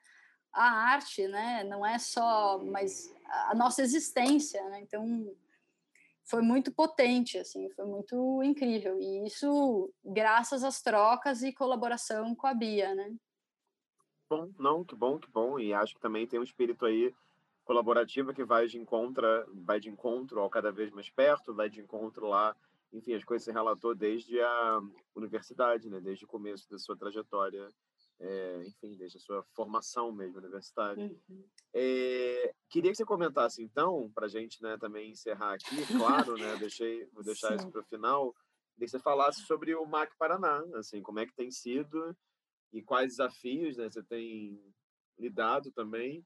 a 0.53 0.69
arte, 0.91 1.27
né? 1.27 1.63
Não 1.63 1.85
é 1.85 1.97
só, 1.97 2.59
mas 2.59 3.11
a 3.49 3.55
nossa 3.55 3.81
existência, 3.81 4.63
né? 4.69 4.81
Então 4.81 5.33
foi 6.23 6.41
muito 6.41 6.71
potente, 6.71 7.37
assim, 7.37 7.69
foi 7.71 7.85
muito 7.85 8.43
incrível 8.43 8.99
e 8.99 9.25
isso 9.25 9.91
graças 10.03 10.63
às 10.63 10.81
trocas 10.81 11.41
e 11.41 11.53
colaboração 11.53 12.35
com 12.35 12.47
a 12.47 12.53
Bia, 12.53 12.93
né? 12.93 13.15
Bom, 14.29 14.51
não, 14.59 14.83
que 14.83 14.95
bom, 14.95 15.17
que 15.17 15.29
bom 15.31 15.59
e 15.59 15.73
acho 15.73 15.95
que 15.95 16.01
também 16.01 16.27
tem 16.27 16.39
um 16.39 16.43
espírito 16.43 16.85
aí 16.85 17.13
colaborativo 17.65 18.33
que 18.33 18.43
vai 18.43 18.67
de 18.67 18.77
encontro, 18.77 19.25
vai 19.65 19.79
de 19.79 19.89
encontro 19.89 20.39
ao 20.39 20.49
cada 20.49 20.71
vez 20.71 20.91
mais 20.91 21.09
perto, 21.09 21.53
vai 21.53 21.69
de 21.69 21.81
encontro 21.81 22.27
lá 22.27 22.55
enfim, 22.91 23.13
as 23.13 23.23
coisas 23.23 23.45
se 23.45 23.51
relatou 23.51 23.93
desde 23.93 24.39
a 24.41 24.81
universidade, 25.15 25.89
né? 25.89 25.99
Desde 25.99 26.25
o 26.25 26.27
começo 26.27 26.69
da 26.69 26.77
sua 26.77 26.97
trajetória, 26.97 27.69
é, 28.19 28.63
enfim, 28.67 28.95
desde 28.97 29.17
a 29.17 29.21
sua 29.21 29.43
formação 29.55 30.11
mesmo 30.11 30.37
universitária. 30.37 31.05
Uhum. 31.29 31.43
É, 31.73 32.53
queria 32.69 32.91
que 32.91 32.97
você 32.97 33.05
comentasse, 33.05 33.63
então, 33.63 34.11
para 34.13 34.25
a 34.25 34.29
gente 34.29 34.61
né, 34.61 34.77
também 34.77 35.11
encerrar 35.11 35.53
aqui, 35.53 35.85
claro, 35.97 36.35
né? 36.35 36.55
Deixei, 36.71 37.05
vou 37.13 37.23
deixar 37.23 37.49
Sim. 37.49 37.55
isso 37.55 37.71
para 37.71 37.81
o 37.81 37.85
final, 37.85 38.35
que 38.77 38.87
você 38.87 38.99
falasse 38.99 39.41
sobre 39.43 39.73
o 39.75 39.85
MAC 39.85 40.15
Paraná, 40.17 40.63
assim, 40.75 41.01
como 41.01 41.19
é 41.19 41.25
que 41.25 41.35
tem 41.35 41.51
sido 41.51 42.15
e 42.71 42.81
quais 42.81 43.11
desafios 43.11 43.77
né, 43.77 43.89
você 43.89 44.03
tem 44.03 44.61
lidado 45.17 45.71
também. 45.71 46.25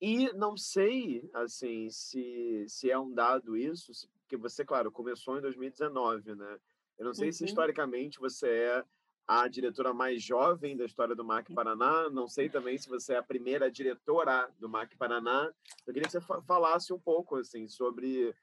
E 0.00 0.32
não 0.34 0.56
sei, 0.56 1.28
assim, 1.34 1.90
se, 1.90 2.64
se 2.68 2.90
é 2.90 2.98
um 2.98 3.12
dado 3.12 3.56
isso, 3.56 3.90
porque 4.20 4.36
você, 4.36 4.64
claro, 4.64 4.92
começou 4.92 5.38
em 5.38 5.40
2019, 5.40 6.34
né? 6.36 6.58
Eu 6.96 7.06
não 7.06 7.14
sei 7.14 7.28
uhum. 7.28 7.32
se 7.32 7.44
historicamente 7.44 8.18
você 8.18 8.48
é 8.48 8.84
a 9.28 9.46
diretora 9.46 9.92
mais 9.92 10.22
jovem 10.22 10.74
da 10.74 10.86
história 10.86 11.14
do 11.14 11.22
MAC 11.22 11.52
Paraná, 11.52 12.08
não 12.08 12.26
sei 12.26 12.48
também 12.48 12.78
se 12.78 12.88
você 12.88 13.12
é 13.12 13.18
a 13.18 13.22
primeira 13.22 13.70
diretora 13.70 14.50
do 14.58 14.70
MAC 14.70 14.96
Paraná. 14.96 15.52
Eu 15.86 15.92
queria 15.92 16.08
que 16.08 16.12
você 16.12 16.20
falasse 16.46 16.94
um 16.94 16.98
pouco 16.98 17.36
assim 17.36 17.68
sobre 17.68 18.34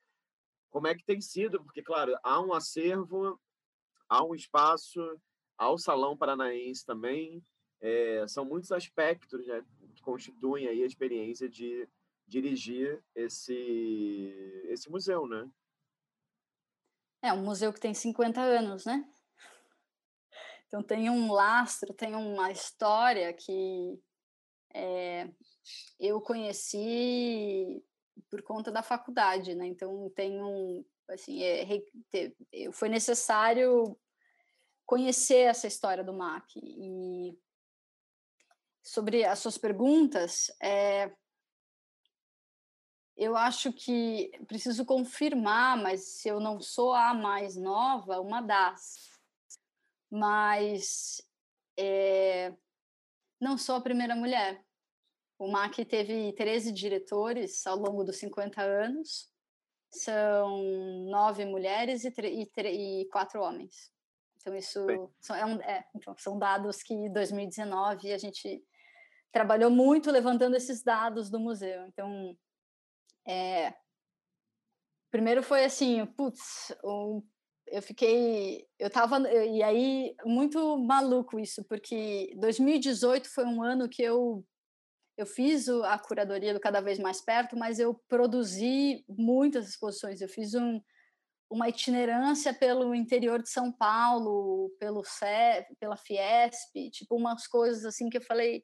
como 0.69 0.85
é 0.85 0.93
que 0.93 1.03
tem 1.03 1.19
sido, 1.19 1.63
porque 1.63 1.81
claro, 1.81 2.15
há 2.21 2.39
um 2.39 2.53
acervo, 2.53 3.41
há 4.07 4.23
um 4.23 4.35
espaço, 4.35 5.01
há 5.57 5.71
o 5.71 5.77
Salão 5.79 6.15
Paranaense 6.15 6.85
também, 6.85 7.43
é, 7.81 8.27
são 8.27 8.45
muitos 8.45 8.71
aspectos 8.71 9.47
né, 9.47 9.65
que 9.95 10.03
constituem 10.03 10.67
aí 10.67 10.83
a 10.83 10.85
experiência 10.85 11.49
de 11.49 11.89
dirigir 12.27 13.03
esse 13.15 14.63
esse 14.65 14.87
museu, 14.91 15.27
né? 15.27 15.49
É 17.23 17.33
um 17.33 17.41
museu 17.43 17.73
que 17.73 17.79
tem 17.79 17.93
50 17.93 18.39
anos, 18.39 18.85
né? 18.85 19.03
Então 20.67 20.81
tem 20.83 21.09
um 21.09 21.31
lastro, 21.31 21.93
tem 21.93 22.15
uma 22.15 22.51
história 22.51 23.31
que 23.33 23.99
é, 24.73 25.29
eu 25.99 26.19
conheci 26.21 27.83
por 28.29 28.41
conta 28.41 28.71
da 28.71 28.81
faculdade, 28.81 29.55
né? 29.55 29.67
Então 29.67 30.09
tem 30.15 30.41
um, 30.41 30.83
assim, 31.09 31.43
é, 31.43 31.65
foi 32.71 32.89
necessário 32.89 33.97
conhecer 34.85 35.47
essa 35.47 35.67
história 35.67 36.03
do 36.03 36.13
MAC 36.13 36.55
e 36.57 37.37
sobre 38.83 39.25
as 39.25 39.39
suas 39.39 39.57
perguntas, 39.57 40.51
é, 40.61 41.11
eu 43.17 43.35
acho 43.35 43.71
que 43.71 44.29
preciso 44.45 44.85
confirmar, 44.85 45.77
mas 45.81 46.19
se 46.19 46.27
eu 46.27 46.39
não 46.39 46.59
sou 46.59 46.93
a 46.93 47.13
mais 47.13 47.55
nova, 47.55 48.19
uma 48.19 48.41
das. 48.41 49.14
Mas 50.09 51.21
é, 51.77 52.53
não 53.39 53.57
sou 53.57 53.75
a 53.75 53.81
primeira 53.81 54.15
mulher. 54.15 54.63
O 55.37 55.47
MAC 55.51 55.83
teve 55.83 56.31
13 56.33 56.71
diretores 56.71 57.65
ao 57.67 57.77
longo 57.77 58.03
dos 58.03 58.17
50 58.17 58.61
anos, 58.61 59.29
são 59.91 60.61
nove 61.09 61.45
mulheres 61.45 62.05
e, 62.05 62.13
e, 62.21 63.01
e 63.01 63.05
quatro 63.09 63.41
homens. 63.41 63.91
Então, 64.37 64.55
isso 64.55 64.79
são, 65.19 65.35
é 65.35 65.45
um, 65.45 65.61
é, 65.61 65.85
então, 65.95 66.15
são 66.17 66.37
dados 66.37 66.83
que 66.83 67.09
2019 67.09 68.13
a 68.13 68.17
gente 68.17 68.63
trabalhou 69.31 69.69
muito 69.69 70.11
levantando 70.11 70.55
esses 70.55 70.83
dados 70.83 71.29
do 71.29 71.39
museu. 71.39 71.85
Então, 71.87 72.37
é, 73.27 73.73
primeiro 75.09 75.41
foi 75.41 75.65
assim, 75.65 76.05
putz, 76.05 76.73
um, 76.83 77.21
eu 77.67 77.81
fiquei, 77.81 78.65
eu 78.79 78.89
tava, 78.89 79.19
e 79.29 79.61
aí, 79.63 80.15
muito 80.25 80.77
maluco 80.77 81.39
isso, 81.39 81.63
porque 81.65 82.33
2018 82.37 83.29
foi 83.29 83.45
um 83.45 83.63
ano 83.63 83.89
que 83.89 84.01
eu 84.03 84.45
eu 85.17 85.25
fiz 85.25 85.69
a 85.69 85.97
curadoria 85.97 86.53
do 86.53 86.59
Cada 86.59 86.81
Vez 86.81 86.99
Mais 86.99 87.21
Perto, 87.21 87.55
mas 87.55 87.79
eu 87.79 87.93
produzi 88.07 89.03
muitas 89.07 89.69
exposições. 89.69 90.19
Eu 90.19 90.27
fiz 90.27 90.53
um, 90.53 90.81
uma 91.49 91.69
itinerância 91.69 92.53
pelo 92.53 92.93
interior 92.93 93.41
de 93.41 93.49
São 93.49 93.71
Paulo, 93.71 94.69
pelo 94.79 95.03
CEP, 95.05 95.73
pela 95.79 95.95
Fiesp, 95.95 96.89
tipo 96.91 97.15
umas 97.15 97.47
coisas 97.47 97.85
assim 97.85 98.09
que 98.09 98.17
eu 98.17 98.21
falei, 98.21 98.61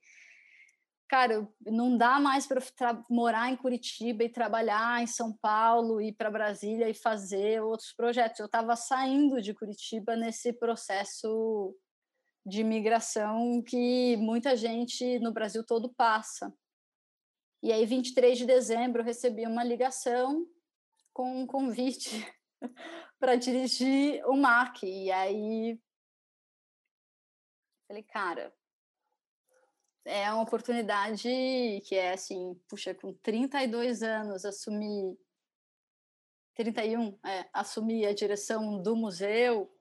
cara, 1.11 1.45
não 1.65 1.97
dá 1.97 2.21
mais 2.21 2.47
para 2.47 2.61
morar 3.09 3.51
em 3.51 3.57
Curitiba 3.57 4.23
e 4.23 4.29
trabalhar 4.29 5.03
em 5.03 5.07
São 5.07 5.33
Paulo, 5.33 5.99
ir 5.99 6.13
para 6.13 6.31
Brasília 6.31 6.89
e 6.89 6.93
fazer 6.93 7.61
outros 7.61 7.91
projetos. 7.91 8.39
Eu 8.39 8.45
estava 8.45 8.77
saindo 8.77 9.41
de 9.41 9.53
Curitiba 9.53 10.15
nesse 10.15 10.53
processo 10.53 11.75
de 12.45 12.63
migração 12.63 13.61
que 13.61 14.15
muita 14.15 14.55
gente 14.55 15.19
no 15.19 15.33
Brasil 15.33 15.65
todo 15.65 15.93
passa. 15.93 16.55
E 17.61 17.73
aí, 17.73 17.85
23 17.85 18.37
de 18.37 18.45
dezembro, 18.45 19.01
eu 19.01 19.05
recebi 19.05 19.45
uma 19.45 19.65
ligação 19.65 20.47
com 21.11 21.41
um 21.41 21.45
convite 21.45 22.25
para 23.19 23.35
dirigir 23.35 24.25
o 24.27 24.37
MAC. 24.37 24.85
E 24.85 25.11
aí, 25.11 25.77
falei, 27.85 28.03
cara, 28.03 28.53
é 30.05 30.31
uma 30.31 30.43
oportunidade 30.43 31.29
que 31.85 31.95
é 31.95 32.13
assim, 32.13 32.59
puxa, 32.67 32.93
com 32.93 33.13
32 33.13 34.01
anos, 34.03 34.45
assumir 34.45 35.17
31, 36.55 37.17
é, 37.25 37.49
assumir 37.53 38.05
a 38.05 38.13
direção 38.13 38.81
do 38.81 38.95
museu, 38.95 39.71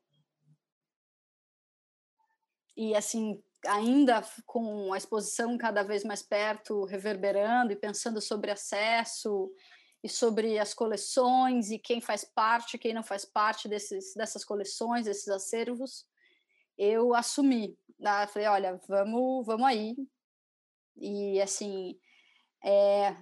e 2.76 2.94
assim 2.94 3.42
ainda 3.66 4.22
com 4.46 4.92
a 4.92 4.96
exposição 4.96 5.58
cada 5.58 5.82
vez 5.82 6.04
mais 6.04 6.22
perto, 6.22 6.84
reverberando 6.84 7.72
e 7.72 7.76
pensando 7.76 8.20
sobre 8.20 8.50
acesso 8.50 9.52
e 10.02 10.08
sobre 10.08 10.58
as 10.58 10.72
coleções 10.72 11.70
e 11.70 11.78
quem 11.78 12.00
faz 12.00 12.24
parte, 12.24 12.78
quem 12.78 12.94
não 12.94 13.02
faz 13.02 13.24
parte 13.24 13.68
desses, 13.68 14.14
dessas 14.14 14.44
coleções, 14.44 15.04
desses 15.04 15.28
acervos, 15.28 16.06
eu 16.78 17.14
assumi. 17.14 17.76
Né? 18.00 18.26
Falei, 18.26 18.48
olha, 18.48 18.80
vamos, 18.88 19.46
vamos 19.46 19.66
aí. 19.66 19.94
E 20.96 21.40
assim, 21.40 21.98
é, 22.64 23.14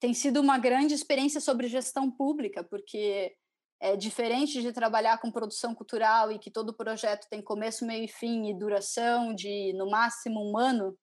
tem 0.00 0.14
sido 0.14 0.40
uma 0.40 0.58
grande 0.58 0.94
experiência 0.94 1.40
sobre 1.40 1.68
gestão 1.68 2.10
pública, 2.10 2.64
porque 2.64 3.36
é 3.80 3.96
diferente 3.96 4.62
de 4.62 4.72
trabalhar 4.72 5.18
com 5.18 5.30
produção 5.30 5.74
cultural 5.74 6.30
e 6.30 6.38
que 6.38 6.50
todo 6.50 6.74
projeto 6.74 7.28
tem 7.28 7.42
começo, 7.42 7.86
meio 7.86 8.04
e 8.04 8.08
fim 8.08 8.48
e 8.48 8.58
duração 8.58 9.34
de 9.34 9.72
no 9.74 9.90
máximo 9.90 10.40
um 10.40 10.56
ano. 10.56 10.96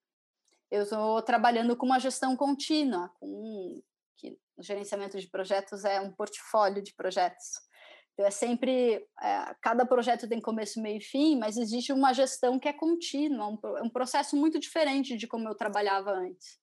Eu 0.71 0.83
estou 0.83 1.21
trabalhando 1.21 1.75
com 1.75 1.85
uma 1.85 1.99
gestão 1.99 2.35
contínua, 2.35 3.11
com 3.19 3.81
que 4.15 4.37
o 4.57 4.63
gerenciamento 4.63 5.19
de 5.19 5.29
projetos 5.29 5.83
é 5.83 5.99
um 5.99 6.11
portfólio 6.11 6.81
de 6.81 6.93
projetos. 6.93 7.68
Então 8.19 8.27
é 8.27 8.31
sempre 8.31 9.07
é, 9.23 9.55
cada 9.61 9.85
projeto 9.85 10.27
tem 10.27 10.41
começo, 10.41 10.81
meio 10.81 10.97
e 10.97 11.01
fim, 11.01 11.37
mas 11.37 11.55
existe 11.55 11.93
uma 11.93 12.11
gestão 12.11 12.59
que 12.59 12.67
é 12.67 12.73
contínua, 12.73 13.47
um, 13.47 13.57
um 13.85 13.89
processo 13.89 14.35
muito 14.35 14.59
diferente 14.59 15.15
de 15.15 15.25
como 15.25 15.47
eu 15.47 15.55
trabalhava 15.55 16.11
antes. 16.11 16.59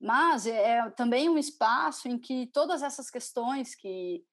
Mas 0.00 0.48
é, 0.48 0.78
é 0.78 0.90
também 0.90 1.28
um 1.28 1.38
espaço 1.38 2.08
em 2.08 2.18
que 2.18 2.48
todas 2.48 2.82
essas 2.82 3.08
questões 3.08 3.76
que 3.76 4.24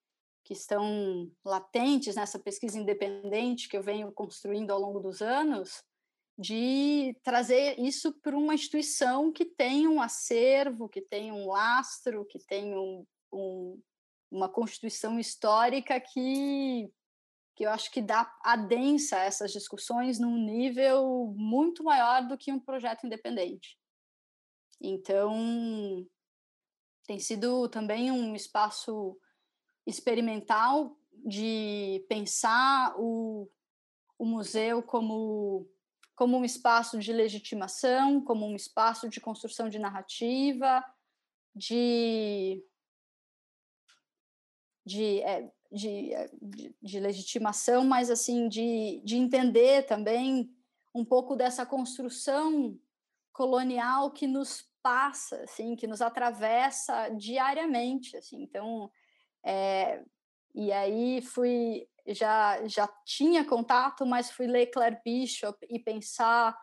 que 0.44 0.54
estão 0.54 1.32
latentes 1.44 2.16
nessa 2.16 2.38
pesquisa 2.38 2.78
independente 2.78 3.68
que 3.68 3.76
eu 3.76 3.82
venho 3.82 4.12
construindo 4.12 4.70
ao 4.70 4.80
longo 4.80 5.00
dos 5.00 5.20
anos, 5.20 5.84
de 6.38 7.18
trazer 7.24 7.80
isso 7.80 8.14
para 8.22 8.38
uma 8.38 8.54
instituição 8.54 9.32
que 9.32 9.44
tem 9.44 9.88
um 9.88 10.00
acervo, 10.00 10.88
que 10.88 11.02
tem 11.02 11.32
um 11.32 11.48
lastro, 11.48 12.26
que 12.26 12.38
tem 12.38 12.76
um, 12.76 13.04
um, 13.34 13.82
uma 14.32 14.50
constituição 14.50 15.20
histórica 15.20 16.00
que, 16.00 16.92
que 17.56 17.66
eu 17.66 17.70
acho 17.70 17.92
que 17.92 18.02
dá 18.02 18.32
adensa 18.44 19.18
essas 19.18 19.52
discussões 19.52 20.20
num 20.20 20.38
nível 20.38 21.34
muito 21.38 21.84
maior 21.84 22.28
do 22.28 22.38
que 22.38 22.52
um 22.52 22.60
projeto 22.60 23.06
independente. 23.06 23.78
Então, 24.82 26.06
tem 27.06 27.20
sido 27.20 27.70
também 27.70 28.12
um 28.12 28.36
espaço 28.36 29.18
experimental 29.86 30.98
de 31.26 32.06
pensar 32.10 32.94
o, 32.98 33.50
o 34.18 34.26
museu 34.26 34.82
como, 34.84 35.68
como 36.16 36.38
um 36.38 36.46
espaço 36.46 37.00
de 37.00 37.14
legitimação, 37.14 38.22
como 38.22 38.46
um 38.46 38.56
espaço 38.56 39.08
de 39.08 39.22
construção 39.22 39.70
de 39.70 39.80
narrativa, 39.80 40.84
de, 41.56 42.64
de, 44.86 45.22
é, 45.22 45.52
de, 45.72 46.14
é, 46.14 46.30
de, 46.42 46.76
de 46.82 47.00
legitimação, 47.00 47.84
mas 47.84 48.10
assim 48.10 48.48
de, 48.48 49.02
de 49.04 49.18
entender 49.18 49.84
também 49.86 50.50
um 50.94 51.04
pouco 51.04 51.36
dessa 51.36 51.66
construção 51.66 52.80
colonial 53.34 54.12
que 54.12 54.28
nos 54.28 54.64
passa, 54.82 55.42
assim, 55.44 55.76
que 55.76 55.88
nos 55.88 56.02
atravessa 56.02 57.10
diariamente, 57.10 58.16
assim. 58.16 58.44
Então, 58.44 58.90
é, 59.44 60.02
e 60.54 60.72
aí 60.72 61.22
fui 61.22 61.88
já 62.08 62.66
já 62.68 62.88
tinha 63.04 63.44
contato, 63.44 64.06
mas 64.06 64.30
fui 64.30 64.46
ler 64.46 64.68
Claire 64.68 65.02
Bishop 65.04 65.58
e 65.70 65.80
pensar 65.80 66.56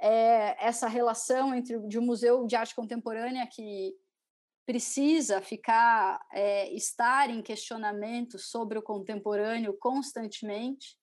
é, 0.00 0.56
essa 0.66 0.88
relação 0.88 1.54
entre 1.54 1.78
de 1.86 1.98
um 1.98 2.02
museu 2.02 2.46
de 2.46 2.56
arte 2.56 2.74
contemporânea 2.74 3.46
que 3.46 3.94
precisa 4.68 5.40
ficar 5.40 6.20
é, 6.30 6.70
estar 6.74 7.30
em 7.30 7.40
questionamento 7.40 8.38
sobre 8.38 8.78
o 8.78 8.82
contemporâneo 8.82 9.72
constantemente, 9.78 10.94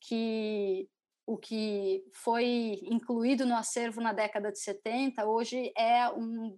que 0.00 0.88
o 1.26 1.36
que 1.36 2.04
foi 2.14 2.78
incluído 2.84 3.44
no 3.44 3.56
acervo 3.56 4.00
na 4.00 4.12
década 4.12 4.52
de 4.52 4.60
70 4.60 5.26
hoje 5.26 5.72
é 5.76 6.08
um 6.10 6.56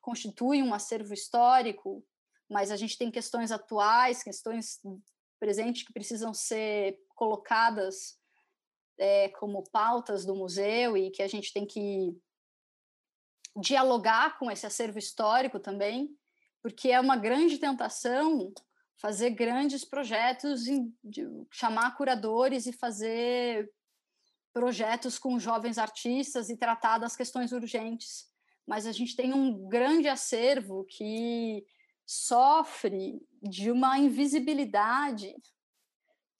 constitui 0.00 0.62
um 0.62 0.72
acervo 0.72 1.12
histórico 1.12 2.04
mas 2.48 2.70
a 2.70 2.76
gente 2.76 2.98
tem 2.98 3.10
questões 3.10 3.52
atuais, 3.52 4.24
questões 4.24 4.80
presentes 5.38 5.84
que 5.84 5.92
precisam 5.92 6.34
ser 6.34 6.98
colocadas 7.14 8.18
é, 8.98 9.28
como 9.30 9.62
pautas 9.70 10.26
do 10.26 10.34
museu 10.34 10.96
e 10.96 11.10
que 11.10 11.22
a 11.22 11.28
gente 11.28 11.52
tem 11.52 11.64
que 11.64 12.16
dialogar 13.56 14.38
com 14.38 14.50
esse 14.50 14.66
acervo 14.66 14.98
histórico 14.98 15.58
também, 15.58 16.10
porque 16.62 16.90
é 16.90 17.00
uma 17.00 17.16
grande 17.16 17.58
tentação 17.58 18.52
fazer 18.96 19.30
grandes 19.30 19.84
projetos, 19.84 20.64
chamar 21.50 21.96
curadores 21.96 22.66
e 22.66 22.72
fazer 22.72 23.72
projetos 24.52 25.18
com 25.18 25.38
jovens 25.38 25.78
artistas 25.78 26.50
e 26.50 26.56
tratar 26.56 26.98
das 26.98 27.16
questões 27.16 27.50
urgentes. 27.52 28.28
Mas 28.66 28.86
a 28.86 28.92
gente 28.92 29.16
tem 29.16 29.32
um 29.32 29.66
grande 29.68 30.06
acervo 30.06 30.84
que 30.84 31.64
sofre 32.04 33.26
de 33.42 33.70
uma 33.70 33.98
invisibilidade 33.98 35.34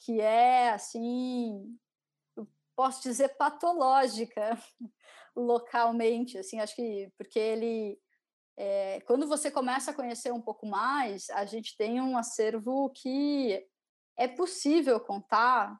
que 0.00 0.20
é 0.20 0.70
assim, 0.70 1.78
posso 2.74 3.02
dizer 3.02 3.36
patológica 3.36 4.58
localmente, 5.36 6.38
assim, 6.38 6.60
acho 6.60 6.74
que 6.74 7.12
porque 7.16 7.38
ele 7.38 7.98
é, 8.56 9.00
quando 9.06 9.26
você 9.26 9.50
começa 9.50 9.90
a 9.90 9.94
conhecer 9.94 10.32
um 10.32 10.40
pouco 10.40 10.66
mais, 10.66 11.30
a 11.30 11.44
gente 11.44 11.76
tem 11.76 12.00
um 12.00 12.18
acervo 12.18 12.90
que 12.90 13.66
é 14.18 14.28
possível 14.28 15.00
contar 15.00 15.74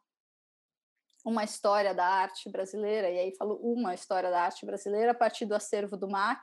uma 1.24 1.44
história 1.44 1.94
da 1.94 2.06
arte 2.06 2.50
brasileira, 2.50 3.10
e 3.10 3.18
aí 3.18 3.36
falo 3.36 3.56
uma 3.56 3.94
história 3.94 4.30
da 4.30 4.42
arte 4.42 4.64
brasileira 4.64 5.12
a 5.12 5.14
partir 5.14 5.44
do 5.44 5.54
acervo 5.54 5.96
do 5.96 6.08
MAC, 6.08 6.40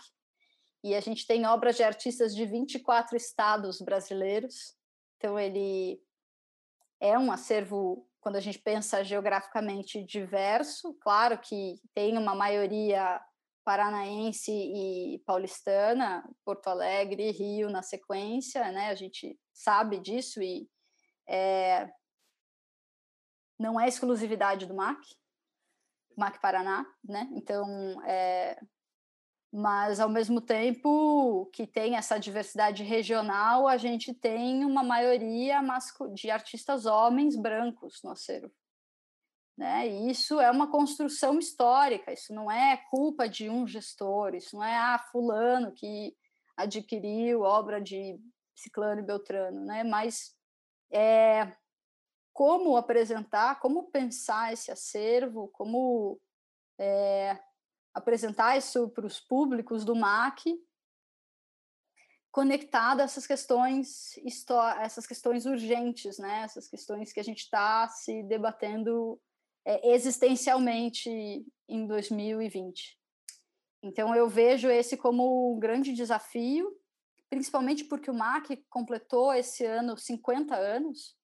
e 0.84 0.93
a 0.93 0.99
gente 0.99 1.25
tem 1.25 1.45
obras 1.45 1.75
de 1.75 1.84
artistas 1.84 2.35
de 2.35 2.45
24 2.45 3.17
estados 3.17 3.81
brasileiros. 3.81 4.75
Então, 5.17 5.39
ele 5.39 5.99
é 6.99 7.17
um 7.17 7.31
acervo, 7.31 8.06
quando 8.27 8.35
a 8.35 8.41
gente 8.41 8.59
pensa 8.59 9.05
geograficamente, 9.05 10.03
diverso. 10.03 10.93
Claro 10.95 11.37
que 11.37 11.79
tem 11.93 12.17
uma 12.17 12.35
maioria 12.35 13.21
paranaense 13.63 14.51
e 14.51 15.23
paulistana, 15.25 16.29
Porto 16.43 16.67
Alegre, 16.67 17.31
Rio 17.31 17.69
na 17.69 17.81
sequência, 17.81 18.69
né? 18.69 18.89
A 18.89 18.95
gente 18.95 19.39
sabe 19.53 19.97
disso 19.97 20.43
e 20.43 20.69
é, 21.25 21.89
não 23.57 23.79
é 23.79 23.87
exclusividade 23.87 24.65
do 24.65 24.75
MAC, 24.75 24.99
MAC 26.17 26.41
Paraná, 26.41 26.85
né? 27.01 27.29
Então, 27.31 27.65
é, 28.03 28.59
mas 29.52 29.99
ao 29.99 30.10
mesmo 30.10 30.41
tempo 30.41 31.49
que 31.53 31.65
tem 31.65 31.95
essa 31.95 32.18
diversidade 32.19 32.84
regional, 32.84 33.68
a 33.68 33.78
gente 33.78 34.14
tem 34.14 34.65
uma 34.65 34.84
maioria 34.84 35.61
de 36.14 36.30
artistas 36.30 36.86
homens 36.86 37.36
brancos 37.36 38.02
no 38.03 38.11
acervo. 38.11 38.52
Né? 39.57 39.88
E 39.88 40.11
isso 40.11 40.40
é 40.40 40.52
uma 40.52 40.69
construção 40.69 41.40
histórica, 41.40 42.14
isso 42.14 42.34
não 42.34 42.52
é 42.52 42.78
culpa 42.91 43.28
de 43.28 43.49
um 43.49 43.65
gestor, 43.65 44.36
isso 44.36 44.56
não 44.56 44.64
é 44.64 44.76
ah, 44.76 44.99
fulano 45.11 45.72
que 45.72 46.15
adquiriu 46.56 47.41
obra 47.41 47.82
de 47.82 48.19
Ciclano 48.53 49.02
e 49.02 49.06
Beltrano, 49.06 49.65
né? 49.65 49.84
mas 49.84 50.36
é, 50.91 51.52
como 52.34 52.78
apresentar, 52.78 53.60
como 53.60 53.90
pensar 53.90 54.53
esse 54.53 54.72
acervo, 54.72 55.48
como 55.48 56.19
é, 56.78 57.40
apresentar 57.98 58.57
isso 58.57 58.90
para 58.90 59.07
os 59.07 59.19
públicos 59.19 59.84
do 59.84 59.95
MAC, 59.95 60.56
conectado 62.32 63.02
a 63.02 63.03
essas 63.06 63.26
questões, 63.26 64.14
essas 64.80 65.07
questões 65.07 65.48
urgentes, 65.48 66.19
né? 66.19 66.44
Essas 66.44 66.68
questões 66.68 67.11
que 67.11 67.19
a 67.19 67.24
gente 67.24 67.40
está 67.40 67.88
se 67.88 68.22
debatendo 68.24 69.19
é, 69.65 69.94
existencialmente 69.94 71.10
em 71.68 71.88
2020. 71.88 72.95
Então 73.82 74.15
eu 74.15 74.30
vejo 74.30 74.69
esse 74.69 74.95
como 74.95 75.56
um 75.56 75.60
grande 75.60 75.91
desafio, 75.91 76.72
principalmente 77.32 77.84
porque 77.86 78.11
o 78.11 78.14
MAC 78.14 78.64
completou 78.69 79.34
esse 79.34 79.65
ano 79.65 79.98
50 79.98 80.56
anos. 80.56 81.18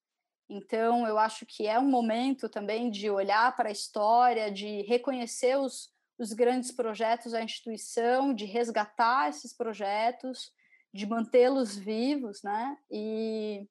Então 0.49 1.07
eu 1.07 1.19
acho 1.19 1.45
que 1.45 1.67
é 1.67 1.77
um 1.77 1.87
momento 1.87 2.49
também 2.49 2.89
de 2.89 3.11
olhar 3.11 3.55
para 3.55 3.69
a 3.69 3.71
história, 3.71 4.51
de 4.51 4.81
reconhecer 4.81 5.55
os 5.59 5.92
os 6.17 6.33
grandes 6.33 6.71
projetos 6.71 7.31
da 7.31 7.43
instituição, 7.43 8.33
de 8.33 8.45
resgatar 8.45 9.29
esses 9.29 9.53
projetos, 9.53 10.51
de 10.93 11.05
mantê-los 11.05 11.75
vivos, 11.75 12.43
né? 12.43 12.77
E 12.91 13.67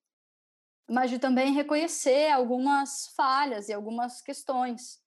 mas 0.88 1.10
de 1.10 1.18
também 1.18 1.52
reconhecer 1.52 2.30
algumas 2.30 3.06
falhas 3.16 3.68
e 3.68 3.72
algumas 3.72 4.20
questões, 4.20 5.00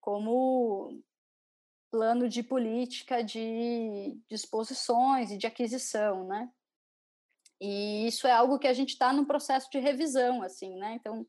como 0.00 1.02
plano 1.90 2.28
de 2.28 2.42
política 2.42 3.24
de 3.24 4.20
disposições 4.28 5.30
e 5.30 5.38
de 5.38 5.46
aquisição, 5.46 6.26
né? 6.28 6.48
E 7.60 8.06
isso 8.06 8.26
é 8.26 8.32
algo 8.32 8.58
que 8.58 8.68
a 8.68 8.74
gente 8.74 8.90
está 8.90 9.12
no 9.12 9.26
processo 9.26 9.68
de 9.70 9.78
revisão, 9.78 10.42
assim, 10.42 10.76
né? 10.76 10.94
Então, 10.94 11.26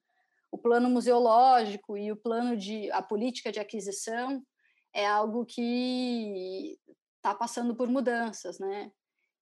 o 0.51 0.57
plano 0.57 0.89
museológico 0.89 1.97
e 1.97 2.11
o 2.11 2.17
plano 2.17 2.55
de 2.57 2.91
a 2.91 3.01
política 3.01 3.51
de 3.51 3.59
aquisição 3.59 4.45
é 4.93 5.05
algo 5.05 5.45
que 5.45 6.79
está 7.17 7.33
passando 7.35 7.75
por 7.75 7.87
mudanças, 7.87 8.59
né? 8.59 8.91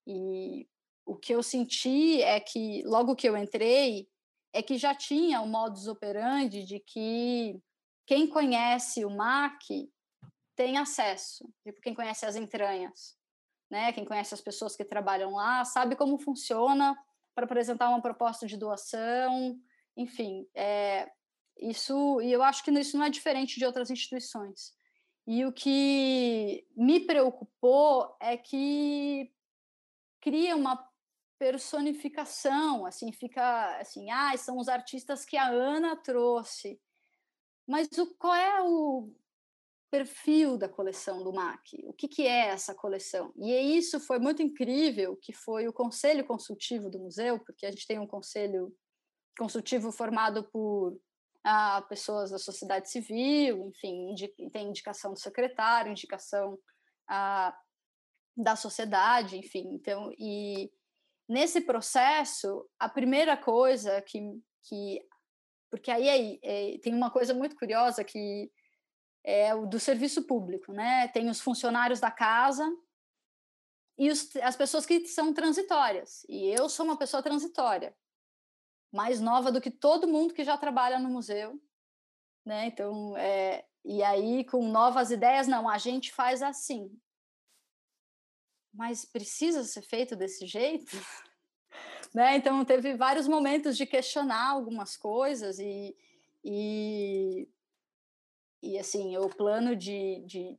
E 0.08 0.68
o 1.06 1.16
que 1.16 1.34
eu 1.34 1.44
senti 1.44 2.22
é 2.22 2.40
que 2.40 2.84
logo 2.84 3.16
que 3.16 3.28
eu 3.28 3.38
entrei 3.38 4.08
é 4.54 4.62
que 4.62 4.78
já 4.78 4.96
tinha 4.96 5.42
o 5.42 5.48
modus 5.48 5.88
operandi 5.88 6.64
de 6.64 6.80
que 6.80 7.62
quem 8.08 8.28
conhece 8.28 9.04
o 9.04 9.10
MAC 9.10 9.90
tem 10.56 10.78
acesso, 10.78 11.52
tipo 11.64 11.82
quem 11.82 11.94
conhece 11.94 12.26
as 12.26 12.36
entranhas, 12.36 13.18
né? 13.70 13.92
Quem 13.92 14.06
conhece 14.06 14.34
as 14.34 14.42
pessoas 14.42 14.76
que 14.76 14.86
trabalham 14.86 15.34
lá 15.34 15.66
sabe 15.66 15.96
como 15.96 16.18
funciona 16.18 16.96
para 17.36 17.46
apresentar 17.46 17.90
uma 17.90 18.02
proposta 18.02 18.48
de 18.48 18.56
doação, 18.56 19.60
enfim, 19.98 20.48
é, 20.56 21.12
isso 21.60 22.22
e 22.22 22.32
eu 22.32 22.42
acho 22.42 22.64
que 22.64 22.72
isso 22.72 22.98
não 22.98 23.06
é 23.06 23.10
diferente 23.10 23.60
de 23.60 23.66
outras 23.66 23.90
instituições. 23.90 24.74
E 25.28 25.44
o 25.46 25.52
que 25.52 26.68
me 26.76 27.00
preocupou 27.00 28.16
é 28.20 28.38
que 28.38 29.32
cria 30.22 30.56
uma 30.56 30.88
personificação, 31.38 32.86
assim, 32.86 33.12
fica 33.12 33.78
assim, 33.80 34.10
ah, 34.10 34.36
são 34.38 34.58
os 34.58 34.68
artistas 34.68 35.26
que 35.26 35.36
a 35.36 35.50
Ana 35.50 35.96
trouxe. 35.96 36.80
Mas 37.68 37.88
o, 37.98 38.16
qual 38.16 38.36
é 38.36 38.62
o 38.64 39.12
perfil 39.92 40.58
da 40.58 40.70
coleção 40.70 41.24
do 41.24 41.34
MAC? 41.34 41.84
O 41.86 41.94
que, 41.94 42.08
que 42.08 42.28
é 42.28 42.48
essa 42.48 42.76
coleção? 42.76 43.34
E 43.36 43.52
isso 43.78 44.00
foi 44.00 44.20
muito 44.20 44.42
incrível, 44.42 45.16
que 45.16 45.34
foi 45.34 45.68
o 45.68 45.74
conselho 45.74 46.26
consultivo 46.26 46.90
do 46.90 47.00
museu, 47.00 47.40
porque 47.40 47.66
a 47.66 47.72
gente 47.72 47.88
tem 47.88 48.00
um 48.00 48.08
conselho 48.08 48.76
consultivo 49.38 49.92
formado 49.92 50.44
por 50.52 51.00
a 51.48 51.80
pessoas 51.84 52.32
da 52.32 52.40
sociedade 52.40 52.90
civil, 52.90 53.70
enfim, 53.70 54.16
tem 54.52 54.68
indicação 54.68 55.14
do 55.14 55.20
secretário, 55.20 55.92
indicação 55.92 56.58
a, 57.08 57.56
da 58.36 58.56
sociedade, 58.56 59.38
enfim. 59.38 59.68
Então, 59.76 60.12
e 60.18 60.72
nesse 61.30 61.62
processo, 61.62 62.68
a 62.80 62.90
primeira 62.90 63.38
coisa 63.38 64.02
que, 64.02 64.20
que 64.64 65.08
porque 65.70 65.92
aí, 65.92 66.10
aí 66.10 66.40
é, 66.42 66.80
tem 66.80 66.96
uma 66.96 67.12
coisa 67.12 67.32
muito 67.32 67.56
curiosa 67.56 68.04
que 68.04 68.52
é 69.24 69.54
o 69.54 69.68
do 69.68 69.80
serviço 69.80 70.26
público, 70.26 70.74
né? 70.74 71.08
Tem 71.10 71.30
os 71.30 71.40
funcionários 71.40 72.00
da 72.00 72.10
casa 72.10 72.68
e 74.00 74.10
os, 74.10 74.36
as 74.38 74.56
pessoas 74.56 74.84
que 74.84 75.08
são 75.08 75.32
transitórias. 75.32 76.26
E 76.28 76.48
eu 76.48 76.68
sou 76.70 76.88
uma 76.88 76.98
pessoa 76.98 77.22
transitória 77.22 77.96
mais 78.96 79.20
nova 79.20 79.52
do 79.52 79.60
que 79.60 79.70
todo 79.70 80.08
mundo 80.08 80.34
que 80.34 80.46
já 80.46 80.58
trabalha 80.58 80.98
no 80.98 81.10
museu, 81.10 81.62
né? 82.46 82.68
Então, 82.68 83.16
é, 83.18 83.66
e 83.84 84.02
aí 84.02 84.46
com 84.46 84.66
novas 84.70 85.12
ideias, 85.12 85.48
não, 85.48 85.68
a 85.68 85.78
gente 85.78 86.14
faz 86.14 86.42
assim. 86.42 86.98
Mas 88.74 89.04
precisa 89.04 89.64
ser 89.66 89.82
feito 89.82 90.16
desse 90.16 90.48
jeito? 90.48 90.96
né? 92.16 92.38
Então, 92.38 92.64
teve 92.64 92.96
vários 92.96 93.28
momentos 93.28 93.76
de 93.76 93.86
questionar 93.86 94.52
algumas 94.52 94.96
coisas 94.96 95.60
e, 95.60 95.94
e, 96.42 97.50
e 98.64 98.80
assim, 98.80 99.18
o 99.18 99.28
plano 99.28 99.76
de, 99.76 100.24
de 100.26 100.58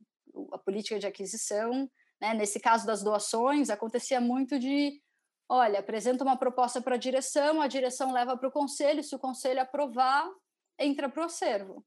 a 0.51 0.59
política 0.59 0.99
de 0.99 1.07
aquisição, 1.07 1.89
né? 2.21 2.35
nesse 2.35 2.59
caso 2.59 2.85
das 2.85 3.01
doações, 3.03 3.71
acontecia 3.71 4.21
muito 4.21 4.59
de 4.59 5.01
olha, 5.49 5.79
apresenta 5.79 6.23
uma 6.23 6.37
proposta 6.37 6.81
para 6.81 6.95
a 6.95 6.99
direção, 6.99 7.61
a 7.61 7.67
direção 7.67 8.11
leva 8.11 8.37
para 8.37 8.49
o 8.49 8.51
conselho, 8.51 9.03
se 9.03 9.15
o 9.15 9.19
conselho 9.19 9.61
aprovar, 9.61 10.29
entra 10.77 11.09
para 11.09 11.21
o 11.21 11.25
acervo. 11.25 11.85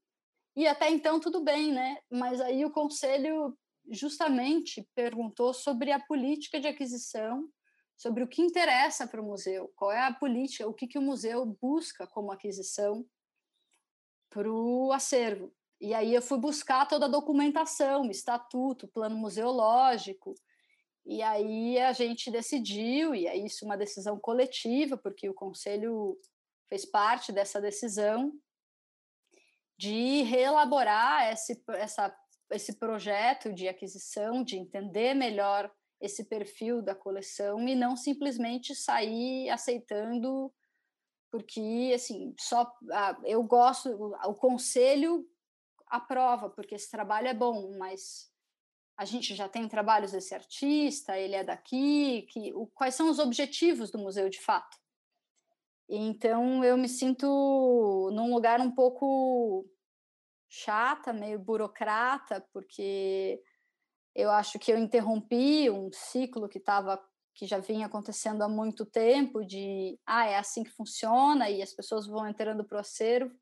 E 0.55 0.67
até 0.67 0.89
então 0.89 1.19
tudo 1.19 1.43
bem, 1.43 1.71
né? 1.71 1.97
Mas 2.09 2.41
aí 2.41 2.65
o 2.65 2.71
conselho 2.71 3.57
justamente 3.89 4.87
perguntou 4.93 5.53
sobre 5.53 5.91
a 5.91 5.99
política 5.99 6.59
de 6.59 6.67
aquisição, 6.67 7.47
sobre 7.95 8.23
o 8.23 8.27
que 8.27 8.41
interessa 8.41 9.07
para 9.07 9.21
o 9.21 9.25
museu, 9.25 9.71
qual 9.75 9.91
é 9.91 10.05
a 10.05 10.13
política, 10.13 10.67
o 10.67 10.73
que, 10.73 10.87
que 10.87 10.97
o 10.97 11.01
museu 11.01 11.45
busca 11.45 12.07
como 12.07 12.31
aquisição 12.31 13.05
para 14.29 14.51
o 14.51 14.91
acervo. 14.91 15.53
E 15.79 15.93
aí 15.93 16.13
eu 16.13 16.21
fui 16.21 16.37
buscar 16.37 16.87
toda 16.87 17.05
a 17.05 17.09
documentação, 17.09 18.09
estatuto, 18.09 18.87
plano 18.87 19.17
museológico, 19.17 20.35
e 21.05 21.21
aí 21.21 21.79
a 21.79 21.93
gente 21.93 22.29
decidiu, 22.29 23.15
e 23.15 23.27
é 23.27 23.35
isso 23.35 23.65
uma 23.65 23.77
decisão 23.77 24.19
coletiva, 24.19 24.97
porque 24.97 25.29
o 25.29 25.33
conselho 25.33 26.17
fez 26.69 26.85
parte 26.85 27.31
dessa 27.31 27.59
decisão, 27.59 28.31
de 29.77 30.21
reelaborar 30.23 31.31
esse, 31.31 31.61
essa, 31.69 32.15
esse 32.51 32.77
projeto 32.77 33.51
de 33.51 33.67
aquisição, 33.67 34.43
de 34.43 34.55
entender 34.55 35.13
melhor 35.13 35.71
esse 36.01 36.23
perfil 36.23 36.81
da 36.81 36.95
coleção 36.95 37.67
e 37.67 37.75
não 37.75 37.95
simplesmente 37.95 38.75
sair 38.75 39.49
aceitando 39.49 40.51
porque 41.31 41.91
assim 41.95 42.35
só 42.39 42.71
ah, 42.91 43.17
eu 43.23 43.43
gosto 43.43 43.89
o 44.25 44.33
conselho 44.33 45.25
aprova 45.87 46.49
porque 46.49 46.75
esse 46.75 46.89
trabalho 46.89 47.27
é 47.27 47.33
bom 47.33 47.77
mas 47.77 48.30
a 49.01 49.05
gente 49.05 49.33
já 49.33 49.49
tem 49.49 49.67
trabalhos 49.67 50.11
desse 50.11 50.35
artista, 50.35 51.17
ele 51.17 51.33
é 51.33 51.43
daqui, 51.43 52.21
que, 52.29 52.53
o, 52.53 52.67
quais 52.67 52.93
são 52.93 53.09
os 53.09 53.17
objetivos 53.17 53.89
do 53.89 53.97
museu 53.97 54.29
de 54.29 54.39
fato. 54.39 54.77
Então 55.89 56.63
eu 56.63 56.77
me 56.77 56.87
sinto 56.87 57.25
num 58.13 58.31
lugar 58.31 58.61
um 58.61 58.69
pouco 58.69 59.65
chata, 60.47 61.11
meio 61.11 61.39
burocrata, 61.39 62.47
porque 62.53 63.41
eu 64.13 64.29
acho 64.29 64.59
que 64.59 64.71
eu 64.71 64.77
interrompi 64.77 65.67
um 65.67 65.91
ciclo 65.91 66.47
que 66.47 66.59
estava 66.59 67.03
que 67.33 67.47
já 67.47 67.57
vinha 67.57 67.87
acontecendo 67.87 68.43
há 68.43 68.47
muito 68.47 68.85
tempo 68.85 69.43
de 69.43 69.99
ah 70.05 70.27
é 70.27 70.37
assim 70.37 70.63
que 70.63 70.69
funciona 70.69 71.49
e 71.49 71.63
as 71.63 71.73
pessoas 71.73 72.05
vão 72.05 72.27
entrando 72.27 72.63
para 72.63 72.77
o 72.77 72.81
acervo 72.81 73.35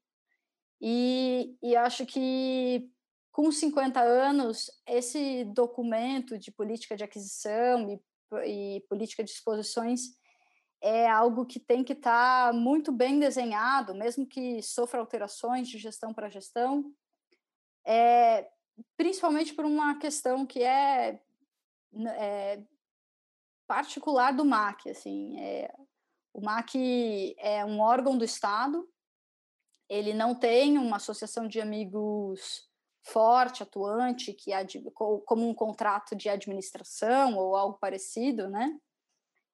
e, 0.79 1.57
e 1.61 1.75
acho 1.75 2.05
que 2.05 2.89
com 3.31 3.51
50 3.51 3.99
anos, 3.99 4.69
esse 4.87 5.43
documento 5.45 6.37
de 6.37 6.51
política 6.51 6.95
de 6.95 7.03
aquisição 7.03 7.89
e, 7.89 8.01
e 8.45 8.81
política 8.89 9.23
de 9.23 9.31
exposições, 9.31 10.17
é 10.81 11.09
algo 11.09 11.45
que 11.45 11.59
tem 11.59 11.83
que 11.83 11.93
estar 11.93 12.51
tá 12.51 12.53
muito 12.53 12.91
bem 12.91 13.19
desenhado, 13.19 13.93
mesmo 13.93 14.25
que 14.25 14.61
sofra 14.61 14.99
alterações 14.99 15.67
de 15.67 15.77
gestão 15.77 16.13
para 16.13 16.29
gestão, 16.29 16.93
é, 17.85 18.49
principalmente 18.95 19.53
por 19.53 19.65
uma 19.65 19.97
questão 19.99 20.45
que 20.45 20.63
é, 20.63 21.21
é 22.15 22.63
particular 23.67 24.31
do 24.31 24.45
MAC. 24.45 24.89
Assim, 24.89 25.39
é, 25.39 25.73
o 26.33 26.41
MAC 26.41 27.35
é 27.37 27.65
um 27.65 27.81
órgão 27.81 28.17
do 28.17 28.23
Estado, 28.23 28.87
ele 29.89 30.13
não 30.13 30.35
tem 30.35 30.77
uma 30.77 30.97
associação 30.97 31.47
de 31.47 31.59
amigos 31.59 32.68
forte, 33.03 33.63
atuante, 33.63 34.33
que 34.33 34.51
como 35.25 35.47
um 35.47 35.53
contrato 35.53 36.15
de 36.15 36.29
administração 36.29 37.37
ou 37.37 37.55
algo 37.55 37.77
parecido, 37.77 38.49
né? 38.49 38.77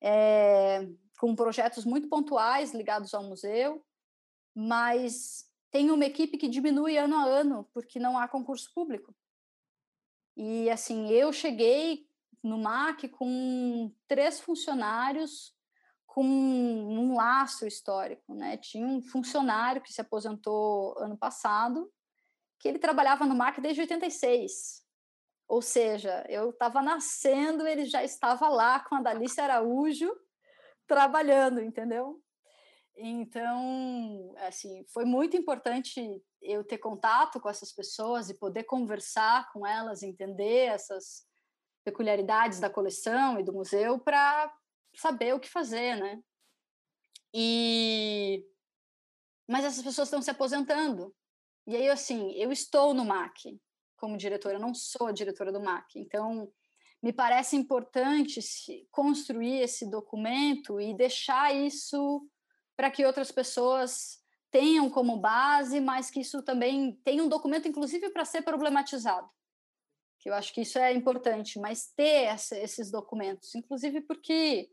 É, 0.02 0.88
com 1.20 1.36
projetos 1.36 1.86
muito 1.86 2.10
pontuais 2.10 2.74
ligados 2.74 3.14
ao 3.14 3.24
museu, 3.24 3.84
mas 4.54 5.50
tem 5.72 5.90
uma 5.90 6.06
equipe 6.06 6.38
que 6.38 6.48
diminui 6.48 6.98
ano 6.98 7.16
a 7.16 7.24
ano 7.24 7.70
porque 7.74 8.00
não 8.00 8.18
há 8.18 8.28
concurso 8.28 8.72
público. 8.74 9.16
E 10.38 10.70
assim, 10.70 11.10
eu 11.10 11.32
cheguei 11.32 12.06
no 12.44 12.58
MAC 12.58 13.08
com 13.10 13.92
três 14.08 14.40
funcionários 14.40 15.56
com 16.06 16.24
um 16.24 17.16
laço 17.16 17.68
histórico, 17.68 18.34
né? 18.34 18.56
Tinha 18.56 18.88
um 18.88 19.02
funcionário 19.02 19.82
que 19.82 19.92
se 19.92 20.00
aposentou 20.00 20.98
ano 20.98 21.18
passado, 21.18 21.92
que 22.66 22.70
ele 22.70 22.80
trabalhava 22.80 23.28
no 23.28 23.36
MAC 23.36 23.62
desde 23.62 23.82
86. 23.82 24.84
Ou 25.48 25.62
seja, 25.62 26.26
eu 26.28 26.50
estava 26.50 26.82
nascendo, 26.82 27.68
ele 27.68 27.86
já 27.86 28.04
estava 28.04 28.50
lá 28.50 28.80
com 28.80 28.96
a 28.96 29.02
Dalícia 29.04 29.44
Araújo 29.44 30.12
trabalhando, 30.88 31.62
entendeu? 31.62 32.20
Então, 32.98 34.34
assim, 34.40 34.84
foi 34.92 35.06
muito 35.06 35.38
importante 35.38 36.02
eu 36.42 36.64
ter 36.64 36.80
contato 36.80 37.40
com 37.40 37.48
essas 37.48 37.72
pessoas 37.72 38.32
e 38.32 38.40
poder 38.40 38.64
conversar 38.64 39.52
com 39.54 39.68
elas, 39.68 40.02
entender 40.02 40.66
essas 40.66 41.24
peculiaridades 41.84 42.60
da 42.60 42.68
coleção 42.68 43.40
e 43.40 43.44
do 43.44 43.54
museu 43.54 44.00
para 44.00 44.52
saber 44.96 45.36
o 45.36 45.40
que 45.40 45.48
fazer, 45.48 45.98
né? 45.98 46.20
E 47.32 48.44
mas 49.48 49.64
essas 49.64 49.84
pessoas 49.84 50.08
estão 50.08 50.24
se 50.24 50.32
aposentando. 50.32 51.14
E 51.68 51.76
aí 51.76 51.90
assim, 51.90 52.32
eu 52.34 52.52
estou 52.52 52.94
no 52.94 53.06
MAC 53.06 53.60
como 54.06 54.18
diretora, 54.18 54.56
eu 54.56 54.62
não 54.62 54.74
sou 54.74 55.08
a 55.08 55.12
diretora 55.12 55.52
do 55.52 55.60
MAC. 55.60 55.98
Então, 55.98 56.52
me 57.02 57.14
parece 57.14 57.56
importante 57.56 58.40
construir 58.92 59.62
esse 59.62 59.90
documento 59.90 60.80
e 60.80 60.94
deixar 60.96 61.56
isso 61.56 62.28
para 62.76 62.92
que 62.92 63.06
outras 63.06 63.32
pessoas 63.32 64.20
tenham 64.52 64.90
como 64.90 65.18
base, 65.18 65.80
mas 65.80 66.10
que 66.10 66.22
isso 66.22 66.42
também 66.44 67.00
tenha 67.04 67.24
um 67.24 67.30
documento, 67.30 67.68
inclusive, 67.68 68.10
para 68.10 68.26
ser 68.26 68.42
problematizado. 68.42 69.30
Que 70.20 70.30
eu 70.30 70.34
acho 70.34 70.54
que 70.54 70.62
isso 70.62 70.78
é 70.78 70.94
importante, 70.94 71.60
mas 71.60 71.92
ter 71.96 72.26
essa, 72.26 72.58
esses 72.58 72.90
documentos, 72.92 73.54
inclusive 73.56 74.02
porque 74.02 74.70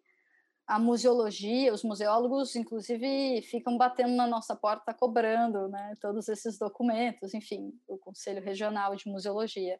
a 0.72 0.78
museologia, 0.78 1.72
os 1.72 1.84
museólogos, 1.84 2.56
inclusive, 2.56 3.42
ficam 3.42 3.76
batendo 3.76 4.14
na 4.16 4.26
nossa 4.26 4.56
porta 4.56 4.94
cobrando 4.94 5.68
né, 5.68 5.94
todos 6.00 6.28
esses 6.30 6.58
documentos, 6.58 7.34
enfim, 7.34 7.78
o 7.86 7.98
Conselho 7.98 8.42
Regional 8.42 8.96
de 8.96 9.06
Museologia. 9.06 9.78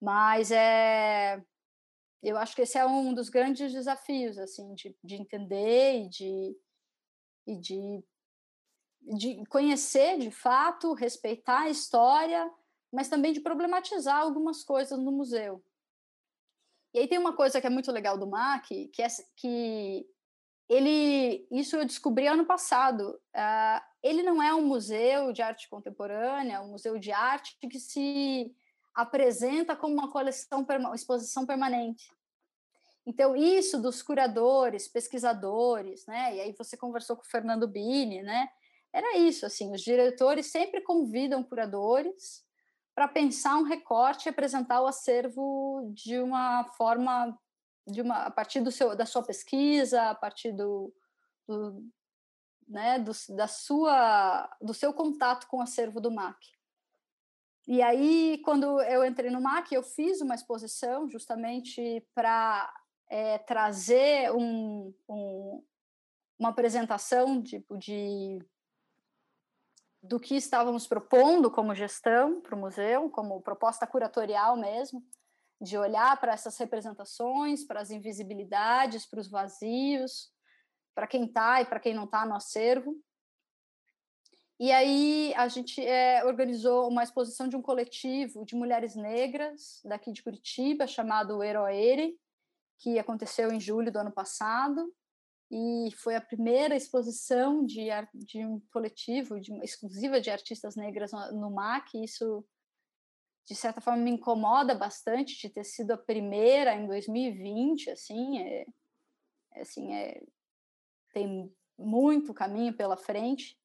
Mas 0.00 0.50
é, 0.50 1.44
eu 2.22 2.38
acho 2.38 2.56
que 2.56 2.62
esse 2.62 2.78
é 2.78 2.86
um 2.86 3.12
dos 3.12 3.28
grandes 3.28 3.70
desafios, 3.70 4.38
assim, 4.38 4.74
de, 4.74 4.96
de 5.04 5.16
entender 5.16 6.04
e 6.04 6.08
de, 6.08 6.56
e 7.46 7.56
de, 7.58 8.04
de 9.18 9.46
conhecer 9.50 10.18
de 10.18 10.30
fato, 10.30 10.94
respeitar 10.94 11.64
a 11.64 11.70
história, 11.70 12.50
mas 12.90 13.10
também 13.10 13.34
de 13.34 13.40
problematizar 13.40 14.16
algumas 14.22 14.64
coisas 14.64 14.98
no 14.98 15.12
museu. 15.12 15.62
E 16.94 17.00
aí 17.00 17.08
tem 17.08 17.18
uma 17.18 17.36
coisa 17.36 17.60
que 17.60 17.66
é 17.66 17.70
muito 17.70 17.92
legal 17.92 18.16
do 18.16 18.26
MAC, 18.26 18.88
que 18.88 19.02
é 19.02 19.08
que 19.36 20.13
ele, 20.68 21.46
isso 21.50 21.76
eu 21.76 21.84
descobri 21.84 22.26
ano 22.26 22.44
passado. 22.44 23.20
Uh, 23.34 23.80
ele 24.02 24.22
não 24.22 24.42
é 24.42 24.54
um 24.54 24.66
museu 24.66 25.32
de 25.32 25.42
arte 25.42 25.68
contemporânea, 25.68 26.62
um 26.62 26.70
museu 26.70 26.98
de 26.98 27.12
arte 27.12 27.56
que 27.60 27.78
se 27.78 28.54
apresenta 28.94 29.74
como 29.74 29.94
uma 29.94 30.10
coleção, 30.10 30.66
uma 30.68 30.94
exposição 30.94 31.44
permanente. 31.44 32.10
Então, 33.06 33.36
isso 33.36 33.80
dos 33.80 34.02
curadores, 34.02 34.88
pesquisadores, 34.88 36.06
né? 36.06 36.36
E 36.36 36.40
aí 36.40 36.54
você 36.56 36.76
conversou 36.76 37.16
com 37.16 37.22
o 37.22 37.26
Fernando 37.26 37.68
Bini, 37.68 38.22
né? 38.22 38.48
Era 38.92 39.18
isso, 39.18 39.44
assim, 39.44 39.72
os 39.74 39.82
diretores 39.82 40.46
sempre 40.46 40.80
convidam 40.80 41.42
curadores 41.42 42.44
para 42.94 43.08
pensar 43.08 43.56
um 43.56 43.64
recorte 43.64 44.26
e 44.26 44.30
apresentar 44.30 44.80
o 44.80 44.86
acervo 44.86 45.90
de 45.92 46.18
uma 46.20 46.64
forma, 46.78 47.36
de 47.86 48.00
uma, 48.00 48.24
a 48.24 48.30
partir 48.30 48.60
do 48.60 48.70
seu, 48.72 48.96
da 48.96 49.06
sua 49.06 49.22
pesquisa, 49.22 50.10
a 50.10 50.14
partir 50.14 50.52
do, 50.52 50.92
do 51.46 51.84
né, 52.68 52.98
do, 52.98 53.12
da 53.30 53.46
sua, 53.46 54.50
do 54.60 54.72
seu 54.72 54.92
contato 54.92 55.46
com 55.46 55.58
o 55.58 55.62
acervo 55.62 56.00
do 56.00 56.10
MAC. 56.10 56.38
E 57.66 57.80
aí, 57.80 58.40
quando 58.44 58.80
eu 58.82 59.04
entrei 59.04 59.30
no 59.30 59.40
MAC, 59.40 59.74
eu 59.74 59.82
fiz 59.82 60.20
uma 60.20 60.34
exposição 60.34 61.08
justamente 61.08 62.06
para 62.14 62.72
é, 63.08 63.38
trazer 63.38 64.32
um, 64.32 64.94
um, 65.08 65.64
uma 66.38 66.50
apresentação 66.50 67.42
tipo, 67.42 67.78
de 67.78 68.38
do 70.02 70.20
que 70.20 70.36
estávamos 70.36 70.86
propondo 70.86 71.50
como 71.50 71.74
gestão 71.74 72.42
para 72.42 72.54
o 72.54 72.58
museu, 72.58 73.08
como 73.08 73.40
proposta 73.40 73.86
curatorial 73.86 74.54
mesmo, 74.54 75.02
de 75.60 75.78
olhar 75.78 76.18
para 76.20 76.32
essas 76.32 76.56
representações, 76.58 77.64
para 77.64 77.80
as 77.80 77.90
invisibilidades, 77.90 79.06
para 79.06 79.20
os 79.20 79.28
vazios, 79.28 80.32
para 80.94 81.06
quem 81.06 81.24
está 81.24 81.62
e 81.62 81.66
para 81.66 81.80
quem 81.80 81.94
não 81.94 82.04
está 82.04 82.26
no 82.26 82.34
acervo. 82.34 82.96
E 84.58 84.70
aí 84.70 85.34
a 85.34 85.48
gente 85.48 85.84
é, 85.84 86.24
organizou 86.24 86.88
uma 86.88 87.02
exposição 87.02 87.48
de 87.48 87.56
um 87.56 87.62
coletivo 87.62 88.44
de 88.44 88.54
mulheres 88.54 88.94
negras 88.94 89.80
daqui 89.84 90.12
de 90.12 90.22
Curitiba, 90.22 90.86
chamado 90.86 91.42
Eroere, 91.42 92.16
que 92.78 92.98
aconteceu 92.98 93.50
em 93.50 93.58
julho 93.58 93.90
do 93.90 93.98
ano 93.98 94.12
passado. 94.12 94.92
E 95.50 95.90
foi 95.96 96.14
a 96.14 96.20
primeira 96.20 96.76
exposição 96.76 97.64
de, 97.64 97.88
de 98.14 98.44
um 98.44 98.60
coletivo, 98.72 99.40
de 99.40 99.52
exclusiva 99.62 100.20
de 100.20 100.30
artistas 100.30 100.76
negras 100.76 101.12
no, 101.12 101.32
no 101.32 101.50
MAC. 101.50 102.02
Isso, 102.02 102.44
de 103.46 103.54
certa 103.54 103.80
forma, 103.80 104.02
me 104.02 104.10
incomoda 104.10 104.74
bastante 104.74 105.38
de 105.38 105.48
ter 105.48 105.64
sido 105.64 105.92
a 105.92 105.98
primeira 105.98 106.74
em 106.74 106.86
2020. 106.86 107.90
Assim, 107.90 108.38
é, 108.40 108.66
assim 109.56 109.94
é, 109.94 110.22
tem 111.12 111.54
muito 111.78 112.32
caminho 112.32 112.74
pela 112.74 112.96
frente. 112.96 113.58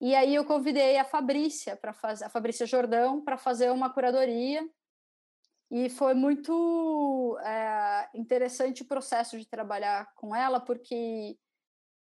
E 0.00 0.14
aí 0.14 0.34
eu 0.34 0.44
convidei 0.44 0.96
a 0.96 1.04
Fabrícia 1.04 1.76
para 1.76 1.92
fazer 1.92 2.24
a 2.24 2.30
Fabrícia 2.30 2.66
Jordão 2.66 3.22
para 3.22 3.36
fazer 3.36 3.70
uma 3.70 3.92
curadoria 3.92 4.66
e 5.70 5.88
foi 5.88 6.14
muito 6.14 7.38
é, 7.44 8.08
interessante 8.14 8.82
o 8.82 8.86
processo 8.86 9.38
de 9.38 9.46
trabalhar 9.46 10.12
com 10.14 10.34
ela 10.34 10.58
porque 10.58 11.38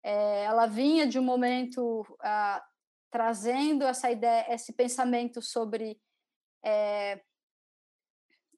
é, 0.03 0.45
ela 0.45 0.67
vinha 0.67 1.07
de 1.07 1.19
um 1.19 1.23
momento 1.23 2.07
ah, 2.21 2.65
trazendo 3.11 3.85
essa 3.85 4.11
ideia, 4.11 4.47
esse 4.55 4.73
pensamento 4.73 5.43
sobre 5.43 6.01
é, 6.65 7.21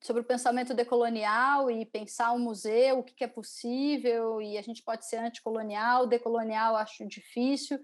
sobre 0.02 0.22
o 0.22 0.26
pensamento 0.26 0.72
decolonial 0.74 1.70
e 1.70 1.84
pensar 1.84 2.32
um 2.32 2.38
museu, 2.38 2.98
o 2.98 3.04
que, 3.04 3.14
que 3.14 3.24
é 3.24 3.28
possível 3.28 4.40
e 4.40 4.56
a 4.56 4.62
gente 4.62 4.82
pode 4.82 5.06
ser 5.06 5.18
anticolonial, 5.18 6.06
decolonial 6.06 6.76
acho 6.76 7.06
difícil 7.06 7.78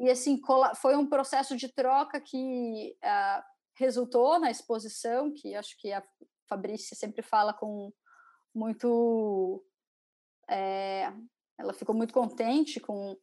e 0.00 0.08
assim 0.08 0.40
foi 0.76 0.96
um 0.96 1.06
processo 1.06 1.54
de 1.54 1.68
troca 1.68 2.18
que 2.18 2.96
uh, 3.04 3.42
resultou 3.74 4.40
na 4.40 4.50
exposição, 4.50 5.30
que 5.30 5.54
acho 5.54 5.76
que 5.78 5.92
a 5.92 6.02
Fabrícia 6.48 6.96
sempre 6.96 7.22
fala 7.22 7.52
com 7.52 7.92
muito. 8.54 9.62
É, 10.48 11.12
ela 11.58 11.74
ficou 11.74 11.94
muito 11.94 12.14
contente 12.14 12.80
com, 12.80 13.16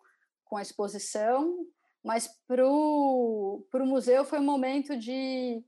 com 0.45 0.56
a 0.56 0.61
exposição, 0.61 1.65
mas 2.03 2.30
para 2.48 2.65
o 2.65 3.65
museu 3.74 4.24
foi 4.24 4.40
um 4.40 4.45
momento 4.45 4.95
de, 4.98 5.65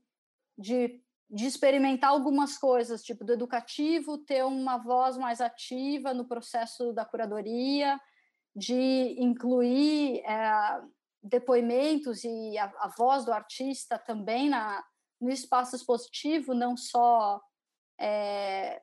de, 0.60 1.02
de 1.30 1.46
experimentar 1.46 2.10
algumas 2.10 2.58
coisas, 2.58 3.02
tipo 3.02 3.24
do 3.24 3.32
educativo, 3.32 4.18
ter 4.18 4.44
uma 4.44 4.76
voz 4.76 5.16
mais 5.16 5.40
ativa 5.40 6.12
no 6.12 6.26
processo 6.26 6.92
da 6.92 7.04
curadoria, 7.04 7.98
de 8.54 9.16
incluir 9.18 10.18
é, 10.20 10.82
depoimentos 11.22 12.24
e 12.24 12.58
a, 12.58 12.64
a, 12.78 12.88
voz 12.96 13.24
do 13.24 13.32
artista 13.32 13.98
também 13.98 14.50
na, 14.50 14.84
no 15.20 15.30
espaço 15.30 15.74
expositivo, 15.74 16.52
não 16.52 16.76
só 16.76 17.40
é, 17.98 18.82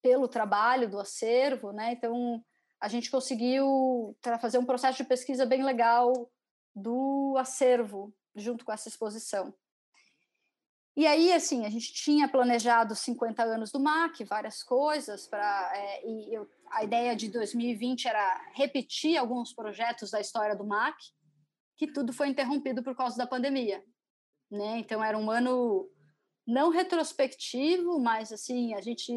pelo 0.00 0.28
trabalho 0.28 0.88
do 0.88 1.00
acervo, 1.00 1.72
né? 1.72 1.92
Então 1.92 2.44
a 2.80 2.88
gente 2.88 3.10
conseguiu 3.10 4.16
fazer 4.40 4.58
um 4.58 4.64
processo 4.64 4.98
de 4.98 5.08
pesquisa 5.08 5.44
bem 5.44 5.64
legal 5.64 6.30
do 6.74 7.34
acervo 7.36 8.14
junto 8.34 8.64
com 8.64 8.72
essa 8.72 8.88
exposição. 8.88 9.52
E 11.00 11.06
aí, 11.06 11.32
assim, 11.32 11.64
a 11.64 11.70
gente 11.70 11.94
tinha 11.94 12.28
planejado 12.28 12.94
50 12.94 13.42
anos 13.42 13.72
do 13.72 13.80
MAC, 13.80 14.22
várias 14.22 14.62
coisas, 14.62 15.26
para 15.26 15.72
é, 15.74 16.06
e 16.06 16.34
eu, 16.34 16.46
a 16.70 16.84
ideia 16.84 17.16
de 17.16 17.30
2020 17.30 18.06
era 18.06 18.50
repetir 18.52 19.16
alguns 19.16 19.50
projetos 19.50 20.10
da 20.10 20.20
história 20.20 20.54
do 20.54 20.62
MAC, 20.62 20.94
que 21.74 21.90
tudo 21.90 22.12
foi 22.12 22.28
interrompido 22.28 22.82
por 22.82 22.94
causa 22.94 23.16
da 23.16 23.26
pandemia. 23.26 23.82
Né? 24.50 24.80
Então, 24.80 25.02
era 25.02 25.16
um 25.16 25.30
ano 25.30 25.90
não 26.46 26.68
retrospectivo, 26.68 27.98
mas, 27.98 28.30
assim, 28.30 28.74
a 28.74 28.82
gente 28.82 29.10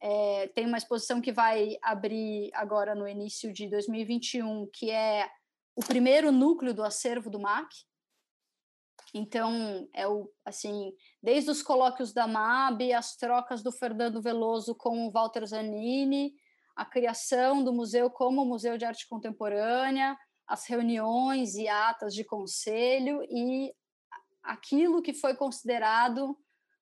é, 0.00 0.46
tem 0.54 0.66
uma 0.66 0.78
exposição 0.78 1.20
que 1.20 1.32
vai 1.32 1.76
abrir 1.82 2.48
agora 2.54 2.94
no 2.94 3.08
início 3.08 3.52
de 3.52 3.68
2021, 3.68 4.70
que 4.72 4.92
é 4.92 5.28
o 5.74 5.80
primeiro 5.80 6.30
núcleo 6.30 6.72
do 6.72 6.84
acervo 6.84 7.28
do 7.28 7.40
MAC, 7.40 7.74
então, 9.14 9.88
é 9.92 10.06
o 10.06 10.30
assim, 10.44 10.92
desde 11.22 11.50
os 11.50 11.62
colóquios 11.62 12.12
da 12.12 12.26
MAB, 12.26 12.92
as 12.92 13.16
trocas 13.16 13.62
do 13.62 13.72
Fernando 13.72 14.20
Veloso 14.20 14.74
com 14.74 15.06
o 15.06 15.10
Walter 15.10 15.46
Zanini, 15.46 16.34
a 16.74 16.84
criação 16.84 17.62
do 17.62 17.72
museu 17.72 18.10
como 18.10 18.44
Museu 18.44 18.76
de 18.76 18.84
Arte 18.84 19.08
Contemporânea, 19.08 20.16
as 20.46 20.66
reuniões 20.66 21.54
e 21.54 21.68
atas 21.68 22.14
de 22.14 22.24
conselho 22.24 23.22
e 23.30 23.72
aquilo 24.42 25.02
que 25.02 25.14
foi 25.14 25.34
considerado 25.34 26.36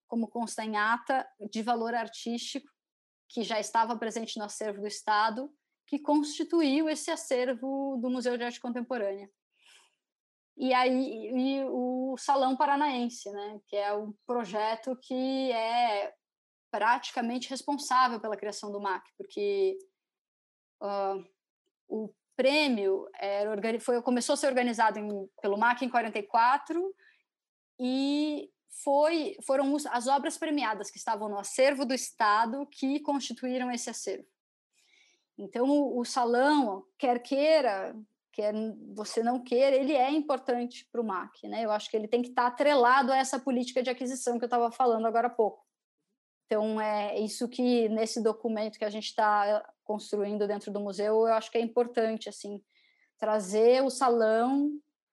como 0.06 0.28
consta 0.28 0.64
em 0.64 0.76
ata 0.76 1.26
de 1.51 1.62
valor 1.62 1.94
artístico 1.94 2.68
que 3.28 3.42
já 3.42 3.59
estava 3.59 3.96
presente 3.96 4.38
no 4.38 4.44
acervo 4.44 4.82
do 4.82 4.86
Estado, 4.86 5.51
que 5.86 5.98
constituiu 5.98 6.88
esse 6.88 7.10
acervo 7.10 7.98
do 8.01 8.10
Museu 8.10 8.36
de 8.36 8.44
Arte 8.44 8.60
Contemporânea 8.60 9.30
e 10.56 10.72
aí 10.72 11.31
e 11.35 11.64
o 11.64 12.16
Salão 12.16 12.56
Paranaense, 12.56 13.31
né, 13.31 13.60
que 13.66 13.76
é 13.76 13.93
o 13.93 14.14
projeto 14.26 14.97
que 15.02 15.51
é 15.52 16.14
praticamente 16.70 17.48
responsável 17.48 18.20
pela 18.20 18.36
criação 18.36 18.70
do 18.70 18.81
MAC, 18.81 19.09
porque 19.16 19.76
uh, 20.82 21.24
o 21.89 22.12
prêmio 22.36 23.09
era, 23.14 23.81
foi, 23.81 24.02
começou 24.02 24.35
a 24.35 24.36
ser 24.36 24.48
organizado 24.48 24.98
em, 24.98 25.28
pelo 25.40 25.56
MAC 25.59 25.85
em 25.85 25.89
44 25.89 26.94
e 27.78 28.51
foi, 28.82 29.36
foram 29.47 29.76
as 29.90 30.06
obras 30.09 30.36
premiadas 30.36 30.90
que 30.90 30.98
estavam 30.98 31.28
no 31.28 31.39
acervo 31.39 31.85
do 31.85 31.94
Estado 31.94 32.66
que 32.66 33.01
constituíram 33.01 33.70
esse 33.70 33.89
acervo. 33.89 34.26
Então, 35.39 35.68
o, 35.68 36.01
o 36.01 36.05
salão, 36.05 36.85
quer 36.98 37.20
queira, 37.20 37.94
quer 38.35 38.52
você 38.94 39.23
não 39.23 39.43
queira, 39.43 39.77
ele 39.77 39.93
é 39.93 40.11
importante 40.11 40.86
para 40.90 41.01
o 41.01 41.05
MAC, 41.05 41.47
né? 41.48 41.65
Eu 41.65 41.70
acho 41.70 41.89
que 41.89 41.97
ele 41.97 42.09
tem 42.09 42.20
que 42.20 42.31
estar 42.31 42.43
tá 42.43 42.48
atrelado 42.48 43.12
a 43.12 43.16
essa 43.16 43.39
política 43.39 43.82
de 43.82 43.90
aquisição 43.90 44.39
que 44.39 44.44
eu 44.44 44.48
estava 44.48 44.70
falando 44.73 45.06
agora 45.06 45.28
há 45.28 45.31
pouco. 45.31 45.65
Então, 46.47 46.81
é 46.81 47.19
isso 47.19 47.48
que 47.48 47.89
nesse 47.89 48.23
documento 48.23 48.78
que 48.78 48.85
a 48.85 48.90
gente 48.90 49.06
está 49.06 49.65
construindo 49.85 50.47
dentro 50.47 50.73
do 50.73 50.81
museu, 50.81 51.27
eu 51.27 51.35
acho 51.35 51.51
que 51.51 51.59
é 51.59 51.61
importante, 51.61 52.28
assim, 52.28 52.62
trazer 53.19 53.82
o 53.82 53.90
salão 53.90 54.70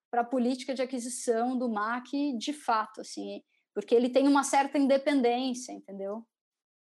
para 0.09 0.21
a 0.21 0.25
política 0.25 0.73
de 0.73 0.81
aquisição 0.81 1.57
do 1.57 1.69
MAC 1.69 2.37
de 2.37 2.51
fato, 2.51 3.01
assim, 3.01 3.41
porque 3.73 3.95
ele 3.95 4.09
tem 4.09 4.27
uma 4.27 4.43
certa 4.43 4.77
independência, 4.77 5.71
entendeu? 5.71 6.25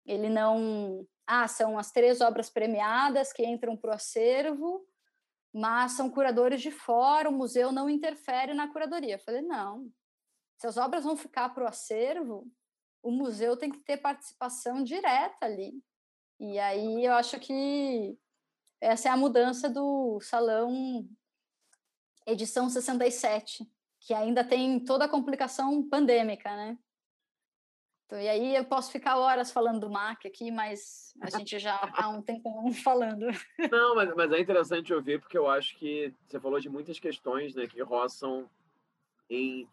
Ele 0.05 0.29
não... 0.29 1.05
Ah, 1.27 1.47
são 1.47 1.77
as 1.77 1.91
três 1.91 2.21
obras 2.21 2.49
premiadas 2.49 3.31
que 3.31 3.45
entram 3.45 3.77
para 3.77 3.91
o 3.91 3.93
acervo, 3.93 4.83
mas 5.53 5.93
são 5.93 6.09
curadores 6.09 6.61
de 6.61 6.71
fora, 6.71 7.29
o 7.29 7.33
museu 7.33 7.71
não 7.71 7.89
interfere 7.89 8.53
na 8.53 8.71
curadoria. 8.71 9.15
Eu 9.15 9.19
falei, 9.19 9.41
não, 9.41 9.91
se 10.57 10.67
as 10.67 10.77
obras 10.77 11.03
vão 11.03 11.15
ficar 11.17 11.49
para 11.49 11.63
o 11.63 11.67
acervo, 11.67 12.47
o 13.01 13.11
museu 13.11 13.57
tem 13.57 13.71
que 13.71 13.79
ter 13.79 13.97
participação 13.97 14.83
direta 14.83 15.45
ali. 15.45 15.81
E 16.39 16.59
aí 16.59 17.05
eu 17.05 17.13
acho 17.13 17.39
que 17.39 18.17
essa 18.81 19.09
é 19.09 19.11
a 19.11 19.17
mudança 19.17 19.69
do 19.69 20.19
salão 20.21 21.07
edição 22.25 22.69
67, 22.69 23.67
que 24.01 24.13
ainda 24.13 24.43
tem 24.43 24.79
toda 24.83 25.05
a 25.05 25.09
complicação 25.09 25.87
pandêmica, 25.89 26.55
né? 26.55 26.77
Então, 28.09 28.19
e 28.19 28.27
aí 28.27 28.55
eu 28.55 28.65
posso 28.65 28.91
ficar 28.91 29.19
horas 29.19 29.51
falando 29.51 29.81
do 29.81 29.89
MAC 29.89 30.27
aqui, 30.27 30.49
mas 30.49 31.13
a 31.21 31.29
gente 31.29 31.59
já 31.59 31.79
há 31.93 32.09
um 32.09 32.23
tempo 32.23 32.49
falando. 32.83 33.27
Não, 33.71 33.93
mas, 33.93 34.11
mas 34.15 34.31
é 34.31 34.39
interessante 34.39 34.91
ouvir, 34.91 35.19
porque 35.19 35.37
eu 35.37 35.47
acho 35.47 35.77
que 35.77 36.11
você 36.25 36.39
falou 36.39 36.59
de 36.59 36.67
muitas 36.69 36.99
questões 36.99 37.53
né, 37.53 37.67
que 37.67 37.83
roçam 37.83 38.49
em 39.29 39.69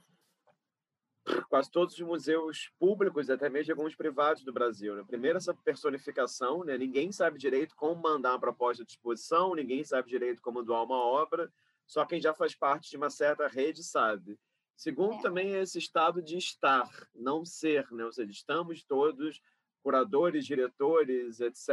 quase 1.48 1.70
todos 1.70 1.94
os 1.94 2.00
museus 2.00 2.70
públicos, 2.78 3.30
até 3.30 3.48
mesmo 3.48 3.72
alguns 3.72 3.96
privados 3.96 4.44
do 4.44 4.52
Brasil. 4.52 4.94
Né? 4.94 5.02
Primeiro, 5.06 5.38
essa 5.38 5.54
personificação, 5.54 6.62
né? 6.62 6.76
ninguém 6.76 7.10
sabe 7.12 7.38
direito 7.38 7.74
como 7.74 8.02
mandar 8.02 8.32
uma 8.32 8.40
proposta 8.40 8.84
de 8.84 8.90
exposição, 8.90 9.54
ninguém 9.54 9.82
sabe 9.82 10.10
direito 10.10 10.42
como 10.42 10.62
doar 10.62 10.84
uma 10.84 10.98
obra, 10.98 11.50
só 11.86 12.04
quem 12.04 12.20
já 12.20 12.34
faz 12.34 12.54
parte 12.54 12.90
de 12.90 12.98
uma 12.98 13.08
certa 13.08 13.48
rede 13.48 13.82
sabe. 13.82 14.38
Segundo, 14.77 15.15
é. 15.15 15.23
também 15.23 15.55
esse 15.55 15.78
estado 15.78 16.23
de 16.23 16.36
estar, 16.36 16.90
não 17.15 17.44
ser, 17.44 17.90
né? 17.90 18.05
Ou 18.05 18.12
seja, 18.12 18.31
estamos 18.31 18.85
todos 18.85 19.40
curadores, 19.82 20.44
diretores, 20.44 21.40
etc., 21.40 21.70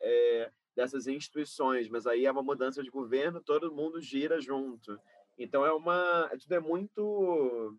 é, 0.00 0.50
dessas 0.74 1.06
instituições, 1.06 1.88
mas 1.88 2.06
aí 2.06 2.26
é 2.26 2.32
uma 2.32 2.42
mudança 2.42 2.82
de 2.82 2.90
governo, 2.90 3.42
todo 3.42 3.72
mundo 3.72 4.00
gira 4.00 4.40
junto. 4.40 4.98
Então 5.38 5.64
é 5.64 5.72
uma, 5.72 6.28
tudo 6.40 6.54
é 6.54 6.60
muito 6.60 7.76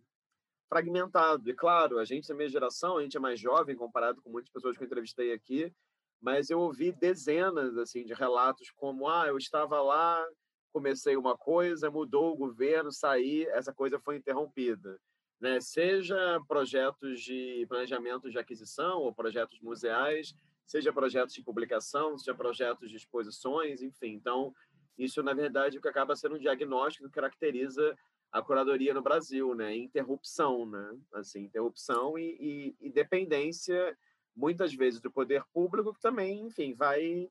fragmentado. 0.70 1.50
E 1.50 1.54
claro, 1.54 2.00
a 2.00 2.06
gente 2.06 2.28
da 2.28 2.36
minha 2.36 2.50
geração, 2.50 2.98
a 2.98 3.04
gente 3.04 3.18
é 3.18 3.20
mais 3.20 3.40
jovem 3.40 3.76
comparado 3.76 4.22
com 4.22 4.30
muitas 4.30 4.52
pessoas 4.52 4.78
que 4.78 4.84
eu 4.84 4.86
entrevistei 4.86 5.34
aqui, 5.34 5.74
mas 6.22 6.50
eu 6.50 6.60
ouvi 6.60 6.92
dezenas 6.92 7.78
assim 7.78 8.06
de 8.06 8.14
relatos 8.14 8.72
como 8.72 9.10
ah, 9.10 9.28
eu 9.28 9.38
estava 9.38 9.82
lá 9.82 10.26
comecei 10.74 11.16
uma 11.16 11.38
coisa, 11.38 11.92
mudou 11.92 12.34
o 12.34 12.36
governo, 12.36 12.92
saí, 12.92 13.46
essa 13.46 13.72
coisa 13.72 14.00
foi 14.00 14.18
interrompida. 14.18 15.00
Né? 15.40 15.62
Seja 15.62 16.42
projetos 16.48 17.22
de 17.22 17.66
planejamento 17.70 18.32
de 18.32 18.40
aquisição 18.40 19.00
ou 19.02 19.14
projetos 19.14 19.62
museais, 19.62 20.34
seja 20.66 20.92
projetos 20.92 21.36
de 21.36 21.44
publicação, 21.44 22.18
seja 22.18 22.34
projetos 22.34 22.90
de 22.90 22.98
exposições, 22.98 23.82
enfim. 23.84 24.14
Então, 24.14 24.54
isso, 24.98 25.22
na 25.22 25.34
verdade, 25.34 25.78
é 25.78 25.80
o 25.80 25.82
que 25.82 25.88
acaba 25.88 26.16
sendo 26.16 26.36
um 26.36 26.40
diagnóstico 26.40 27.08
que 27.08 27.14
caracteriza 27.14 27.96
a 28.32 28.42
curadoria 28.42 28.94
no 28.94 29.02
Brasil, 29.02 29.54
né? 29.54 29.76
Interrupção, 29.76 30.66
né? 30.66 30.98
Assim, 31.14 31.44
interrupção 31.44 32.18
e, 32.18 32.76
e, 32.80 32.88
e 32.88 32.90
dependência, 32.90 33.96
muitas 34.36 34.74
vezes, 34.74 35.00
do 35.00 35.12
poder 35.12 35.44
público, 35.54 35.94
que 35.94 36.02
também, 36.02 36.48
enfim, 36.48 36.74
vai 36.74 37.30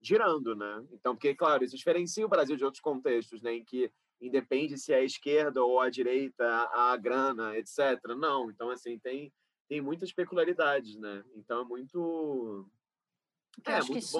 girando, 0.00 0.54
né? 0.54 0.84
Então, 0.92 1.14
porque, 1.14 1.34
claro, 1.34 1.64
isso 1.64 1.76
diferencia 1.76 2.24
o 2.24 2.28
Brasil 2.28 2.56
de 2.56 2.64
outros 2.64 2.80
contextos, 2.80 3.42
né? 3.42 3.54
Em 3.54 3.64
que 3.64 3.90
independe 4.20 4.78
se 4.78 4.92
é 4.92 4.96
a 4.96 5.04
esquerda 5.04 5.62
ou 5.62 5.80
a 5.80 5.90
direita, 5.90 6.44
a, 6.44 6.92
a 6.92 6.96
grana, 6.96 7.56
etc. 7.56 8.00
Não, 8.16 8.50
então, 8.50 8.70
assim, 8.70 8.98
tem, 8.98 9.32
tem 9.68 9.80
muitas 9.80 10.12
peculiaridades, 10.12 10.96
né? 10.96 11.24
Então, 11.34 11.62
é 11.62 11.64
muito... 11.64 12.68
Eu 13.66 13.72
é, 13.72 13.76
acho 13.76 13.92
que 13.92 13.98
isso 13.98 14.18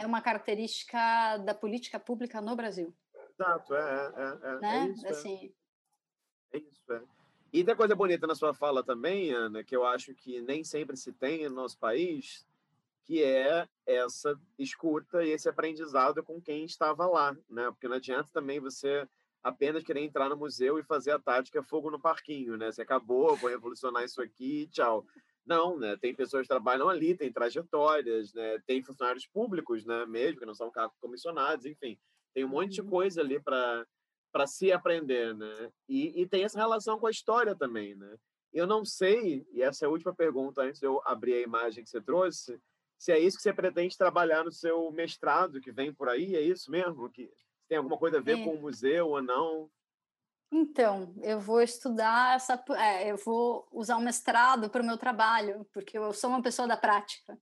é 0.00 0.06
uma 0.06 0.20
característica 0.20 1.38
da 1.38 1.54
política 1.54 1.98
pública 1.98 2.40
no 2.40 2.54
Brasil. 2.54 2.94
Exato, 3.32 3.74
é, 3.74 4.12
é, 4.16 4.48
é, 4.48 4.60
né? 4.60 4.78
é 4.78 4.88
isso. 4.90 5.06
É. 5.06 5.10
Assim... 5.10 5.52
É. 6.52 6.58
é 6.58 6.60
isso, 6.60 6.92
é. 6.92 7.02
E 7.52 7.64
tem 7.64 7.76
coisa 7.76 7.94
bonita 7.94 8.26
na 8.26 8.34
sua 8.34 8.52
fala 8.52 8.82
também, 8.82 9.30
Ana, 9.32 9.64
que 9.64 9.74
eu 9.74 9.84
acho 9.84 10.14
que 10.14 10.40
nem 10.42 10.62
sempre 10.62 10.96
se 10.96 11.12
tem 11.12 11.48
no 11.48 11.54
nosso 11.54 11.78
país, 11.78 12.46
que 13.06 13.22
é 13.22 13.66
essa 13.86 14.38
escuta 14.58 15.24
e 15.24 15.30
esse 15.30 15.48
aprendizado 15.48 16.22
com 16.22 16.40
quem 16.40 16.64
estava 16.64 17.06
lá, 17.06 17.36
né? 17.48 17.70
Porque 17.70 17.86
não 17.86 17.96
adianta 17.96 18.28
também 18.32 18.58
você 18.58 19.08
apenas 19.42 19.84
querer 19.84 20.00
entrar 20.00 20.28
no 20.28 20.36
museu 20.36 20.78
e 20.78 20.82
fazer 20.82 21.12
a 21.12 21.18
tática 21.18 21.62
fogo 21.62 21.90
no 21.90 22.00
parquinho, 22.00 22.56
né? 22.56 22.72
Você 22.72 22.82
acabou, 22.82 23.36
vou 23.36 23.48
revolucionar 23.48 24.02
isso 24.02 24.20
aqui, 24.20 24.68
tchau. 24.72 25.06
Não, 25.46 25.78
né? 25.78 25.96
Tem 25.96 26.12
pessoas 26.12 26.42
que 26.42 26.48
trabalham 26.48 26.88
ali, 26.88 27.14
tem 27.14 27.32
trajetórias, 27.32 28.34
né? 28.34 28.58
Tem 28.66 28.82
funcionários 28.82 29.26
públicos, 29.26 29.86
né? 29.86 30.04
Mesmo 30.06 30.40
que 30.40 30.46
não 30.46 30.54
são 30.54 30.72
comissionados, 31.00 31.64
enfim, 31.64 31.96
tem 32.34 32.44
um 32.44 32.48
monte 32.48 32.72
de 32.72 32.80
uhum. 32.82 32.90
coisa 32.90 33.20
ali 33.20 33.40
para 33.40 33.86
para 34.32 34.46
se 34.46 34.70
aprender, 34.70 35.34
né? 35.34 35.72
E, 35.88 36.20
e 36.20 36.26
tem 36.26 36.44
essa 36.44 36.58
relação 36.58 36.98
com 36.98 37.06
a 37.06 37.10
história 37.10 37.54
também, 37.54 37.94
né? 37.94 38.18
Eu 38.52 38.66
não 38.66 38.84
sei, 38.84 39.46
e 39.50 39.62
essa 39.62 39.84
é 39.84 39.86
a 39.86 39.90
última 39.90 40.14
pergunta 40.14 40.60
antes 40.60 40.78
de 40.78 40.86
eu 40.86 41.00
abrir 41.06 41.34
a 41.34 41.40
imagem 41.40 41.82
que 41.82 41.88
você 41.88 42.02
trouxe, 42.02 42.60
se 42.98 43.12
é 43.12 43.18
isso 43.18 43.36
que 43.36 43.42
você 43.42 43.52
pretende 43.52 43.96
trabalhar 43.96 44.44
no 44.44 44.52
seu 44.52 44.90
mestrado 44.90 45.60
que 45.60 45.72
vem 45.72 45.92
por 45.92 46.08
aí, 46.08 46.34
é 46.34 46.40
isso 46.40 46.70
mesmo? 46.70 47.10
Que 47.10 47.30
tem 47.68 47.78
alguma 47.78 47.98
coisa 47.98 48.18
a 48.18 48.22
ver 48.22 48.38
é. 48.38 48.44
com 48.44 48.54
o 48.54 48.60
museu 48.60 49.08
ou 49.08 49.22
não? 49.22 49.70
Então, 50.50 51.12
eu 51.22 51.40
vou 51.40 51.60
estudar 51.60 52.36
essa. 52.36 52.62
É, 52.76 53.10
eu 53.10 53.16
vou 53.16 53.66
usar 53.72 53.96
o 53.96 54.00
mestrado 54.00 54.70
para 54.70 54.82
o 54.82 54.86
meu 54.86 54.96
trabalho, 54.96 55.66
porque 55.72 55.98
eu 55.98 56.12
sou 56.12 56.30
uma 56.30 56.42
pessoa 56.42 56.68
da 56.68 56.76
prática. 56.76 57.36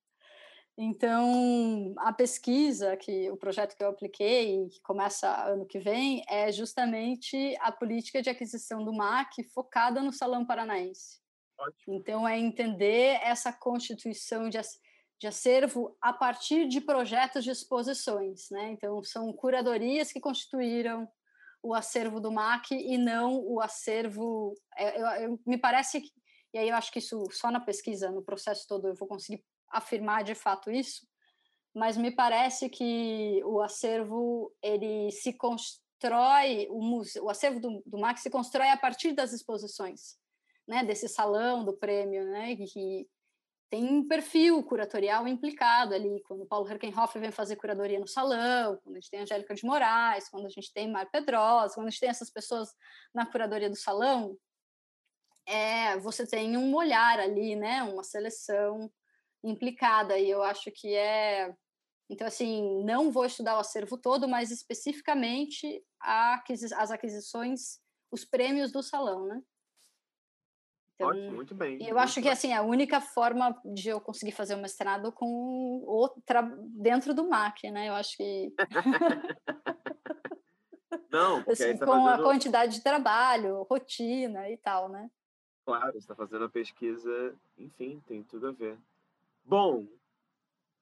Então, 0.76 1.94
a 1.98 2.12
pesquisa, 2.12 2.96
que 2.96 3.30
o 3.30 3.36
projeto 3.36 3.76
que 3.76 3.84
eu 3.84 3.88
apliquei, 3.88 4.68
que 4.68 4.80
começa 4.80 5.28
ano 5.46 5.64
que 5.66 5.78
vem, 5.78 6.24
é 6.28 6.50
justamente 6.50 7.56
a 7.60 7.70
política 7.70 8.20
de 8.20 8.28
aquisição 8.28 8.84
do 8.84 8.92
MAC 8.92 9.44
focada 9.54 10.02
no 10.02 10.12
Salão 10.12 10.44
Paranaense. 10.44 11.20
Ótimo. 11.56 11.94
Então, 11.94 12.26
é 12.26 12.36
entender 12.36 13.20
essa 13.22 13.52
constituição 13.52 14.48
de, 14.48 14.58
de 15.24 15.28
acervo 15.28 15.96
a 16.02 16.12
partir 16.12 16.68
de 16.68 16.82
projetos 16.82 17.44
de 17.44 17.50
exposições. 17.50 18.50
Né? 18.50 18.72
Então, 18.72 19.02
são 19.02 19.32
curadorias 19.32 20.12
que 20.12 20.20
constituíram 20.20 21.08
o 21.62 21.72
acervo 21.72 22.20
do 22.20 22.30
MAC 22.30 22.72
e 22.72 22.98
não 22.98 23.40
o 23.42 23.58
acervo. 23.58 24.54
É, 24.76 25.00
eu, 25.00 25.06
eu, 25.30 25.40
me 25.46 25.56
parece 25.56 26.02
que, 26.02 26.10
e 26.52 26.58
aí 26.58 26.68
eu 26.68 26.76
acho 26.76 26.92
que 26.92 26.98
isso 26.98 27.24
só 27.30 27.50
na 27.50 27.58
pesquisa, 27.58 28.10
no 28.10 28.22
processo 28.22 28.66
todo, 28.68 28.86
eu 28.86 28.94
vou 28.94 29.08
conseguir 29.08 29.42
afirmar 29.70 30.24
de 30.24 30.34
fato 30.34 30.70
isso, 30.70 31.08
mas 31.74 31.96
me 31.96 32.10
parece 32.10 32.68
que 32.68 33.40
o 33.44 33.62
acervo 33.62 34.54
ele 34.62 35.10
se 35.10 35.32
constrói, 35.32 36.68
o, 36.68 36.82
museu, 36.82 37.24
o 37.24 37.30
acervo 37.30 37.58
do, 37.58 37.82
do 37.86 37.98
MAC 37.98 38.18
se 38.18 38.28
constrói 38.28 38.68
a 38.68 38.76
partir 38.76 39.12
das 39.12 39.32
exposições, 39.32 40.18
né, 40.68 40.84
desse 40.84 41.08
salão 41.08 41.64
do 41.64 41.72
prêmio, 41.72 42.26
né, 42.26 42.54
que 42.56 43.08
tem 43.70 43.84
um 43.84 44.06
perfil 44.06 44.62
curatorial 44.62 45.26
implicado 45.26 45.94
ali, 45.94 46.22
quando 46.26 46.42
o 46.42 46.46
Paulo 46.46 46.68
Herkenhoff 46.68 47.18
vem 47.18 47.30
fazer 47.30 47.56
curadoria 47.56 47.98
no 47.98 48.06
salão, 48.06 48.78
quando 48.82 48.96
a 48.96 49.00
gente 49.00 49.10
tem 49.10 49.20
a 49.20 49.22
Angélica 49.24 49.54
de 49.54 49.64
Moraes, 49.64 50.28
quando 50.28 50.46
a 50.46 50.50
gente 50.50 50.72
tem 50.72 50.90
Mar 50.90 51.10
Pedrosa, 51.10 51.74
quando 51.74 51.88
a 51.88 51.90
gente 51.90 52.00
tem 52.00 52.08
essas 52.08 52.30
pessoas 52.30 52.68
na 53.12 53.26
curadoria 53.26 53.68
do 53.68 53.76
salão, 53.76 54.36
é, 55.46 55.98
você 55.98 56.26
tem 56.26 56.56
um 56.56 56.74
olhar 56.74 57.18
ali, 57.18 57.56
né, 57.56 57.82
uma 57.82 58.02
seleção 58.02 58.90
implicada, 59.42 60.18
e 60.18 60.30
eu 60.30 60.42
acho 60.42 60.70
que 60.70 60.94
é... 60.94 61.54
Então, 62.08 62.26
assim, 62.26 62.84
não 62.84 63.10
vou 63.10 63.24
estudar 63.24 63.56
o 63.56 63.60
acervo 63.60 63.96
todo, 63.96 64.28
mas 64.28 64.50
especificamente 64.50 65.82
as 65.98 66.90
aquisições, 66.90 67.80
os 68.10 68.24
prêmios 68.24 68.70
do 68.70 68.82
salão, 68.82 69.26
né? 69.26 69.42
Então, 70.94 71.08
Ótimo, 71.08 71.32
muito 71.32 71.54
bem. 71.54 71.84
Eu 71.86 71.98
acho 71.98 72.22
que 72.22 72.28
assim 72.28 72.52
a 72.52 72.62
única 72.62 73.00
forma 73.00 73.58
de 73.64 73.88
eu 73.88 74.00
conseguir 74.00 74.32
fazer 74.32 74.54
o 74.54 74.60
mestrado 74.60 75.10
com 75.10 75.82
outra 75.86 76.42
dentro 76.68 77.12
do 77.12 77.28
MAC, 77.28 77.70
né? 77.70 77.88
Eu 77.88 77.94
acho 77.94 78.16
que 78.16 78.52
não, 81.10 81.44
assim, 81.48 81.76
tá 81.76 81.84
com 81.84 81.92
fazendo... 81.92 82.08
a 82.08 82.22
quantidade 82.22 82.74
de 82.74 82.82
trabalho, 82.82 83.66
rotina 83.68 84.48
e 84.48 84.56
tal, 84.56 84.88
né? 84.88 85.10
Claro, 85.64 85.92
você 85.92 85.98
está 85.98 86.14
fazendo 86.14 86.44
a 86.44 86.48
pesquisa, 86.48 87.34
enfim, 87.58 88.00
tem 88.06 88.22
tudo 88.22 88.48
a 88.48 88.52
ver. 88.52 88.78
Bom, 89.44 89.86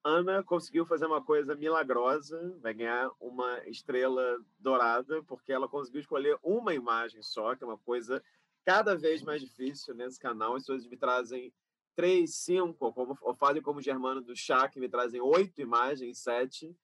Ana 0.05 0.43
conseguiu 0.43 0.85
fazer 0.85 1.07
uma 1.07 1.23
coisa 1.23 1.55
milagrosa, 1.55 2.59
vai 2.61 2.75
ganhar 2.75 3.09
uma 3.21 3.61
estrela 3.69 4.37
dourada, 4.59 5.23
porque 5.23 5.53
ela 5.53 5.69
conseguiu 5.69 6.01
escolher 6.01 6.37
uma 6.43 6.75
imagem 6.75 7.23
só, 7.23 7.55
que 7.55 7.63
é 7.63 7.67
uma 7.67 7.79
coisa 7.79 8.23
cada 8.65 8.97
vez 8.97 9.23
mais 9.23 9.41
difícil 9.41 9.95
nesse 9.95 10.19
canal. 10.19 10.55
As 10.55 10.63
pessoas 10.63 10.87
me 10.87 10.97
trazem 10.97 11.53
três, 11.95 12.37
cinco, 12.37 12.93
como, 12.93 13.17
ou 13.21 13.35
fazem 13.35 13.63
como 13.63 13.79
o 13.79 13.83
Germano 13.83 14.21
do 14.21 14.35
Chá, 14.35 14.69
que 14.69 14.81
me 14.81 14.89
trazem 14.89 15.21
oito 15.21 15.61
imagens, 15.61 16.19
sete. 16.19 16.77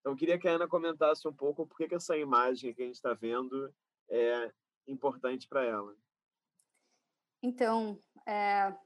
Então, 0.00 0.12
eu 0.12 0.16
queria 0.16 0.38
que 0.38 0.48
a 0.48 0.52
Ana 0.52 0.68
comentasse 0.68 1.26
um 1.26 1.32
pouco 1.32 1.66
por 1.66 1.76
que, 1.76 1.94
essa 1.94 2.16
imagem 2.16 2.74
que 2.74 2.82
a 2.82 2.86
gente 2.86 2.96
está 2.96 3.14
vendo 3.14 3.72
é 4.10 4.52
importante 4.86 5.48
para 5.48 5.64
ela. 5.64 5.94
Então, 7.42 7.98
é... 8.26 8.76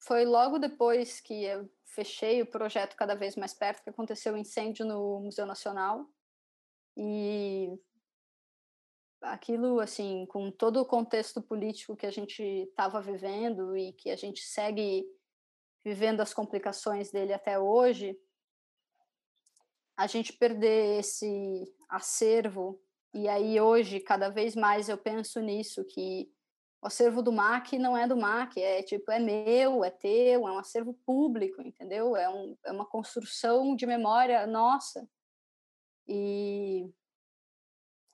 foi 0.00 0.24
logo 0.24 0.58
depois 0.58 1.20
que 1.20 1.44
eu 1.44 1.70
fechei 1.84 2.42
o 2.42 2.46
projeto 2.46 2.96
cada 2.96 3.14
vez 3.14 3.34
mais 3.36 3.54
perto 3.54 3.82
que 3.82 3.90
aconteceu 3.90 4.32
o 4.32 4.36
um 4.36 4.38
incêndio 4.38 4.86
no 4.86 5.20
Museu 5.20 5.46
Nacional. 5.46 6.06
E 6.96 7.78
aquilo, 9.20 9.80
assim, 9.80 10.26
com 10.26 10.50
todo 10.50 10.80
o 10.80 10.86
contexto 10.86 11.42
político 11.42 11.96
que 11.96 12.06
a 12.06 12.10
gente 12.10 12.42
estava 12.42 13.00
vivendo 13.00 13.76
e 13.76 13.92
que 13.92 14.10
a 14.10 14.16
gente 14.16 14.42
segue 14.42 15.04
vivendo 15.84 16.20
as 16.20 16.34
complicações 16.34 17.10
dele 17.10 17.32
até 17.32 17.58
hoje, 17.58 18.18
a 19.96 20.06
gente 20.06 20.32
perder 20.32 21.00
esse 21.00 21.74
acervo, 21.88 22.80
e 23.12 23.28
aí 23.28 23.60
hoje, 23.60 24.00
cada 24.00 24.28
vez 24.28 24.54
mais 24.54 24.88
eu 24.88 24.98
penso 24.98 25.40
nisso, 25.40 25.84
que 25.84 26.30
o 26.80 26.86
acervo 26.86 27.22
do 27.22 27.32
MAC 27.32 27.78
não 27.78 27.96
é 27.96 28.06
do 28.06 28.16
MAC, 28.16 28.62
é 28.62 28.82
tipo, 28.82 29.10
é 29.10 29.18
meu, 29.18 29.84
é 29.84 29.90
teu, 29.90 30.46
é 30.46 30.52
um 30.52 30.58
acervo 30.58 30.94
público, 31.04 31.60
entendeu? 31.60 32.14
É, 32.14 32.28
um, 32.28 32.56
é 32.64 32.70
uma 32.70 32.86
construção 32.86 33.74
de 33.74 33.86
memória 33.86 34.46
nossa. 34.46 35.08
E 36.06 36.88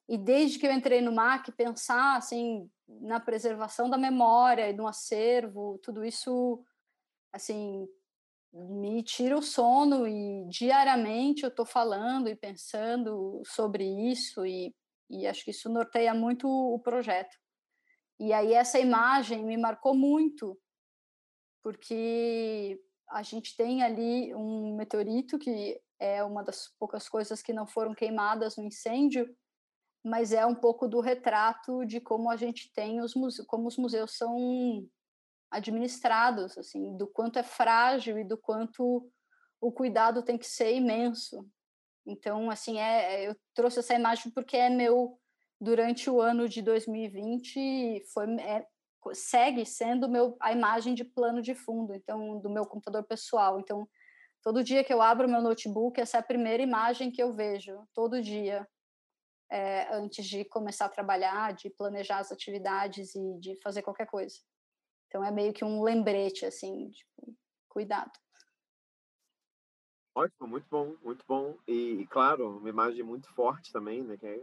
e 0.08 0.18
desde 0.18 0.58
que 0.58 0.66
eu 0.66 0.72
entrei 0.72 1.00
no 1.00 1.12
MAC, 1.12 1.50
pensar 1.52 2.16
assim 2.16 2.70
na 2.86 3.18
preservação 3.18 3.88
da 3.88 3.96
memória 3.96 4.68
e 4.68 4.74
do 4.74 4.86
acervo, 4.86 5.78
tudo 5.82 6.04
isso 6.04 6.62
assim 7.32 7.88
me 8.52 9.02
tira 9.02 9.36
o 9.36 9.42
sono 9.42 10.06
e 10.06 10.46
diariamente 10.48 11.42
eu 11.42 11.48
estou 11.48 11.66
falando 11.66 12.28
e 12.28 12.36
pensando 12.36 13.42
sobre 13.44 13.84
isso 14.10 14.46
e, 14.46 14.74
e 15.10 15.26
acho 15.26 15.44
que 15.44 15.50
isso 15.50 15.68
norteia 15.68 16.14
muito 16.14 16.46
o 16.48 16.78
projeto. 16.78 17.36
E 18.20 18.32
aí 18.32 18.52
essa 18.52 18.78
imagem 18.78 19.44
me 19.44 19.56
marcou 19.56 19.94
muito 19.94 20.56
porque 21.62 22.78
a 23.10 23.22
gente 23.22 23.56
tem 23.56 23.82
ali 23.82 24.34
um 24.34 24.76
meteorito 24.76 25.38
que 25.38 25.80
é 25.98 26.22
uma 26.22 26.44
das 26.44 26.68
poucas 26.78 27.08
coisas 27.08 27.42
que 27.42 27.52
não 27.52 27.66
foram 27.66 27.94
queimadas 27.94 28.56
no 28.56 28.64
incêndio 28.64 29.26
mas 30.04 30.32
é 30.32 30.44
um 30.44 30.54
pouco 30.54 30.86
do 30.86 31.00
retrato 31.00 31.86
de 31.86 31.98
como 31.98 32.30
a 32.30 32.36
gente 32.36 32.70
tem 32.74 33.00
os 33.00 33.14
museus, 33.14 33.46
como 33.46 33.66
os 33.66 33.78
museus 33.78 34.16
são 34.18 34.86
administrados, 35.50 36.58
assim, 36.58 36.94
do 36.96 37.06
quanto 37.06 37.38
é 37.38 37.42
frágil 37.42 38.18
e 38.18 38.24
do 38.24 38.36
quanto 38.36 39.10
o 39.60 39.72
cuidado 39.72 40.22
tem 40.22 40.36
que 40.36 40.46
ser 40.46 40.74
imenso. 40.74 41.48
Então, 42.06 42.50
assim, 42.50 42.78
é, 42.78 43.24
é 43.24 43.28
eu 43.30 43.36
trouxe 43.54 43.78
essa 43.78 43.94
imagem 43.94 44.30
porque 44.30 44.58
é 44.58 44.68
meu 44.68 45.18
durante 45.58 46.10
o 46.10 46.20
ano 46.20 46.48
de 46.48 46.60
2020 46.60 48.04
foi 48.12 48.26
é, 48.40 48.66
segue 49.14 49.64
sendo 49.64 50.08
meu 50.08 50.36
a 50.40 50.52
imagem 50.52 50.94
de 50.94 51.04
plano 51.04 51.40
de 51.40 51.54
fundo, 51.54 51.94
então 51.94 52.38
do 52.40 52.50
meu 52.50 52.66
computador 52.66 53.04
pessoal. 53.04 53.58
Então, 53.58 53.88
todo 54.42 54.64
dia 54.64 54.84
que 54.84 54.92
eu 54.92 55.00
abro 55.00 55.28
meu 55.28 55.40
notebook, 55.40 55.98
essa 55.98 56.18
é 56.18 56.20
a 56.20 56.22
primeira 56.22 56.62
imagem 56.62 57.10
que 57.10 57.22
eu 57.22 57.32
vejo, 57.32 57.88
todo 57.94 58.20
dia 58.20 58.68
é, 59.50 59.94
antes 59.94 60.26
de 60.26 60.44
começar 60.44 60.86
a 60.86 60.90
trabalhar, 60.90 61.54
de 61.54 61.70
planejar 61.70 62.18
as 62.18 62.32
atividades 62.32 63.14
e 63.14 63.38
de 63.38 63.56
fazer 63.56 63.82
qualquer 63.82 64.06
coisa. 64.06 64.36
Então 65.08 65.24
é 65.24 65.30
meio 65.30 65.52
que 65.52 65.64
um 65.64 65.82
lembrete, 65.82 66.44
assim, 66.44 66.90
tipo, 66.90 67.36
cuidado. 67.68 68.12
Ótimo, 70.14 70.46
muito 70.46 70.66
bom, 70.70 70.96
muito 71.02 71.24
bom. 71.26 71.56
E, 71.66 72.00
e, 72.00 72.06
claro, 72.06 72.58
uma 72.58 72.68
imagem 72.68 73.02
muito 73.02 73.28
forte 73.34 73.72
também, 73.72 74.02
né? 74.02 74.16
Que 74.16 74.26
é, 74.26 74.40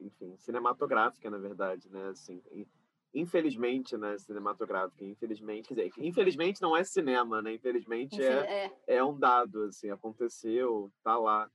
enfim, 0.00 0.36
cinematográfica, 0.36 1.30
na 1.30 1.38
verdade, 1.38 1.90
né? 1.90 2.08
Assim, 2.08 2.42
infelizmente, 3.14 3.96
né? 3.96 4.18
Cinematográfica, 4.18 5.04
infelizmente. 5.04 5.68
Quer 5.68 5.88
dizer, 5.88 5.92
infelizmente 5.98 6.60
não 6.60 6.76
é 6.76 6.84
cinema, 6.84 7.40
né? 7.40 7.54
Infelizmente 7.54 8.22
é, 8.22 8.66
é. 8.86 8.96
é 8.96 9.04
um 9.04 9.18
dado, 9.18 9.64
assim, 9.64 9.90
aconteceu, 9.90 10.92
tá 11.02 11.16
lá. 11.18 11.50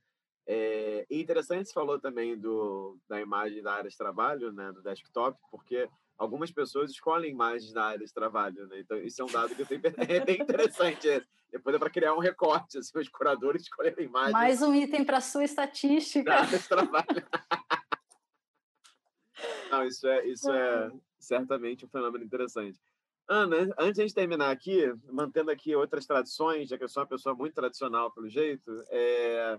É 0.46 1.06
interessante, 1.10 1.68
você 1.68 1.72
falou 1.72 1.98
também 1.98 2.36
do, 2.36 2.98
da 3.08 3.20
imagem 3.20 3.62
da 3.62 3.74
área 3.74 3.90
de 3.90 3.96
trabalho, 3.96 4.52
né, 4.52 4.72
do 4.72 4.82
desktop, 4.82 5.38
porque 5.50 5.88
algumas 6.18 6.52
pessoas 6.52 6.90
escolhem 6.90 7.30
imagens 7.30 7.72
da 7.72 7.84
área 7.84 8.06
de 8.06 8.12
trabalho, 8.12 8.66
né? 8.66 8.80
Então, 8.80 8.98
isso 8.98 9.22
é 9.22 9.24
um 9.24 9.28
dado 9.28 9.54
que 9.54 9.62
eu 9.62 9.66
tenho, 9.66 9.80
é 10.08 10.20
bem 10.20 10.40
interessante. 10.40 11.08
Depois 11.50 11.76
é 11.76 11.78
para 11.78 11.90
criar 11.90 12.14
um 12.14 12.18
recorte, 12.18 12.78
assim, 12.78 12.98
os 12.98 13.08
curadores 13.08 13.62
escolherem 13.68 14.06
imagens. 14.06 14.32
Mais 14.32 14.60
um 14.60 14.74
item 14.74 15.04
para 15.04 15.20
sua 15.20 15.44
estatística. 15.44 16.30
Da 16.30 16.42
área 16.42 16.58
de 16.58 16.68
trabalho. 16.68 17.04
Não, 19.70 19.84
isso 19.84 20.06
é, 20.06 20.26
isso 20.26 20.50
é 20.50 20.90
certamente 21.18 21.84
um 21.84 21.88
fenômeno 21.88 22.24
interessante. 22.24 22.78
Ana, 23.26 23.74
antes 23.78 24.06
de 24.06 24.14
terminar 24.14 24.50
aqui, 24.50 24.92
mantendo 25.10 25.50
aqui 25.50 25.74
outras 25.74 26.06
tradições, 26.06 26.68
já 26.68 26.76
que 26.76 26.84
eu 26.84 26.88
sou 26.88 27.02
uma 27.02 27.08
pessoa 27.08 27.34
muito 27.34 27.54
tradicional 27.54 28.12
pelo 28.12 28.28
jeito, 28.28 28.70
é, 28.90 29.58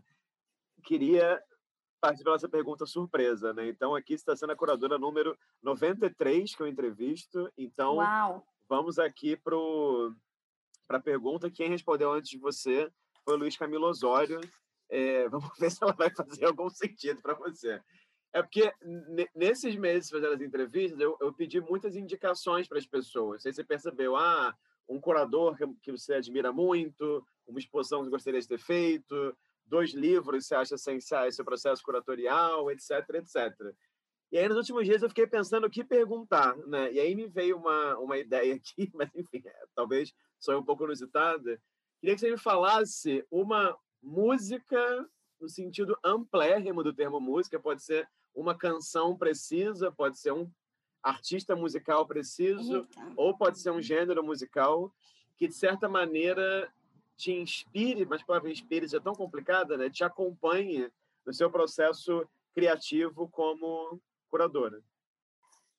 queria 0.86 1.42
participar 2.00 2.34
dessa 2.34 2.50
pergunta 2.50 2.86
surpresa, 2.86 3.54
né? 3.54 3.68
Então, 3.68 3.96
aqui 3.96 4.14
está 4.14 4.36
sendo 4.36 4.52
a 4.52 4.56
curadora 4.56 4.98
número 4.98 5.38
93 5.64 6.56
que 6.56 6.62
eu 6.62 6.68
entrevisto. 6.68 7.52
Então, 7.58 7.96
Uau. 7.96 8.46
vamos 8.70 9.00
aqui 9.00 9.36
para 9.36 9.58
a 10.98 11.00
pergunta. 11.00 11.50
Quem 11.50 11.70
respondeu 11.70 12.12
antes 12.12 12.30
de 12.30 12.38
você 12.38 12.92
foi 13.24 13.34
o 13.34 13.38
Luiz 13.38 13.58
Camilo 13.58 13.88
Osório. 13.88 14.40
É, 14.90 15.28
vamos 15.30 15.50
ver 15.58 15.72
se 15.72 15.84
ela 15.84 15.94
vai 15.94 16.10
fazer 16.12 16.46
algum 16.46 16.70
sentido 16.70 17.22
para 17.22 17.34
você. 17.34 17.82
É 18.32 18.42
porque 18.42 18.72
nesses 19.34 19.76
meses 19.78 20.10
fazendo 20.10 20.34
as 20.34 20.42
entrevistas, 20.42 21.00
eu, 21.00 21.18
eu 21.22 21.34
pedi 21.34 21.62
muitas 21.62 21.96
indicações 21.96 22.68
para 22.68 22.78
as 22.78 22.86
pessoas. 22.86 23.46
Aí 23.46 23.54
você 23.54 23.64
percebeu, 23.64 24.16
ah, 24.16 24.54
um 24.90 25.00
curador 25.00 25.58
que 25.82 25.92
você 25.92 26.16
admira 26.16 26.52
muito, 26.52 27.26
uma 27.48 27.60
exposição 27.60 28.04
que 28.04 28.10
gostaria 28.10 28.40
de 28.40 28.48
ter 28.48 28.60
feito, 28.60 29.36
dois 29.66 29.94
livros 29.94 30.46
você 30.46 30.56
acha 30.56 30.76
essenciais 30.76 31.36
seu 31.36 31.46
processo 31.46 31.84
curatorial, 31.84 32.70
etc, 32.72 32.92
etc. 33.16 33.54
E 34.32 34.38
aí, 34.38 34.48
nos 34.48 34.58
últimos 34.58 34.86
dias, 34.86 35.02
eu 35.02 35.10
fiquei 35.10 35.28
pensando 35.28 35.66
o 35.66 35.70
que 35.70 35.84
perguntar, 35.84 36.58
né? 36.68 36.92
E 36.92 37.00
aí 37.00 37.16
me 37.16 37.28
veio 37.28 37.58
uma, 37.58 37.98
uma 37.98 38.18
ideia 38.18 38.56
aqui, 38.56 38.92
mas 38.94 39.10
enfim, 39.16 39.42
é, 39.46 39.66
talvez 39.76 40.14
só 40.40 40.58
um 40.58 40.64
pouco 40.64 40.84
inusitada. 40.84 41.62
Queria 42.00 42.16
que 42.16 42.22
você 42.22 42.32
me 42.32 42.38
falasse 42.38 43.26
uma 43.32 43.78
música 44.02 45.10
no 45.40 45.50
sentido 45.50 45.98
amplérrimo 46.04 46.84
do 46.84 46.94
termo 46.94 47.20
música, 47.20 47.60
pode 47.60 47.84
ser 47.84 48.08
uma 48.34 48.58
canção 48.58 49.18
precisa, 49.18 49.92
pode 49.92 50.20
ser 50.20 50.32
um 50.32 50.50
artista 51.02 51.56
musical 51.56 52.06
preciso, 52.06 52.78
Eita. 52.78 53.14
ou 53.16 53.38
pode 53.38 53.60
ser 53.60 53.72
um 53.72 53.82
gênero 53.82 54.24
musical 54.24 54.94
que, 55.38 55.48
de 55.48 55.54
certa 55.54 55.88
maneira, 55.88 56.72
te 57.18 57.32
inspire, 57.32 58.06
mas 58.06 58.22
a 58.22 58.26
palavra 58.26 58.52
inspire 58.52 58.86
é 58.94 59.00
tão 59.00 59.14
complicada, 59.14 59.78
né? 59.78 59.90
Te 59.90 60.04
acompanhe 60.04 60.92
no 61.26 61.34
seu 61.34 61.50
processo 61.50 62.28
criativo 62.54 63.28
como 63.30 64.02
curadora. 64.30 64.82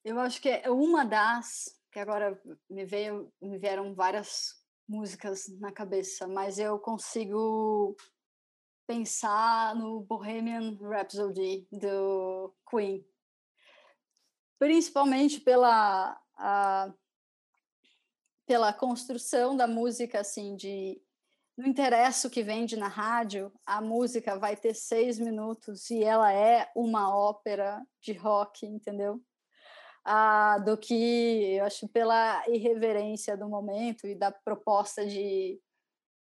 Eu 0.05 0.19
acho 0.21 0.41
que 0.41 0.49
é 0.49 0.71
uma 0.71 1.05
das 1.05 1.77
que 1.91 1.99
agora 1.99 2.41
me 2.69 2.85
veio, 2.85 3.33
me 3.41 3.59
vieram 3.59 3.95
várias 3.95 4.55
músicas 4.89 5.49
na 5.59 5.73
cabeça, 5.73 6.29
mas 6.29 6.59
eu 6.59 6.79
consigo 6.79 7.97
pensar 8.87 9.75
no 9.75 10.01
Bohemian 10.01 10.77
Rhapsody 10.81 11.67
do 11.73 12.55
Queen, 12.71 13.05
principalmente 14.59 15.41
pela 15.41 16.21
a, 16.37 16.93
pela 18.47 18.73
construção 18.73 19.57
da 19.57 19.67
música 19.67 20.21
assim 20.21 20.55
de 20.55 21.01
não 21.57 21.66
interessa 21.66 22.28
o 22.28 22.31
que 22.31 22.43
vende 22.43 22.77
na 22.77 22.89
rádio, 22.89 23.53
a 23.65 23.81
música 23.81 24.39
vai 24.39 24.57
ter 24.57 24.74
seis 24.74 25.19
minutos 25.19 25.91
e 25.91 26.05
ela 26.05 26.33
é 26.33 26.70
uma 26.77 27.16
ópera 27.16 27.83
de 28.01 28.12
rock, 28.12 28.66
entendeu? 28.66 29.23
Ah, 30.05 30.59
do 30.59 30.77
que 30.77 31.57
eu 31.57 31.65
acho 31.65 31.89
pela 31.89 32.45
irreverência 32.49 33.37
do 33.37 33.49
momento 33.49 34.07
e 34.07 34.15
da 34.15 34.31
proposta 34.31 35.05
de 35.07 35.61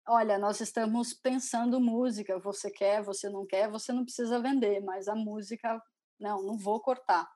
olha, 0.08 0.38
nós 0.38 0.60
estamos 0.60 1.12
pensando 1.12 1.78
música, 1.78 2.38
você 2.38 2.70
quer, 2.70 3.02
você 3.02 3.28
não 3.28 3.46
quer, 3.46 3.70
você 3.70 3.92
não 3.92 4.04
precisa 4.04 4.40
vender, 4.40 4.80
mas 4.80 5.06
a 5.06 5.14
música, 5.14 5.80
não, 6.18 6.42
não 6.42 6.56
vou 6.56 6.80
cortar. 6.80 7.30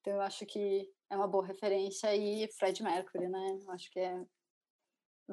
Então 0.00 0.14
eu 0.14 0.20
acho 0.20 0.46
que 0.46 0.88
é 1.10 1.16
uma 1.16 1.26
boa 1.26 1.44
referência 1.44 2.14
e 2.14 2.48
Fred 2.52 2.82
Mercury, 2.82 3.28
né? 3.28 3.58
Eu 3.60 3.70
acho 3.72 3.90
que 3.90 3.98
é 3.98 4.24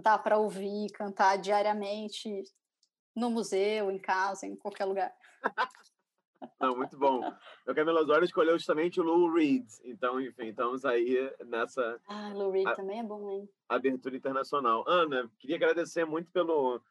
dá 0.01 0.17
para 0.17 0.37
ouvir, 0.37 0.91
cantar 0.91 1.37
diariamente 1.37 2.43
no 3.15 3.29
museu, 3.29 3.91
em 3.91 3.99
casa, 3.99 4.45
em 4.45 4.55
qualquer 4.55 4.85
lugar. 4.85 5.13
Não, 6.59 6.75
muito 6.75 6.97
bom. 6.97 7.21
O 7.67 7.75
Camila 7.75 8.01
Osório 8.01 8.23
escolheu 8.23 8.57
justamente 8.57 8.99
o 8.99 9.03
Lou 9.03 9.31
Reed. 9.33 9.65
Então, 9.83 10.21
enfim, 10.21 10.47
estamos 10.47 10.85
aí 10.85 11.29
nessa. 11.45 12.01
Ah, 12.07 12.31
Lou 12.33 12.51
Reed 12.51 12.67
a, 12.67 12.75
também 12.75 12.99
é 12.99 13.03
bom, 13.03 13.29
hein? 13.29 13.49
Abertura 13.67 14.15
internacional. 14.15 14.85
Ana, 14.87 15.29
queria 15.37 15.57
agradecer 15.57 16.05
muito 16.05 16.31
pelo 16.31 16.81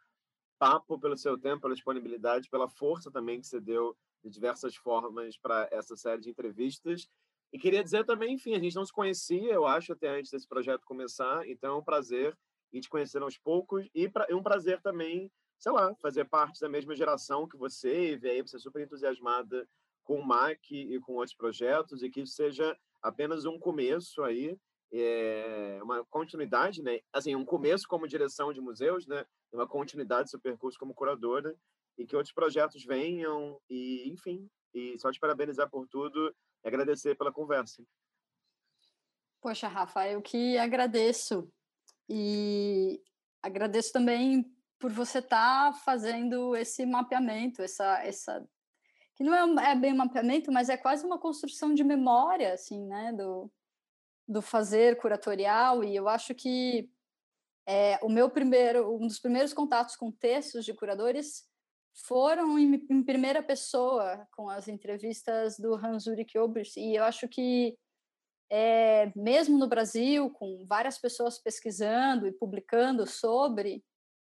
papo, 0.58 0.98
pelo 0.98 1.16
seu 1.16 1.38
tempo, 1.38 1.62
pela 1.62 1.74
disponibilidade, 1.74 2.50
pela 2.50 2.68
força 2.68 3.10
também 3.10 3.40
que 3.40 3.46
você 3.46 3.60
deu 3.60 3.96
de 4.22 4.30
diversas 4.30 4.76
formas 4.76 5.36
para 5.38 5.68
essa 5.70 5.96
série 5.96 6.20
de 6.20 6.30
entrevistas. 6.30 7.08
E 7.52 7.58
queria 7.58 7.82
dizer 7.82 8.04
também, 8.04 8.34
enfim, 8.34 8.54
a 8.54 8.58
gente 8.58 8.76
não 8.76 8.84
se 8.84 8.92
conhecia, 8.92 9.52
eu 9.52 9.66
acho, 9.66 9.92
até 9.92 10.08
antes 10.08 10.30
desse 10.30 10.46
projeto 10.46 10.84
começar. 10.84 11.48
Então, 11.48 11.76
é 11.76 11.78
um 11.78 11.84
prazer 11.84 12.36
e 12.72 12.80
te 12.80 12.88
conhecer 12.88 13.22
aos 13.22 13.38
poucos. 13.38 13.88
E 13.94 14.10
é 14.28 14.34
um 14.34 14.42
prazer 14.42 14.80
também, 14.80 15.30
sei 15.58 15.72
lá, 15.72 15.94
fazer 15.96 16.24
parte 16.26 16.60
da 16.60 16.68
mesma 16.68 16.94
geração 16.94 17.48
que 17.48 17.56
você 17.56 18.12
e 18.12 18.16
ver 18.16 18.30
aí 18.30 18.42
você 18.42 18.58
super 18.58 18.82
entusiasmada 18.82 19.68
com 20.04 20.20
o 20.20 20.26
MAC 20.26 20.70
e 20.70 20.98
com 21.00 21.14
outros 21.14 21.36
projetos 21.36 22.02
e 22.02 22.10
que 22.10 22.22
isso 22.22 22.32
seja 22.32 22.76
apenas 23.02 23.44
um 23.44 23.58
começo 23.58 24.22
aí, 24.22 24.58
é, 24.90 25.78
uma 25.82 26.04
continuidade, 26.06 26.82
né? 26.82 27.00
Assim, 27.12 27.34
um 27.34 27.44
começo 27.44 27.86
como 27.86 28.08
direção 28.08 28.52
de 28.52 28.60
museus, 28.60 29.06
né? 29.06 29.24
Uma 29.52 29.66
continuidade 29.66 30.24
do 30.24 30.30
seu 30.30 30.40
percurso 30.40 30.78
como 30.78 30.94
curadora 30.94 31.54
e 31.98 32.06
que 32.06 32.16
outros 32.16 32.32
projetos 32.32 32.84
venham 32.84 33.60
e, 33.68 34.08
enfim, 34.08 34.48
e 34.72 34.98
só 34.98 35.10
te 35.10 35.20
parabenizar 35.20 35.68
por 35.68 35.86
tudo 35.88 36.34
e 36.64 36.68
agradecer 36.68 37.16
pela 37.16 37.32
conversa. 37.32 37.82
Poxa, 39.40 39.68
Rafa, 39.68 40.08
eu 40.08 40.20
que 40.22 40.56
agradeço 40.58 41.50
e 42.08 43.02
agradeço 43.42 43.92
também 43.92 44.50
por 44.78 44.92
você 44.92 45.18
estar 45.18 45.72
tá 45.72 45.78
fazendo 45.78 46.56
esse 46.56 46.86
mapeamento, 46.86 47.62
essa, 47.62 48.02
essa 48.04 48.48
que 49.16 49.24
não 49.24 49.58
é, 49.58 49.72
é 49.72 49.74
bem 49.74 49.92
um 49.92 49.96
mapeamento, 49.96 50.52
mas 50.52 50.68
é 50.68 50.76
quase 50.76 51.04
uma 51.04 51.18
construção 51.18 51.74
de 51.74 51.82
memória, 51.82 52.54
assim, 52.54 52.86
né, 52.86 53.12
do, 53.12 53.50
do 54.28 54.40
fazer 54.40 54.96
curatorial. 54.96 55.82
E 55.82 55.96
eu 55.96 56.08
acho 56.08 56.34
que 56.34 56.88
é, 57.66 57.98
o 58.00 58.08
meu 58.08 58.30
primeiro, 58.30 58.94
um 58.94 59.06
dos 59.06 59.18
primeiros 59.18 59.52
contatos 59.52 59.96
com 59.96 60.12
textos 60.12 60.64
de 60.64 60.72
curadores 60.72 61.48
foram 61.92 62.56
em, 62.58 62.74
em 62.88 63.02
primeira 63.02 63.42
pessoa, 63.42 64.24
com 64.30 64.48
as 64.48 64.68
entrevistas 64.68 65.58
do 65.58 65.74
Hans 65.74 66.06
Ulrich 66.06 66.38
Obrist. 66.38 66.78
E 66.78 66.94
eu 66.94 67.02
acho 67.02 67.26
que 67.28 67.76
é, 68.50 69.12
mesmo 69.14 69.58
no 69.58 69.68
Brasil, 69.68 70.30
com 70.30 70.64
várias 70.66 70.98
pessoas 70.98 71.38
pesquisando 71.38 72.26
e 72.26 72.32
publicando 72.32 73.06
sobre, 73.06 73.84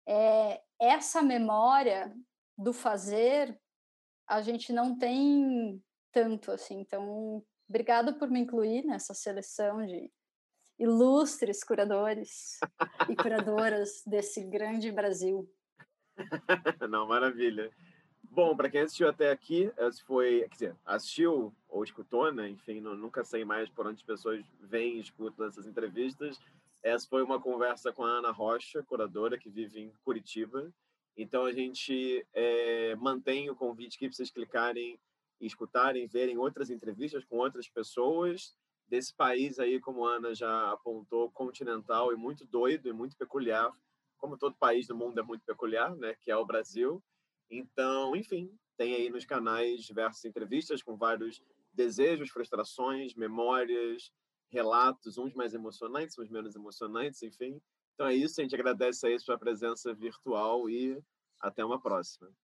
é, 0.08 0.62
essa 0.80 1.22
memória 1.22 2.14
do 2.58 2.74
fazer 2.74 3.60
a 4.28 4.42
gente 4.42 4.74
não 4.74 4.98
tem 4.98 5.82
tanto 6.12 6.52
assim. 6.52 6.80
Então, 6.80 7.44
obrigado 7.68 8.16
por 8.16 8.30
me 8.30 8.40
incluir 8.40 8.84
nessa 8.84 9.14
seleção 9.14 9.86
de 9.86 10.12
ilustres 10.78 11.64
curadores 11.64 12.60
e 13.10 13.16
curadoras 13.16 14.04
desse 14.06 14.44
grande 14.44 14.92
Brasil. 14.92 15.50
Não, 16.90 17.08
maravilha. 17.08 17.72
Bom, 18.24 18.56
para 18.56 18.70
quem 18.70 18.82
assistiu 18.82 19.08
até 19.08 19.32
aqui, 19.32 19.72
foi, 20.06 20.42
quer 20.50 20.54
dizer, 20.54 20.76
assistiu 20.86 21.56
ou 21.70 21.84
escutou, 21.84 22.32
né? 22.32 22.50
Enfim, 22.50 22.80
não, 22.80 22.96
nunca 22.96 23.24
sei 23.24 23.44
mais 23.44 23.70
por 23.70 23.86
onde 23.86 23.98
as 23.98 24.04
pessoas 24.04 24.44
vêm 24.62 24.98
e 24.98 25.02
escutam 25.02 25.46
essas 25.46 25.66
entrevistas. 25.66 26.40
Essa 26.84 27.08
foi 27.08 27.24
uma 27.24 27.40
conversa 27.40 27.92
com 27.92 28.04
a 28.04 28.10
Ana 28.10 28.32
Rocha, 28.32 28.84
curadora 28.84 29.38
que 29.38 29.50
vive 29.50 29.82
em 29.82 29.92
Curitiba. 30.04 30.72
Então 31.16 31.46
a 31.46 31.52
gente 31.52 32.26
é, 32.34 32.96
mantém 32.96 33.50
o 33.50 33.56
convite 33.56 33.98
para 33.98 34.12
vocês 34.12 34.30
clicarem 34.30 35.00
escutarem, 35.40 36.08
verem 36.08 36.38
outras 36.38 36.70
entrevistas 36.70 37.24
com 37.26 37.38
outras 37.38 37.68
pessoas 37.68 38.56
desse 38.88 39.14
país 39.14 39.60
aí, 39.60 39.80
como 39.80 40.06
a 40.06 40.16
Ana 40.16 40.34
já 40.34 40.72
apontou, 40.72 41.30
continental 41.32 42.12
e 42.12 42.16
muito 42.16 42.46
doido 42.46 42.88
e 42.88 42.94
muito 42.94 43.16
peculiar, 43.18 43.72
como 44.18 44.38
todo 44.38 44.56
país 44.56 44.88
do 44.88 44.96
mundo 44.96 45.20
é 45.20 45.24
muito 45.24 45.44
peculiar, 45.46 45.96
né? 45.96 46.16
Que 46.22 46.32
é 46.32 46.38
o 46.38 46.46
Brasil. 46.46 47.04
Então, 47.50 48.16
enfim, 48.16 48.52
tem 48.78 48.96
aí 48.96 49.10
nos 49.10 49.26
canais 49.26 49.84
diversas 49.84 50.24
entrevistas 50.26 50.82
com 50.82 50.96
vários 50.96 51.44
desejos, 51.78 52.30
frustrações, 52.30 53.14
memórias, 53.14 54.12
relatos, 54.52 55.18
uns 55.18 55.34
mais 55.34 55.54
emocionantes, 55.54 56.18
uns 56.18 56.30
menos 56.30 56.56
emocionantes, 56.56 57.22
enfim. 57.24 57.62
Então 57.94 58.08
é 58.08 58.16
isso, 58.16 58.42
a 58.42 58.44
gente 58.44 58.56
agradece 58.56 59.08
aí 59.08 59.14
a 59.14 59.20
sua 59.20 59.38
presença 59.38 59.94
virtual 59.94 60.70
e 60.70 61.02
até 61.40 61.64
uma 61.64 61.80
próxima. 61.80 62.30